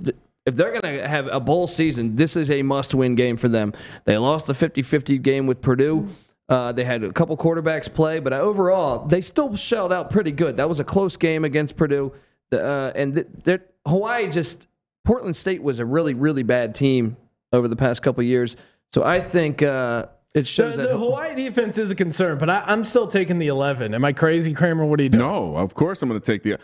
if 0.45 0.55
they're 0.55 0.71
gonna 0.79 1.07
have 1.07 1.27
a 1.27 1.39
bowl 1.39 1.67
season. 1.67 2.15
This 2.15 2.35
is 2.35 2.49
a 2.49 2.61
must-win 2.63 3.15
game 3.15 3.37
for 3.37 3.49
them. 3.49 3.73
They 4.05 4.17
lost 4.17 4.47
the 4.47 4.53
50-50 4.53 5.21
game 5.21 5.47
with 5.47 5.61
Purdue. 5.61 6.07
Uh, 6.49 6.71
they 6.71 6.83
had 6.83 7.03
a 7.03 7.11
couple 7.11 7.35
quarterbacks 7.37 7.93
play, 7.93 8.19
but 8.19 8.33
overall 8.33 9.05
they 9.05 9.21
still 9.21 9.55
shelled 9.55 9.93
out 9.93 10.09
pretty 10.09 10.31
good. 10.31 10.57
That 10.57 10.69
was 10.69 10.79
a 10.79 10.83
close 10.83 11.17
game 11.17 11.45
against 11.45 11.75
Purdue, 11.75 12.13
uh, 12.53 12.91
and 12.95 13.25
th- 13.45 13.61
Hawaii 13.85 14.29
just 14.29 14.67
Portland 15.03 15.35
State 15.35 15.61
was 15.61 15.79
a 15.79 15.85
really 15.85 16.13
really 16.13 16.43
bad 16.43 16.73
team 16.73 17.17
over 17.51 17.67
the 17.67 17.75
past 17.75 18.01
couple 18.01 18.23
years. 18.23 18.55
So 18.93 19.03
I 19.03 19.21
think 19.21 19.61
uh, 19.61 20.07
it 20.33 20.41
The, 20.41 20.45
shows 20.45 20.75
the 20.75 20.83
that 20.83 20.97
Hawaii 20.97 21.35
defense 21.35 21.77
is 21.77 21.91
a 21.91 21.95
concern, 21.95 22.37
but 22.37 22.49
I, 22.49 22.63
I'm 22.65 22.83
still 22.83 23.07
taking 23.07 23.39
the 23.39 23.47
11. 23.47 23.93
Am 23.93 24.03
I 24.03 24.13
crazy, 24.13 24.53
Kramer? 24.53 24.85
What 24.85 24.99
are 24.99 25.03
you 25.03 25.09
doing? 25.09 25.23
No, 25.23 25.55
of 25.57 25.73
course 25.73 26.01
I'm 26.01 26.09
going 26.09 26.19
to 26.19 26.25
take 26.25 26.43
the. 26.43 26.57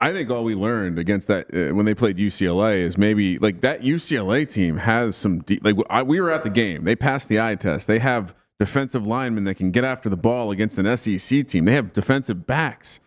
I 0.00 0.12
think 0.12 0.30
all 0.30 0.44
we 0.44 0.54
learned 0.54 0.96
against 0.98 1.26
that 1.26 1.46
uh, 1.52 1.74
when 1.74 1.84
they 1.84 1.94
played 1.94 2.18
UCLA 2.18 2.78
is 2.78 2.96
maybe 2.96 3.36
like 3.38 3.62
that 3.62 3.82
UCLA 3.82 4.48
team 4.48 4.76
has 4.76 5.16
some 5.16 5.40
de- 5.40 5.58
like 5.62 5.74
I, 5.90 6.04
we 6.04 6.20
were 6.20 6.30
at 6.30 6.44
the 6.44 6.50
game. 6.50 6.84
They 6.84 6.94
passed 6.94 7.28
the 7.28 7.40
eye 7.40 7.56
test. 7.56 7.88
They 7.88 7.98
have 7.98 8.32
defensive 8.60 9.04
linemen 9.04 9.42
that 9.44 9.56
can 9.56 9.72
get 9.72 9.82
after 9.82 10.08
the 10.08 10.16
ball 10.16 10.52
against 10.52 10.78
an 10.78 10.96
SEC 10.96 11.46
team. 11.48 11.64
They 11.64 11.72
have 11.74 11.92
defensive 11.92 12.46
backs 12.46 13.00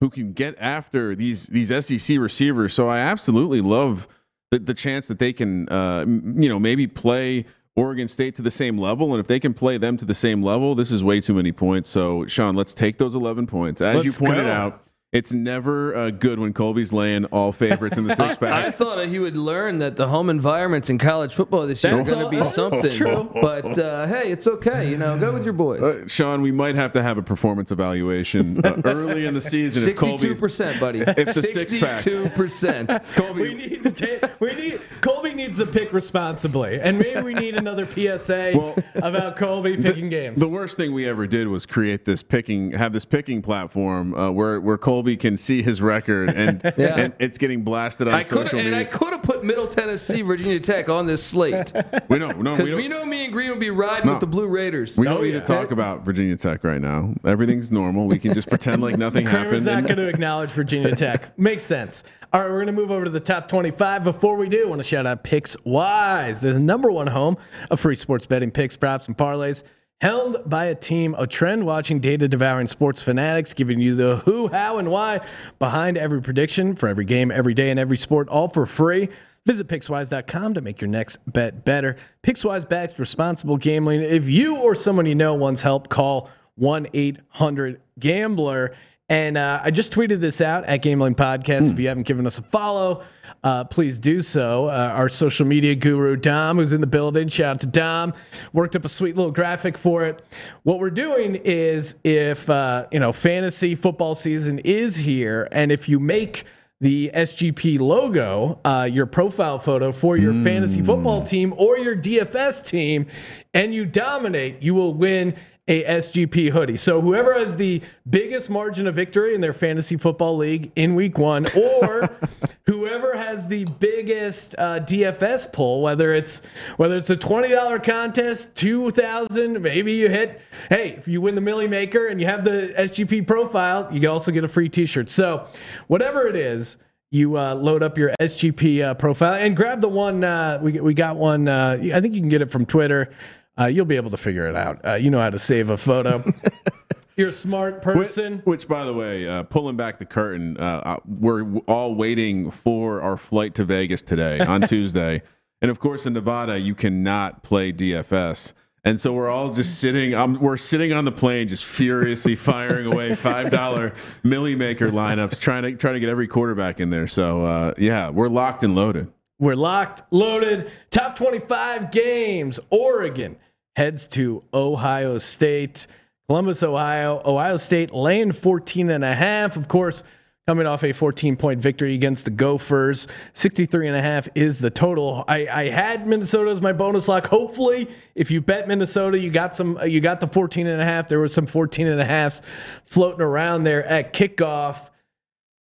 who 0.00 0.08
can 0.08 0.32
get 0.32 0.54
after 0.58 1.14
these 1.14 1.48
these 1.48 1.68
SEC 1.84 2.16
receivers. 2.18 2.72
So 2.72 2.88
I 2.88 3.00
absolutely 3.00 3.60
love 3.60 4.08
the, 4.50 4.58
the 4.58 4.74
chance 4.74 5.08
that 5.08 5.18
they 5.18 5.32
can 5.32 5.68
uh, 5.68 6.04
you 6.06 6.48
know 6.48 6.58
maybe 6.58 6.86
play 6.86 7.46
Oregon 7.76 8.08
State 8.08 8.34
to 8.36 8.42
the 8.42 8.50
same 8.50 8.78
level, 8.78 9.12
and 9.12 9.20
if 9.20 9.26
they 9.26 9.38
can 9.38 9.54
play 9.54 9.78
them 9.78 9.96
to 9.98 10.04
the 10.04 10.14
same 10.14 10.42
level, 10.42 10.74
this 10.74 10.90
is 10.90 11.04
way 11.04 11.20
too 11.20 11.34
many 11.34 11.52
points. 11.52 11.88
So 11.88 12.26
Sean, 12.26 12.54
let's 12.56 12.74
take 12.74 12.98
those 12.98 13.14
11 13.14 13.46
points 13.46 13.80
as 13.80 14.04
you 14.04 14.10
Let's 14.10 14.18
pointed 14.18 14.46
go. 14.46 14.52
out. 14.52 14.87
It's 15.10 15.32
never 15.32 15.94
uh, 15.96 16.10
good 16.10 16.38
when 16.38 16.52
Colby's 16.52 16.92
laying 16.92 17.24
all 17.26 17.50
favorites 17.50 17.96
in 17.96 18.04
the 18.04 18.14
six 18.14 18.36
pack. 18.36 18.52
I 18.52 18.62
pack. 18.64 18.74
thought 18.74 19.08
he 19.08 19.18
would 19.18 19.38
learn 19.38 19.78
that 19.78 19.96
the 19.96 20.06
home 20.06 20.28
environments 20.28 20.90
in 20.90 20.98
college 20.98 21.34
football 21.34 21.66
this 21.66 21.82
year 21.82 21.96
That's 21.96 22.10
are 22.10 22.14
going 22.14 22.30
to 22.30 22.38
be 22.42 22.44
something. 22.44 22.92
true. 22.92 23.30
But 23.32 23.78
uh, 23.78 24.06
hey, 24.06 24.30
it's 24.30 24.46
okay. 24.46 24.90
You 24.90 24.98
know, 24.98 25.18
go 25.18 25.32
with 25.32 25.44
your 25.44 25.54
boys. 25.54 25.80
Uh, 25.80 26.06
Sean, 26.08 26.42
we 26.42 26.52
might 26.52 26.74
have 26.74 26.92
to 26.92 27.02
have 27.02 27.16
a 27.16 27.22
performance 27.22 27.72
evaluation 27.72 28.62
uh, 28.62 28.82
early 28.84 29.24
in 29.24 29.32
the 29.32 29.40
season. 29.40 29.82
Sixty-two 29.82 30.34
percent, 30.34 30.78
buddy. 30.78 30.98
If 31.06 31.32
the 31.34 31.42
six-pack- 31.42 32.00
Sixty-two 32.02 32.28
percent. 32.34 32.90
We 32.90 32.96
Colby, 33.14 33.54
need 33.54 33.82
to 33.84 33.90
take. 33.92 34.40
We 34.40 34.52
need 34.52 34.80
Colby 35.00 35.32
needs 35.32 35.56
to 35.56 35.64
pick 35.64 35.94
responsibly, 35.94 36.80
and 36.82 36.98
maybe 36.98 37.22
we 37.22 37.32
need 37.32 37.54
another 37.54 37.86
PSA 37.86 38.52
Well, 38.54 38.76
about 38.96 39.36
Colby 39.36 39.78
picking 39.78 40.10
games. 40.10 40.38
the 40.38 40.48
worst 40.48 40.76
thing 40.76 40.92
we 40.92 41.06
ever 41.08 41.26
did 41.26 41.48
was 41.48 41.64
create 41.64 42.04
this 42.04 42.22
picking, 42.22 42.72
have 42.72 42.92
this 42.92 43.06
picking 43.06 43.40
platform 43.40 44.12
uh, 44.12 44.30
where 44.30 44.60
where 44.60 44.76
Colby 44.76 44.97
can 45.16 45.36
see 45.36 45.62
his 45.62 45.80
record, 45.82 46.30
and, 46.30 46.62
Yeah. 46.76 46.96
and 46.98 47.12
it's 47.18 47.38
getting 47.38 47.62
blasted 47.62 48.08
on 48.08 48.14
I 48.14 48.18
could 48.22 48.28
social 48.48 48.58
and 48.58 48.74
I 48.74 48.78
media. 48.84 48.92
could 48.92 49.12
have 49.12 49.22
put 49.22 49.44
Middle 49.44 49.66
Tennessee, 49.66 50.22
Virginia 50.22 50.60
Tech 50.60 50.88
on 50.88 51.06
this 51.06 51.22
slate 51.22 51.72
we 52.08 52.18
know, 52.18 52.28
no, 52.28 52.52
we 52.52 52.56
because 52.56 52.70
don't, 52.70 52.76
we 52.80 52.88
know 52.88 53.04
me 53.04 53.24
and 53.24 53.32
Green 53.32 53.50
would 53.50 53.60
be 53.60 53.70
riding 53.70 54.06
No. 54.06 54.12
with 54.14 54.20
the 54.20 54.26
Blue 54.26 54.46
Raiders. 54.46 54.96
we 54.98 55.04
don't 55.06 55.18
Oh, 55.18 55.22
need 55.22 55.34
yeah. 55.34 55.40
to 55.40 55.46
talk 55.46 55.70
about 55.70 56.04
Virginia 56.04 56.36
Tech 56.36 56.64
right 56.64 56.80
now. 56.80 57.14
Everything's 57.24 57.70
normal. 57.72 58.06
We 58.06 58.18
can 58.18 58.34
just 58.34 58.48
pretend 58.48 58.82
like 58.82 58.96
nothing 58.96 59.24
Kramer's 59.26 59.64
happened. 59.64 59.64
not 59.66 59.84
going 59.84 59.96
to 59.98 60.08
acknowledge 60.08 60.50
Virginia 60.50 60.94
Tech. 60.94 61.38
Makes 61.38 61.62
sense. 61.64 62.04
All 62.32 62.40
right, 62.42 62.48
we're 62.50 62.56
going 62.62 62.66
to 62.66 62.72
move 62.72 62.90
over 62.90 63.04
to 63.04 63.10
the 63.10 63.20
top 63.20 63.48
25. 63.48 64.04
Before 64.04 64.36
we 64.36 64.48
do, 64.50 64.64
I 64.66 64.68
want 64.68 64.80
to 64.82 64.86
shout 64.86 65.06
out 65.06 65.24
Pickswise. 65.24 66.40
They're 66.40 66.52
the 66.52 66.58
number 66.60 66.90
one 66.90 67.06
home 67.06 67.36
of 67.70 67.80
free 67.80 67.96
sports 67.96 68.26
betting 68.26 68.50
picks, 68.50 68.76
props, 68.76 69.06
and 69.08 69.16
parlays. 69.16 69.62
Held 70.00 70.48
by 70.48 70.66
a 70.66 70.76
team 70.76 71.16
of 71.16 71.28
trend 71.28 71.66
watching, 71.66 71.98
data 71.98 72.28
devouring 72.28 72.68
sports 72.68 73.02
fanatics, 73.02 73.52
giving 73.52 73.80
you 73.80 73.96
the 73.96 74.16
who, 74.18 74.46
how, 74.46 74.78
and 74.78 74.92
why 74.92 75.20
behind 75.58 75.98
every 75.98 76.22
prediction 76.22 76.76
for 76.76 76.88
every 76.88 77.04
game, 77.04 77.32
every 77.32 77.52
day, 77.52 77.70
and 77.70 77.80
every 77.80 77.96
sport, 77.96 78.28
all 78.28 78.48
for 78.48 78.64
free. 78.64 79.08
Visit 79.44 79.66
Pickswise.com 79.66 80.54
to 80.54 80.60
make 80.60 80.80
your 80.80 80.88
next 80.88 81.18
bet 81.26 81.64
better. 81.64 81.96
Pickswise 82.22 82.68
backs 82.68 82.96
responsible 82.96 83.56
gambling. 83.56 84.02
If 84.02 84.28
you 84.28 84.58
or 84.58 84.76
someone 84.76 85.06
you 85.06 85.16
know 85.16 85.34
wants 85.34 85.62
help, 85.62 85.88
call 85.88 86.30
1 86.54 86.88
800 86.92 87.80
Gambler. 87.98 88.76
And 89.08 89.36
uh, 89.36 89.60
I 89.64 89.72
just 89.72 89.92
tweeted 89.92 90.20
this 90.20 90.40
out 90.40 90.64
at 90.66 90.76
Gambling 90.76 91.16
Podcast. 91.16 91.72
If 91.72 91.78
you 91.80 91.88
haven't 91.88 92.06
given 92.06 92.24
us 92.24 92.38
a 92.38 92.42
follow, 92.42 93.02
uh, 93.44 93.64
please 93.64 93.98
do 93.98 94.22
so. 94.22 94.66
Uh, 94.66 94.92
our 94.94 95.08
social 95.08 95.46
media 95.46 95.74
guru, 95.74 96.16
Dom, 96.16 96.58
who's 96.58 96.72
in 96.72 96.80
the 96.80 96.86
building, 96.86 97.28
shout 97.28 97.56
out 97.56 97.60
to 97.60 97.66
Dom, 97.66 98.14
worked 98.52 98.76
up 98.76 98.84
a 98.84 98.88
sweet 98.88 99.16
little 99.16 99.32
graphic 99.32 99.78
for 99.78 100.04
it. 100.04 100.22
What 100.64 100.78
we're 100.78 100.90
doing 100.90 101.36
is 101.36 101.94
if, 102.04 102.48
uh, 102.50 102.86
you 102.90 103.00
know, 103.00 103.12
fantasy 103.12 103.74
football 103.74 104.14
season 104.14 104.58
is 104.60 104.96
here, 104.96 105.48
and 105.52 105.70
if 105.70 105.88
you 105.88 106.00
make 106.00 106.44
the 106.80 107.10
SGP 107.12 107.80
logo, 107.80 108.60
uh, 108.64 108.88
your 108.90 109.06
profile 109.06 109.58
photo 109.58 109.90
for 109.90 110.16
your 110.16 110.32
fantasy 110.44 110.80
football 110.80 111.22
team 111.24 111.52
or 111.56 111.76
your 111.76 111.96
DFS 111.96 112.64
team, 112.64 113.06
and 113.52 113.74
you 113.74 113.84
dominate, 113.84 114.62
you 114.62 114.74
will 114.74 114.94
win 114.94 115.34
a 115.68 115.84
SGP 115.84 116.50
hoodie. 116.50 116.78
So 116.78 117.00
whoever 117.00 117.38
has 117.38 117.56
the 117.56 117.82
biggest 118.08 118.48
margin 118.48 118.86
of 118.86 118.94
victory 118.94 119.34
in 119.34 119.42
their 119.42 119.52
fantasy 119.52 119.98
football 119.98 120.36
league 120.36 120.72
in 120.76 120.94
week 120.94 121.18
one, 121.18 121.46
or 121.54 122.08
whoever 122.66 123.14
has 123.16 123.46
the 123.46 123.66
biggest 123.66 124.54
uh, 124.56 124.80
DFS 124.80 125.52
pull, 125.52 125.82
whether 125.82 126.14
it's 126.14 126.40
whether 126.78 126.96
it's 126.96 127.10
a 127.10 127.16
twenty 127.16 127.50
dollar 127.50 127.78
contest, 127.78 128.54
two 128.54 128.90
thousand, 128.90 129.60
maybe 129.60 129.92
you 129.92 130.08
hit. 130.08 130.40
Hey, 130.70 130.94
if 130.96 131.06
you 131.06 131.20
win 131.20 131.34
the 131.34 131.42
Millie 131.42 131.68
Maker 131.68 132.08
and 132.08 132.18
you 132.18 132.26
have 132.26 132.44
the 132.44 132.74
SGP 132.78 133.26
profile, 133.26 133.88
you 133.92 134.00
can 134.00 134.08
also 134.08 134.32
get 134.32 134.44
a 134.44 134.48
free 134.48 134.70
T-shirt. 134.70 135.10
So 135.10 135.46
whatever 135.86 136.26
it 136.26 136.34
is. 136.34 136.78
You 137.10 137.38
uh, 137.38 137.54
load 137.54 137.82
up 137.82 137.96
your 137.96 138.12
SGP 138.20 138.84
uh, 138.84 138.92
profile 138.92 139.32
and 139.32 139.56
grab 139.56 139.80
the 139.80 139.88
one. 139.88 140.22
Uh, 140.22 140.60
we 140.62 140.78
we 140.78 140.92
got 140.92 141.16
one. 141.16 141.48
Uh, 141.48 141.78
I 141.94 142.02
think 142.02 142.14
you 142.14 142.20
can 142.20 142.28
get 142.28 142.42
it 142.42 142.50
from 142.50 142.66
Twitter. 142.66 143.14
Uh, 143.58 143.66
you'll 143.66 143.84
be 143.84 143.96
able 143.96 144.10
to 144.10 144.16
figure 144.16 144.46
it 144.46 144.54
out. 144.56 144.80
Uh, 144.86 144.94
you 144.94 145.10
know 145.10 145.20
how 145.20 145.30
to 145.30 145.38
save 145.38 145.68
a 145.68 145.76
photo. 145.76 146.22
You're 147.16 147.30
a 147.30 147.32
smart 147.32 147.82
person. 147.82 148.42
which, 148.44 148.68
by 148.68 148.84
the 148.84 148.92
way, 148.94 149.26
uh, 149.26 149.42
pulling 149.42 149.76
back 149.76 149.98
the 149.98 150.04
curtain, 150.06 150.56
uh, 150.56 150.82
uh, 150.84 150.96
we're 151.04 151.58
all 151.66 151.96
waiting 151.96 152.52
for 152.52 153.00
our 153.00 153.16
flight 153.16 153.56
to 153.56 153.64
Vegas 153.64 154.02
today 154.02 154.38
on 154.38 154.60
Tuesday, 154.68 155.22
and 155.60 155.68
of 155.68 155.80
course 155.80 156.06
in 156.06 156.12
Nevada 156.12 156.60
you 156.60 156.76
cannot 156.76 157.42
play 157.42 157.72
DFS, 157.72 158.52
and 158.84 159.00
so 159.00 159.12
we're 159.12 159.28
all 159.28 159.52
just 159.52 159.80
sitting. 159.80 160.14
Um, 160.14 160.38
we're 160.40 160.56
sitting 160.56 160.92
on 160.92 161.04
the 161.04 161.10
plane, 161.10 161.48
just 161.48 161.64
furiously 161.64 162.36
firing 162.36 162.86
away 162.86 163.16
five 163.16 163.50
dollar 163.50 163.94
milli 164.24 164.56
maker 164.56 164.92
lineups, 164.92 165.40
trying 165.40 165.64
to 165.64 165.74
trying 165.74 165.94
to 165.94 166.00
get 166.00 166.10
every 166.10 166.28
quarterback 166.28 166.78
in 166.78 166.90
there. 166.90 167.08
So 167.08 167.44
uh, 167.44 167.74
yeah, 167.78 168.10
we're 168.10 168.28
locked 168.28 168.62
and 168.62 168.76
loaded. 168.76 169.10
We're 169.40 169.56
locked, 169.56 170.02
loaded. 170.12 170.70
Top 170.90 171.14
25 171.16 171.90
games. 171.92 172.58
Oregon 172.70 173.36
heads 173.78 174.08
to 174.08 174.42
Ohio 174.52 175.18
State. 175.18 175.86
Columbus, 176.28 176.64
Ohio. 176.64 177.22
Ohio 177.24 177.56
State 177.56 177.94
laying 177.94 178.32
14 178.32 178.90
and 178.90 179.04
a 179.04 179.14
half. 179.14 179.56
Of 179.56 179.68
course, 179.68 180.02
coming 180.48 180.66
off 180.66 180.82
a 180.82 180.92
14 180.92 181.36
point 181.36 181.60
victory 181.60 181.94
against 181.94 182.24
the 182.24 182.32
Gophers. 182.32 183.06
63 183.34 183.86
and 183.86 183.96
a 183.96 184.02
half 184.02 184.28
is 184.34 184.58
the 184.58 184.68
total. 184.68 185.24
I, 185.28 185.46
I 185.46 185.68
had 185.68 186.08
Minnesota 186.08 186.50
as 186.50 186.60
my 186.60 186.72
bonus 186.72 187.06
lock. 187.06 187.28
Hopefully, 187.28 187.88
if 188.16 188.32
you 188.32 188.40
bet 188.40 188.66
Minnesota, 188.66 189.16
you 189.16 189.30
got 189.30 189.54
some 189.54 189.78
you 189.86 190.00
got 190.00 190.18
the 190.18 190.26
14 190.26 190.66
and 190.66 190.82
a 190.82 190.84
half. 190.84 191.06
There 191.06 191.20
was 191.20 191.32
some 191.32 191.46
14 191.46 191.86
and 191.86 192.00
a 192.00 192.04
halfs 192.04 192.42
floating 192.86 193.20
around 193.20 193.62
there 193.62 193.84
at 193.84 194.12
kickoff. 194.12 194.90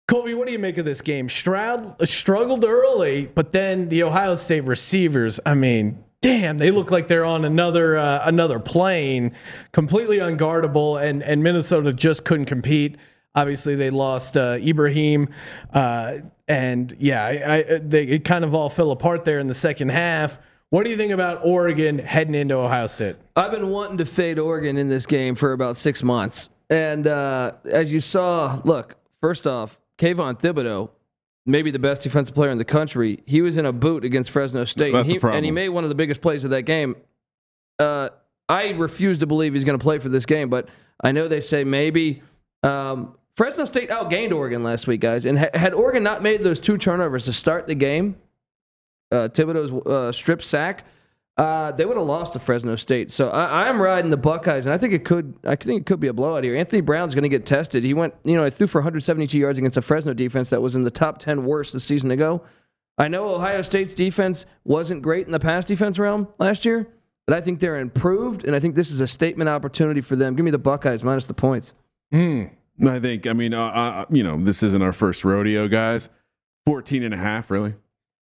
Colby, 0.08 0.36
what 0.36 0.48
do 0.48 0.54
you 0.54 0.60
make 0.60 0.78
of 0.78 0.86
this 0.86 1.02
game? 1.02 1.28
Stroud 1.28 2.08
struggled 2.08 2.64
early, 2.64 3.26
but 3.26 3.52
then 3.52 3.90
the 3.90 4.04
Ohio 4.04 4.36
State 4.36 4.64
receivers, 4.64 5.42
I 5.46 5.54
mean, 5.54 6.02
damn, 6.22 6.58
they 6.58 6.72
look 6.72 6.92
like 6.92 7.08
they're 7.08 7.26
on 7.26 7.46
another 7.46 7.98
uh, 7.98 8.22
another 8.26 8.60
plane, 8.60 9.34
completely 9.72 10.18
unguardable, 10.18 11.02
and 11.02 11.24
and 11.24 11.44
Minnesota 11.44 11.94
just 11.94 12.24
couldn't 12.24 12.46
compete. 12.46 12.98
Obviously, 13.36 13.76
they 13.76 13.90
lost 13.90 14.36
uh, 14.38 14.58
Ibrahim, 14.60 15.30
uh, 15.74 16.16
and 16.48 16.96
yeah, 17.00 17.26
I, 17.26 17.56
I, 17.56 17.78
they, 17.78 18.04
it 18.04 18.26
kind 18.26 18.44
of 18.44 18.56
all 18.56 18.70
fell 18.70 18.92
apart 18.92 19.24
there 19.24 19.40
in 19.40 19.48
the 19.48 19.54
second 19.54 19.90
half. 19.90 20.40
What 20.72 20.84
do 20.84 20.92
you 20.92 20.98
think 20.98 21.12
about 21.12 21.42
Oregon 21.44 21.98
heading 21.98 22.36
into 22.36 22.56
Ohio 22.56 22.88
State? 22.88 23.16
I've 23.36 23.52
been 23.52 23.70
wanting 23.70 23.98
to 24.00 24.06
fade 24.06 24.38
Oregon 24.38 24.78
in 24.78 24.88
this 24.88 25.06
game 25.06 25.36
for 25.36 25.54
about 25.54 25.78
six 25.78 26.04
months. 26.04 26.50
And 26.70 27.08
uh, 27.08 27.54
as 27.66 27.92
you 27.92 28.00
saw, 28.00 28.62
look, 28.64 28.96
first 29.20 29.48
off, 29.48 29.80
Kayvon 29.98 30.40
Thibodeaux, 30.40 30.90
maybe 31.52 31.72
the 31.72 31.80
best 31.80 32.02
defensive 32.02 32.36
player 32.36 32.52
in 32.52 32.58
the 32.58 32.66
country, 32.66 33.24
he 33.26 33.42
was 33.42 33.58
in 33.58 33.66
a 33.66 33.74
boot 33.74 34.06
against 34.06 34.32
Fresno 34.32 34.66
State. 34.66 34.94
That's 34.94 35.04
and, 35.04 35.12
he, 35.12 35.18
a 35.18 35.20
problem. 35.20 35.38
and 35.38 35.46
he 35.46 35.52
made 35.52 35.70
one 35.70 35.84
of 35.84 35.90
the 35.90 35.96
biggest 35.96 36.22
plays 36.22 36.44
of 36.44 36.52
that 36.52 36.64
game. 36.64 36.96
Uh, 37.78 38.10
I 38.48 38.70
refuse 38.70 39.20
to 39.20 39.28
believe 39.28 39.54
he's 39.54 39.64
going 39.64 39.78
to 39.78 39.84
play 39.84 40.00
for 40.00 40.10
this 40.10 40.26
game, 40.26 40.50
but 40.50 40.70
I 41.02 41.12
know 41.12 41.28
they 41.28 41.42
say 41.42 41.64
maybe. 41.64 42.22
Um, 42.64 43.16
Fresno 43.36 43.64
State 43.64 43.90
outgained 43.90 44.34
Oregon 44.34 44.64
last 44.64 44.86
week, 44.86 45.00
guys. 45.00 45.24
And 45.26 45.40
ha- 45.40 45.50
had 45.54 45.74
Oregon 45.74 46.04
not 46.04 46.22
made 46.22 46.44
those 46.44 46.60
two 46.60 46.78
turnovers 46.78 47.24
to 47.26 47.32
start 47.32 47.68
the 47.68 47.76
game, 47.76 48.18
uh, 49.14 49.30
Thibodeaux's 49.30 49.88
uh, 49.88 50.12
strip 50.12 50.44
sack, 50.44 50.86
uh, 51.40 51.72
they 51.72 51.86
would 51.86 51.96
have 51.96 52.06
lost 52.06 52.34
to 52.34 52.40
Fresno 52.40 52.76
State. 52.76 53.12
So 53.12 53.30
I, 53.30 53.70
I'm 53.70 53.82
riding 53.82 54.12
the 54.12 54.18
Buckeyes, 54.18 54.68
and 54.68 54.74
I 54.74 54.78
think 54.78 54.92
it 54.92 55.06
could. 55.06 55.36
I 55.46 55.56
think 55.56 55.82
it 55.82 55.86
could 55.86 56.02
be 56.02 56.10
a 56.10 56.14
blowout 56.14 56.44
here. 56.44 56.54
Anthony 56.54 56.82
Brown's 56.82 57.16
going 57.16 57.24
to 57.24 57.30
get 57.30 57.46
tested. 57.46 57.86
He 57.86 57.94
went, 57.94 58.14
you 58.26 58.36
know, 58.36 58.44
he 58.44 58.52
threw 58.52 58.68
for 58.68 58.80
172 58.80 59.40
yards 59.40 59.58
against 59.58 59.78
a 59.78 59.82
Fresno 59.82 60.14
defense 60.14 60.50
that 60.50 60.62
was 60.62 60.76
in 60.76 60.84
the 60.84 60.92
top 60.92 61.18
10 61.18 61.46
worst 61.46 61.72
the 61.72 61.80
season 61.80 62.12
ago. 62.12 62.42
I 62.98 63.08
know 63.08 63.34
Ohio 63.34 63.62
State's 63.62 63.94
defense 63.94 64.46
wasn't 64.66 65.02
great 65.02 65.28
in 65.28 65.32
the 65.32 65.40
pass 65.40 65.64
defense 65.64 65.98
realm 65.98 66.28
last 66.40 66.66
year, 66.66 66.90
but 67.26 67.38
I 67.38 67.40
think 67.40 67.62
they're 67.62 67.80
improved, 67.80 68.44
and 68.44 68.54
I 68.54 68.60
think 68.60 68.76
this 68.76 68.92
is 68.92 69.00
a 69.00 69.08
statement 69.08 69.50
opportunity 69.50 70.02
for 70.02 70.18
them. 70.18 70.36
Give 70.36 70.44
me 70.44 70.52
the 70.52 70.58
Buckeyes 70.58 71.06
minus 71.06 71.26
the 71.26 71.34
points. 71.34 71.74
I 72.86 73.00
think, 73.00 73.28
I 73.28 73.32
mean, 73.32 73.54
uh, 73.54 73.66
uh, 73.68 74.06
you 74.10 74.24
know, 74.24 74.44
this 74.44 74.62
isn't 74.62 74.82
our 74.82 74.92
first 74.92 75.24
rodeo, 75.24 75.70
guys. 75.70 76.10
14 76.66 77.04
and 77.04 77.14
a 77.14 77.18
half, 77.18 77.50
really? 77.50 77.76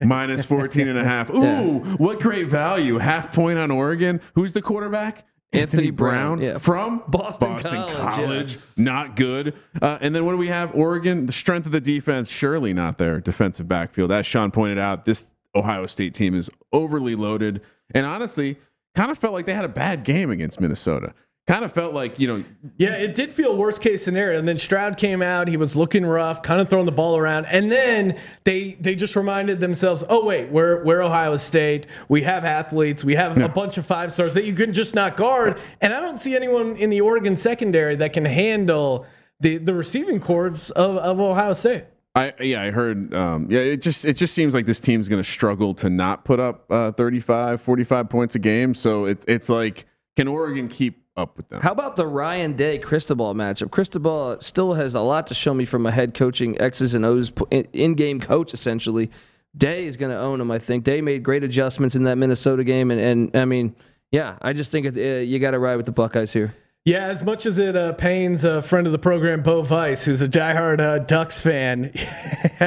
Minus 0.01 0.43
14 0.45 0.87
and 0.87 0.97
a 0.97 1.03
half. 1.03 1.29
Ooh, 1.29 1.41
Yeah. 1.43 1.69
what 1.97 2.19
great 2.19 2.47
value. 2.47 2.97
Half 2.97 3.33
point 3.33 3.57
on 3.59 3.71
Oregon. 3.71 4.19
Who's 4.35 4.53
the 4.53 4.61
quarterback? 4.61 5.25
Anthony 5.53 5.91
Brown, 5.91 6.41
yeah. 6.41 6.57
From 6.57 7.03
Boston 7.07 7.59
College, 7.59 7.91
yeah. 7.91 8.11
College. 8.15 8.57
Not 8.75 9.15
good. 9.15 9.53
Uh, 9.79 9.99
and 10.01 10.15
then 10.15 10.25
what 10.25 10.31
do 10.31 10.37
we 10.37 10.47
have? 10.47 10.73
Oregon, 10.73 11.27
the 11.27 11.31
strength 11.31 11.67
of 11.67 11.71
the 11.71 11.79
defense, 11.79 12.31
surely 12.31 12.73
not 12.73 12.97
their 12.97 13.19
defensive 13.21 13.67
backfield. 13.67 14.11
As 14.11 14.25
Sean 14.25 14.49
pointed 14.49 14.79
out, 14.79 15.05
this 15.05 15.27
Ohio 15.53 15.85
State 15.85 16.15
team 16.15 16.33
is 16.33 16.49
overly 16.71 17.13
loaded. 17.13 17.61
And 17.93 18.03
honestly, 18.03 18.57
kind 18.95 19.11
of 19.11 19.19
felt 19.19 19.33
like 19.33 19.45
they 19.45 19.53
had 19.53 19.63
a 19.63 19.69
bad 19.69 20.03
game 20.03 20.31
against 20.31 20.59
Minnesota. 20.59 21.13
Kind 21.45 21.65
of 21.65 21.73
felt 21.73 21.93
like, 21.93 22.19
you 22.19 22.27
know, 22.27 22.43
Yeah, 22.77 22.93
it 22.93 23.15
did 23.15 23.33
feel 23.33 23.57
worst 23.57 23.81
case 23.81 24.01
scenario. 24.01 24.39
And 24.39 24.47
then 24.47 24.57
Stroud 24.57 24.95
came 24.95 25.21
out, 25.21 25.49
he 25.49 25.57
was 25.57 25.75
looking 25.75 26.05
rough, 26.05 26.41
kind 26.41 26.61
of 26.61 26.69
throwing 26.69 26.85
the 26.85 26.93
ball 26.93 27.17
around. 27.17 27.47
And 27.47 27.69
then 27.69 28.17
they 28.45 28.77
they 28.79 28.95
just 28.95 29.17
reminded 29.17 29.59
themselves, 29.59 30.05
oh 30.07 30.23
wait, 30.23 30.49
we're 30.49 30.81
we're 30.85 31.01
Ohio 31.01 31.35
State. 31.35 31.87
We 32.07 32.21
have 32.23 32.45
athletes, 32.45 33.03
we 33.03 33.15
have 33.15 33.37
a 33.37 33.49
bunch 33.49 33.77
of 33.77 33.85
five 33.85 34.13
stars 34.13 34.33
that 34.35 34.45
you 34.45 34.53
can 34.53 34.71
just 34.71 34.95
not 34.95 35.17
guard. 35.17 35.59
And 35.81 35.93
I 35.93 35.99
don't 35.99 36.17
see 36.17 36.33
anyone 36.33 36.77
in 36.77 36.89
the 36.89 37.01
Oregon 37.01 37.35
secondary 37.35 37.97
that 37.97 38.13
can 38.13 38.23
handle 38.23 39.05
the 39.41 39.57
the 39.57 39.73
receiving 39.73 40.21
corps 40.21 40.71
of, 40.71 40.97
of 40.97 41.19
Ohio 41.19 41.51
State. 41.51 41.83
I 42.15 42.31
yeah, 42.39 42.61
I 42.61 42.71
heard 42.71 43.13
um, 43.13 43.47
yeah, 43.49 43.59
it 43.59 43.81
just 43.81 44.05
it 44.05 44.13
just 44.13 44.33
seems 44.33 44.53
like 44.53 44.65
this 44.65 44.79
team's 44.79 45.09
going 45.09 45.21
to 45.21 45.29
struggle 45.29 45.73
to 45.75 45.89
not 45.89 46.23
put 46.23 46.39
up 46.39 46.71
uh, 46.71 46.91
35, 46.93 47.61
45 47.61 48.09
points 48.09 48.35
a 48.35 48.39
game. 48.39 48.73
So 48.75 49.05
it's 49.05 49.25
it's 49.27 49.49
like 49.49 49.85
can 50.15 50.29
Oregon 50.29 50.69
keep 50.69 51.02
up 51.15 51.37
with 51.37 51.49
them? 51.49 51.61
How 51.61 51.71
about 51.71 51.95
the 51.95 52.07
Ryan 52.07 52.55
Day 52.55 52.77
Cristobal 52.77 53.33
matchup? 53.33 53.71
Cristobal 53.71 54.37
still 54.41 54.73
has 54.73 54.95
a 54.95 55.01
lot 55.01 55.27
to 55.27 55.33
show 55.33 55.53
me 55.53 55.65
from 55.65 55.85
a 55.85 55.91
head 55.91 56.13
coaching 56.13 56.59
X's 56.59 56.95
and 56.95 57.05
O's 57.05 57.31
in 57.51 57.95
game 57.95 58.19
coach, 58.19 58.53
essentially. 58.53 59.11
Day 59.55 59.85
is 59.85 59.97
going 59.97 60.11
to 60.11 60.19
own 60.19 60.41
him, 60.41 60.49
I 60.49 60.59
think. 60.59 60.83
Day 60.83 61.01
made 61.01 61.23
great 61.23 61.43
adjustments 61.43 61.95
in 61.95 62.03
that 62.05 62.17
Minnesota 62.17 62.63
game. 62.63 62.89
And, 62.89 62.99
and 62.99 63.35
I 63.35 63.45
mean, 63.45 63.75
yeah, 64.11 64.37
I 64.41 64.53
just 64.53 64.71
think 64.71 64.87
it, 64.87 64.97
uh, 64.97 65.21
you 65.21 65.39
got 65.39 65.51
to 65.51 65.59
ride 65.59 65.75
with 65.75 65.85
the 65.85 65.91
Buckeyes 65.91 66.33
here. 66.33 66.55
Yeah, 66.85 67.05
as 67.05 67.23
much 67.23 67.45
as 67.45 67.59
it 67.59 67.77
uh, 67.77 67.93
pains 67.93 68.43
a 68.43 68.61
friend 68.61 68.87
of 68.87 68.91
the 68.91 68.99
program, 68.99 69.41
Bo 69.41 69.61
Weiss, 69.61 70.03
who's 70.03 70.21
a 70.21 70.27
diehard 70.27 70.81
uh, 70.81 70.99
Ducks 70.99 71.39
fan, 71.39 71.91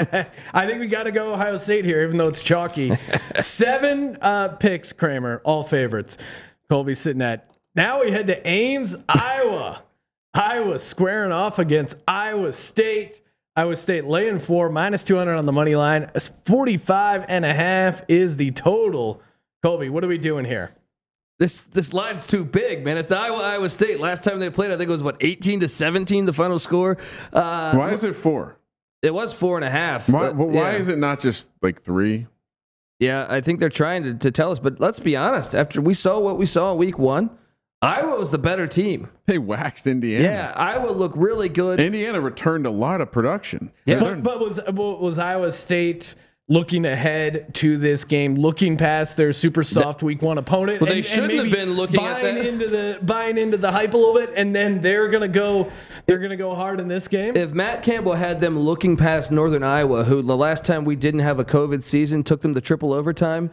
I 0.54 0.66
think 0.66 0.80
we 0.80 0.86
got 0.86 1.02
to 1.02 1.10
go 1.10 1.34
Ohio 1.34 1.58
State 1.58 1.84
here, 1.84 2.02
even 2.02 2.16
though 2.16 2.28
it's 2.28 2.42
chalky. 2.42 2.96
Seven 3.40 4.16
uh, 4.22 4.56
picks, 4.56 4.94
Kramer, 4.94 5.42
all 5.44 5.64
favorites. 5.64 6.16
Colby 6.70 6.94
sitting 6.94 7.20
at. 7.20 7.50
Now 7.76 8.02
we 8.02 8.10
head 8.10 8.26
to 8.28 8.48
Ames, 8.48 8.96
Iowa. 9.06 9.82
Iowa 10.32 10.78
squaring 10.78 11.30
off 11.30 11.58
against 11.58 11.96
Iowa 12.08 12.54
State. 12.54 13.20
Iowa 13.54 13.76
State 13.76 14.06
laying 14.06 14.38
four, 14.38 14.70
minus 14.70 15.04
200 15.04 15.36
on 15.36 15.44
the 15.44 15.52
money 15.52 15.74
line. 15.74 16.10
45 16.46 17.26
and 17.28 17.44
a 17.44 17.52
half 17.52 18.02
is 18.08 18.38
the 18.38 18.50
total. 18.50 19.20
Colby, 19.62 19.90
what 19.90 20.02
are 20.02 20.08
we 20.08 20.16
doing 20.16 20.46
here? 20.46 20.72
This 21.38 21.58
this 21.72 21.92
line's 21.92 22.24
too 22.24 22.46
big, 22.46 22.82
man. 22.82 22.96
It's 22.96 23.12
Iowa 23.12 23.42
Iowa 23.42 23.68
State. 23.68 24.00
Last 24.00 24.22
time 24.22 24.40
they 24.40 24.48
played, 24.48 24.70
I 24.70 24.78
think 24.78 24.88
it 24.88 24.92
was 24.92 25.02
what 25.02 25.18
18 25.20 25.60
to 25.60 25.68
17, 25.68 26.24
the 26.24 26.32
final 26.32 26.58
score. 26.58 26.96
Uh, 27.30 27.74
Why 27.74 27.92
is 27.92 28.04
it 28.04 28.16
four? 28.16 28.56
it 29.02 29.12
was 29.12 29.34
four 29.34 29.56
and 29.56 29.64
a 29.64 29.70
half. 29.70 30.08
Why, 30.08 30.32
but, 30.32 30.48
why 30.48 30.72
yeah. 30.72 30.78
is 30.78 30.88
it 30.88 30.98
not 30.98 31.20
just 31.20 31.50
like 31.60 31.82
three? 31.82 32.26
Yeah, 32.98 33.26
I 33.28 33.42
think 33.42 33.60
they're 33.60 33.68
trying 33.68 34.02
to, 34.04 34.14
to 34.14 34.30
tell 34.30 34.50
us. 34.50 34.58
But 34.58 34.80
let's 34.80 34.98
be 34.98 35.14
honest. 35.14 35.54
After 35.54 35.82
we 35.82 35.92
saw 35.92 36.18
what 36.18 36.38
we 36.38 36.46
saw 36.46 36.72
in 36.72 36.78
week 36.78 36.98
one, 36.98 37.30
Iowa 37.82 38.18
was 38.18 38.30
the 38.30 38.38
better 38.38 38.66
team. 38.66 39.08
They 39.26 39.38
waxed 39.38 39.86
Indiana. 39.86 40.24
Yeah, 40.24 40.52
Iowa 40.56 40.90
looked 40.90 41.16
really 41.16 41.48
good. 41.48 41.80
Indiana 41.80 42.20
returned 42.20 42.66
a 42.66 42.70
lot 42.70 43.00
of 43.00 43.12
production. 43.12 43.70
Yeah. 43.84 44.00
But, 44.00 44.22
but 44.22 44.40
was 44.40 44.60
was 44.66 45.18
Iowa 45.18 45.52
State 45.52 46.14
looking 46.48 46.84
ahead 46.84 47.52
to 47.52 47.76
this 47.76 48.04
game, 48.04 48.36
looking 48.36 48.76
past 48.76 49.16
their 49.16 49.32
super 49.32 49.62
soft 49.64 50.02
week 50.02 50.22
one 50.22 50.38
opponent? 50.38 50.80
Well, 50.80 50.88
they 50.90 51.02
shouldn't 51.02 51.34
have 51.34 51.50
been 51.50 51.72
looking 51.72 52.00
at 52.00 52.22
buying 52.22 52.34
that. 52.36 52.46
into 52.46 52.68
the 52.68 52.98
buying 53.02 53.36
into 53.36 53.56
the 53.56 53.70
hype 53.70 53.94
a 53.94 53.96
little 53.96 54.14
bit, 54.14 54.32
and 54.36 54.54
then 54.54 54.80
they're 54.80 55.08
gonna 55.08 55.28
go 55.28 55.70
they're 56.06 56.18
gonna 56.18 56.36
go 56.36 56.54
hard 56.54 56.80
in 56.80 56.88
this 56.88 57.08
game. 57.08 57.36
if 57.36 57.50
Matt 57.50 57.82
Campbell 57.82 58.14
had 58.14 58.40
them 58.40 58.58
looking 58.58 58.96
past 58.96 59.30
Northern 59.30 59.62
Iowa, 59.62 60.04
who 60.04 60.22
the 60.22 60.36
last 60.36 60.64
time 60.64 60.84
we 60.84 60.96
didn't 60.96 61.20
have 61.20 61.38
a 61.38 61.44
COVID 61.44 61.82
season 61.82 62.22
took 62.22 62.40
them 62.40 62.54
to 62.54 62.60
triple 62.60 62.92
overtime 62.92 63.50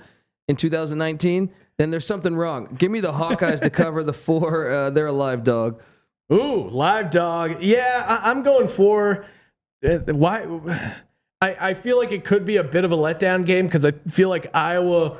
in 0.47 0.55
2019, 0.55 1.51
then 1.77 1.91
there's 1.91 2.05
something 2.05 2.35
wrong. 2.35 2.75
Give 2.77 2.91
me 2.91 2.99
the 2.99 3.11
Hawkeyes 3.11 3.61
to 3.61 3.69
cover 3.69 4.03
the 4.03 4.13
four. 4.13 4.69
Uh, 4.69 4.89
they're 4.89 5.07
a 5.07 5.11
live 5.11 5.43
dog. 5.43 5.81
Ooh, 6.31 6.69
live 6.69 7.09
dog. 7.09 7.61
Yeah, 7.61 8.05
I, 8.07 8.29
I'm 8.29 8.43
going 8.43 8.67
for 8.67 9.25
uh, 9.85 9.99
why. 10.13 10.45
I, 11.41 11.71
I 11.71 11.73
feel 11.73 11.97
like 11.97 12.13
it 12.13 12.23
could 12.23 12.45
be 12.45 12.55
a 12.55 12.63
bit 12.63 12.85
of 12.85 12.93
a 12.93 12.95
letdown 12.95 13.45
game 13.45 13.65
because 13.65 13.83
I 13.83 13.91
feel 13.91 14.29
like 14.29 14.55
Iowa. 14.55 15.17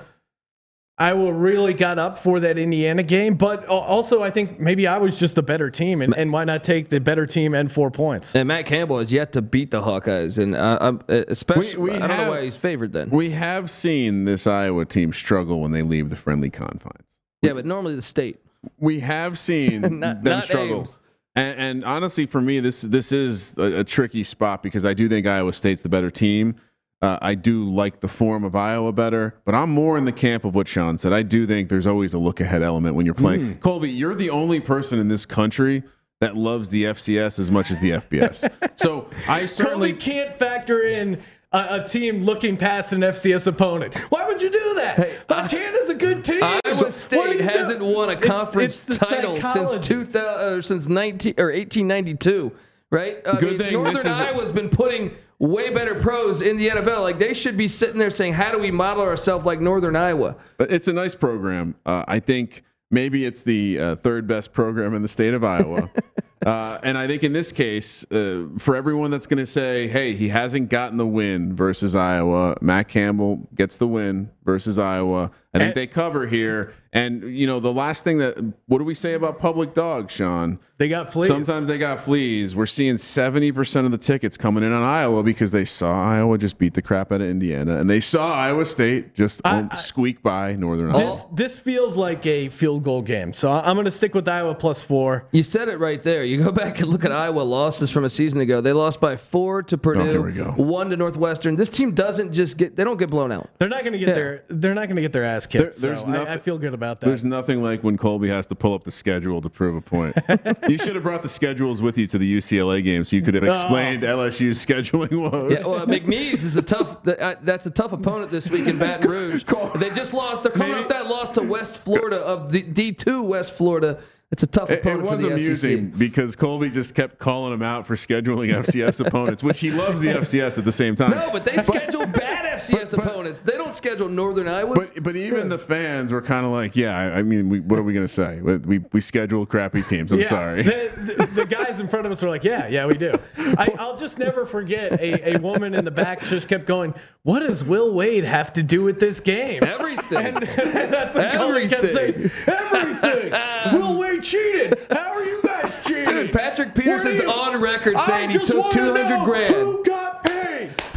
Iowa 0.99 1.33
really 1.33 1.73
got 1.73 1.97
up 1.97 2.19
for 2.19 2.39
that 2.41 2.59
Indiana 2.59 3.01
game, 3.01 3.33
but 3.33 3.65
also 3.65 4.21
I 4.21 4.29
think 4.29 4.59
maybe 4.59 4.85
I 4.85 4.99
was 4.99 5.17
just 5.17 5.33
the 5.33 5.41
better 5.41 5.71
team, 5.71 6.03
and, 6.03 6.15
and 6.15 6.31
why 6.31 6.43
not 6.43 6.63
take 6.63 6.89
the 6.89 6.99
better 6.99 7.25
team 7.25 7.55
and 7.55 7.71
four 7.71 7.89
points? 7.89 8.35
And 8.35 8.47
Matt 8.47 8.67
Campbell 8.67 8.99
has 8.99 9.11
yet 9.11 9.31
to 9.33 9.41
beat 9.41 9.71
the 9.71 9.81
Hawkeyes, 9.81 10.37
and 10.37 10.55
uh, 10.55 10.77
I'm, 10.79 11.01
uh, 11.09 11.23
especially 11.29 11.77
We- 11.77 11.89
we 11.91 11.95
I 11.95 11.99
don't 11.99 12.09
have- 12.11 12.27
know 12.27 12.31
why 12.33 12.43
he's 12.43 12.55
favored 12.57 12.93
then. 12.93 13.09
We 13.09 13.31
have 13.31 13.71
seen 13.71 14.25
this 14.25 14.45
Iowa 14.45 14.85
team 14.85 15.13
struggle 15.13 15.61
when 15.61 15.71
they 15.71 15.81
leave 15.81 16.11
the 16.11 16.15
friendly 16.15 16.51
confines. 16.51 17.07
yeah, 17.41 17.53
but 17.53 17.65
normally 17.65 17.95
the 17.95 18.01
state. 18.03 18.39
We 18.77 18.99
have 18.99 19.39
seen 19.39 19.99
Not- 19.99 20.23
them 20.23 20.31
not 20.35 20.43
struggle. 20.45 20.87
And, 21.35 21.59
and 21.59 21.85
honestly, 21.85 22.27
for 22.27 22.39
me, 22.39 22.59
this 22.59 22.81
this 22.81 23.11
is 23.11 23.57
a, 23.57 23.79
a 23.79 23.83
tricky 23.83 24.23
spot 24.23 24.61
because 24.61 24.85
I 24.85 24.93
do 24.93 25.09
think 25.09 25.25
Iowa 25.25 25.51
State's 25.53 25.81
the 25.81 25.89
better 25.89 26.11
team. 26.11 26.55
Uh, 27.03 27.19
I 27.21 27.35
do 27.35 27.69
like 27.69 27.99
the 27.99 28.07
form 28.07 28.45
of 28.45 28.55
Iowa 28.55 28.93
better, 28.93 29.35
but 29.43 29.53
I'm 29.53 29.69
more 29.71 29.97
in 29.97 30.05
the 30.05 30.13
camp 30.13 30.45
of 30.45 30.55
what 30.55 30.69
Sean 30.69 30.97
said. 30.97 31.11
I 31.11 31.21
do 31.21 31.45
think 31.45 31.67
there's 31.67 31.85
always 31.85 32.13
a 32.13 32.17
look 32.17 32.39
ahead 32.39 32.63
element 32.63 32.95
when 32.95 33.05
you're 33.05 33.13
playing. 33.13 33.57
Colby, 33.57 33.91
you're 33.91 34.15
the 34.15 34.29
only 34.29 34.61
person 34.61 34.99
in 34.99 35.09
this 35.09 35.25
country 35.25 35.83
that 36.21 36.37
loves 36.37 36.69
the 36.69 36.85
FCS 36.85 37.39
as 37.39 37.51
much 37.51 37.71
as 37.71 37.81
the 37.81 37.89
FBS. 37.89 38.49
so 38.79 39.09
I 39.27 39.47
Certainly 39.47 39.47
certainly 39.47 39.93
can't 39.93 40.33
factor 40.39 40.81
in 40.81 41.21
a, 41.51 41.83
team 41.83 42.23
looking 42.23 42.55
past 42.55 42.93
an 42.93 43.01
FCS 43.01 43.47
opponent. 43.47 43.93
Why 44.09 44.25
would 44.25 44.41
you 44.41 44.49
do 44.49 44.73
that? 44.75 44.95
Hey, 44.95 45.17
Montana's 45.29 45.89
a 45.89 45.95
good 45.95 46.23
team. 46.23 46.41
Iowa 46.41 46.61
So 46.71 46.77
what 46.77 46.87
are 46.87 46.91
State 46.91 47.41
hasn't 47.41 47.79
doing? 47.79 47.93
won 47.93 48.09
a 48.11 48.15
conference 48.15 48.77
it's 48.87 48.97
the 48.97 49.05
title 49.05 49.41
since 49.41 49.85
2000 49.85 50.21
or 50.23 50.61
since 50.61 50.87
19 50.87 51.33
or 51.37 51.47
1892, 51.47 52.51
right? 52.91 53.17
I 53.27 53.37
Good 53.37 53.49
mean, 53.49 53.59
thing 53.59 53.73
Northern 53.73 54.07
Iowa's 54.07 54.53
been 54.53 54.69
putting 54.69 55.11
way 55.43 55.69
better 55.69 55.95
pros 55.95 56.41
in 56.41 56.57
the 56.57 56.69
NFL. 56.69 57.01
Like 57.01 57.19
they 57.19 57.33
should 57.33 57.57
be 57.57 57.67
sitting 57.67 57.99
there 57.99 58.09
saying, 58.09 58.33
"How 58.33 58.51
do 58.51 58.59
we 58.59 58.71
model 58.71 59.03
ourselves 59.03 59.45
like 59.45 59.59
Northern 59.59 59.95
Iowa?" 59.95 60.35
It's 60.59 60.87
a 60.87 60.93
nice 60.93 61.15
program. 61.15 61.75
Uh, 61.85 62.03
I 62.07 62.19
think 62.19 62.63
maybe 62.89 63.25
it's 63.25 63.43
the 63.43 63.79
uh, 63.79 63.95
third 63.97 64.27
best 64.27 64.53
program 64.53 64.95
in 64.95 65.01
the 65.01 65.07
state 65.07 65.33
of 65.33 65.43
Iowa. 65.43 65.89
uh, 66.45 66.79
and 66.83 66.97
I 66.97 67.07
think 67.07 67.23
in 67.23 67.33
this 67.33 67.51
case, 67.51 68.09
uh, 68.11 68.47
for 68.57 68.75
everyone 68.75 69.11
that's 69.11 69.27
going 69.27 69.39
to 69.39 69.45
say, 69.45 69.87
hey, 69.87 70.15
he 70.15 70.29
hasn't 70.29 70.69
gotten 70.69 70.97
the 70.97 71.07
win 71.07 71.55
versus 71.55 71.95
Iowa, 71.95 72.55
Matt 72.61 72.87
Campbell 72.87 73.47
gets 73.55 73.77
the 73.77 73.87
win 73.87 74.29
versus 74.45 74.79
Iowa. 74.79 75.31
I 75.53 75.59
think 75.59 75.67
And- 75.69 75.75
they 75.75 75.87
cover 75.87 76.25
here. 76.27 76.73
And, 76.95 77.23
you 77.35 77.47
know, 77.47 77.59
the 77.59 77.73
last 77.73 78.03
thing 78.03 78.19
that, 78.19 78.37
what 78.67 78.77
do 78.77 78.83
we 78.83 78.93
say 78.93 79.15
about 79.15 79.39
public 79.39 79.73
dogs, 79.73 80.13
Sean? 80.13 80.59
They 80.77 80.87
got 80.87 81.11
fleas. 81.11 81.27
Sometimes 81.27 81.67
they 81.67 81.79
got 81.79 82.03
fleas. 82.03 82.55
We're 82.55 82.67
seeing 82.67 82.97
70% 82.97 83.85
of 83.85 83.91
the 83.91 83.97
tickets 83.97 84.37
coming 84.37 84.63
in 84.63 84.71
on 84.71 84.83
Iowa 84.83 85.23
because 85.23 85.51
they 85.51 85.65
saw 85.65 85.91
Iowa 85.91 86.37
just 86.37 86.59
beat 86.59 86.75
the 86.75 86.83
crap 86.83 87.11
out 87.11 87.19
of 87.21 87.27
Indiana 87.27 87.77
and 87.77 87.89
they 87.89 87.99
saw 87.99 88.31
Iowa 88.31 88.63
State 88.67 89.15
just 89.15 89.41
I- 89.43 89.57
um, 89.59 89.69
I- 89.71 89.77
squeak 89.77 90.21
by 90.21 90.53
Northern 90.53 90.95
Iowa. 90.95 91.15
This, 91.31 91.55
this 91.55 91.57
feels 91.57 91.97
like 91.97 92.27
a 92.27 92.49
field 92.49 92.83
goal 92.83 93.01
game. 93.01 93.33
So 93.33 93.51
I- 93.51 93.67
I'm 93.67 93.75
going 93.75 93.85
to 93.85 93.91
stick 93.91 94.13
with 94.13 94.27
Iowa 94.27 94.53
plus 94.53 94.83
four. 94.83 95.25
You 95.31 95.41
said 95.41 95.69
it 95.69 95.79
right 95.79 96.01
there. 96.03 96.23
You 96.23 96.43
go 96.43 96.51
back 96.63 96.79
and 96.79 96.89
look 96.89 97.05
at 97.05 97.11
Iowa 97.11 97.41
losses 97.41 97.89
from 97.89 98.03
a 98.05 98.09
season 98.09 98.39
ago. 98.39 98.61
They 98.61 98.73
lost 98.73 99.01
by 99.01 99.15
four 99.17 99.63
to 99.63 99.77
Purdue, 99.79 100.01
Oh, 100.01 100.05
here 100.05 100.21
we 100.21 100.31
go. 100.33 100.51
one 100.57 100.91
to 100.91 100.97
Northwestern. 100.97 101.55
This 101.55 101.69
team 101.69 101.95
doesn't 101.95 102.33
just 102.33 102.57
get 102.57 102.75
they 102.75 102.83
don't 102.83 102.97
get 102.97 103.09
blown 103.09 103.31
out. 103.31 103.49
They're 103.57 103.67
not 103.69 103.81
going 103.81 103.93
to 103.93 103.99
get 103.99 104.09
Yeah. 104.09 104.13
their 104.13 104.43
they're 104.49 104.73
not 104.75 104.85
going 104.87 104.97
to 104.97 105.01
get 105.01 105.11
their 105.13 105.25
ass 105.25 105.42
kicked. 105.47 105.79
There- 105.79 105.91
there's 105.91 106.03
so 106.03 106.09
I- 106.09 106.15
I, 106.15 106.17
nothing- 106.19 106.39
feel 106.41 106.57
good 106.57 106.73
about 106.73 106.99
that. 106.99 107.05
There's 107.07 107.23
nothing 107.25 107.61
like 107.61 107.83
when 107.83 107.97
Colby 107.97 108.29
has 108.29 108.45
to 108.47 108.55
pull 108.55 108.73
up 108.73 108.83
the 108.83 108.91
schedule 108.91 109.41
to 109.41 109.49
prove 109.49 109.75
a 109.75 109.81
point. 109.81 110.15
you 110.69 110.77
should 110.77 110.95
have 110.95 111.03
brought 111.03 111.21
the 111.21 111.29
schedules 111.29 111.81
with 111.81 111.97
you 111.97 112.07
to 112.07 112.17
the 112.17 112.37
UCLA 112.37 112.83
game 112.83 113.03
so 113.03 113.15
you 113.15 113.21
could 113.21 113.33
have 113.35 113.43
explained 113.43 114.03
LSU's 114.03 114.63
scheduling 114.63 115.11
woes. 115.29 115.59
Yeah, 115.59 115.65
well, 115.67 115.85
McNeese 115.87 116.43
is 116.43 116.55
a 116.57 116.61
tough. 116.61 117.03
That's 117.03 117.65
a 117.65 117.71
tough 117.71 117.93
opponent 117.93 118.31
this 118.31 118.49
week 118.49 118.67
in 118.67 118.77
Baton 118.77 119.09
Rouge. 119.11 119.43
They 119.75 119.89
just 119.91 120.13
lost. 120.13 120.43
They're 120.43 120.51
coming 120.51 120.71
Maybe- 120.71 120.83
off 120.83 120.89
that 120.89 121.07
loss 121.07 121.31
to 121.31 121.41
West 121.41 121.77
Florida 121.77 122.17
of 122.17 122.51
the 122.51 122.61
D 122.61 122.91
two 122.91 123.21
West 123.23 123.53
Florida. 123.53 123.99
It's 124.31 124.41
a 124.41 124.47
tough 124.47 124.71
It, 124.71 124.75
it 124.75 124.79
opponent 124.79 125.03
was 125.03 125.21
for 125.21 125.27
the 125.27 125.33
amusing 125.35 125.89
SEC. 125.91 125.99
because 125.99 126.35
Colby 126.35 126.71
just 126.71 126.95
kept 126.95 127.19
calling 127.19 127.53
him 127.53 127.61
out 127.61 127.85
for 127.85 127.93
scheduling 127.95 128.49
FCS 128.51 129.05
opponents, 129.05 129.43
which 129.43 129.59
he 129.59 129.69
loves 129.69 130.01
the 130.01 130.07
FCS 130.07 130.57
at 130.57 130.65
the 130.65 130.71
same 130.71 130.95
time. 130.95 131.11
No, 131.11 131.29
but 131.31 131.45
they 131.45 131.55
schedule 131.59 132.07
bad 132.07 132.22
FCS 132.55 132.91
but- 132.95 133.05
opponents. 133.05 133.41
They 133.41 133.53
don't 133.53 133.73
schedule 133.75 134.09
Northern 134.09 134.47
Iowa. 134.47 134.75
But 134.75 135.03
but 135.03 135.15
even 135.15 135.49
the 135.49 135.57
fans 135.57 136.11
were 136.11 136.21
kind 136.21 136.45
of 136.45 136.51
like, 136.51 136.75
yeah, 136.75 136.97
I, 136.97 137.19
I 137.19 137.23
mean, 137.23 137.49
we, 137.49 137.59
what 137.59 137.79
are 137.79 137.83
we 137.83 137.93
going 137.93 138.07
to 138.07 138.13
say? 138.13 138.41
We, 138.41 138.57
we 138.57 138.79
we 138.91 139.01
schedule 139.01 139.45
crappy 139.45 139.81
teams. 139.83 140.11
I'm 140.11 140.19
Yeah, 140.19 140.29
sorry. 140.29 140.63
The, 140.63 140.91
the, 141.17 141.25
the 141.33 141.45
guys 141.45 141.79
in 141.79 141.87
front 141.87 142.05
of 142.05 142.11
us 142.11 142.21
were 142.21 142.29
like, 142.29 142.43
"Yeah, 142.43 142.67
yeah, 142.67 142.85
we 142.85 142.95
do." 142.95 143.13
I, 143.37 143.69
I'll 143.79 143.97
just 143.97 144.17
never 144.17 144.45
forget 144.45 144.93
a, 144.99 145.35
a 145.35 145.39
woman 145.39 145.73
in 145.73 145.85
the 145.85 145.91
back 145.91 146.23
just 146.23 146.47
kept 146.47 146.65
going, 146.65 146.93
"What 147.23 147.39
does 147.39 147.63
Will 147.63 147.93
Wade 147.93 148.23
have 148.23 148.53
to 148.53 148.63
do 148.63 148.83
with 148.83 148.99
this 148.99 149.19
game?" 149.19 149.63
Everything. 149.63 150.17
And 150.17 150.37
that's 150.93 151.15
what 151.15 151.33
Colin 151.33 151.69
kept 151.69 151.89
saying. 151.89 152.31
Everything. 152.47 153.31
Will 153.73 153.97
Wade 153.99 154.23
cheated. 154.23 154.85
How 154.91 155.13
are 155.13 155.23
you 155.23 155.41
guys 155.43 155.75
cheating? 155.85 156.03
Dude, 156.03 156.33
Patrick 156.33 156.75
Peterson's 156.75 157.21
on 157.21 157.59
record 157.61 157.99
saying 158.01 158.31
he 158.31 158.37
took 158.39 158.57
wanna 158.57 158.73
200 158.73 159.09
know 159.09 159.25
grand. 159.25 159.85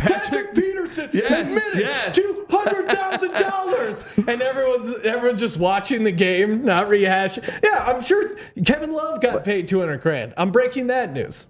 Who 0.06 0.14
got 0.14 0.22
paid? 0.22 0.30
Patrick, 0.30 0.54
Peterson 0.54 1.10
Yes, 1.12 1.48
admitted 1.56 1.80
yes. 1.80 2.14
two 2.14 2.46
hundred 2.50 2.88
thousand 2.88 3.32
dollars, 3.32 4.04
and 4.16 4.40
everyone's 4.42 4.94
everyone's 5.04 5.40
just 5.40 5.56
watching 5.58 6.04
the 6.04 6.12
game, 6.12 6.64
not 6.64 6.86
rehashing. 6.86 7.48
Yeah, 7.62 7.84
I'm 7.86 8.02
sure 8.02 8.36
Kevin 8.64 8.92
Love 8.92 9.20
got 9.20 9.44
paid 9.44 9.68
two 9.68 9.80
hundred 9.80 10.00
grand. 10.02 10.32
I'm 10.36 10.50
breaking 10.52 10.86
that 10.88 11.12
news. 11.12 11.46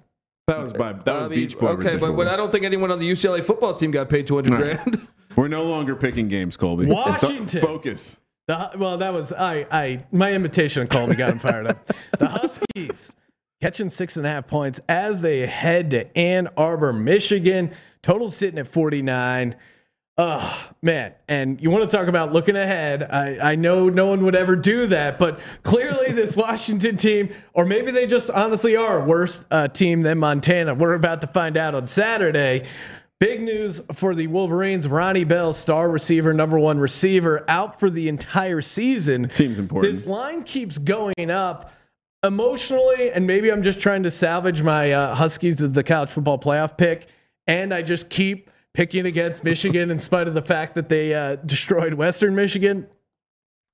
that 0.46 0.58
was 0.58 0.72
by 0.72 0.92
that 0.92 1.06
was 1.06 1.26
I 1.26 1.30
mean, 1.30 1.38
Beach 1.40 1.58
Boy. 1.58 1.66
Okay, 1.68 1.76
but, 1.76 1.84
residual. 1.84 2.16
but 2.16 2.28
I 2.28 2.36
don't 2.36 2.50
think 2.50 2.64
anyone 2.64 2.90
on 2.90 2.98
the 2.98 3.10
UCLA 3.10 3.44
football 3.44 3.74
team 3.74 3.90
got 3.90 4.08
paid 4.08 4.26
200 4.26 4.52
All 4.52 4.58
right. 4.62 4.82
grand. 4.82 5.08
We're 5.36 5.48
no 5.48 5.64
longer 5.64 5.94
picking 5.96 6.28
games, 6.28 6.56
Colby. 6.56 6.86
Washington. 6.90 7.60
Focus. 7.60 8.16
The, 8.48 8.70
well, 8.78 8.96
that 8.98 9.12
was 9.12 9.32
I. 9.32 9.66
I 9.70 10.04
my 10.12 10.32
imitation 10.32 10.82
of 10.82 10.88
Colby 10.88 11.14
got 11.14 11.30
him 11.32 11.38
fired 11.40 11.66
up. 11.66 11.92
The 12.18 12.28
Huskies 12.28 13.14
catching 13.60 13.90
six 13.90 14.16
and 14.16 14.24
a 14.26 14.28
half 14.30 14.46
points 14.46 14.80
as 14.88 15.20
they 15.20 15.46
head 15.46 15.90
to 15.90 16.16
Ann 16.18 16.48
Arbor, 16.56 16.92
Michigan. 16.92 17.72
Total 18.06 18.30
sitting 18.30 18.60
at 18.60 18.68
forty 18.68 19.02
nine. 19.02 19.56
Oh 20.16 20.70
man, 20.80 21.12
and 21.26 21.60
you 21.60 21.70
want 21.70 21.90
to 21.90 21.96
talk 21.96 22.06
about 22.06 22.32
looking 22.32 22.54
ahead? 22.54 23.02
I, 23.02 23.50
I 23.52 23.54
know 23.56 23.88
no 23.88 24.06
one 24.06 24.22
would 24.24 24.36
ever 24.36 24.54
do 24.54 24.86
that, 24.86 25.18
but 25.18 25.40
clearly 25.64 26.12
this 26.12 26.36
Washington 26.36 26.96
team, 26.96 27.34
or 27.52 27.64
maybe 27.64 27.90
they 27.90 28.06
just 28.06 28.30
honestly 28.30 28.76
are 28.76 29.00
a 29.00 29.04
worse 29.04 29.44
uh, 29.50 29.66
team 29.66 30.02
than 30.02 30.18
Montana. 30.18 30.72
We're 30.72 30.94
about 30.94 31.20
to 31.22 31.26
find 31.26 31.56
out 31.56 31.74
on 31.74 31.88
Saturday. 31.88 32.68
Big 33.18 33.42
news 33.42 33.82
for 33.94 34.14
the 34.14 34.28
Wolverines: 34.28 34.86
Ronnie 34.86 35.24
Bell, 35.24 35.52
star 35.52 35.90
receiver, 35.90 36.32
number 36.32 36.60
one 36.60 36.78
receiver, 36.78 37.44
out 37.48 37.80
for 37.80 37.90
the 37.90 38.08
entire 38.08 38.62
season. 38.62 39.28
Seems 39.30 39.58
important. 39.58 39.92
This 39.92 40.06
line 40.06 40.44
keeps 40.44 40.78
going 40.78 41.28
up 41.28 41.72
emotionally, 42.22 43.10
and 43.10 43.26
maybe 43.26 43.50
I'm 43.50 43.64
just 43.64 43.80
trying 43.80 44.04
to 44.04 44.12
salvage 44.12 44.62
my 44.62 44.92
uh, 44.92 45.16
Huskies 45.16 45.56
to 45.56 45.66
the 45.66 45.82
college 45.82 46.10
football 46.10 46.38
playoff 46.38 46.78
pick, 46.78 47.08
and 47.46 47.72
I 47.72 47.82
just 47.82 48.08
keep 48.08 48.50
picking 48.72 49.06
against 49.06 49.42
Michigan 49.42 49.90
in 49.90 49.98
spite 49.98 50.28
of 50.28 50.34
the 50.34 50.42
fact 50.42 50.74
that 50.74 50.88
they 50.88 51.14
uh, 51.14 51.36
destroyed 51.46 51.94
Western 51.94 52.34
Michigan. 52.34 52.86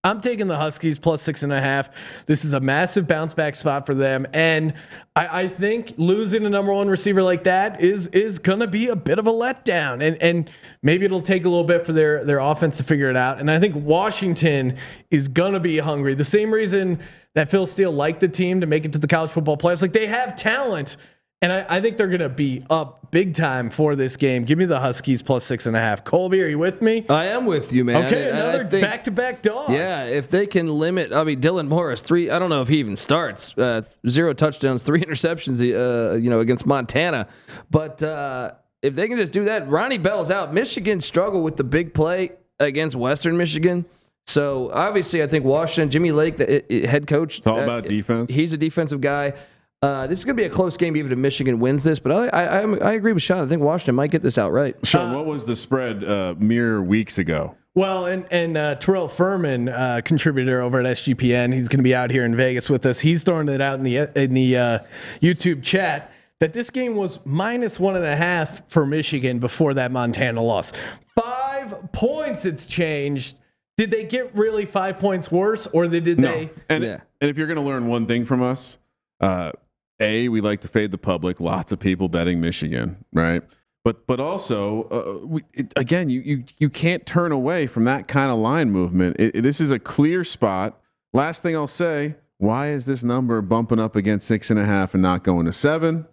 I'm 0.05 0.21
taking 0.21 0.49
the 0.49 0.57
Huskies 0.57 0.99
plus 0.99 1.23
six 1.23 1.45
and 1.45 1.53
a 1.53 1.61
half. 1.61 1.89
This 2.27 2.45
is 2.45 2.55
a 2.55 2.61
massive 2.61 3.07
bounce 3.07 3.35
back 3.35 3.55
spot 3.55 3.87
for 3.87 3.95
them, 3.95 4.27
and 4.33 4.75
I, 5.15 5.43
I 5.43 5.49
think 5.49 5.95
losing 5.97 6.45
a 6.45 6.51
number 6.51 6.73
one 6.73 6.89
receiver 6.89 7.23
like 7.23 7.45
that 7.45 7.81
is 7.81 8.09
is 8.09 8.41
gonna 8.41 8.67
be 8.67 8.89
a 8.89 8.97
bit 8.97 9.21
of 9.21 9.29
a 9.29 9.33
letdown, 9.33 10.03
and 10.03 10.21
and 10.21 10.51
maybe 10.83 11.05
it'll 11.05 11.21
take 11.21 11.45
a 11.45 11.49
little 11.49 11.63
bit 11.63 11.87
for 11.87 11.93
their 11.93 12.25
their 12.25 12.41
offense 12.41 12.79
to 12.79 12.85
figure 12.85 13.11
it 13.11 13.17
out. 13.17 13.39
And 13.39 13.49
I 13.49 13.61
think 13.61 13.77
Washington 13.77 14.77
is 15.13 15.29
gonna 15.29 15.61
be 15.61 15.79
hungry. 15.79 16.15
The 16.15 16.25
same 16.25 16.53
reason 16.53 16.99
that 17.35 17.49
Phil 17.49 17.67
Steele 17.67 17.93
liked 17.93 18.19
the 18.19 18.29
team 18.29 18.61
to 18.61 18.67
make 18.67 18.85
it 18.85 18.93
to 18.95 18.99
the 18.99 19.07
college 19.07 19.31
football 19.31 19.57
playoffs, 19.57 19.83
like 19.83 19.93
they 19.93 20.09
have 20.09 20.35
talent. 20.35 20.97
And 21.43 21.53
I, 21.53 21.67
I 21.69 21.81
think 21.81 21.97
they're 21.97 22.07
going 22.09 22.21
to 22.21 22.29
be 22.29 22.65
up 22.71 23.11
big 23.11 23.35
time 23.35 23.69
for 23.69 23.97
this 23.97 24.17
game. 24.17 24.45
Give 24.45 24.57
me 24.57 24.65
the 24.65 24.79
Huskies 24.79 25.23
plus 25.23 25.45
six 25.45 25.67
and 25.67 25.77
a 25.77 25.81
half. 25.81 26.05
Colby, 26.05 26.41
are 26.41 26.47
you 26.47 26.59
with 26.59 26.81
me? 26.81 27.05
I 27.11 27.27
am 27.27 27.47
with 27.47 27.73
you, 27.73 27.85
man. 27.85 28.07
Okay, 28.07 28.29
And 28.31 28.37
I 28.39 28.41
another 28.49 28.65
think- 28.65 28.81
back 28.83 29.05
to 29.05 29.11
back 29.11 29.43
dogs. 29.43 29.73
Yeah, 29.73 30.05
if 30.05 30.31
they 30.31 30.47
can 30.47 30.69
limit, 30.69 31.13
I 31.13 31.25
mean, 31.25 31.41
Dylan 31.41 31.67
Morris, 31.69 32.01
three. 32.01 32.31
I 32.31 32.39
don't 32.39 32.49
know 32.49 32.63
if 32.63 32.69
he 32.69 32.79
even 32.79 32.95
starts. 32.97 33.59
Uh, 33.59 33.83
zero 34.09 34.33
touchdowns, 34.33 34.83
three 34.83 35.01
interceptions. 35.05 35.61
Uh, 35.61 36.15
you 36.15 36.31
know, 36.31 36.39
against 36.41 36.65
Montana, 36.65 37.27
but 37.71 38.03
uh, 38.03 38.53
if 38.81 38.95
they 38.95 39.09
can 39.09 39.19
just 39.19 39.33
do 39.33 39.45
that, 39.47 39.69
Ronnie 39.69 39.99
Bell's 39.99 40.31
out. 40.31 40.55
Michigan 40.55 41.01
struggle 41.01 41.43
with 41.43 41.57
the 41.57 41.65
big 41.65 41.93
play 41.93 42.33
against 42.61 42.95
Western 42.97 43.37
Michigan. 43.37 43.85
So 44.29 44.71
obviously, 44.73 45.21
I 45.23 45.27
think 45.27 45.45
Washington, 45.45 45.91
Jimmy 45.91 46.13
Lake, 46.13 46.37
the 46.37 46.59
uh, 46.63 46.85
uh, 46.85 46.89
head 46.89 47.09
coach, 47.09 47.39
It's 47.39 47.47
all 47.49 47.59
about 47.59 47.87
defense. 47.87 48.31
He's 48.31 48.53
a 48.53 48.57
defensive 48.57 49.01
guy. 49.01 49.35
Uh, 49.83 50.07
this 50.07 50.21
is 50.21 50.25
going 50.25 50.37
to 50.37 50.41
be 50.41 50.47
a 50.47 50.51
close 50.51 50.77
game, 50.77 50.97
even 50.97 51.11
if 51.11 51.19
Michigan 51.19 51.59
wins 51.59 51.83
this. 51.83 51.99
But 51.99 52.13
I, 52.13 52.29
I, 52.29 52.45
I, 52.61 52.77
I 52.77 52.93
agree 52.93 53.13
with 53.13 53.23
Sean. 53.25 53.45
I 53.45 53.49
think 53.49 53.63
Washington 53.63 53.97
might 53.97 54.13
get 54.13 54.23
this 54.23 54.39
outright. 54.39 54.77
Sean, 54.85 55.13
what 55.13 55.27
was 55.27 55.45
the 55.45 55.57
spread 55.57 56.05
uh, 56.05 56.35
mere 56.39 56.81
weeks 56.81 57.19
ago? 57.19 57.57
Well, 57.75 58.07
and 58.07 58.25
and 58.31 58.57
uh, 58.57 58.75
Terrell 58.77 59.09
Furman, 59.09 59.69
uh, 59.71 60.03
contributor 60.05 60.61
over 60.61 60.79
at 60.81 60.87
SGPN, 60.87 61.53
he's 61.53 61.69
going 61.69 61.79
to 61.79 61.83
be 61.83 61.95
out 61.95 62.11
here 62.11 62.25
in 62.25 62.37
Vegas 62.37 62.71
with 62.71 62.87
us. 62.87 63.01
He's 63.01 63.25
throwing 63.25 63.49
it 63.49 63.61
out 63.61 63.79
in 63.79 63.83
the 63.83 64.09
in 64.15 64.35
the 64.35 64.57
uh, 64.57 64.79
YouTube 65.21 65.63
chat 65.63 66.13
that 66.39 66.53
this 66.53 66.71
game 66.71 66.95
was 66.95 67.19
minus 67.25 67.81
one 67.81 67.97
and 67.97 68.05
a 68.05 68.15
half 68.17 68.69
for 68.69 68.85
Michigan 68.87 69.39
before 69.39 69.75
that 69.75 69.91
Montana 69.91 70.43
loss. 70.43 70.73
Five 71.19 71.93
points. 71.93 72.45
It's 72.45 72.67
changed. 72.67 73.37
Did 73.79 73.91
they 73.91 74.05
get 74.05 74.37
really 74.37 74.67
five 74.67 74.99
points 74.99 75.33
worse, 75.33 75.67
or 75.69 75.89
they, 75.89 76.01
did 76.01 76.19
they? 76.19 76.51
And, 76.69 76.85
Yeah. 76.85 77.01
and 77.21 77.31
if 77.31 77.39
you're 77.39 77.47
going 77.47 77.57
to 77.57 77.63
learn 77.63 77.89
one 77.89 78.07
thing 78.07 78.27
from 78.27 78.43
us, 78.43 78.77
uh, 79.21 79.53
A, 80.01 80.29
we 80.29 80.41
like 80.41 80.61
to 80.63 80.69
fade 80.69 80.91
the 80.91 80.99
public. 80.99 81.41
Lots 81.41 81.73
of 81.73 81.79
people 81.79 82.09
betting 82.09 82.41
Michigan, 82.41 83.05
right? 83.13 83.43
But 83.85 84.07
but 84.07 84.21
also, 84.21 84.85
uh, 85.23 85.27
we, 85.27 85.43
it, 85.55 85.73
again, 85.77 86.09
you, 86.09 86.21
you 86.21 86.45
you 86.59 86.71
can't 86.71 87.05
turn 87.05 87.33
away 87.33 87.67
from 87.67 87.85
that 87.85 88.07
kind 88.09 88.31
of 88.31 88.39
line 88.39 88.71
movement. 88.71 89.17
It, 89.19 89.37
it- 89.37 89.43
this 89.43 89.61
is 89.61 89.71
a 89.71 89.79
clear 89.79 90.23
spot. 90.25 90.81
Last 91.13 91.43
thing 91.43 91.55
I'll 91.57 91.67
say: 91.69 92.15
Why 92.39 92.71
is 92.71 92.87
this 92.87 93.03
number 93.05 93.41
bumping 93.43 93.79
up 93.81 93.97
against 93.97 94.27
six 94.27 94.51
and 94.51 94.59
a 94.59 94.65
half 94.65 94.95
and 94.95 95.03
not 95.03 95.25
going 95.25 95.47
to 95.47 95.53
seven? 95.53 96.07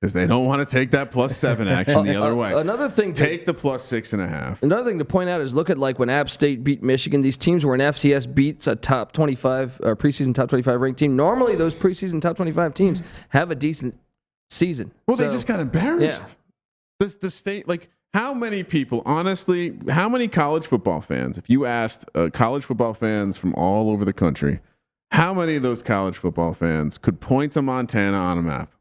Because 0.00 0.14
they 0.14 0.26
don't 0.26 0.46
want 0.46 0.66
to 0.66 0.72
take 0.72 0.92
that 0.92 1.10
plus 1.10 1.36
seven 1.36 1.68
action 1.68 2.06
the 2.06 2.16
other 2.22 2.34
way. 2.34 2.54
Another 2.54 2.88
thing 2.88 3.12
to 3.12 3.22
Take 3.22 3.44
the 3.44 3.52
plus 3.52 3.84
six 3.84 4.14
and 4.14 4.22
a 4.22 4.26
half. 4.26 4.62
Another 4.62 4.88
thing 4.88 4.98
to 4.98 5.04
point 5.04 5.28
out 5.28 5.42
is 5.42 5.52
look 5.52 5.68
at 5.68 5.76
like 5.76 5.98
when 5.98 6.08
App 6.08 6.30
State 6.30 6.64
beat 6.64 6.82
Michigan. 6.82 7.20
These 7.20 7.36
teams 7.36 7.66
where 7.66 7.74
an 7.74 7.82
FCS 7.82 8.34
beats 8.34 8.66
a 8.66 8.76
top 8.76 9.12
25 9.12 9.80
or 9.82 9.96
preseason 9.96 10.34
top 10.34 10.48
25 10.48 10.80
ranked 10.80 10.98
team. 10.98 11.16
Normally, 11.16 11.54
those 11.54 11.74
preseason 11.74 12.20
top 12.22 12.36
25 12.36 12.72
teams 12.72 13.02
have 13.28 13.50
a 13.50 13.54
decent 13.54 13.98
season. 14.48 14.90
Well, 15.06 15.18
they 15.18 15.28
just 15.28 15.46
got 15.46 15.60
embarrassed. 15.60 16.36
The, 16.98 17.14
the 17.20 17.30
state, 17.30 17.68
like, 17.68 17.90
How 18.14 18.32
many 18.32 18.62
people, 18.62 19.02
honestly, 19.04 19.76
how 19.88 20.08
many 20.08 20.28
college 20.28 20.66
football 20.66 21.02
fans, 21.02 21.36
if 21.36 21.50
you 21.50 21.66
asked 21.66 22.06
uh, 22.14 22.30
college 22.32 22.64
football 22.64 22.94
fans 22.94 23.36
from 23.36 23.54
all 23.54 23.90
over 23.90 24.06
the 24.06 24.12
country, 24.14 24.60
how 25.10 25.34
many 25.34 25.56
of 25.56 25.62
those 25.62 25.82
college 25.82 26.16
football 26.16 26.54
fans 26.54 26.96
could 26.96 27.20
point 27.20 27.52
to 27.52 27.62
Montana 27.62 28.16
on 28.16 28.38
a 28.38 28.42
map? 28.42 28.72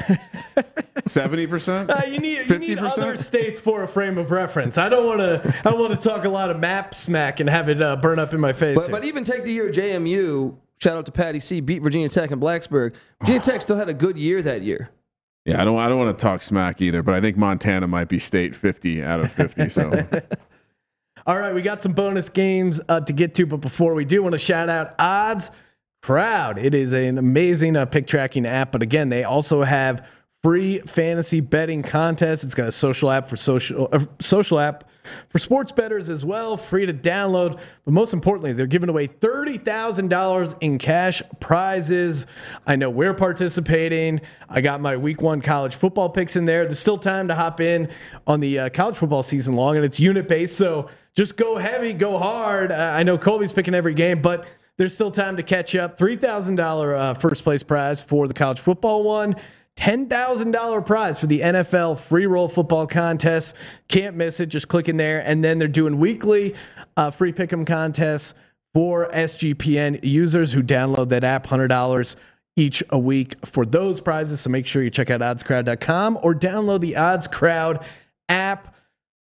70%? 1.06 1.90
Uh, 1.90 2.06
you 2.06 2.18
need 2.18 2.48
you 2.48 2.58
need 2.58 2.78
50%? 2.78 2.98
other 2.98 3.16
states 3.16 3.60
for 3.60 3.82
a 3.82 3.88
frame 3.88 4.18
of 4.18 4.30
reference. 4.30 4.78
I 4.78 4.88
don't 4.88 5.06
want 5.06 5.20
to. 5.20 5.54
I 5.64 5.70
don't 5.70 5.80
want 5.80 6.00
to 6.00 6.08
talk 6.08 6.24
a 6.24 6.28
lot 6.28 6.50
of 6.50 6.58
map 6.58 6.94
smack 6.94 7.40
and 7.40 7.48
have 7.48 7.68
it 7.68 7.80
uh, 7.80 7.96
burn 7.96 8.18
up 8.18 8.32
in 8.32 8.40
my 8.40 8.52
face. 8.52 8.76
But, 8.76 8.84
here. 8.84 8.90
but 8.92 9.04
even 9.04 9.24
take 9.24 9.44
the 9.44 9.52
year 9.52 9.70
JMU, 9.70 10.56
shout 10.78 10.96
out 10.96 11.06
to 11.06 11.12
Patty 11.12 11.40
C, 11.40 11.60
beat 11.60 11.82
Virginia 11.82 12.08
Tech 12.08 12.30
and 12.30 12.40
Blacksburg. 12.40 12.94
Virginia 13.20 13.42
Tech 13.42 13.62
still 13.62 13.76
had 13.76 13.88
a 13.88 13.94
good 13.94 14.16
year 14.16 14.42
that 14.42 14.62
year. 14.62 14.90
Yeah, 15.44 15.62
I 15.62 15.64
don't. 15.64 15.78
I 15.78 15.88
don't 15.88 15.98
want 15.98 16.16
to 16.16 16.22
talk 16.22 16.42
smack 16.42 16.80
either, 16.80 17.02
but 17.02 17.14
I 17.14 17.20
think 17.20 17.36
Montana 17.36 17.86
might 17.86 18.08
be 18.08 18.18
state 18.18 18.56
fifty 18.56 19.02
out 19.02 19.20
of 19.20 19.32
fifty. 19.32 19.68
So 19.68 19.90
All 21.26 21.38
right, 21.38 21.52
we 21.52 21.60
got 21.60 21.82
some 21.82 21.92
bonus 21.92 22.28
games 22.28 22.80
uh, 22.88 23.00
to 23.00 23.12
get 23.12 23.34
to, 23.34 23.46
but 23.46 23.56
before 23.56 23.94
we 23.94 24.04
do, 24.04 24.22
want 24.22 24.34
to 24.34 24.38
shout 24.38 24.68
out 24.68 24.94
Odds 24.98 25.50
Crowd. 26.06 26.56
It 26.56 26.72
is 26.72 26.92
an 26.92 27.18
amazing 27.18 27.74
uh, 27.74 27.84
pick 27.84 28.06
tracking 28.06 28.46
app, 28.46 28.70
but 28.70 28.80
again, 28.80 29.08
they 29.08 29.24
also 29.24 29.64
have 29.64 30.06
free 30.40 30.78
fantasy 30.86 31.40
betting 31.40 31.82
contests. 31.82 32.44
It's 32.44 32.54
got 32.54 32.68
a 32.68 32.70
social 32.70 33.10
app 33.10 33.26
for 33.26 33.34
social 33.34 33.88
uh, 33.90 34.04
social 34.20 34.60
app 34.60 34.88
for 35.30 35.40
sports 35.40 35.72
bettors 35.72 36.08
as 36.08 36.24
well, 36.24 36.56
free 36.56 36.86
to 36.86 36.94
download. 36.94 37.58
But 37.84 37.90
most 37.90 38.12
importantly, 38.12 38.52
they're 38.52 38.68
giving 38.68 38.88
away 38.88 39.08
thirty 39.08 39.58
thousand 39.58 40.06
dollars 40.06 40.54
in 40.60 40.78
cash 40.78 41.24
prizes. 41.40 42.26
I 42.68 42.76
know 42.76 42.88
we're 42.88 43.12
participating. 43.12 44.20
I 44.48 44.60
got 44.60 44.80
my 44.80 44.96
week 44.96 45.20
one 45.20 45.40
college 45.40 45.74
football 45.74 46.08
picks 46.08 46.36
in 46.36 46.44
there. 46.44 46.66
There's 46.66 46.78
still 46.78 46.98
time 46.98 47.26
to 47.26 47.34
hop 47.34 47.60
in 47.60 47.90
on 48.28 48.38
the 48.38 48.60
uh, 48.60 48.68
college 48.68 48.96
football 48.96 49.24
season 49.24 49.56
long, 49.56 49.74
and 49.74 49.84
it's 49.84 49.98
unit 49.98 50.28
based. 50.28 50.54
So 50.54 50.88
just 51.16 51.36
go 51.36 51.58
heavy, 51.58 51.94
go 51.94 52.16
hard. 52.16 52.70
Uh, 52.70 52.92
I 52.94 53.02
know 53.02 53.18
Colby's 53.18 53.52
picking 53.52 53.74
every 53.74 53.94
game, 53.94 54.22
but 54.22 54.46
there's 54.78 54.94
still 54.94 55.10
time 55.10 55.36
to 55.36 55.42
catch 55.42 55.74
up. 55.74 55.98
$3,000 55.98 56.98
uh, 56.98 57.14
first 57.14 57.42
place 57.42 57.62
prize 57.62 58.02
for 58.02 58.28
the 58.28 58.34
college 58.34 58.60
football 58.60 59.04
one. 59.04 59.36
$10,000 59.76 60.86
prize 60.86 61.20
for 61.20 61.26
the 61.26 61.40
NFL 61.40 61.98
free 61.98 62.26
roll 62.26 62.48
football 62.48 62.86
contest. 62.86 63.54
Can't 63.88 64.16
miss 64.16 64.40
it. 64.40 64.46
Just 64.46 64.68
click 64.68 64.88
in 64.88 64.96
there. 64.96 65.20
And 65.20 65.44
then 65.44 65.58
they're 65.58 65.68
doing 65.68 65.98
weekly 65.98 66.54
uh, 66.96 67.10
free 67.10 67.32
pick 67.32 67.52
'em 67.52 67.64
contests 67.64 68.34
for 68.72 69.10
SGPN 69.12 70.00
users 70.02 70.52
who 70.52 70.62
download 70.62 71.10
that 71.10 71.24
app. 71.24 71.46
$100 71.46 72.16
each 72.56 72.82
a 72.90 72.98
week 72.98 73.34
for 73.44 73.66
those 73.66 74.00
prizes. 74.00 74.40
So 74.40 74.50
make 74.50 74.66
sure 74.66 74.82
you 74.82 74.90
check 74.90 75.10
out 75.10 75.20
oddscrowd.com 75.20 76.18
or 76.22 76.34
download 76.34 76.80
the 76.80 76.96
Odds 76.96 77.28
Crowd 77.28 77.84
app. 78.30 78.74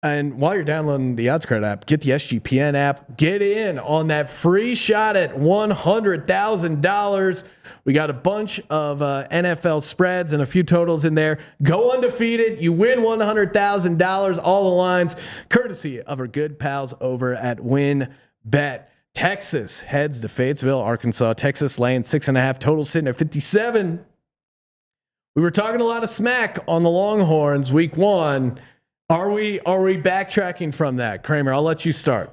And 0.03 0.37
while 0.37 0.53
you're 0.53 0.63
downloading 0.65 1.15
the 1.15 1.29
Odds 1.29 1.45
Crowd 1.45 1.63
app, 1.63 1.85
get 1.85 2.01
the 2.01 2.09
SGPN 2.11 2.75
app. 2.75 3.15
Get 3.15 3.41
in 3.41 3.79
on 3.79 4.09
that 4.09 4.29
free 4.29 4.75
shot 4.75 5.15
at 5.15 5.33
$100,000. 5.33 7.43
We 7.85 7.93
got 7.93 8.09
a 8.09 8.13
bunch 8.13 8.59
of 8.69 9.01
uh, 9.01 9.25
NFL 9.31 9.81
spreads 9.81 10.33
and 10.33 10.43
a 10.43 10.45
few 10.45 10.63
totals 10.63 11.05
in 11.05 11.15
there. 11.15 11.39
Go 11.61 11.93
undefeated. 11.93 12.61
You 12.61 12.73
win 12.73 12.99
$100,000. 12.99 14.39
All 14.43 14.63
the 14.65 14.75
lines, 14.75 15.15
courtesy 15.47 16.01
of 16.01 16.19
our 16.19 16.27
good 16.27 16.59
pals 16.59 16.93
over 16.99 17.33
at 17.33 17.59
WynnBET. 17.59 18.83
Texas 19.13 19.79
heads 19.79 20.19
to 20.19 20.27
Fayetteville, 20.27 20.79
Arkansas. 20.79 21.31
Texas 21.33 21.77
laying 21.79 22.03
six 22.03 22.27
and 22.27 22.37
a 22.37 22.41
half, 22.41 22.59
total 22.59 22.83
sitting 22.83 23.07
at 23.07 23.15
57. 23.15 24.03
We 25.35 25.41
were 25.41 25.51
talking 25.51 25.79
a 25.79 25.85
lot 25.85 26.03
of 26.03 26.09
smack 26.09 26.59
on 26.67 26.83
the 26.83 26.89
Longhorns 26.89 27.71
week 27.71 27.95
one. 27.95 28.59
Are 29.13 29.29
we 29.29 29.59
are 29.59 29.83
we 29.83 29.95
backtracking 29.95 30.73
from 30.73 30.95
that, 30.95 31.21
Kramer? 31.21 31.53
I'll 31.53 31.61
let 31.61 31.85
you 31.85 31.91
start. 31.91 32.31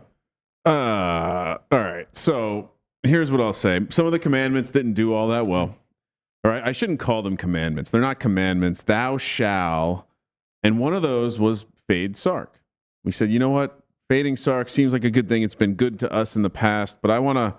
Uh, 0.65 1.59
all 1.71 1.79
right. 1.79 2.09
So 2.13 2.71
here's 3.03 3.31
what 3.31 3.39
I'll 3.39 3.53
say. 3.53 3.83
Some 3.91 4.07
of 4.07 4.13
the 4.13 4.19
commandments 4.19 4.71
didn't 4.71 4.95
do 4.95 5.13
all 5.13 5.29
that 5.29 5.45
well. 5.45 5.77
All 6.43 6.51
right. 6.51 6.63
I 6.65 6.73
shouldn't 6.73 6.99
call 6.99 7.21
them 7.21 7.37
commandments. 7.37 7.91
They're 7.91 8.01
not 8.01 8.19
commandments. 8.19 8.83
Thou 8.83 9.19
shall. 9.19 10.09
And 10.63 10.79
one 10.79 10.95
of 10.95 11.03
those 11.03 11.39
was 11.39 11.67
fade 11.87 12.17
Sark. 12.17 12.59
We 13.05 13.13
said, 13.13 13.31
you 13.31 13.39
know 13.39 13.51
what? 13.51 13.79
Fading 14.09 14.39
Sark 14.39 14.71
seems 14.71 14.95
like 14.95 15.05
a 15.05 15.11
good 15.11 15.29
thing. 15.29 15.43
It's 15.43 15.55
been 15.55 15.75
good 15.75 15.99
to 15.99 16.11
us 16.11 16.35
in 16.35 16.41
the 16.41 16.49
past, 16.49 17.03
but 17.03 17.11
I 17.11 17.19
want 17.19 17.37
to, 17.37 17.43
let 17.43 17.55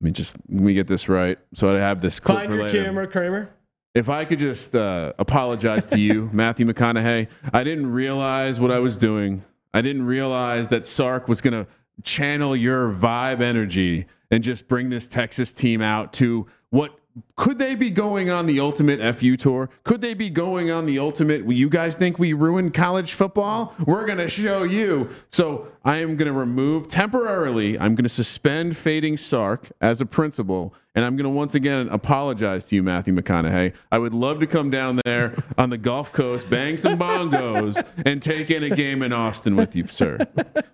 me 0.00 0.10
just, 0.12 0.36
let 0.48 0.62
me 0.62 0.72
get 0.72 0.86
this 0.86 1.10
right. 1.10 1.38
So 1.52 1.76
I 1.76 1.78
have 1.78 2.00
this 2.00 2.18
clip 2.18 2.38
Find 2.38 2.54
your 2.54 2.62
later. 2.64 2.84
camera, 2.84 3.06
Kramer. 3.06 3.50
If 3.94 4.08
I 4.08 4.24
could 4.24 4.38
just 4.38 4.74
uh, 4.74 5.12
apologize 5.18 5.84
to 5.86 5.98
you, 5.98 6.30
Matthew 6.32 6.66
McConaughey, 6.66 7.28
I 7.52 7.64
didn't 7.64 7.92
realize 7.92 8.58
what 8.58 8.70
I 8.70 8.78
was 8.78 8.96
doing. 8.96 9.44
I 9.74 9.82
didn't 9.82 10.06
realize 10.06 10.70
that 10.70 10.86
Sark 10.86 11.28
was 11.28 11.40
going 11.40 11.52
to 11.52 11.66
channel 12.02 12.56
your 12.56 12.90
vibe 12.92 13.42
energy 13.42 14.06
and 14.30 14.42
just 14.42 14.66
bring 14.66 14.88
this 14.88 15.06
Texas 15.06 15.52
team 15.52 15.82
out 15.82 16.14
to 16.14 16.46
what 16.70 16.98
could 17.36 17.58
they 17.58 17.74
be 17.74 17.90
going 17.90 18.30
on 18.30 18.46
the 18.46 18.60
ultimate 18.60 19.16
FU 19.16 19.36
tour? 19.36 19.68
Could 19.84 20.00
they 20.00 20.14
be 20.14 20.30
going 20.30 20.70
on 20.70 20.86
the 20.86 20.98
ultimate? 20.98 21.46
You 21.50 21.68
guys 21.68 21.96
think 21.96 22.18
we 22.18 22.32
ruined 22.32 22.72
college 22.72 23.12
football? 23.12 23.74
We're 23.84 24.06
going 24.06 24.18
to 24.18 24.28
show 24.28 24.62
you. 24.62 25.10
So 25.30 25.68
I 25.84 25.96
am 25.96 26.16
going 26.16 26.26
to 26.26 26.32
remove 26.32 26.88
temporarily, 26.88 27.78
I'm 27.78 27.94
going 27.94 28.04
to 28.04 28.08
suspend 28.08 28.76
fading 28.76 29.16
Sark 29.16 29.70
as 29.80 30.00
a 30.00 30.06
principal. 30.06 30.74
And 30.94 31.04
I'm 31.06 31.16
going 31.16 31.24
to 31.24 31.30
once 31.30 31.54
again 31.54 31.88
apologize 31.90 32.66
to 32.66 32.76
you, 32.76 32.82
Matthew 32.82 33.14
McConaughey. 33.14 33.72
I 33.90 33.98
would 33.98 34.12
love 34.12 34.40
to 34.40 34.46
come 34.46 34.70
down 34.70 35.00
there 35.06 35.42
on 35.56 35.70
the 35.70 35.78
Gulf 35.78 36.12
Coast, 36.12 36.50
bang 36.50 36.76
some 36.76 36.98
bongos, 36.98 37.82
and 38.04 38.22
take 38.22 38.50
in 38.50 38.62
a 38.62 38.70
game 38.70 39.02
in 39.02 39.12
Austin 39.12 39.56
with 39.56 39.74
you, 39.74 39.86
sir. 39.88 40.18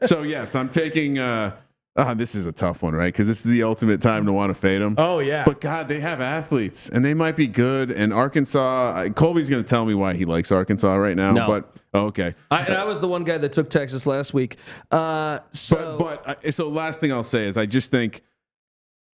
So, 0.07 0.23
yes, 0.23 0.55
I'm 0.55 0.69
taking. 0.69 1.19
Uh, 1.19 1.53
ah, 1.99 2.15
this 2.15 2.35
is 2.35 2.47
a 2.47 2.53
tough 2.53 2.83
one, 2.83 2.95
right? 2.95 3.13
Because 3.13 3.27
this 3.27 3.39
is 3.39 3.51
the 3.51 3.63
ultimate 3.65 4.01
time 4.01 4.25
to 4.27 4.33
want 4.33 4.51
to 4.51 4.55
fade 4.55 4.81
them. 4.81 4.95
Oh 4.97 5.19
yeah. 5.19 5.45
But 5.45 5.61
God, 5.61 5.89
they 5.89 6.01
have 6.01 6.21
athletes 6.21 6.89
and 6.89 7.05
they 7.05 7.13
might 7.13 7.37
be 7.37 7.47
good. 7.47 7.91
And 7.91 8.13
Arkansas, 8.13 9.09
Colby's 9.11 9.51
going 9.51 9.63
to 9.63 9.69
tell 9.69 9.85
me 9.85 9.95
why 9.95 10.15
he 10.15 10.25
likes 10.25 10.51
Arkansas 10.51 10.95
right 10.95 11.17
now. 11.17 11.33
No. 11.33 11.47
But 11.47 11.77
oh, 11.93 12.07
okay. 12.07 12.35
I, 12.51 12.63
and 12.63 12.75
I 12.75 12.85
was 12.85 13.01
the 13.01 13.09
one 13.09 13.25
guy 13.25 13.37
that 13.39 13.53
took 13.53 13.69
Texas 13.69 14.07
last 14.07 14.33
week. 14.33 14.57
Uh, 14.91 15.41
so, 15.53 15.97
But 15.99 16.25
but 16.25 16.39
I- 16.47 16.51
so 16.51 16.69
last 16.69 17.01
thing 17.01 17.13
I'll 17.13 17.25
say 17.25 17.47
is 17.47 17.59
I 17.59 17.67
just 17.67 17.91
think 17.91 18.23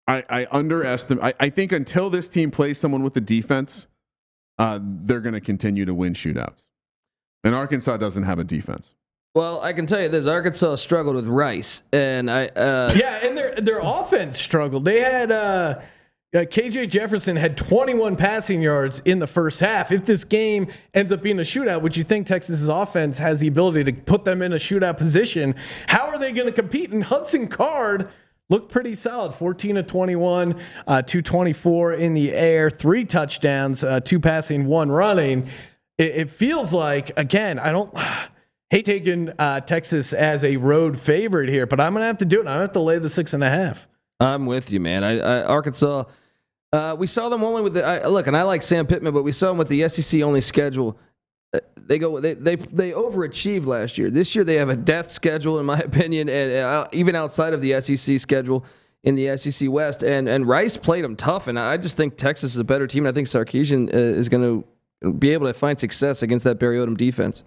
I, 0.07 0.23
I 0.29 0.47
underestimate. 0.51 1.23
I, 1.23 1.33
I 1.39 1.49
think 1.49 1.71
until 1.71 2.09
this 2.09 2.29
team 2.29 2.51
plays 2.51 2.79
someone 2.79 3.03
with 3.03 3.15
the 3.15 3.21
defense, 3.21 3.87
uh, 4.59 4.79
they're 4.81 5.19
going 5.19 5.33
to 5.33 5.41
continue 5.41 5.85
to 5.85 5.93
win 5.93 6.13
shootouts. 6.13 6.63
And 7.43 7.53
Arkansas 7.55 7.97
doesn't 7.97 8.23
have 8.23 8.39
a 8.39 8.43
defense. 8.43 8.93
Well, 9.35 9.61
I 9.61 9.73
can 9.73 9.85
tell 9.85 10.01
you 10.01 10.09
this: 10.09 10.25
Arkansas 10.25 10.77
struggled 10.77 11.15
with 11.15 11.27
Rice, 11.27 11.83
and 11.93 12.31
I. 12.31 12.47
Uh, 12.47 12.91
yeah, 12.95 13.25
and 13.25 13.37
their 13.37 13.53
their 13.55 13.79
offense 13.79 14.39
struggled. 14.39 14.85
They 14.85 15.01
had 15.01 15.31
uh, 15.31 15.81
uh, 16.35 16.39
KJ 16.39 16.89
Jefferson 16.89 17.35
had 17.35 17.55
21 17.55 18.15
passing 18.15 18.61
yards 18.61 19.01
in 19.05 19.19
the 19.19 19.27
first 19.27 19.59
half. 19.59 19.91
If 19.91 20.05
this 20.05 20.25
game 20.25 20.67
ends 20.93 21.11
up 21.11 21.21
being 21.21 21.39
a 21.39 21.43
shootout, 21.43 21.81
which 21.81 21.97
you 21.97 22.03
think 22.03 22.27
Texas's 22.27 22.67
offense 22.67 23.17
has 23.17 23.39
the 23.39 23.47
ability 23.47 23.91
to 23.91 24.01
put 24.01 24.25
them 24.25 24.41
in 24.41 24.53
a 24.53 24.57
shootout 24.57 24.97
position? 24.97 25.55
How 25.87 26.07
are 26.07 26.17
they 26.17 26.31
going 26.31 26.47
to 26.47 26.53
compete? 26.53 26.91
And 26.91 27.03
Hudson 27.03 27.47
Card 27.47 28.09
looked 28.49 28.71
pretty 28.71 28.95
solid 28.95 29.33
14 29.33 29.75
to 29.75 29.83
21, 29.83 30.55
uh, 30.87 31.01
224 31.01 31.93
in 31.93 32.13
the 32.13 32.31
air, 32.33 32.69
three 32.69 33.05
touchdowns, 33.05 33.83
uh, 33.83 33.99
two 33.99 34.19
passing, 34.19 34.65
one 34.65 34.91
running. 34.91 35.49
It, 35.97 36.15
it 36.15 36.29
feels 36.29 36.73
like, 36.73 37.17
again, 37.17 37.59
I 37.59 37.71
don't. 37.71 37.93
Hate 38.71 38.85
taking 38.85 39.29
uh, 39.37 39.59
Texas 39.61 40.11
as 40.11 40.43
a 40.43 40.57
road 40.57 40.99
favorite 40.99 41.49
here, 41.49 41.65
but 41.67 41.79
I'm 41.79 41.93
gonna 41.93 42.05
have 42.05 42.17
to 42.19 42.25
do 42.25 42.37
it. 42.37 42.41
I'm 42.41 42.45
gonna 42.45 42.61
have 42.61 42.71
to 42.73 42.79
lay 42.79 42.97
the 42.97 43.09
six 43.09 43.33
and 43.33 43.43
a 43.43 43.49
half. 43.49 43.87
I'm 44.19 44.45
with 44.45 44.71
you, 44.71 44.79
man. 44.79 45.03
I, 45.03 45.19
I 45.19 45.43
Arkansas. 45.43 46.05
Uh, 46.73 46.95
we 46.97 47.07
saw 47.07 47.29
them 47.29 47.43
only 47.43 47.61
with 47.61 47.75
the 47.75 47.85
I, 47.85 48.07
look, 48.07 48.27
and 48.27 48.35
I 48.35 48.41
like 48.43 48.63
Sam 48.63 48.87
Pittman, 48.87 49.13
but 49.13 49.23
we 49.23 49.31
saw 49.31 49.49
them 49.49 49.57
with 49.57 49.67
the 49.67 49.87
SEC 49.87 50.21
only 50.21 50.41
schedule. 50.41 50.97
Uh, 51.53 51.59
They 51.77 51.99
go. 51.99 52.19
They 52.19 52.33
they 52.33 52.55
they 52.55 52.91
overachieved 52.91 53.65
last 53.67 53.97
year. 53.99 54.09
This 54.09 54.35
year 54.35 54.43
they 54.43 54.55
have 54.55 54.69
a 54.69 54.75
death 54.75 55.11
schedule, 55.11 55.59
in 55.59 55.65
my 55.67 55.79
opinion, 55.91 56.27
and 56.27 56.51
uh, 56.53 56.87
even 56.91 57.15
outside 57.15 57.53
of 57.53 57.61
the 57.61 57.79
SEC 57.79 58.19
schedule 58.19 58.65
in 59.03 59.13
the 59.13 59.37
SEC 59.37 59.69
West. 59.69 60.03
And 60.03 60.27
and 60.27 60.47
Rice 60.47 60.75
played 60.75 61.03
them 61.03 61.15
tough, 61.15 61.47
and 61.47 61.59
I 61.59 61.77
just 61.77 61.97
think 61.97 62.17
Texas 62.17 62.53
is 62.53 62.59
a 62.59 62.63
better 62.63 62.87
team. 62.87 63.05
And 63.05 63.13
I 63.13 63.15
think 63.15 63.27
Sarkisian 63.27 63.93
uh, 63.93 63.97
is 63.97 64.27
going 64.27 64.43
to 65.03 65.11
be 65.11 65.29
able 65.31 65.45
to 65.45 65.53
find 65.53 65.79
success 65.79 66.23
against 66.23 66.43
that 66.45 66.57
Barry 66.57 66.77
Odom 66.77 66.97
defense. 66.97 67.43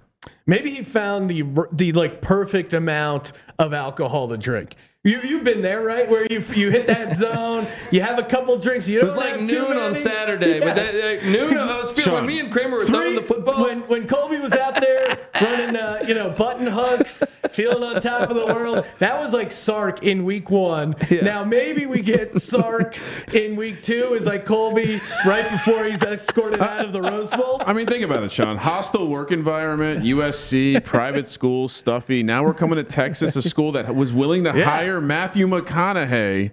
Maybe 0.46 0.70
he 0.70 0.82
found 0.82 1.30
the 1.30 1.44
the 1.72 1.92
like 1.92 2.20
perfect 2.20 2.72
amount 2.72 3.32
of 3.58 3.72
alcohol 3.72 4.28
to 4.28 4.36
drink. 4.36 4.74
You 5.08 5.20
you've 5.22 5.44
been 5.44 5.62
there, 5.62 5.82
right? 5.82 6.08
Where 6.08 6.26
you 6.30 6.42
you 6.54 6.70
hit 6.70 6.86
that 6.86 7.16
zone, 7.16 7.66
you 7.90 8.00
have 8.02 8.18
a 8.18 8.22
couple 8.22 8.56
drinks. 8.58 8.86
You 8.88 8.98
It 8.98 9.00
don't 9.00 9.08
was 9.08 9.16
like 9.16 9.36
have 9.36 9.40
noon 9.48 9.72
on 9.76 9.92
many. 9.92 9.94
Saturday, 9.94 10.58
but 10.60 10.68
Yeah. 10.68 10.74
that, 10.74 10.94
like, 10.94 11.24
noon 11.24 11.56
I 11.56 11.78
was 11.78 11.90
feeling 11.90 12.02
Sean, 12.20 12.26
me 12.26 12.40
and 12.40 12.52
Kramer 12.52 12.78
were 12.78 12.84
Three- 12.86 12.94
throwing 12.96 13.14
the 13.16 13.22
football. 13.22 13.64
When 13.64 13.80
when 13.88 14.06
Colby 14.06 14.38
was 14.38 14.52
out 14.52 14.80
there 14.80 15.16
running, 15.40 15.76
uh, 15.76 16.04
you 16.06 16.14
know, 16.14 16.30
button 16.30 16.66
hooks, 16.66 17.22
feeling 17.52 17.82
on 17.82 18.00
top 18.02 18.28
of 18.28 18.36
the 18.36 18.44
world. 18.46 18.84
That 18.98 19.18
was 19.18 19.32
like 19.32 19.50
Sark 19.52 20.02
in 20.02 20.24
week 20.24 20.50
one. 20.50 20.94
Now 21.22 21.42
maybe 21.44 21.86
we 21.86 22.02
get 22.02 22.34
Sark 22.42 22.96
in 23.32 23.56
week 23.56 23.82
two 23.82 24.14
is 24.14 24.26
like 24.26 24.44
Colby 24.44 25.00
right 25.26 25.48
before 25.50 25.84
he's 25.84 26.02
escorted 26.02 26.60
out 26.60 26.84
of 26.84 26.92
the 26.92 27.00
Rose 27.00 27.30
Bowl. 27.30 27.62
I 27.64 27.72
mean, 27.72 27.86
think 27.86 28.04
about 28.04 28.22
it, 28.24 28.32
Sean. 28.32 28.56
Hostile 28.58 29.06
work 29.08 29.32
environment, 29.32 30.04
USC, 30.04 30.82
private 30.84 31.28
school, 31.28 31.68
stuffy. 31.68 32.22
Now 32.22 32.44
we're 32.44 32.54
coming 32.54 32.76
to 32.76 32.84
Texas, 32.84 33.36
a 33.36 33.42
school 33.42 33.72
that 33.72 33.94
was 33.94 34.12
willing 34.12 34.44
to 34.44 34.52
Yeah. 34.56 34.64
hire 34.64 34.97
Matthew 35.00 35.46
McConaughey 35.46 36.50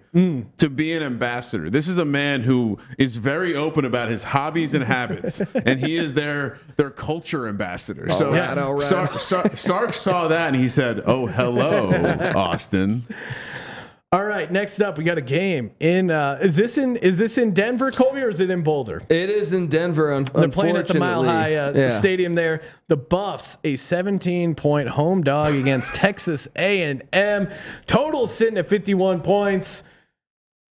to 0.58 0.70
be 0.70 0.94
an 0.94 1.04
ambassador. 1.04 1.70
This 1.70 1.88
is 1.88 1.98
a 1.98 2.06
man 2.06 2.42
who 2.42 2.78
is 2.98 3.16
very 3.16 3.56
open 3.56 3.86
about 3.86 4.10
his 4.10 4.24
hobbies 4.24 4.74
and 4.74 4.84
habits, 4.84 5.42
and 5.56 5.80
he 5.80 5.96
is 5.98 6.14
their 6.14 6.60
their 6.78 6.90
culture 6.90 7.48
ambassador. 7.48 8.10
so 8.10 8.32
right, 8.32 8.58
all 8.58 8.74
right. 8.74 8.84
Sark, 8.84 9.20
Sark, 9.20 9.58
Sark 9.58 9.94
saw 9.94 10.28
that 10.28 10.50
and 10.50 10.56
he 10.56 10.70
said, 10.70 11.02
"Oh, 11.06 11.26
hello, 11.26 11.92
Austin." 12.36 13.06
All 14.16 14.24
right, 14.24 14.50
next 14.50 14.80
up 14.80 14.98
we 14.98 15.04
got 15.04 15.18
a 15.18 15.22
game 15.22 15.72
in. 15.82 16.10
Uh, 16.10 16.40
is 16.42 16.56
this 16.56 16.78
in? 16.78 16.96
Is 16.96 17.18
this 17.18 17.38
in 17.38 17.52
Denver, 17.54 17.92
Colby, 17.92 18.22
or 18.22 18.30
is 18.30 18.40
it 18.40 18.50
in 18.50 18.62
Boulder? 18.64 19.02
It 19.10 19.30
is 19.30 19.52
in 19.52 19.68
Denver. 19.68 20.14
Un- 20.14 20.24
They're 20.24 20.48
playing 20.48 20.78
at 20.78 20.88
the 20.88 20.98
Mile. 20.98 21.26
High 21.26 21.56
uh, 21.56 21.74
Yeah. 21.76 21.88
Stadium 21.88 22.34
there. 22.34 22.62
The 22.88 22.96
Buffs, 22.96 23.58
a 23.66 23.74
17-point 23.74 24.88
home 24.88 25.22
dog 25.22 25.54
against 25.56 25.96
Texas 25.96 26.48
A&M. 26.56 27.50
Total 27.88 28.26
sitting 28.26 28.58
at 28.58 28.70
51 28.70 29.20
points. 29.20 29.84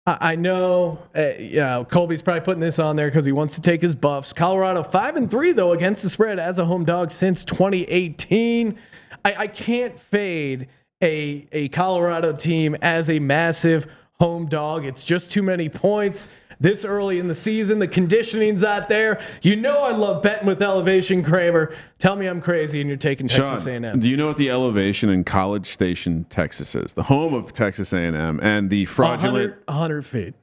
I 0.06 0.18
I 0.20 0.36
know, 0.36 1.00
uh, 1.16 1.30
you 1.36 1.56
know, 1.56 1.84
Colby's 1.84 2.22
probably 2.22 2.42
putting 2.42 2.60
this 2.60 2.78
on 2.78 2.94
there 2.94 3.08
because 3.08 3.26
he 3.26 3.32
wants 3.32 3.56
to 3.56 3.60
take 3.60 3.82
his 3.82 3.96
Buffs. 3.96 4.32
Colorado 4.32 4.84
five 4.84 5.16
and 5.16 5.28
three 5.28 5.50
though 5.50 5.72
against 5.72 6.04
the 6.04 6.10
spread 6.10 6.38
as 6.38 6.60
a 6.60 6.64
home 6.64 6.84
dog 6.84 7.10
since 7.10 7.44
2018. 7.44 8.78
I, 9.24 9.34
I 9.34 9.46
can't 9.48 9.98
fade 9.98 10.68
a 11.02 11.46
a 11.52 11.68
Colorado 11.68 12.32
team 12.32 12.76
as 12.80 13.10
a 13.10 13.18
massive 13.18 13.86
home 14.18 14.46
dog. 14.46 14.84
It's 14.86 15.04
just 15.04 15.30
too 15.30 15.42
many 15.42 15.68
points 15.68 16.28
this 16.60 16.84
early 16.84 17.18
in 17.18 17.26
the 17.26 17.34
season. 17.34 17.80
The 17.80 17.88
conditioning's 17.88 18.62
not 18.62 18.88
there. 18.88 19.20
You 19.42 19.56
know 19.56 19.82
I 19.82 19.90
love 19.90 20.22
betting 20.22 20.46
with 20.46 20.62
elevation, 20.62 21.22
Kramer. 21.22 21.74
Tell 21.98 22.16
me 22.16 22.26
I'm 22.26 22.40
crazy 22.40 22.80
and 22.80 22.88
you're 22.88 22.96
taking 22.96 23.26
Texas 23.28 23.64
Sean, 23.64 23.84
A&M. 23.84 23.98
do 23.98 24.08
you 24.08 24.16
know 24.16 24.28
what 24.28 24.36
the 24.36 24.48
elevation 24.48 25.10
in 25.10 25.24
College 25.24 25.66
Station, 25.66 26.24
Texas 26.30 26.74
is? 26.74 26.94
The 26.94 27.02
home 27.02 27.34
of 27.34 27.52
Texas 27.52 27.92
A&M 27.92 28.40
and 28.40 28.70
the 28.70 28.84
fraudulent 28.86 29.56
100, 29.66 29.66
100 29.66 30.06
feet. 30.06 30.34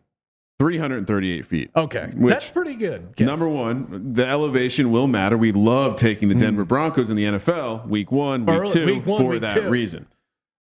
338 0.59 1.45
feet. 1.45 1.71
Okay, 1.73 2.11
Which- 2.15 2.33
that's 2.33 2.49
pretty 2.49 2.75
good. 2.75 3.15
Guess. 3.15 3.25
Number 3.25 3.47
one, 3.47 4.13
the 4.13 4.27
elevation 4.27 4.91
will 4.91 5.07
matter. 5.07 5.37
We 5.37 5.53
love 5.53 5.95
taking 5.95 6.27
the 6.27 6.35
hmm. 6.35 6.41
Denver 6.41 6.65
Broncos 6.65 7.09
in 7.09 7.15
the 7.15 7.23
NFL 7.23 7.87
week 7.87 8.11
one, 8.11 8.45
week. 8.45 8.57
Early- 8.57 8.73
two 8.73 8.85
week 8.85 9.05
one, 9.05 9.21
for 9.21 9.29
week 9.29 9.41
that 9.41 9.55
two. 9.55 9.69
reason. 9.69 10.05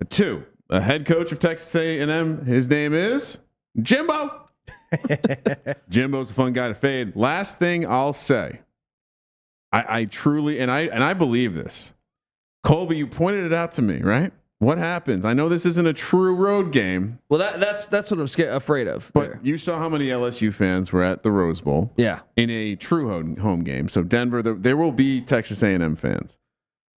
Two, 0.09 0.45
a 0.71 0.81
head 0.81 1.07
coach 1.07 1.33
of 1.33 1.39
Texas 1.39 1.75
A&M, 1.75 2.45
his 2.45 2.69
name 2.69 2.93
is 2.93 3.39
Jimbo. 3.81 4.43
Jimbo's 5.89 6.31
a 6.31 6.35
fun 6.35 6.53
guy 6.53 6.69
to 6.69 6.75
fade. 6.75 7.17
Last 7.17 7.59
thing 7.59 7.87
I'll 7.87 8.13
say, 8.13 8.61
I, 9.73 10.01
I 10.01 10.05
truly 10.05 10.61
and 10.61 10.71
I 10.71 10.81
and 10.83 11.03
I 11.03 11.13
believe 11.15 11.55
this. 11.55 11.93
Colby, 12.63 12.97
you 12.97 13.07
pointed 13.07 13.45
it 13.47 13.53
out 13.53 13.73
to 13.73 13.83
me, 13.83 14.01
right? 14.01 14.33
What 14.59 14.79
happens? 14.79 15.25
I 15.25 15.35
know 15.35 15.49
this 15.49 15.67
isn't 15.67 15.87
a 15.87 15.93
true 15.93 16.35
road 16.35 16.73
game, 16.73 17.19
Well, 17.29 17.39
that, 17.41 17.61
that's 17.61 17.87
that's 17.87 18.11
what 18.11 18.19
I'm 18.21 18.27
scared, 18.29 18.55
afraid 18.55 18.89
of. 18.89 19.11
but 19.13 19.21
there. 19.29 19.41
you 19.43 19.59
saw 19.59 19.79
how 19.79 19.89
many 19.89 20.07
LSU 20.09 20.53
fans 20.53 20.93
were 20.93 21.03
at 21.05 21.23
the 21.23 21.31
Rose 21.31 21.61
Bowl. 21.61 21.93
yeah, 21.97 22.21
in 22.37 22.49
a 22.51 22.75
true 22.75 23.09
home, 23.09 23.37
home 23.37 23.65
game. 23.65 23.89
So 23.89 24.03
Denver, 24.03 24.43
there, 24.43 24.55
there 24.55 24.77
will 24.77 24.93
be 24.93 25.21
Texas 25.21 25.63
A&M 25.63 25.95
fans. 25.97 26.39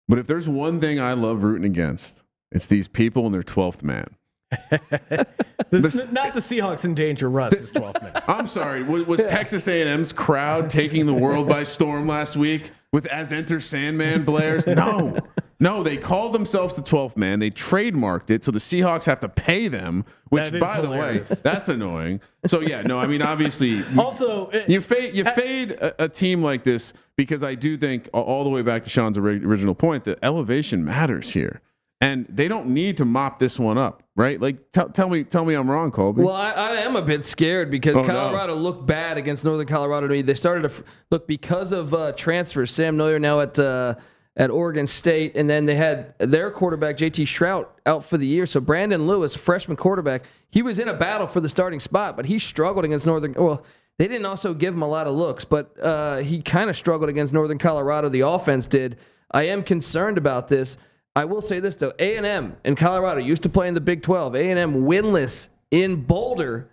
But 0.08 0.20
if 0.20 0.28
there's 0.28 0.48
one 0.48 0.80
thing 0.80 1.00
I 1.00 1.14
love 1.14 1.42
rooting 1.44 1.66
against, 1.66 2.22
it's 2.52 2.68
these 2.68 2.88
people 2.88 3.26
and 3.26 3.34
their 3.34 3.44
12th 3.44 3.84
man. 3.84 4.08
This, 5.70 5.96
not 6.12 6.34
the 6.34 6.40
Seahawks 6.40 6.86
in 6.86 6.94
danger. 6.94 7.30
Russ 7.30 7.52
is 7.54 7.74
12th 7.74 8.02
man. 8.02 8.24
I'm 8.28 8.48
sorry, 8.48 8.84
was, 8.84 9.06
was 9.06 9.26
Texas 9.26 9.68
A&M's 9.68 10.14
crowd 10.14 10.70
taking 10.70 11.06
the 11.06 11.14
world 11.14 11.50
by 11.50 11.64
storm 11.64 12.08
last 12.08 12.38
week 12.38 12.72
with 12.94 13.06
"As 13.08 13.34
Enter 13.34 13.60
Sandman" 13.60 14.24
blares? 14.24 14.66
No, 14.66 15.18
no, 15.60 15.84
they 15.84 15.98
called 15.98 16.32
themselves 16.34 16.76
the 16.78 16.82
12th 16.82 17.18
man. 17.18 17.40
They 17.40 17.52
trademarked 17.52 18.30
it, 18.32 18.46
so 18.46 18.52
the 18.52 18.60
Seahawks 18.60 19.04
have 19.06 19.20
to 19.22 19.28
pay 19.28 19.68
them. 19.68 20.06
Which, 20.30 20.58
by 20.58 20.80
the 20.80 20.90
way, 20.90 21.20
that's 21.44 21.68
annoying. 21.68 22.22
So 22.46 22.62
yeah, 22.62 22.82
no, 22.82 22.98
I 22.98 23.08
mean 23.08 23.22
obviously. 23.22 23.84
Also, 23.98 24.48
it- 24.52 24.70
You 24.70 24.80
fade 24.80 25.14
you 25.14 25.26
fade 25.26 25.72
a, 25.72 26.06
a 26.06 26.08
team 26.08 26.42
like 26.42 26.64
this 26.64 26.94
because 27.18 27.44
I 27.44 27.56
do 27.56 27.76
think 27.76 28.08
all 28.14 28.46
the 28.46 28.50
way 28.50 28.62
back 28.62 28.86
to 28.86 28.90
Sean's 28.90 29.18
original 29.18 29.76
point 29.76 30.06
that 30.06 30.20
elevation 30.24 30.86
matters 30.86 31.32
here, 31.32 31.60
and 32.00 32.26
they 32.30 32.48
don't 32.48 32.68
need 32.68 32.98
to 32.98 33.06
mop 33.06 33.40
this 33.40 33.58
one 33.58 33.78
up, 33.78 34.04
right? 34.16 34.40
Like 34.40 34.72
tell 34.72 34.90
tell 34.90 35.10
me 35.10 35.24
tell 35.24 35.46
me 35.46 35.56
I'm 35.56 35.70
wrong, 35.70 35.92
Colby. 35.92 36.22
Well, 36.24 36.36
I, 36.36 36.52
I 36.52 36.72
am 36.82 36.96
a 36.96 37.02
bit 37.02 37.26
scared 37.26 37.72
because 37.72 37.96
Oh, 37.98 38.02
no. 38.02 38.08
Colorado 38.08 38.56
looked 38.56 38.86
bad 38.86 39.18
against 39.18 39.44
Northern 39.44 39.68
Colorado 39.68 40.08
to 40.08 40.14
me. 40.14 40.22
They 40.22 40.36
started 40.36 40.62
to 40.62 40.70
f- 40.70 40.84
look 41.12 41.28
because 41.28 41.72
of 41.72 41.94
uh, 41.94 42.12
transfers. 42.14 42.72
Sam 42.72 42.98
Noyer 42.98 43.20
now 43.20 43.40
at 43.42 43.58
uh, 43.58 43.96
at 44.36 44.52
Oregon 44.52 44.86
State, 44.86 45.36
and 45.36 45.50
then 45.50 45.66
they 45.66 45.76
had 45.76 46.14
their 46.20 46.52
quarterback 46.52 46.98
JT 46.98 47.24
Shrout 47.26 47.68
out 47.88 48.04
for 48.06 48.18
the 48.20 48.28
year. 48.28 48.46
So 48.46 48.60
Brendon 48.60 49.08
Lewis, 49.08 49.36
freshman 49.36 49.78
quarterback, 49.78 50.26
he 50.52 50.62
was 50.62 50.78
in 50.78 50.88
a 50.88 50.94
battle 50.94 51.26
for 51.26 51.40
the 51.40 51.50
starting 51.50 51.80
spot, 51.80 52.16
but 52.16 52.28
he 52.28 52.38
struggled 52.38 52.86
against 52.86 53.08
Northern. 53.08 53.34
Well, 53.34 53.64
they 53.98 54.08
didn't 54.08 54.28
also 54.28 54.54
give 54.54 54.76
him 54.76 54.84
a 54.84 54.88
lot 54.88 55.08
of 55.08 55.16
looks, 55.16 55.44
but 55.44 55.76
uh, 55.84 56.18
he 56.18 56.44
kind 56.44 56.70
of 56.70 56.76
struggled 56.76 57.10
against 57.10 57.34
Northern 57.34 57.58
Colorado. 57.58 58.10
The 58.10 58.28
offense 58.28 58.68
did. 58.68 58.98
I 59.32 59.48
am 59.48 59.64
concerned 59.64 60.20
about 60.20 60.50
this. 60.50 60.78
I 61.18 61.26
will 61.26 61.42
say 61.42 61.60
this 61.60 61.74
though: 61.74 61.94
A 61.98 62.16
and 62.16 62.28
M 62.28 62.56
in 62.64 62.76
Colorado 62.76 63.20
used 63.20 63.42
to 63.42 63.50
play 63.50 63.68
in 63.68 63.74
the 63.74 63.82
Big 63.82 64.04
Twelve. 64.04 64.36
A 64.36 64.52
and 64.52 64.60
M 64.60 64.86
winless 64.86 65.50
in 65.72 66.04
Boulder 66.04 66.70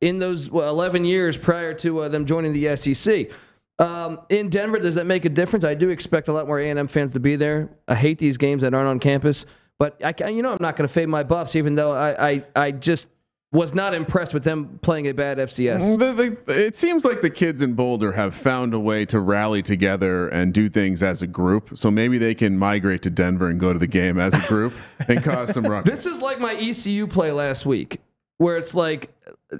in 0.00 0.18
those 0.18 0.50
well, 0.50 0.68
11 0.68 1.04
years 1.04 1.36
prior 1.36 1.72
to 1.74 2.00
uh, 2.00 2.08
them 2.08 2.26
joining 2.26 2.52
the 2.52 2.76
SEC. 2.76 3.30
Um, 3.78 4.20
in 4.30 4.48
Denver, 4.50 4.80
does 4.80 4.96
that 4.96 5.06
make 5.06 5.24
a 5.24 5.28
difference? 5.28 5.64
I 5.64 5.74
do 5.74 5.90
expect 5.90 6.26
a 6.26 6.32
lot 6.32 6.48
more 6.48 6.58
A&M 6.58 6.88
fans 6.88 7.12
to 7.12 7.20
be 7.20 7.36
there. 7.36 7.70
I 7.86 7.94
hate 7.94 8.18
these 8.18 8.36
games 8.36 8.62
that 8.62 8.74
aren't 8.74 8.88
on 8.88 8.98
campus, 8.98 9.46
but 9.78 10.00
I, 10.04 10.28
you 10.28 10.42
know 10.42 10.50
I'm 10.50 10.58
not 10.60 10.74
going 10.74 10.88
to 10.88 10.92
fade 10.92 11.08
my 11.08 11.22
Buffs, 11.22 11.54
even 11.54 11.76
though 11.76 11.92
I, 11.92 12.30
I, 12.30 12.44
I 12.56 12.70
just 12.72 13.08
was 13.54 13.72
not 13.72 13.94
impressed 13.94 14.34
with 14.34 14.42
them 14.44 14.78
playing 14.82 15.06
a 15.06 15.14
bad 15.14 15.38
FCS. 15.38 15.80
Mm, 15.80 15.98
the- 15.98 16.36
the- 16.52 16.66
it 16.66 16.74
seems 16.76 17.04
like 17.04 17.22
the 17.22 17.30
kids 17.30 17.62
in 17.62 17.72
Boulder 17.74 18.12
have 18.12 18.34
found 18.34 18.74
a 18.74 18.80
way 18.80 19.06
to 19.06 19.20
rally 19.20 19.62
together 19.62 20.28
and 20.28 20.52
do 20.52 20.68
things 20.68 21.02
as 21.02 21.22
a 21.22 21.26
group. 21.26 21.70
So 21.78 21.90
maybe 21.90 22.18
they 22.18 22.34
can 22.34 22.58
migrate 22.58 23.00
to 23.02 23.10
Denver 23.10 23.48
and 23.48 23.58
go 23.60 23.72
to 23.72 23.78
the 23.78 23.86
game 23.86 24.18
as 24.18 24.34
a 24.34 24.46
group 24.48 24.74
and 25.08 25.22
cause 25.22 25.54
some 25.54 25.64
ruckus. 25.70 25.88
This 25.88 26.12
is 26.12 26.20
like 26.20 26.40
my 26.40 26.54
ECU 26.56 27.06
play 27.06 27.30
last 27.30 27.64
week, 27.64 28.00
where 28.38 28.56
it's 28.56 28.74
like 28.74 29.12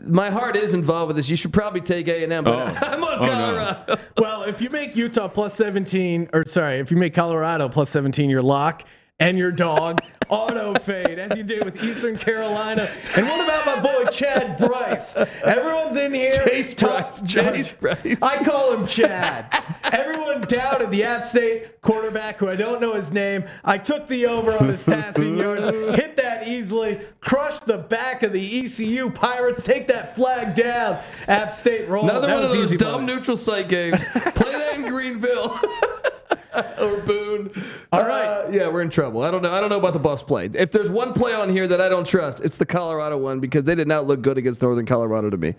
my 0.05 0.29
heart 0.29 0.57
is 0.57 0.75
involved 0.75 1.07
with 1.07 1.17
this. 1.17 1.31
You 1.31 1.37
should 1.37 1.53
probably 1.53 1.81
take 1.81 2.09
A&M, 2.09 2.43
but 2.43 2.53
Oh. 2.53 2.65
I'm 2.87 3.05
on 3.05 3.19
Oh, 3.21 3.27
no. 3.27 3.29
Colorado. 3.29 3.97
well, 4.19 4.43
if 4.43 4.61
you 4.61 4.71
make 4.71 4.97
Utah 4.97 5.29
plus 5.29 5.55
17, 5.55 6.31
or 6.33 6.45
sorry, 6.49 6.81
if 6.81 6.91
you 6.91 6.97
make 6.97 7.15
Colorado 7.15 7.69
plus 7.69 7.91
17 7.91 8.29
your 8.29 8.43
lock 8.43 8.83
and 9.19 9.39
your 9.39 9.53
dog, 9.53 10.01
auto 10.29 10.75
fade, 10.81 11.19
as 11.19 11.37
you 11.37 11.45
did 11.45 11.65
with 11.65 11.83
Eastern 11.83 12.17
Carolina. 12.17 12.91
And 13.17 13.27
what 13.27 13.41
about 13.45 13.67
my 13.67 13.81
boy 13.81 14.11
Chad 14.11 14.59
Brice? 14.59 15.17
Everyone's 15.45 15.97
in 15.97 16.13
here. 16.15 16.31
Chase 16.33 16.75
Brice, 16.75 17.23
Chase 17.23 17.73
Brice. 17.73 18.21
I 18.23 18.43
call 18.43 18.73
him 18.77 18.87
Chad. 18.87 19.65
Everyone 19.85 20.41
doubted 20.43 20.91
the 20.91 21.05
App 21.05 21.27
State 21.27 21.81
quarterback, 21.81 22.39
who 22.39 22.49
I 22.49 22.57
don't 22.57 22.81
know 22.81 22.95
his 22.95 23.13
name. 23.13 23.45
I 23.65 23.79
took 23.79 24.07
the 24.09 24.27
over 24.27 24.53
on 24.53 24.69
his 24.69 24.83
passing 24.83 25.39
yards, 25.39 25.67
hit 25.99 26.17
that 26.17 26.49
easily, 26.49 27.01
crushed 27.21 27.67
the 27.67 27.79
back 27.79 28.23
of 28.23 28.33
the 28.33 28.65
ECU 28.65 29.11
Pirates. 29.11 29.63
Take 29.63 29.87
that 29.89 30.17
flag 30.17 30.55
down. 30.55 30.99
App 31.29 31.55
State 31.55 31.89
roll. 31.89 32.05
Another 32.05 32.27
That 32.27 32.35
one 32.35 32.45
of 32.45 32.51
those 32.51 32.73
dumb 32.75 33.07
neutral 33.07 33.37
site 33.37 33.69
games. 33.69 34.09
Play 34.09 34.53
that 34.53 34.75
in 34.75 34.89
Greenville 34.89 35.59
or 36.81 36.99
Boone. 37.01 37.51
All 37.93 38.01
Uh, 38.01 38.07
right. 38.09 38.53
yeah, 38.53 38.69
we're 38.69 38.83
in 38.83 38.91
trouble. 38.91 39.23
I 39.23 39.31
don't 39.31 39.43
know. 39.43 39.53
I 39.53 39.61
don't 39.61 39.71
know 39.71 39.79
about 39.79 39.93
the 39.95 39.99
bus 39.99 40.23
play. 40.23 40.51
If 40.53 40.73
there's 40.73 40.89
one 40.89 41.13
play 41.13 41.33
on 41.35 41.49
here 41.51 41.67
that 41.69 41.81
I 41.81 41.89
don't 41.89 42.07
trust, 42.07 42.41
it's 42.41 42.57
the 42.57 42.67
Colorado 42.67 43.19
one 43.19 43.41
because 43.41 43.65
they 43.65 43.75
did 43.75 43.89
not 43.89 44.07
look 44.07 44.23
good 44.23 44.39
against 44.39 44.63
Northern 44.63 44.87
Colorado 44.87 45.31
to 45.31 45.37
me. 45.37 45.55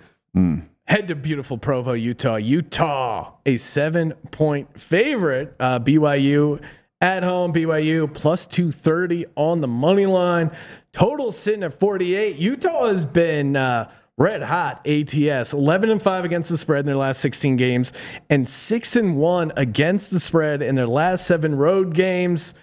Head 0.87 1.07
to 1.07 1.15
beautiful 1.15 1.57
Provo, 1.57 1.93
Utah. 1.93 2.35
Utah, 2.35 3.31
a 3.45 3.57
seven 3.57 4.13
point 4.31 4.79
favorite. 4.79 5.55
Uh, 5.59 5.79
BYU 5.79 6.61
at 7.01 7.23
home. 7.23 7.51
BYU 7.53 8.13
plus 8.13 8.45
230 8.45 9.25
on 9.35 9.61
the 9.61 9.67
money 9.67 10.05
line. 10.05 10.51
Total 10.93 11.31
sitting 11.31 11.63
at 11.63 11.79
48. 11.79 12.35
Utah 12.37 12.87
has 12.87 13.03
been 13.05 13.55
uh, 13.55 13.89
red 14.17 14.41
hot 14.41 14.85
ATS 14.87 15.53
11 15.53 15.89
and 15.89 16.01
5 16.01 16.25
against 16.25 16.49
the 16.49 16.57
spread 16.57 16.79
in 16.81 16.85
their 16.85 16.95
last 16.95 17.19
16 17.21 17.55
games 17.57 17.91
and 18.29 18.47
6 18.47 18.95
and 18.95 19.17
1 19.17 19.53
against 19.57 20.11
the 20.11 20.19
spread 20.19 20.61
in 20.61 20.75
their 20.75 20.87
last 20.87 21.27
seven 21.27 21.55
road 21.55 21.93
games. 21.93 22.53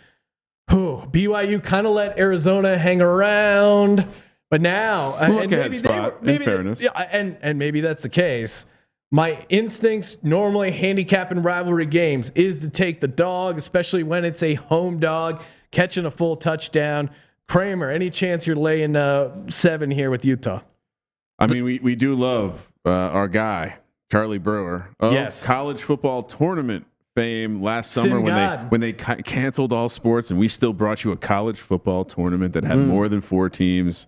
Whew, 0.71 1.05
BYU 1.11 1.63
kind 1.63 1.87
of 1.87 1.93
let 1.93 2.19
Arizona 2.19 2.79
hang 2.79 3.03
around, 3.03 4.07
but 4.51 4.61
now 4.63 5.11
Look 5.29 5.43
and 5.43 5.51
maybe 5.51 5.69
they 5.69 5.77
spot, 5.77 6.15
in 6.21 6.27
they- 6.27 6.39
fairness. 6.39 6.81
yeah, 6.81 6.91
and 7.11 7.37
and 7.43 7.59
maybe 7.59 7.81
that's 7.83 8.03
the 8.03 8.09
case. 8.09 8.65
My 9.11 9.45
instincts 9.51 10.17
normally 10.23 10.71
handicapping 10.71 11.43
rivalry 11.43 11.85
games 11.85 12.33
is 12.35 12.61
to 12.61 12.71
take 12.71 13.03
the 13.03 13.09
dog, 13.09 13.59
especially 13.59 14.05
when 14.05 14.25
it's 14.25 14.43
a 14.43 14.55
home 14.55 14.99
dog. 15.01 15.43
catching 15.71 16.05
a 16.07 16.11
full 16.11 16.37
touchdown. 16.37 17.11
Kramer, 17.49 17.91
any 17.91 18.09
chance 18.11 18.47
you're 18.47 18.57
laying 18.57 18.95
uh, 18.97 19.51
seven 19.51 19.91
here 19.91 20.11
with 20.11 20.25
Utah? 20.25 20.61
I 21.43 21.47
mean, 21.47 21.65
we, 21.65 21.79
we 21.81 21.95
do 21.97 22.15
love 22.15 22.71
uh, 22.85 22.91
our 22.91 23.29
guy, 23.29 23.77
Charlie 24.11 24.39
Brewer, 24.39 24.89
of 25.01 25.13
Yes. 25.13 25.45
college 25.45 25.83
football 25.83 26.23
tournament 26.23 26.87
fame 27.15 27.63
last 27.63 27.93
summer 27.93 28.09
Sin 28.17 28.23
when 28.23 28.35
God. 28.35 28.61
they 28.61 28.65
when 28.69 28.81
they 28.81 28.93
ca- 28.95 29.17
canceled 29.17 29.73
all 29.73 29.89
sports 29.89 30.31
and 30.31 30.41
we 30.41 30.49
still 30.49 30.73
brought 30.73 31.05
you 31.05 31.13
a 31.13 31.17
college 31.17 31.61
football 31.61 32.05
tournament 32.07 32.55
that 32.55 32.65
had 32.65 32.79
Hmm. 32.79 32.87
more 32.89 33.09
than 33.09 33.21
four 33.21 33.51
teams. 33.51 34.07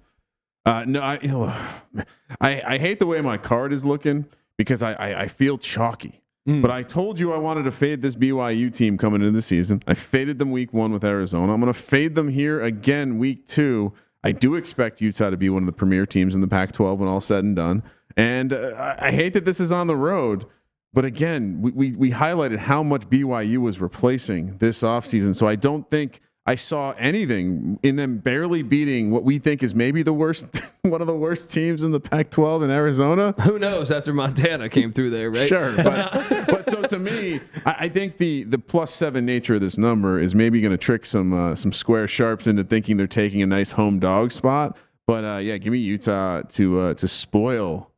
Uh, 0.64 0.84
no, 0.86 1.02
I, 1.02 1.18
I 2.40 2.62
I 2.74 2.78
hate 2.78 2.98
the 2.98 3.06
way 3.06 3.20
my 3.20 3.36
card 3.36 3.72
is 3.72 3.84
looking 3.84 4.24
because 4.56 4.82
I 4.82 4.92
I, 4.94 5.20
I 5.22 5.28
feel 5.28 5.58
chalky. 5.58 6.22
Hmm. 6.46 6.60
But 6.62 6.70
I 6.70 6.82
told 6.82 7.18
you 7.18 7.32
I 7.32 7.38
wanted 7.38 7.64
to 7.64 7.72
fade 7.72 8.00
this 8.02 8.14
BYU 8.14 8.72
team 8.72 8.96
coming 8.98 9.20
into 9.22 9.32
the 9.32 9.42
season. 9.42 9.82
I 9.86 9.94
faded 9.94 10.38
them 10.38 10.50
week 10.50 10.72
one 10.72 10.92
with 10.92 11.04
Arizona. 11.04 11.52
I'm 11.54 11.60
going 11.60 11.72
to 11.72 11.78
fade 11.78 12.14
them 12.14 12.28
here 12.28 12.60
again 12.62 13.18
week 13.18 13.46
two. 13.46 13.92
I 14.24 14.32
do 14.32 14.54
expect 14.54 15.02
Utah 15.02 15.30
to 15.30 15.36
be 15.36 15.50
one 15.50 15.62
of 15.62 15.66
the 15.66 15.72
premier 15.72 16.06
teams 16.06 16.34
in 16.34 16.40
the 16.40 16.48
Pac 16.48 16.72
12 16.72 16.98
when 16.98 17.08
all 17.08 17.20
said 17.20 17.44
and 17.44 17.54
done. 17.54 17.82
And 18.16 18.54
uh, 18.54 18.96
I 18.98 19.12
hate 19.12 19.34
that 19.34 19.44
this 19.44 19.60
is 19.60 19.70
on 19.70 19.86
the 19.86 19.96
road. 19.96 20.46
But 20.94 21.04
again, 21.04 21.60
we, 21.60 21.70
we, 21.72 21.92
we 21.92 22.10
highlighted 22.10 22.58
how 22.58 22.82
much 22.82 23.10
BYU 23.10 23.58
was 23.58 23.80
replacing 23.80 24.58
this 24.58 24.80
offseason. 24.80 25.36
So 25.36 25.46
I 25.46 25.56
don't 25.56 25.90
think 25.90 26.20
I 26.46 26.56
saw 26.56 26.92
anything 26.98 27.78
in 27.82 27.96
them 27.96 28.18
barely 28.18 28.62
beating 28.62 29.10
what 29.10 29.24
we 29.24 29.38
think 29.38 29.62
is 29.62 29.74
maybe 29.74 30.02
the 30.02 30.12
worst, 30.12 30.46
one 30.82 31.00
of 31.00 31.06
the 31.06 31.16
worst 31.16 31.48
teams 31.50 31.82
in 31.82 31.90
the 31.90 32.00
Pac 32.00 32.30
12 32.30 32.64
in 32.64 32.70
Arizona. 32.70 33.32
Who 33.42 33.58
knows 33.58 33.90
after 33.90 34.12
Montana 34.12 34.68
came 34.68 34.92
through 34.92 35.10
there, 35.10 35.30
right? 35.30 35.48
Sure, 35.48 35.72
but 35.76 36.12
but 36.46 36.70
so 36.70 36.82
to 36.82 36.98
me, 36.98 37.40
I, 37.64 37.76
I 37.80 37.88
think 37.88 38.18
the 38.18 38.44
the 38.44 38.58
plus 38.58 38.92
seven 38.92 39.24
nature 39.24 39.54
of 39.54 39.62
this 39.62 39.78
number 39.78 40.18
is 40.18 40.34
maybe 40.34 40.60
going 40.60 40.72
to 40.72 40.78
trick 40.78 41.06
some 41.06 41.32
uh, 41.32 41.54
some 41.54 41.72
square 41.72 42.06
sharps 42.06 42.46
into 42.46 42.62
thinking 42.62 42.98
they're 42.98 43.06
taking 43.06 43.40
a 43.40 43.46
nice 43.46 43.70
home 43.70 43.98
dog 43.98 44.30
spot. 44.30 44.76
But 45.06 45.24
uh, 45.24 45.38
yeah, 45.38 45.56
give 45.56 45.72
me 45.72 45.78
Utah 45.78 46.42
to 46.42 46.80
uh, 46.80 46.94
to 46.94 47.08
spoil 47.08 47.90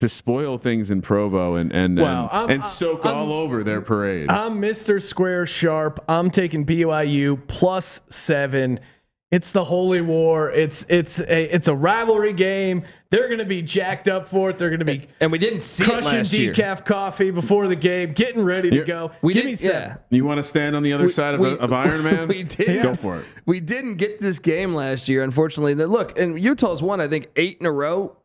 to 0.00 0.08
spoil 0.08 0.58
things 0.58 0.90
in 0.90 1.02
Provo 1.02 1.54
and 1.56 1.72
and 1.72 1.98
Well, 1.98 2.28
and, 2.32 2.40
I'm- 2.40 2.50
and 2.50 2.64
soak 2.64 3.04
I'm- 3.06 3.14
all 3.16 3.32
over 3.32 3.62
their 3.62 3.80
parade. 3.80 4.30
I'm 4.30 4.60
Mr. 4.60 5.00
Square 5.00 5.46
Sharp. 5.46 6.02
I'm 6.08 6.30
taking 6.30 6.64
BYU 6.64 7.36
plus 7.46 8.00
seven. 8.08 8.80
It's 9.30 9.52
the 9.52 9.62
holy 9.62 10.00
war. 10.00 10.50
It's 10.50 10.84
it's 10.88 11.20
a 11.20 11.54
it's 11.54 11.68
a 11.68 11.74
rivalry 11.74 12.32
game. 12.32 12.82
They're 13.10 13.28
going 13.28 13.38
to 13.38 13.44
be 13.44 13.62
jacked 13.62 14.08
up 14.08 14.26
for 14.26 14.50
it. 14.50 14.58
They're 14.58 14.70
going 14.70 14.80
to 14.80 14.84
be 14.84 15.06
And 15.20 15.30
we 15.30 15.38
didn't 15.38 15.60
see 15.62 15.84
it 15.84 15.86
crushing 15.86 16.18
last 16.18 16.32
year. 16.32 16.52
decaf 16.52 16.84
coffee 16.84 17.30
before 17.30 17.68
the 17.68 17.76
game, 17.76 18.12
getting 18.12 18.42
ready 18.42 18.70
to 18.70 18.76
You're- 18.76 18.86
go. 18.86 19.12
We 19.22 19.32
Give 19.34 19.42
did, 19.44 19.48
me 19.50 19.54
seven. 19.56 19.82
yeah. 19.90 19.96
you 20.10 20.24
want 20.24 20.38
to 20.38 20.42
stand 20.42 20.74
on 20.74 20.82
the 20.82 20.92
other 20.92 21.08
side 21.08 21.34
of, 21.34 21.40
we- 21.40 21.56
of 21.58 21.72
Iron 21.72 22.02
Man? 22.02 22.26
We 22.28 22.42
did. 22.42 22.82
Go 22.82 22.94
for 22.94 23.20
it. 23.20 23.24
We 23.46 23.60
didn't 23.60 23.96
get 23.96 24.18
this 24.20 24.40
game 24.40 24.74
last 24.74 25.08
year, 25.08 25.22
unfortunately. 25.22 25.74
Look, 25.76 26.18
and 26.18 26.40
Utah's 26.40 26.82
won, 26.82 27.00
I 27.00 27.06
think, 27.06 27.28
eight 27.36 27.58
in 27.60 27.66
a 27.66 27.72
row. 27.72 28.16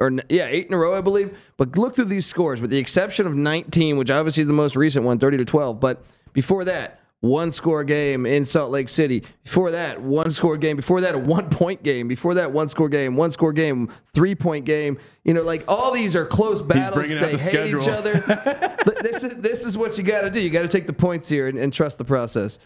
Or 0.00 0.10
yeah, 0.28 0.46
eight 0.46 0.66
in 0.66 0.74
a 0.74 0.78
row, 0.78 0.96
I 0.96 1.02
believe. 1.02 1.36
But 1.56 1.76
look 1.76 1.94
through 1.94 2.06
these 2.06 2.26
scores, 2.26 2.60
with 2.60 2.70
the 2.70 2.78
exception 2.78 3.26
of 3.26 3.34
19, 3.34 3.96
which 3.98 4.10
obviously 4.10 4.42
is 4.42 4.46
the 4.46 4.54
most 4.54 4.74
recent 4.74 5.04
one, 5.04 5.18
30 5.18 5.36
to 5.38 5.44
12. 5.44 5.78
But 5.78 6.02
before 6.32 6.64
that, 6.64 7.00
one 7.20 7.52
score 7.52 7.84
game 7.84 8.24
in 8.24 8.46
Salt 8.46 8.70
Lake 8.70 8.88
City. 8.88 9.22
Before 9.44 9.70
that, 9.72 10.00
one 10.00 10.30
score 10.30 10.56
game. 10.56 10.76
Before 10.76 11.02
that, 11.02 11.14
a 11.14 11.18
one 11.18 11.50
point 11.50 11.82
game. 11.82 12.08
Before 12.08 12.32
that, 12.34 12.50
one 12.50 12.68
score 12.68 12.88
game. 12.88 13.14
One 13.14 13.30
score 13.30 13.52
game. 13.52 13.90
Three 14.14 14.34
point 14.34 14.64
game. 14.64 14.98
You 15.24 15.34
know, 15.34 15.42
like 15.42 15.64
all 15.68 15.92
these 15.92 16.16
are 16.16 16.24
close 16.24 16.62
battles. 16.62 16.94
bringing 16.94 17.18
out 17.18 17.30
they 17.30 17.36
the 17.36 17.50
hate 17.50 17.74
each 17.74 17.88
other. 17.88 18.76
This 19.02 19.22
is 19.22 19.36
this 19.36 19.64
is 19.64 19.76
what 19.76 19.98
you 19.98 20.04
got 20.04 20.22
to 20.22 20.30
do. 20.30 20.40
You 20.40 20.48
got 20.48 20.62
to 20.62 20.68
take 20.68 20.86
the 20.86 20.92
points 20.94 21.28
here 21.28 21.48
and, 21.48 21.58
and 21.58 21.70
trust 21.72 21.98
the 21.98 22.04
process. 22.04 22.58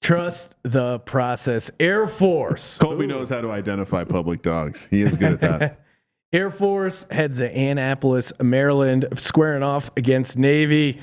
Trust 0.00 0.56
the 0.64 0.98
process. 1.00 1.70
Air 1.78 2.08
Force. 2.08 2.78
Colby 2.78 3.06
knows 3.06 3.30
how 3.30 3.40
to 3.40 3.52
identify 3.52 4.02
public 4.02 4.42
dogs. 4.42 4.88
He 4.90 5.02
is 5.02 5.16
good 5.16 5.34
at 5.34 5.40
that. 5.40 5.78
Air 6.32 6.50
Force 6.50 7.06
heads 7.10 7.38
to 7.38 7.54
Annapolis, 7.54 8.32
Maryland, 8.40 9.06
squaring 9.16 9.62
off 9.62 9.90
against 9.98 10.38
Navy. 10.38 11.00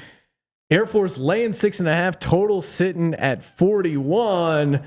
Air 0.71 0.87
Force 0.87 1.17
laying 1.19 1.53
six 1.53 1.79
and 1.79 1.87
a 1.87 1.93
half, 1.93 2.17
total 2.17 2.61
sitting 2.61 3.13
at 3.13 3.43
41. 3.43 4.81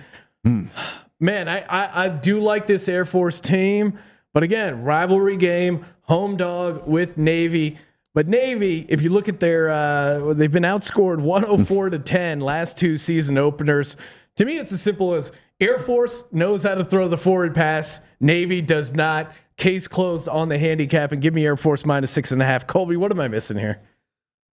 Man, 0.45 1.49
I, 1.49 1.61
I, 1.61 2.05
I 2.05 2.09
do 2.09 2.41
like 2.41 2.67
this 2.67 2.89
Air 2.89 3.05
Force 3.05 3.41
team, 3.41 3.99
but 4.33 4.43
again, 4.43 4.83
rivalry 4.83 5.37
game, 5.37 5.87
home 6.03 6.37
dog 6.37 6.89
with 6.89 7.17
Navy. 7.17 7.79
But 8.13 8.27
Navy, 8.27 8.85
if 8.89 9.01
you 9.01 9.11
look 9.11 9.29
at 9.29 9.39
their, 9.39 9.71
uh, 9.71 10.35
they've 10.35 10.51
been 10.51 10.65
outscored 10.65 11.21
104 11.21 11.91
to 11.91 11.99
10 12.01 12.41
last 12.41 12.77
two 12.79 12.97
season 12.97 13.39
openers. 13.39 13.97
To 14.37 14.45
me, 14.45 14.59
it's 14.59 14.73
as 14.73 14.83
simple 14.83 15.15
as 15.15 15.31
Air 15.61 15.79
Force 15.79 16.25
knows 16.33 16.65
how 16.65 16.75
to 16.75 16.85
throw 16.85 17.07
the 17.07 17.17
forward 17.17 17.55
pass. 17.55 18.01
Navy 18.19 18.61
does 18.61 18.93
not. 18.93 19.33
Case 19.63 19.87
closed 19.87 20.29
on 20.29 20.49
the 20.49 20.59
handicap, 20.59 21.13
and 21.13 21.23
give 21.23 21.35
me 21.35 21.47
Air 21.47 21.57
Force 21.57 21.87
minus 21.87 22.11
six 22.11 22.33
and 22.33 22.43
a 22.43 22.45
half. 22.45 22.67
Colby, 22.67 22.97
what 22.97 23.13
am 23.13 23.21
I 23.21 23.29
missing 23.29 23.57
here? 23.57 23.81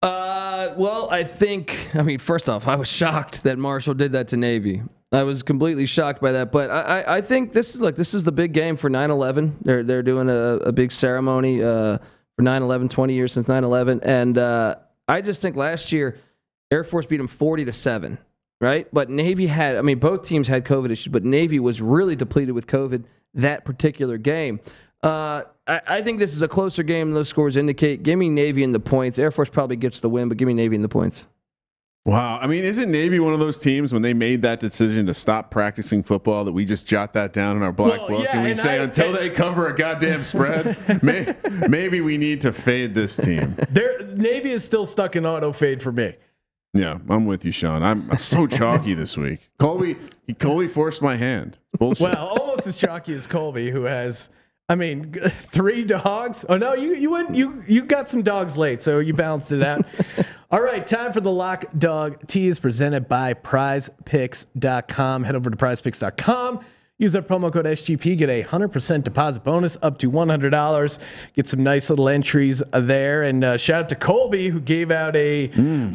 Uh, 0.03 0.75
well, 0.77 1.09
I 1.11 1.25
think. 1.25 1.89
I 1.95 2.03
mean, 2.03 2.19
first 2.19 2.51
off, 2.51 2.69
I 2.69 2.77
was 2.77 2.89
shocked 2.89 3.45
that 3.45 3.57
Marshall 3.57 3.95
did 3.95 4.13
that 4.13 4.29
to 4.29 4.37
Navy. 4.37 4.83
I 5.11 5.23
was 5.23 5.43
completely 5.43 5.87
shocked 5.87 6.21
by 6.21 6.33
that. 6.33 6.53
But 6.53 6.69
I, 6.69 6.81
I, 6.81 7.17
I 7.17 7.21
think 7.23 7.55
this 7.55 7.75
is 7.75 7.81
look. 7.81 7.97
This 7.97 8.13
is 8.13 8.23
the 8.23 8.33
big 8.33 8.53
game 8.53 8.77
for 8.77 8.91
9/11. 8.91 9.55
They're 9.63 9.83
they're 9.83 10.03
doing 10.03 10.29
a, 10.29 10.57
a 10.57 10.73
big 10.73 10.93
ceremony 10.93 11.63
uh, 11.63 11.97
for 12.37 12.43
9/11. 12.43 12.91
20 12.91 13.15
years 13.15 13.33
since 13.33 13.49
9/11, 13.49 14.01
and 14.03 14.37
uh, 14.37 14.75
I 15.09 15.23
just 15.23 15.41
think 15.41 15.57
last 15.57 15.91
year 15.91 16.19
Air 16.71 16.85
Force 16.85 17.07
beat 17.07 17.17
them 17.17 17.29
40 17.29 17.65
to 17.65 17.73
seven. 17.73 18.19
Right, 18.61 18.87
but 18.93 19.09
Navy 19.09 19.47
had. 19.47 19.77
I 19.77 19.81
mean, 19.81 20.01
both 20.01 20.27
teams 20.27 20.49
had 20.49 20.67
COVID 20.67 20.91
issues, 20.91 21.11
but 21.11 21.25
Navy 21.25 21.61
was 21.61 21.81
really 21.81 22.15
depleted 22.15 22.55
with 22.55 22.67
COVID 22.67 23.05
that 23.33 23.65
particular 23.65 24.19
game. 24.19 24.61
Uh, 25.03 25.43
I, 25.67 25.81
I 25.87 26.03
think 26.03 26.19
this 26.19 26.35
is 26.35 26.43
a 26.43 26.49
closer 26.49 26.83
game 26.83 27.13
those 27.13 27.29
scores 27.29 27.57
indicate. 27.57 28.03
Give 28.03 28.19
me 28.19 28.29
Navy 28.29 28.63
in 28.63 28.73
the 28.73 28.81
points. 28.81 29.19
Air 29.19 29.31
Force 29.31 29.49
probably 29.49 29.77
gets 29.77 30.01
the 30.01 30.09
win, 30.09 30.29
but 30.29 30.37
give 30.39 30.49
me 30.49 30.55
Navy 30.55 30.77
in 30.77 30.83
the 30.83 30.89
points. 30.89 31.25
Wow. 32.05 32.39
I 32.41 32.47
mean, 32.47 32.65
isn't 32.65 32.91
Navy 32.91 33.21
one 33.21 33.35
of 33.35 33.39
those 33.39 33.59
teams 33.59 33.93
when 33.93 34.01
they 34.03 34.15
made 34.15 34.41
that 34.43 34.61
decision 34.61 35.05
to 35.07 35.15
stop 35.15 35.51
practicing 35.51 36.03
football 36.03 36.45
that 36.47 36.53
we 36.53 36.65
just 36.65 36.87
jot 36.87 37.13
that 37.13 37.33
down 37.35 37.57
in 37.57 37.63
our 37.63 37.73
black 37.73 37.99
Well, 38.01 38.09
book 38.09 38.25
yeah, 38.25 38.33
and 38.37 38.45
we 38.45 38.51
and 38.53 38.59
say 38.61 38.79
I- 38.79 38.85
until 38.85 39.13
they 39.13 39.29
cover 39.29 39.69
a 39.69 39.75
goddamn 39.77 40.25
spread, 40.25 40.77
may, 41.03 41.35
maybe 41.69 42.01
we 42.01 42.17
need 42.17 42.41
to 42.43 42.53
fade 42.53 42.95
this 42.95 43.17
team. 43.17 43.57
Their 43.69 44.03
Navy 44.05 44.53
is 44.53 44.65
still 44.65 44.87
stuck 44.87 45.17
in 45.17 45.27
auto 45.27 45.53
fade 45.53 45.83
for 45.83 45.93
me. 45.93 46.15
Yeah, 46.75 46.99
I'm 47.09 47.27
with 47.27 47.45
you, 47.45 47.53
Sean. 47.53 47.83
I'm, 47.83 48.11
I'm 48.11 48.19
so 48.19 48.47
chalky 48.47 48.95
this 48.95 49.17
week. 49.17 49.51
Colby, 49.59 49.97
Colby 50.39 50.69
forced 50.69 51.03
my 51.03 51.17
hand. 51.17 51.59
Bullshit. 51.79 52.03
Well, 52.05 52.27
almost 52.29 52.67
as 52.67 52.77
chalky 52.77 53.13
as 53.15 53.27
Colby, 53.27 53.71
who 53.71 53.85
has, 53.85 54.29
I 54.71 54.75
mean, 54.75 55.13
three 55.51 55.85
dogs. 55.85 56.45
Oh 56.49 56.59
no, 56.59 56.75
you 56.75 56.95
you 56.95 57.11
went 57.11 57.35
you 57.35 57.63
you 57.67 57.83
got 57.83 58.11
some 58.11 58.23
dogs 58.23 58.57
late, 58.57 58.83
so 58.83 58.99
you 58.99 59.15
balanced 59.15 59.53
it 59.53 59.63
out. 59.63 59.87
All 60.51 60.61
right, 60.61 60.87
time 60.87 61.13
for 61.13 61.21
the 61.21 61.31
lock 61.31 61.65
dog 61.79 62.27
tease 62.27 62.59
presented 62.59 63.09
by 63.09 63.35
prizepicks.com. 63.35 65.25
Head 65.25 65.37
over 65.37 65.51
to 65.51 65.57
prizepicks.com. 65.57 66.61
Use 67.01 67.15
our 67.15 67.23
promo 67.23 67.53
code 67.53 67.65
SGP. 67.65 68.19
Get 68.19 68.29
a 68.29 68.43
100% 68.43 69.05
deposit 69.05 69.45
bonus 69.45 69.77
up 69.83 69.99
to 69.99 70.11
$100. 70.11 70.99
Get 71.35 71.47
some 71.47 71.63
nice 71.63 71.91
little 71.91 72.09
entries 72.09 72.61
there. 72.73 73.23
And 73.23 73.45
uh, 73.45 73.57
shout 73.57 73.85
out 73.85 73.89
to 73.91 73.95
Colby, 73.95 74.49
who 74.49 74.59
gave 74.59 74.91
out 74.91 75.15
a 75.15 75.47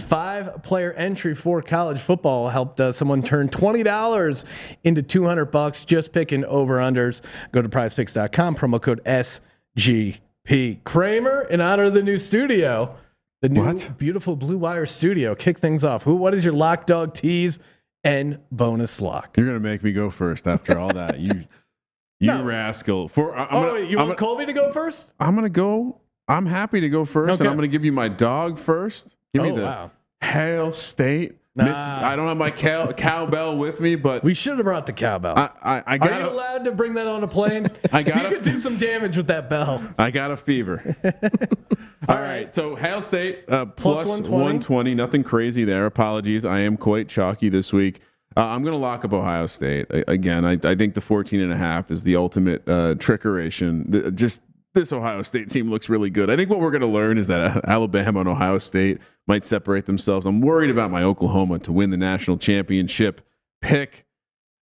five 0.07 0.63
player 0.63 0.93
entry 0.93 1.35
for 1.35 1.61
college 1.61 1.99
football. 1.99 2.47
Helped 2.47 2.79
uh, 2.79 2.93
someone 2.93 3.21
turn 3.21 3.49
$20 3.49 4.45
into 4.85 5.01
200 5.01 5.45
bucks 5.47 5.83
just 5.83 6.13
picking 6.13 6.45
over 6.45 6.77
unders. 6.77 7.19
Go 7.51 7.61
to 7.61 7.67
prizepicks.com, 7.67 8.55
promo 8.55 8.81
code 8.81 9.01
SGP. 9.03 10.83
Kramer, 10.85 11.41
in 11.49 11.59
honor 11.59 11.83
of 11.85 11.93
the 11.93 12.01
new 12.03 12.17
studio, 12.17 12.95
the 13.41 13.49
new 13.49 13.65
What? 13.65 13.91
beautiful 13.97 14.35
Blue 14.37 14.57
Wire 14.57 14.85
studio, 14.85 15.35
kick 15.35 15.59
things 15.59 15.83
off. 15.83 16.03
Who? 16.03 16.15
What 16.15 16.33
is 16.33 16.45
your 16.45 16.53
lock 16.53 16.85
dog 16.85 17.13
tease 17.13 17.59
and 18.03 18.39
bonus 18.51 18.99
lock? 19.01 19.35
You're 19.37 19.45
gonna 19.47 19.59
make 19.59 19.83
me 19.83 19.91
go 19.91 20.09
first 20.09 20.47
after 20.47 20.77
all 20.77 20.93
that. 20.93 21.19
You, 21.19 21.31
you 22.19 22.27
No. 22.27 22.43
rascal. 22.43 23.07
For 23.07 23.35
I- 23.35 23.45
I'm 23.45 23.47
oh, 23.51 23.61
gonna, 23.61 23.73
wait, 23.73 23.89
you 23.89 23.97
I'm 23.99 24.07
want 24.07 24.17
gonna- 24.19 24.29
Colby 24.29 24.45
to 24.45 24.53
go 24.53 24.71
first? 24.71 25.13
I'm 25.19 25.35
gonna 25.35 25.49
go. 25.49 25.99
I'm 26.27 26.45
happy 26.45 26.79
to 26.81 26.89
go 26.89 27.03
first, 27.05 27.33
Okay. 27.35 27.41
and 27.43 27.49
I'm 27.49 27.55
gonna 27.57 27.67
give 27.67 27.83
you 27.83 27.91
my 27.91 28.07
dog 28.07 28.57
first. 28.57 29.15
Give 29.33 29.43
me 29.43 29.51
Oh, 29.51 29.55
the 29.55 29.63
wow. 29.63 29.91
Hail 30.21 30.71
State. 30.71 31.35
Nah. 31.55 31.65
Miss, 31.65 31.77
I 31.77 32.15
don't 32.15 32.27
have 32.27 32.37
my 32.37 32.49
cow, 32.49 32.91
cowbell 32.93 33.57
with 33.59 33.79
me, 33.79 33.93
but 33.95 34.23
We 34.23 34.33
should 34.33 34.57
have 34.57 34.65
brought 34.65 34.87
the 34.87 34.93
cowbell. 34.93 35.37
I, 35.37 35.49
I, 35.61 35.83
I 35.85 35.97
Are 35.99 36.19
you 36.21 36.25
a, 36.27 36.31
allowed 36.33 36.63
to 36.65 36.71
bring 36.71 36.95
that 36.95 37.05
on 37.05 37.23
a 37.23 37.27
plane? 37.27 37.67
I 37.91 38.03
'Cause 38.03 38.15
gotta- 38.15 38.29
You 38.29 38.35
could 38.37 38.43
do 38.43 38.57
some 38.57 38.75
damage 38.77 39.15
with 39.17 39.27
that 39.27 39.51
bell. 39.51 39.83
I 39.99 40.09
got 40.09 40.31
a 40.31 40.37
fever. 40.37 40.95
All 42.09 42.17
right. 42.17 42.51
So 42.53 42.75
Hail 42.75 43.01
State 43.03 43.43
uh, 43.47 43.65
Plus 43.65 43.97
plus 43.97 44.07
120. 44.07 44.31
120. 44.43 44.95
Nothing 44.95 45.23
crazy 45.23 45.63
there. 45.63 45.85
Apologies. 45.85 46.43
I 46.43 46.59
am 46.61 46.75
quite 46.75 47.07
chalky 47.07 47.49
this 47.49 47.71
week. 47.71 48.01
Uh, 48.35 48.41
I'm 48.47 48.63
going 48.63 48.73
to 48.73 48.79
lock 48.79 49.05
up 49.05 49.13
Ohio 49.13 49.45
State 49.45 49.85
A- 49.91 50.09
again. 50.09 50.43
I, 50.45 50.53
I 50.63 50.73
think 50.73 50.95
the 50.95 51.01
14 51.01 51.39
and 51.39 51.53
a 51.53 51.57
half 51.57 51.91
is 51.91 52.01
the 52.03 52.15
ultimate 52.15 52.67
uh, 52.67 52.95
trickeration. 52.95 53.91
The, 53.91 54.09
just 54.11 54.41
this 54.73 54.91
Ohio 54.91 55.21
State 55.21 55.49
team 55.49 55.69
looks 55.69 55.89
really 55.89 56.09
good. 56.09 56.29
I 56.29 56.35
think 56.35 56.49
what 56.49 56.59
we're 56.59 56.71
going 56.71 56.81
to 56.81 56.87
learn 56.87 57.17
is 57.17 57.27
that 57.27 57.57
uh, 57.57 57.61
Alabama 57.65 58.21
and 58.21 58.29
Ohio 58.29 58.59
State 58.59 58.99
might 59.27 59.45
separate 59.45 59.85
themselves. 59.85 60.25
I'm 60.25 60.41
worried 60.41 60.69
about 60.69 60.91
my 60.91 61.03
Oklahoma 61.03 61.59
to 61.59 61.71
win 61.71 61.89
the 61.89 61.97
national 61.97 62.37
championship 62.37 63.21
pick. 63.61 64.05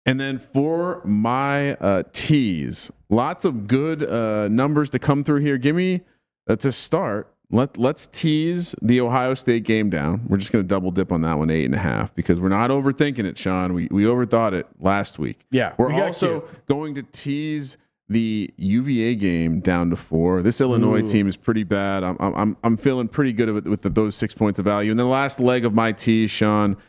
And 0.06 0.18
then 0.18 0.38
for 0.38 1.02
my 1.04 1.74
uh, 1.74 2.04
teas, 2.12 2.90
lots 3.10 3.44
of 3.44 3.66
good 3.66 4.02
uh, 4.02 4.48
numbers 4.48 4.88
to 4.90 4.98
come 4.98 5.22
through 5.22 5.40
here. 5.40 5.58
Give 5.58 5.76
me 5.76 6.00
uh, 6.48 6.56
to 6.56 6.72
start. 6.72 7.32
Let 7.50 7.78
let's 7.78 8.06
tease 8.06 8.74
the 8.82 9.00
Ohio 9.00 9.34
State 9.34 9.64
game 9.64 9.88
down. 9.88 10.22
We're 10.28 10.36
just 10.36 10.52
going 10.52 10.64
to 10.64 10.68
double 10.68 10.90
dip 10.90 11.12
on 11.12 11.22
that 11.22 11.38
one, 11.38 11.48
eight 11.50 11.64
and 11.64 11.74
a 11.74 11.78
half, 11.78 12.14
because 12.14 12.38
we're 12.38 12.50
not 12.50 12.70
overthinking 12.70 13.24
it, 13.24 13.38
Sean. 13.38 13.72
We 13.72 13.88
we 13.90 14.04
overthought 14.04 14.52
it 14.52 14.66
last 14.78 15.18
week. 15.18 15.46
Yeah, 15.50 15.72
we're 15.78 15.88
we 15.88 16.00
also 16.00 16.46
going 16.66 16.94
to 16.96 17.02
tease 17.02 17.78
the 18.08 18.52
UVA 18.56 19.14
game 19.16 19.60
down 19.60 19.90
to 19.90 19.96
four. 19.96 20.42
This 20.42 20.60
Illinois 20.60 21.02
team 21.02 21.28
is 21.28 21.36
pretty 21.36 21.64
bad. 21.64 22.02
I'm 22.02 22.16
I'm 22.20 22.56
I'm 22.62 22.76
feeling 22.76 23.08
pretty 23.08 23.32
good 23.32 23.50
with, 23.52 23.66
with 23.66 23.82
the, 23.82 23.90
those 23.90 24.16
six 24.16 24.34
points 24.34 24.58
of 24.58 24.64
value. 24.64 24.90
And 24.90 24.98
the 24.98 25.04
last 25.04 25.40
leg 25.40 25.64
of 25.64 25.74
my 25.74 25.92
tease, 25.92 26.30
Sean. 26.30 26.76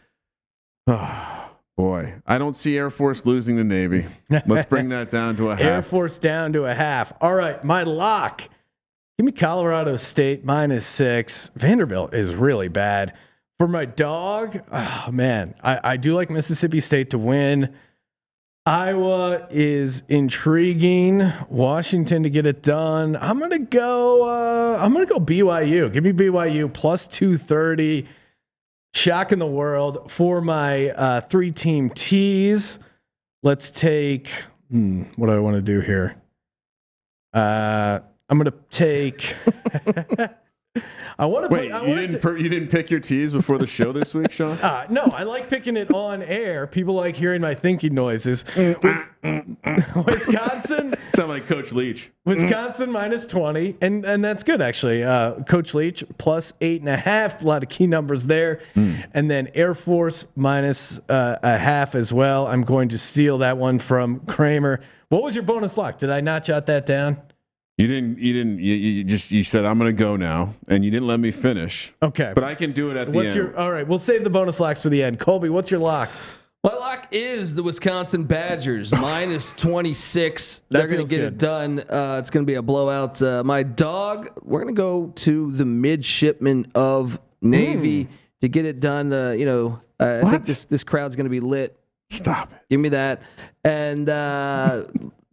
boy, 1.80 2.14
I 2.28 2.38
don't 2.38 2.58
see 2.58 2.78
Air 2.78 2.90
Force 2.90 3.26
losing 3.26 3.56
the 3.56 3.64
Navy. 3.64 4.06
Let's 4.46 4.66
bring 4.66 4.90
that 4.90 5.10
down 5.12 5.38
to 5.38 5.50
a 5.52 5.56
half. 5.56 5.66
Air 5.66 5.82
Force 5.82 6.20
down 6.20 6.54
to 6.54 6.66
a 6.66 6.74
half. 6.74 7.14
All 7.22 7.34
right, 7.34 7.64
my 7.64 7.84
lock. 7.84 8.42
Give 9.18 9.26
me 9.26 9.32
Colorado 9.32 9.96
State 9.98 10.46
minus 10.46 10.86
six. 10.86 11.52
Vanderbilt 11.56 12.14
is 12.14 12.36
really 12.36 12.70
bad. 12.70 13.14
For 13.60 13.68
my 13.68 13.86
dog, 13.86 14.62
oh 14.72 15.10
man, 15.12 15.56
I, 15.64 15.92
I 15.92 15.98
do 15.98 16.16
like 16.16 16.30
Mississippi 16.30 16.80
State 16.80 17.10
to 17.12 17.18
win. 17.18 17.76
Iowa 18.70 19.48
is 19.50 20.04
intriguing. 20.10 21.34
Washington 21.50 22.22
to 22.22 22.30
get 22.30 22.46
it 22.46 22.62
done. 22.62 23.16
I'm 23.16 23.40
gonna 23.40 23.58
go. 23.58 24.24
Uh, 24.26 24.78
I'm 24.80 24.94
gonna 24.94 25.08
go 25.08 25.20
BYU. 25.20 25.92
Give 25.92 26.04
me 26.04 26.14
BYU 26.14 26.72
plus 26.72 27.08
two 27.08 27.36
thirty. 27.36 28.06
Shock 28.94 29.32
in 29.32 29.40
the 29.40 29.48
world 29.48 30.12
for 30.12 30.40
my 30.40 30.92
uh, 30.92 31.22
three 31.22 31.50
team 31.52 31.90
teas. 31.90 32.78
Let's 33.42 33.72
take. 33.72 34.30
Hmm, 34.70 35.02
what 35.16 35.30
do 35.30 35.34
I 35.34 35.40
want 35.40 35.56
to 35.56 35.64
do 35.64 35.80
here? 35.80 36.16
Uh, 37.34 38.02
I'm 38.30 38.38
gonna 38.38 38.54
take. 38.70 39.36
I 41.20 41.26
want 41.26 41.50
to. 41.50 41.54
Wait, 41.54 41.70
I 41.70 41.86
you 41.86 41.96
didn't 41.96 42.22
ta- 42.22 42.30
per, 42.30 42.38
you 42.38 42.48
didn't 42.48 42.70
pick 42.70 42.90
your 42.90 43.02
teas 43.02 43.34
before 43.34 43.58
the 43.58 43.68
show 43.68 43.92
this 43.92 44.14
week, 44.14 44.32
Sean? 44.32 44.58
uh, 44.62 44.88
no, 44.90 45.04
I 45.14 45.24
like 45.24 45.50
picking 45.50 45.76
it 45.76 45.94
on 45.94 46.24
air. 46.24 46.66
People 46.66 46.94
like 46.94 47.18
hearing 47.18 47.42
my 47.42 47.54
thinking 47.54 47.94
noises. 47.94 48.46
Wis- 48.56 49.10
Wisconsin, 50.06 50.96
Sound 51.16 51.30
like 51.30 51.46
Coach 51.46 51.74
Leach. 51.74 52.10
Wisconsin 52.24 52.90
minus 52.90 53.26
20, 53.26 53.76
and, 53.82 54.06
and 54.06 54.24
that's 54.24 54.44
good 54.44 54.62
actually. 54.62 55.04
Uh, 55.04 55.34
Coach 55.44 55.74
Leach 55.74 56.06
plus 56.18 56.54
eight 56.62 56.80
and 56.80 56.90
a 56.90 56.96
half, 56.96 57.42
a 57.42 57.46
lot 57.46 57.64
of 57.64 57.70
key 57.70 57.86
numbers 57.86 58.26
there. 58.26 58.62
And 58.76 59.30
then 59.30 59.50
Air 59.56 59.74
Force 59.74 60.26
minus 60.38 61.00
uh, 61.10 61.38
a 61.44 61.58
half 61.58 61.96
as 61.96 62.14
well. 62.14 62.48
I'm 62.48 62.64
going 62.64 62.90
to 62.90 62.98
steal 62.98 63.40
that 63.40 63.58
one 63.58 63.78
from 63.80 64.22
Kramer. 64.22 64.80
What 65.10 65.24
was 65.24 65.36
your 65.36 65.44
bonus 65.44 65.76
lock? 65.76 65.98
Did 65.98 66.12
I 66.12 66.22
not 66.22 66.46
jot 66.46 66.68
that 66.68 66.86
down? 66.86 67.18
You 67.80 67.88
didn't. 67.88 68.20
You 68.20 68.34
didn't. 68.34 68.60
You, 68.60 68.76
you 68.76 69.04
just. 69.06 69.32
You 69.32 69.46
said 69.46 69.64
I'm 69.64 69.80
going 69.80 69.96
to 69.96 69.98
go 69.98 70.18
now, 70.18 70.54
and 70.68 70.84
you 70.84 70.92
didn't 70.92 71.08
let 71.08 71.22
me 71.22 71.32
finish. 71.32 71.94
Okay. 72.04 72.34
But 72.36 72.44
I 72.44 72.54
can 72.54 72.74
do 72.74 72.92
it 72.92 72.98
at 72.98 73.00
the 73.00 73.06
end. 73.06 73.16
what's 73.16 73.28
end. 73.28 73.36
your 73.36 73.58
all 73.58 73.72
right? 73.72 73.88
We'll 73.88 74.00
save 74.00 74.26
the 74.26 74.30
bonus 74.30 74.60
locks 74.60 74.82
for 74.82 74.90
the 74.90 75.02
end. 75.02 75.18
Colby, 75.18 75.48
what's 75.48 75.72
your 75.72 75.80
lock? 75.80 76.10
My 76.62 76.74
lock 76.74 77.08
is 77.12 77.56
the 77.56 77.64
Wisconsin 77.64 78.26
Badgers 78.26 78.92
minus 79.00 79.54
26. 79.54 80.64
They're 80.68 80.88
going 80.88 81.06
to 81.06 81.10
get 81.10 81.20
good. 81.20 81.34
it 81.34 81.38
done. 81.38 81.80
Uh, 81.80 82.18
it's 82.20 82.30
going 82.30 82.46
to 82.46 82.52
be 82.52 82.56
a 82.56 82.62
blowout. 82.62 83.22
Uh, 83.22 83.46
my 83.46 83.64
dog, 83.64 84.30
we're 84.44 84.62
going 84.62 84.76
to 84.76 84.78
go 84.78 85.14
to 85.16 85.54
the 85.54 85.64
midshipman 85.64 86.74
of 86.76 87.18
Navy 87.42 88.10
to 88.42 88.50
get 88.50 88.66
it 88.66 88.82
done. 88.82 89.14
Uh, 89.14 89.32
you 89.32 89.46
know, 89.46 89.80
uh, 90.02 90.20
I 90.26 90.32
think 90.32 90.44
this, 90.44 90.66
this 90.66 90.84
crowd's 90.84 91.16
going 91.16 91.28
to 91.28 91.30
be 91.30 91.40
lit. 91.40 91.80
Stop 92.10 92.52
it. 92.52 92.60
Give 92.70 92.80
me 92.82 92.90
that. 92.90 93.22
And 93.64 94.10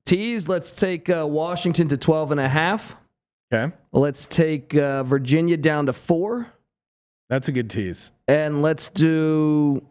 tease, 0.07 0.49
let's 0.49 0.73
take 0.73 1.11
uh, 1.11 1.27
Washington 1.27 1.89
to 1.89 1.99
12 1.99 2.33
and 2.33 2.41
a 2.41 2.49
half. 2.49 2.97
Okay. 3.53 3.75
Let's 3.93 4.25
take 4.25 4.75
uh, 4.75 5.03
Virginia 5.03 5.57
down 5.57 5.87
to 5.87 5.93
four. 5.93 6.47
That's 7.29 7.49
a 7.49 7.53
good 7.53 7.69
tease. 7.69 8.13
And 8.27 8.63
let's 8.63 8.89
do, 8.89 9.85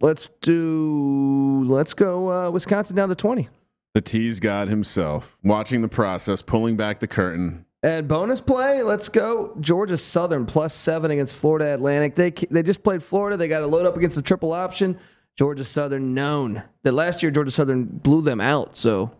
let's 0.00 0.28
do, 0.42 1.64
let's 1.66 1.94
go 1.94 2.30
uh, 2.30 2.50
Wisconsin 2.50 2.96
down 2.96 3.08
to 3.08 3.14
20. 3.14 3.48
The 3.94 4.00
tease 4.00 4.38
god 4.38 4.68
himself, 4.68 5.36
watching 5.42 5.82
the 5.82 5.88
process, 5.88 6.42
pulling 6.42 6.76
back 6.76 7.00
the 7.00 7.08
curtain. 7.08 7.64
And 7.82 8.06
bonus 8.06 8.40
play, 8.40 8.82
let's 8.82 9.08
go 9.08 9.56
Georgia 9.58 9.96
Southern 9.96 10.46
plus 10.46 10.74
seven 10.74 11.10
against 11.10 11.34
Florida 11.34 11.74
Atlantic. 11.74 12.14
They 12.14 12.30
they 12.50 12.62
just 12.62 12.84
played 12.84 13.02
Florida. 13.02 13.36
They 13.38 13.48
got 13.48 13.60
to 13.60 13.66
load 13.66 13.86
up 13.86 13.96
against 13.96 14.16
the 14.16 14.22
triple 14.22 14.52
option. 14.52 14.98
Georgia 15.36 15.64
Southern 15.64 16.12
known 16.12 16.62
that 16.82 16.92
last 16.92 17.22
year 17.22 17.32
Georgia 17.32 17.50
Southern 17.50 17.84
blew 17.84 18.20
them 18.20 18.40
out. 18.40 18.76
So 18.76 19.10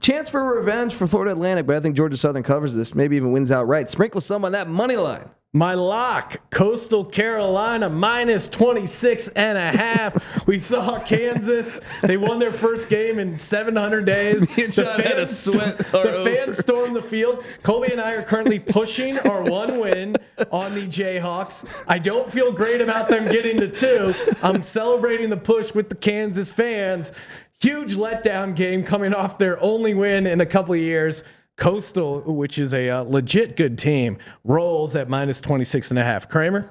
chance 0.00 0.28
for 0.28 0.56
revenge 0.56 0.94
for 0.94 1.06
Florida 1.06 1.32
Atlantic, 1.32 1.66
but 1.66 1.76
I 1.76 1.80
think 1.80 1.96
Georgia 1.96 2.16
Southern 2.16 2.42
covers 2.42 2.74
this. 2.74 2.94
Maybe 2.94 3.16
even 3.16 3.32
wins 3.32 3.50
outright. 3.50 3.90
Sprinkle 3.90 4.20
some 4.20 4.44
on 4.44 4.52
that 4.52 4.68
money 4.68 4.96
line. 4.96 5.30
My 5.54 5.72
lock, 5.72 6.50
Coastal 6.50 7.06
Carolina 7.06 7.88
minus 7.88 8.50
26 8.50 9.28
and 9.28 9.56
a 9.56 9.70
half. 9.70 10.46
we 10.46 10.58
saw 10.58 11.00
Kansas. 11.00 11.80
They 12.02 12.18
won 12.18 12.38
their 12.38 12.52
first 12.52 12.90
game 12.90 13.18
in 13.18 13.34
700 13.34 14.04
days. 14.04 14.42
Me 14.56 14.64
and 14.64 14.74
Sean 14.74 15.00
had 15.00 15.18
a 15.18 15.26
sweat 15.26 15.78
the 15.78 16.22
fans 16.22 16.58
stormed 16.58 16.94
the 16.94 17.02
field. 17.02 17.42
Colby 17.62 17.92
and 17.92 18.00
I 18.00 18.12
are 18.12 18.22
currently 18.22 18.58
pushing 18.58 19.18
our 19.20 19.42
one 19.42 19.80
win 19.80 20.16
on 20.52 20.74
the 20.74 20.82
Jayhawks. 20.82 21.66
I 21.88 21.98
don't 21.98 22.30
feel 22.30 22.52
great 22.52 22.82
about 22.82 23.08
them 23.08 23.24
getting 23.32 23.56
to 23.56 23.70
two. 23.70 24.14
I'm 24.42 24.62
celebrating 24.62 25.30
the 25.30 25.38
push 25.38 25.72
with 25.72 25.88
the 25.88 25.96
Kansas 25.96 26.50
fans. 26.50 27.12
Huge 27.60 27.96
letdown 27.96 28.54
game 28.54 28.84
coming 28.84 29.12
off 29.12 29.38
their 29.38 29.60
only 29.62 29.94
win 29.94 30.26
in 30.26 30.40
a 30.40 30.46
couple 30.46 30.74
of 30.74 30.80
years. 30.80 31.24
Coastal, 31.56 32.20
which 32.20 32.58
is 32.58 32.72
a 32.72 32.88
uh, 32.88 33.02
legit 33.02 33.56
good 33.56 33.76
team, 33.76 34.18
rolls 34.44 34.94
at 34.94 35.08
minus 35.08 35.40
26 35.40 35.90
and 35.90 35.98
a 35.98 36.04
half. 36.04 36.28
Kramer? 36.28 36.70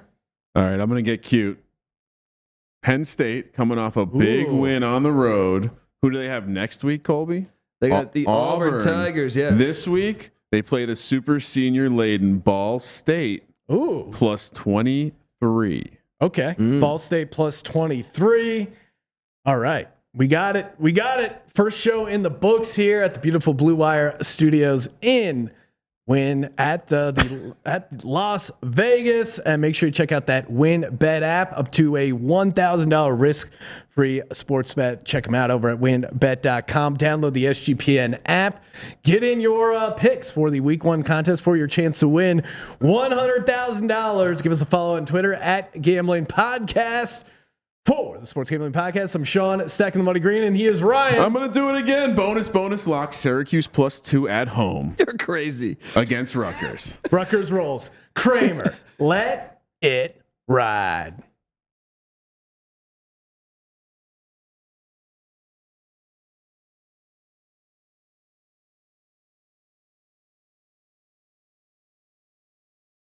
All 0.55 0.63
right, 0.63 0.79
I'm 0.79 0.89
going 0.89 1.03
to 1.03 1.11
get 1.11 1.21
cute. 1.21 1.61
Penn 2.81 3.03
State 3.03 3.51
coming 3.53 3.77
off 3.77 3.97
a 3.97 4.05
big 4.05 4.47
Ooh. 4.47 4.55
win 4.55 4.83
on 4.83 5.03
the 5.03 5.11
road. 5.11 5.71
Who 6.01 6.09
do 6.09 6.17
they 6.17 6.27
have 6.27 6.47
next 6.47 6.85
week, 6.85 7.03
Colby? 7.03 7.47
They 7.81 7.89
got 7.89 8.13
the 8.13 8.25
Auburn, 8.27 8.75
Auburn. 8.75 8.83
Tigers. 8.83 9.35
Yes. 9.35 9.57
This 9.57 9.87
week, 9.87 10.31
they 10.51 10.61
play 10.61 10.85
the 10.85 10.95
super 10.95 11.39
senior 11.39 11.89
laden 11.89 12.37
Ball 12.39 12.79
State 12.79 13.43
Ooh. 13.71 14.09
plus 14.13 14.49
23. 14.51 15.91
Okay. 16.21 16.55
Mm. 16.57 16.79
Ball 16.79 16.97
State 16.97 17.29
plus 17.29 17.61
23. 17.61 18.67
All 19.45 19.57
right. 19.57 19.89
We 20.17 20.27
got 20.27 20.55
it. 20.55 20.73
We 20.79 20.91
got 20.93 21.19
it. 21.19 21.39
First 21.53 21.79
show 21.79 22.07
in 22.07 22.23
the 22.23 22.31
books 22.31 22.75
here 22.75 23.03
at 23.03 23.13
the 23.13 23.19
beautiful 23.19 23.53
Blue 23.53 23.75
Wire 23.75 24.17
Studios 24.21 24.89
in 24.99 25.51
Wynn 26.07 26.49
at 26.57 26.91
uh, 26.91 27.11
the 27.11 27.55
at 27.65 28.03
Las 28.03 28.49
Vegas, 28.63 29.37
and 29.37 29.61
make 29.61 29.75
sure 29.75 29.87
you 29.87 29.93
check 29.93 30.11
out 30.11 30.25
that 30.25 30.49
WynnBET 30.49 31.21
app 31.21 31.55
up 31.55 31.71
to 31.73 31.95
a 31.97 32.13
one 32.13 32.51
thousand 32.51 32.89
dollar 32.89 33.13
risk 33.13 33.49
free 33.89 34.23
sports 34.33 34.73
bet. 34.73 35.05
Check 35.05 35.25
them 35.25 35.35
out 35.35 35.51
over 35.51 35.69
at 35.69 35.79
wynnbet.com. 35.79 36.97
Download 36.97 37.33
the 37.33 37.45
SGPN 37.45 38.19
app. 38.25 38.63
Get 39.03 39.23
in 39.23 39.39
your 39.39 39.73
uh, 39.73 39.91
picks 39.91 40.31
for 40.31 40.49
the 40.49 40.61
Week 40.61 40.83
One 40.83 41.03
contest 41.03 41.43
for 41.43 41.55
your 41.55 41.67
chance 41.67 41.99
to 41.99 42.07
win 42.07 42.41
one 42.79 43.11
hundred 43.11 43.45
thousand 43.45 43.85
dollars. 43.85 44.41
Give 44.41 44.51
us 44.51 44.61
a 44.61 44.65
follow 44.65 44.95
on 44.95 45.05
Twitter 45.05 45.35
at 45.35 45.79
Gambling 45.79 46.25
Podcast. 46.25 47.23
For 47.87 48.17
the 48.17 48.27
Sports 48.27 48.49
Gambling 48.49 48.73
Podcast, 48.73 49.15
I'm 49.15 49.23
Sean 49.23 49.69
stacking 49.69 49.99
the 50.01 50.03
money 50.03 50.19
green, 50.19 50.43
and 50.43 50.53
he 50.57 50.65
is 50.65 50.83
Ryan. 50.83 51.21
I'm 51.21 51.31
going 51.31 51.47
to 51.49 51.53
do 51.53 51.69
it 51.69 51.77
again. 51.77 52.15
Bonus, 52.15 52.49
bonus 52.49 52.85
lock. 52.85 53.13
Syracuse 53.13 53.65
plus 53.65 54.01
two 54.01 54.27
at 54.27 54.49
home 54.49 54.97
You're 54.99 55.15
crazy. 55.17 55.77
against 55.95 56.35
Rutgers. 56.35 56.97
Rutgers 57.11 57.49
rolls. 57.49 57.89
Kramer, 58.13 58.75
let 58.99 59.61
it 59.81 60.21
ride. 60.49 61.23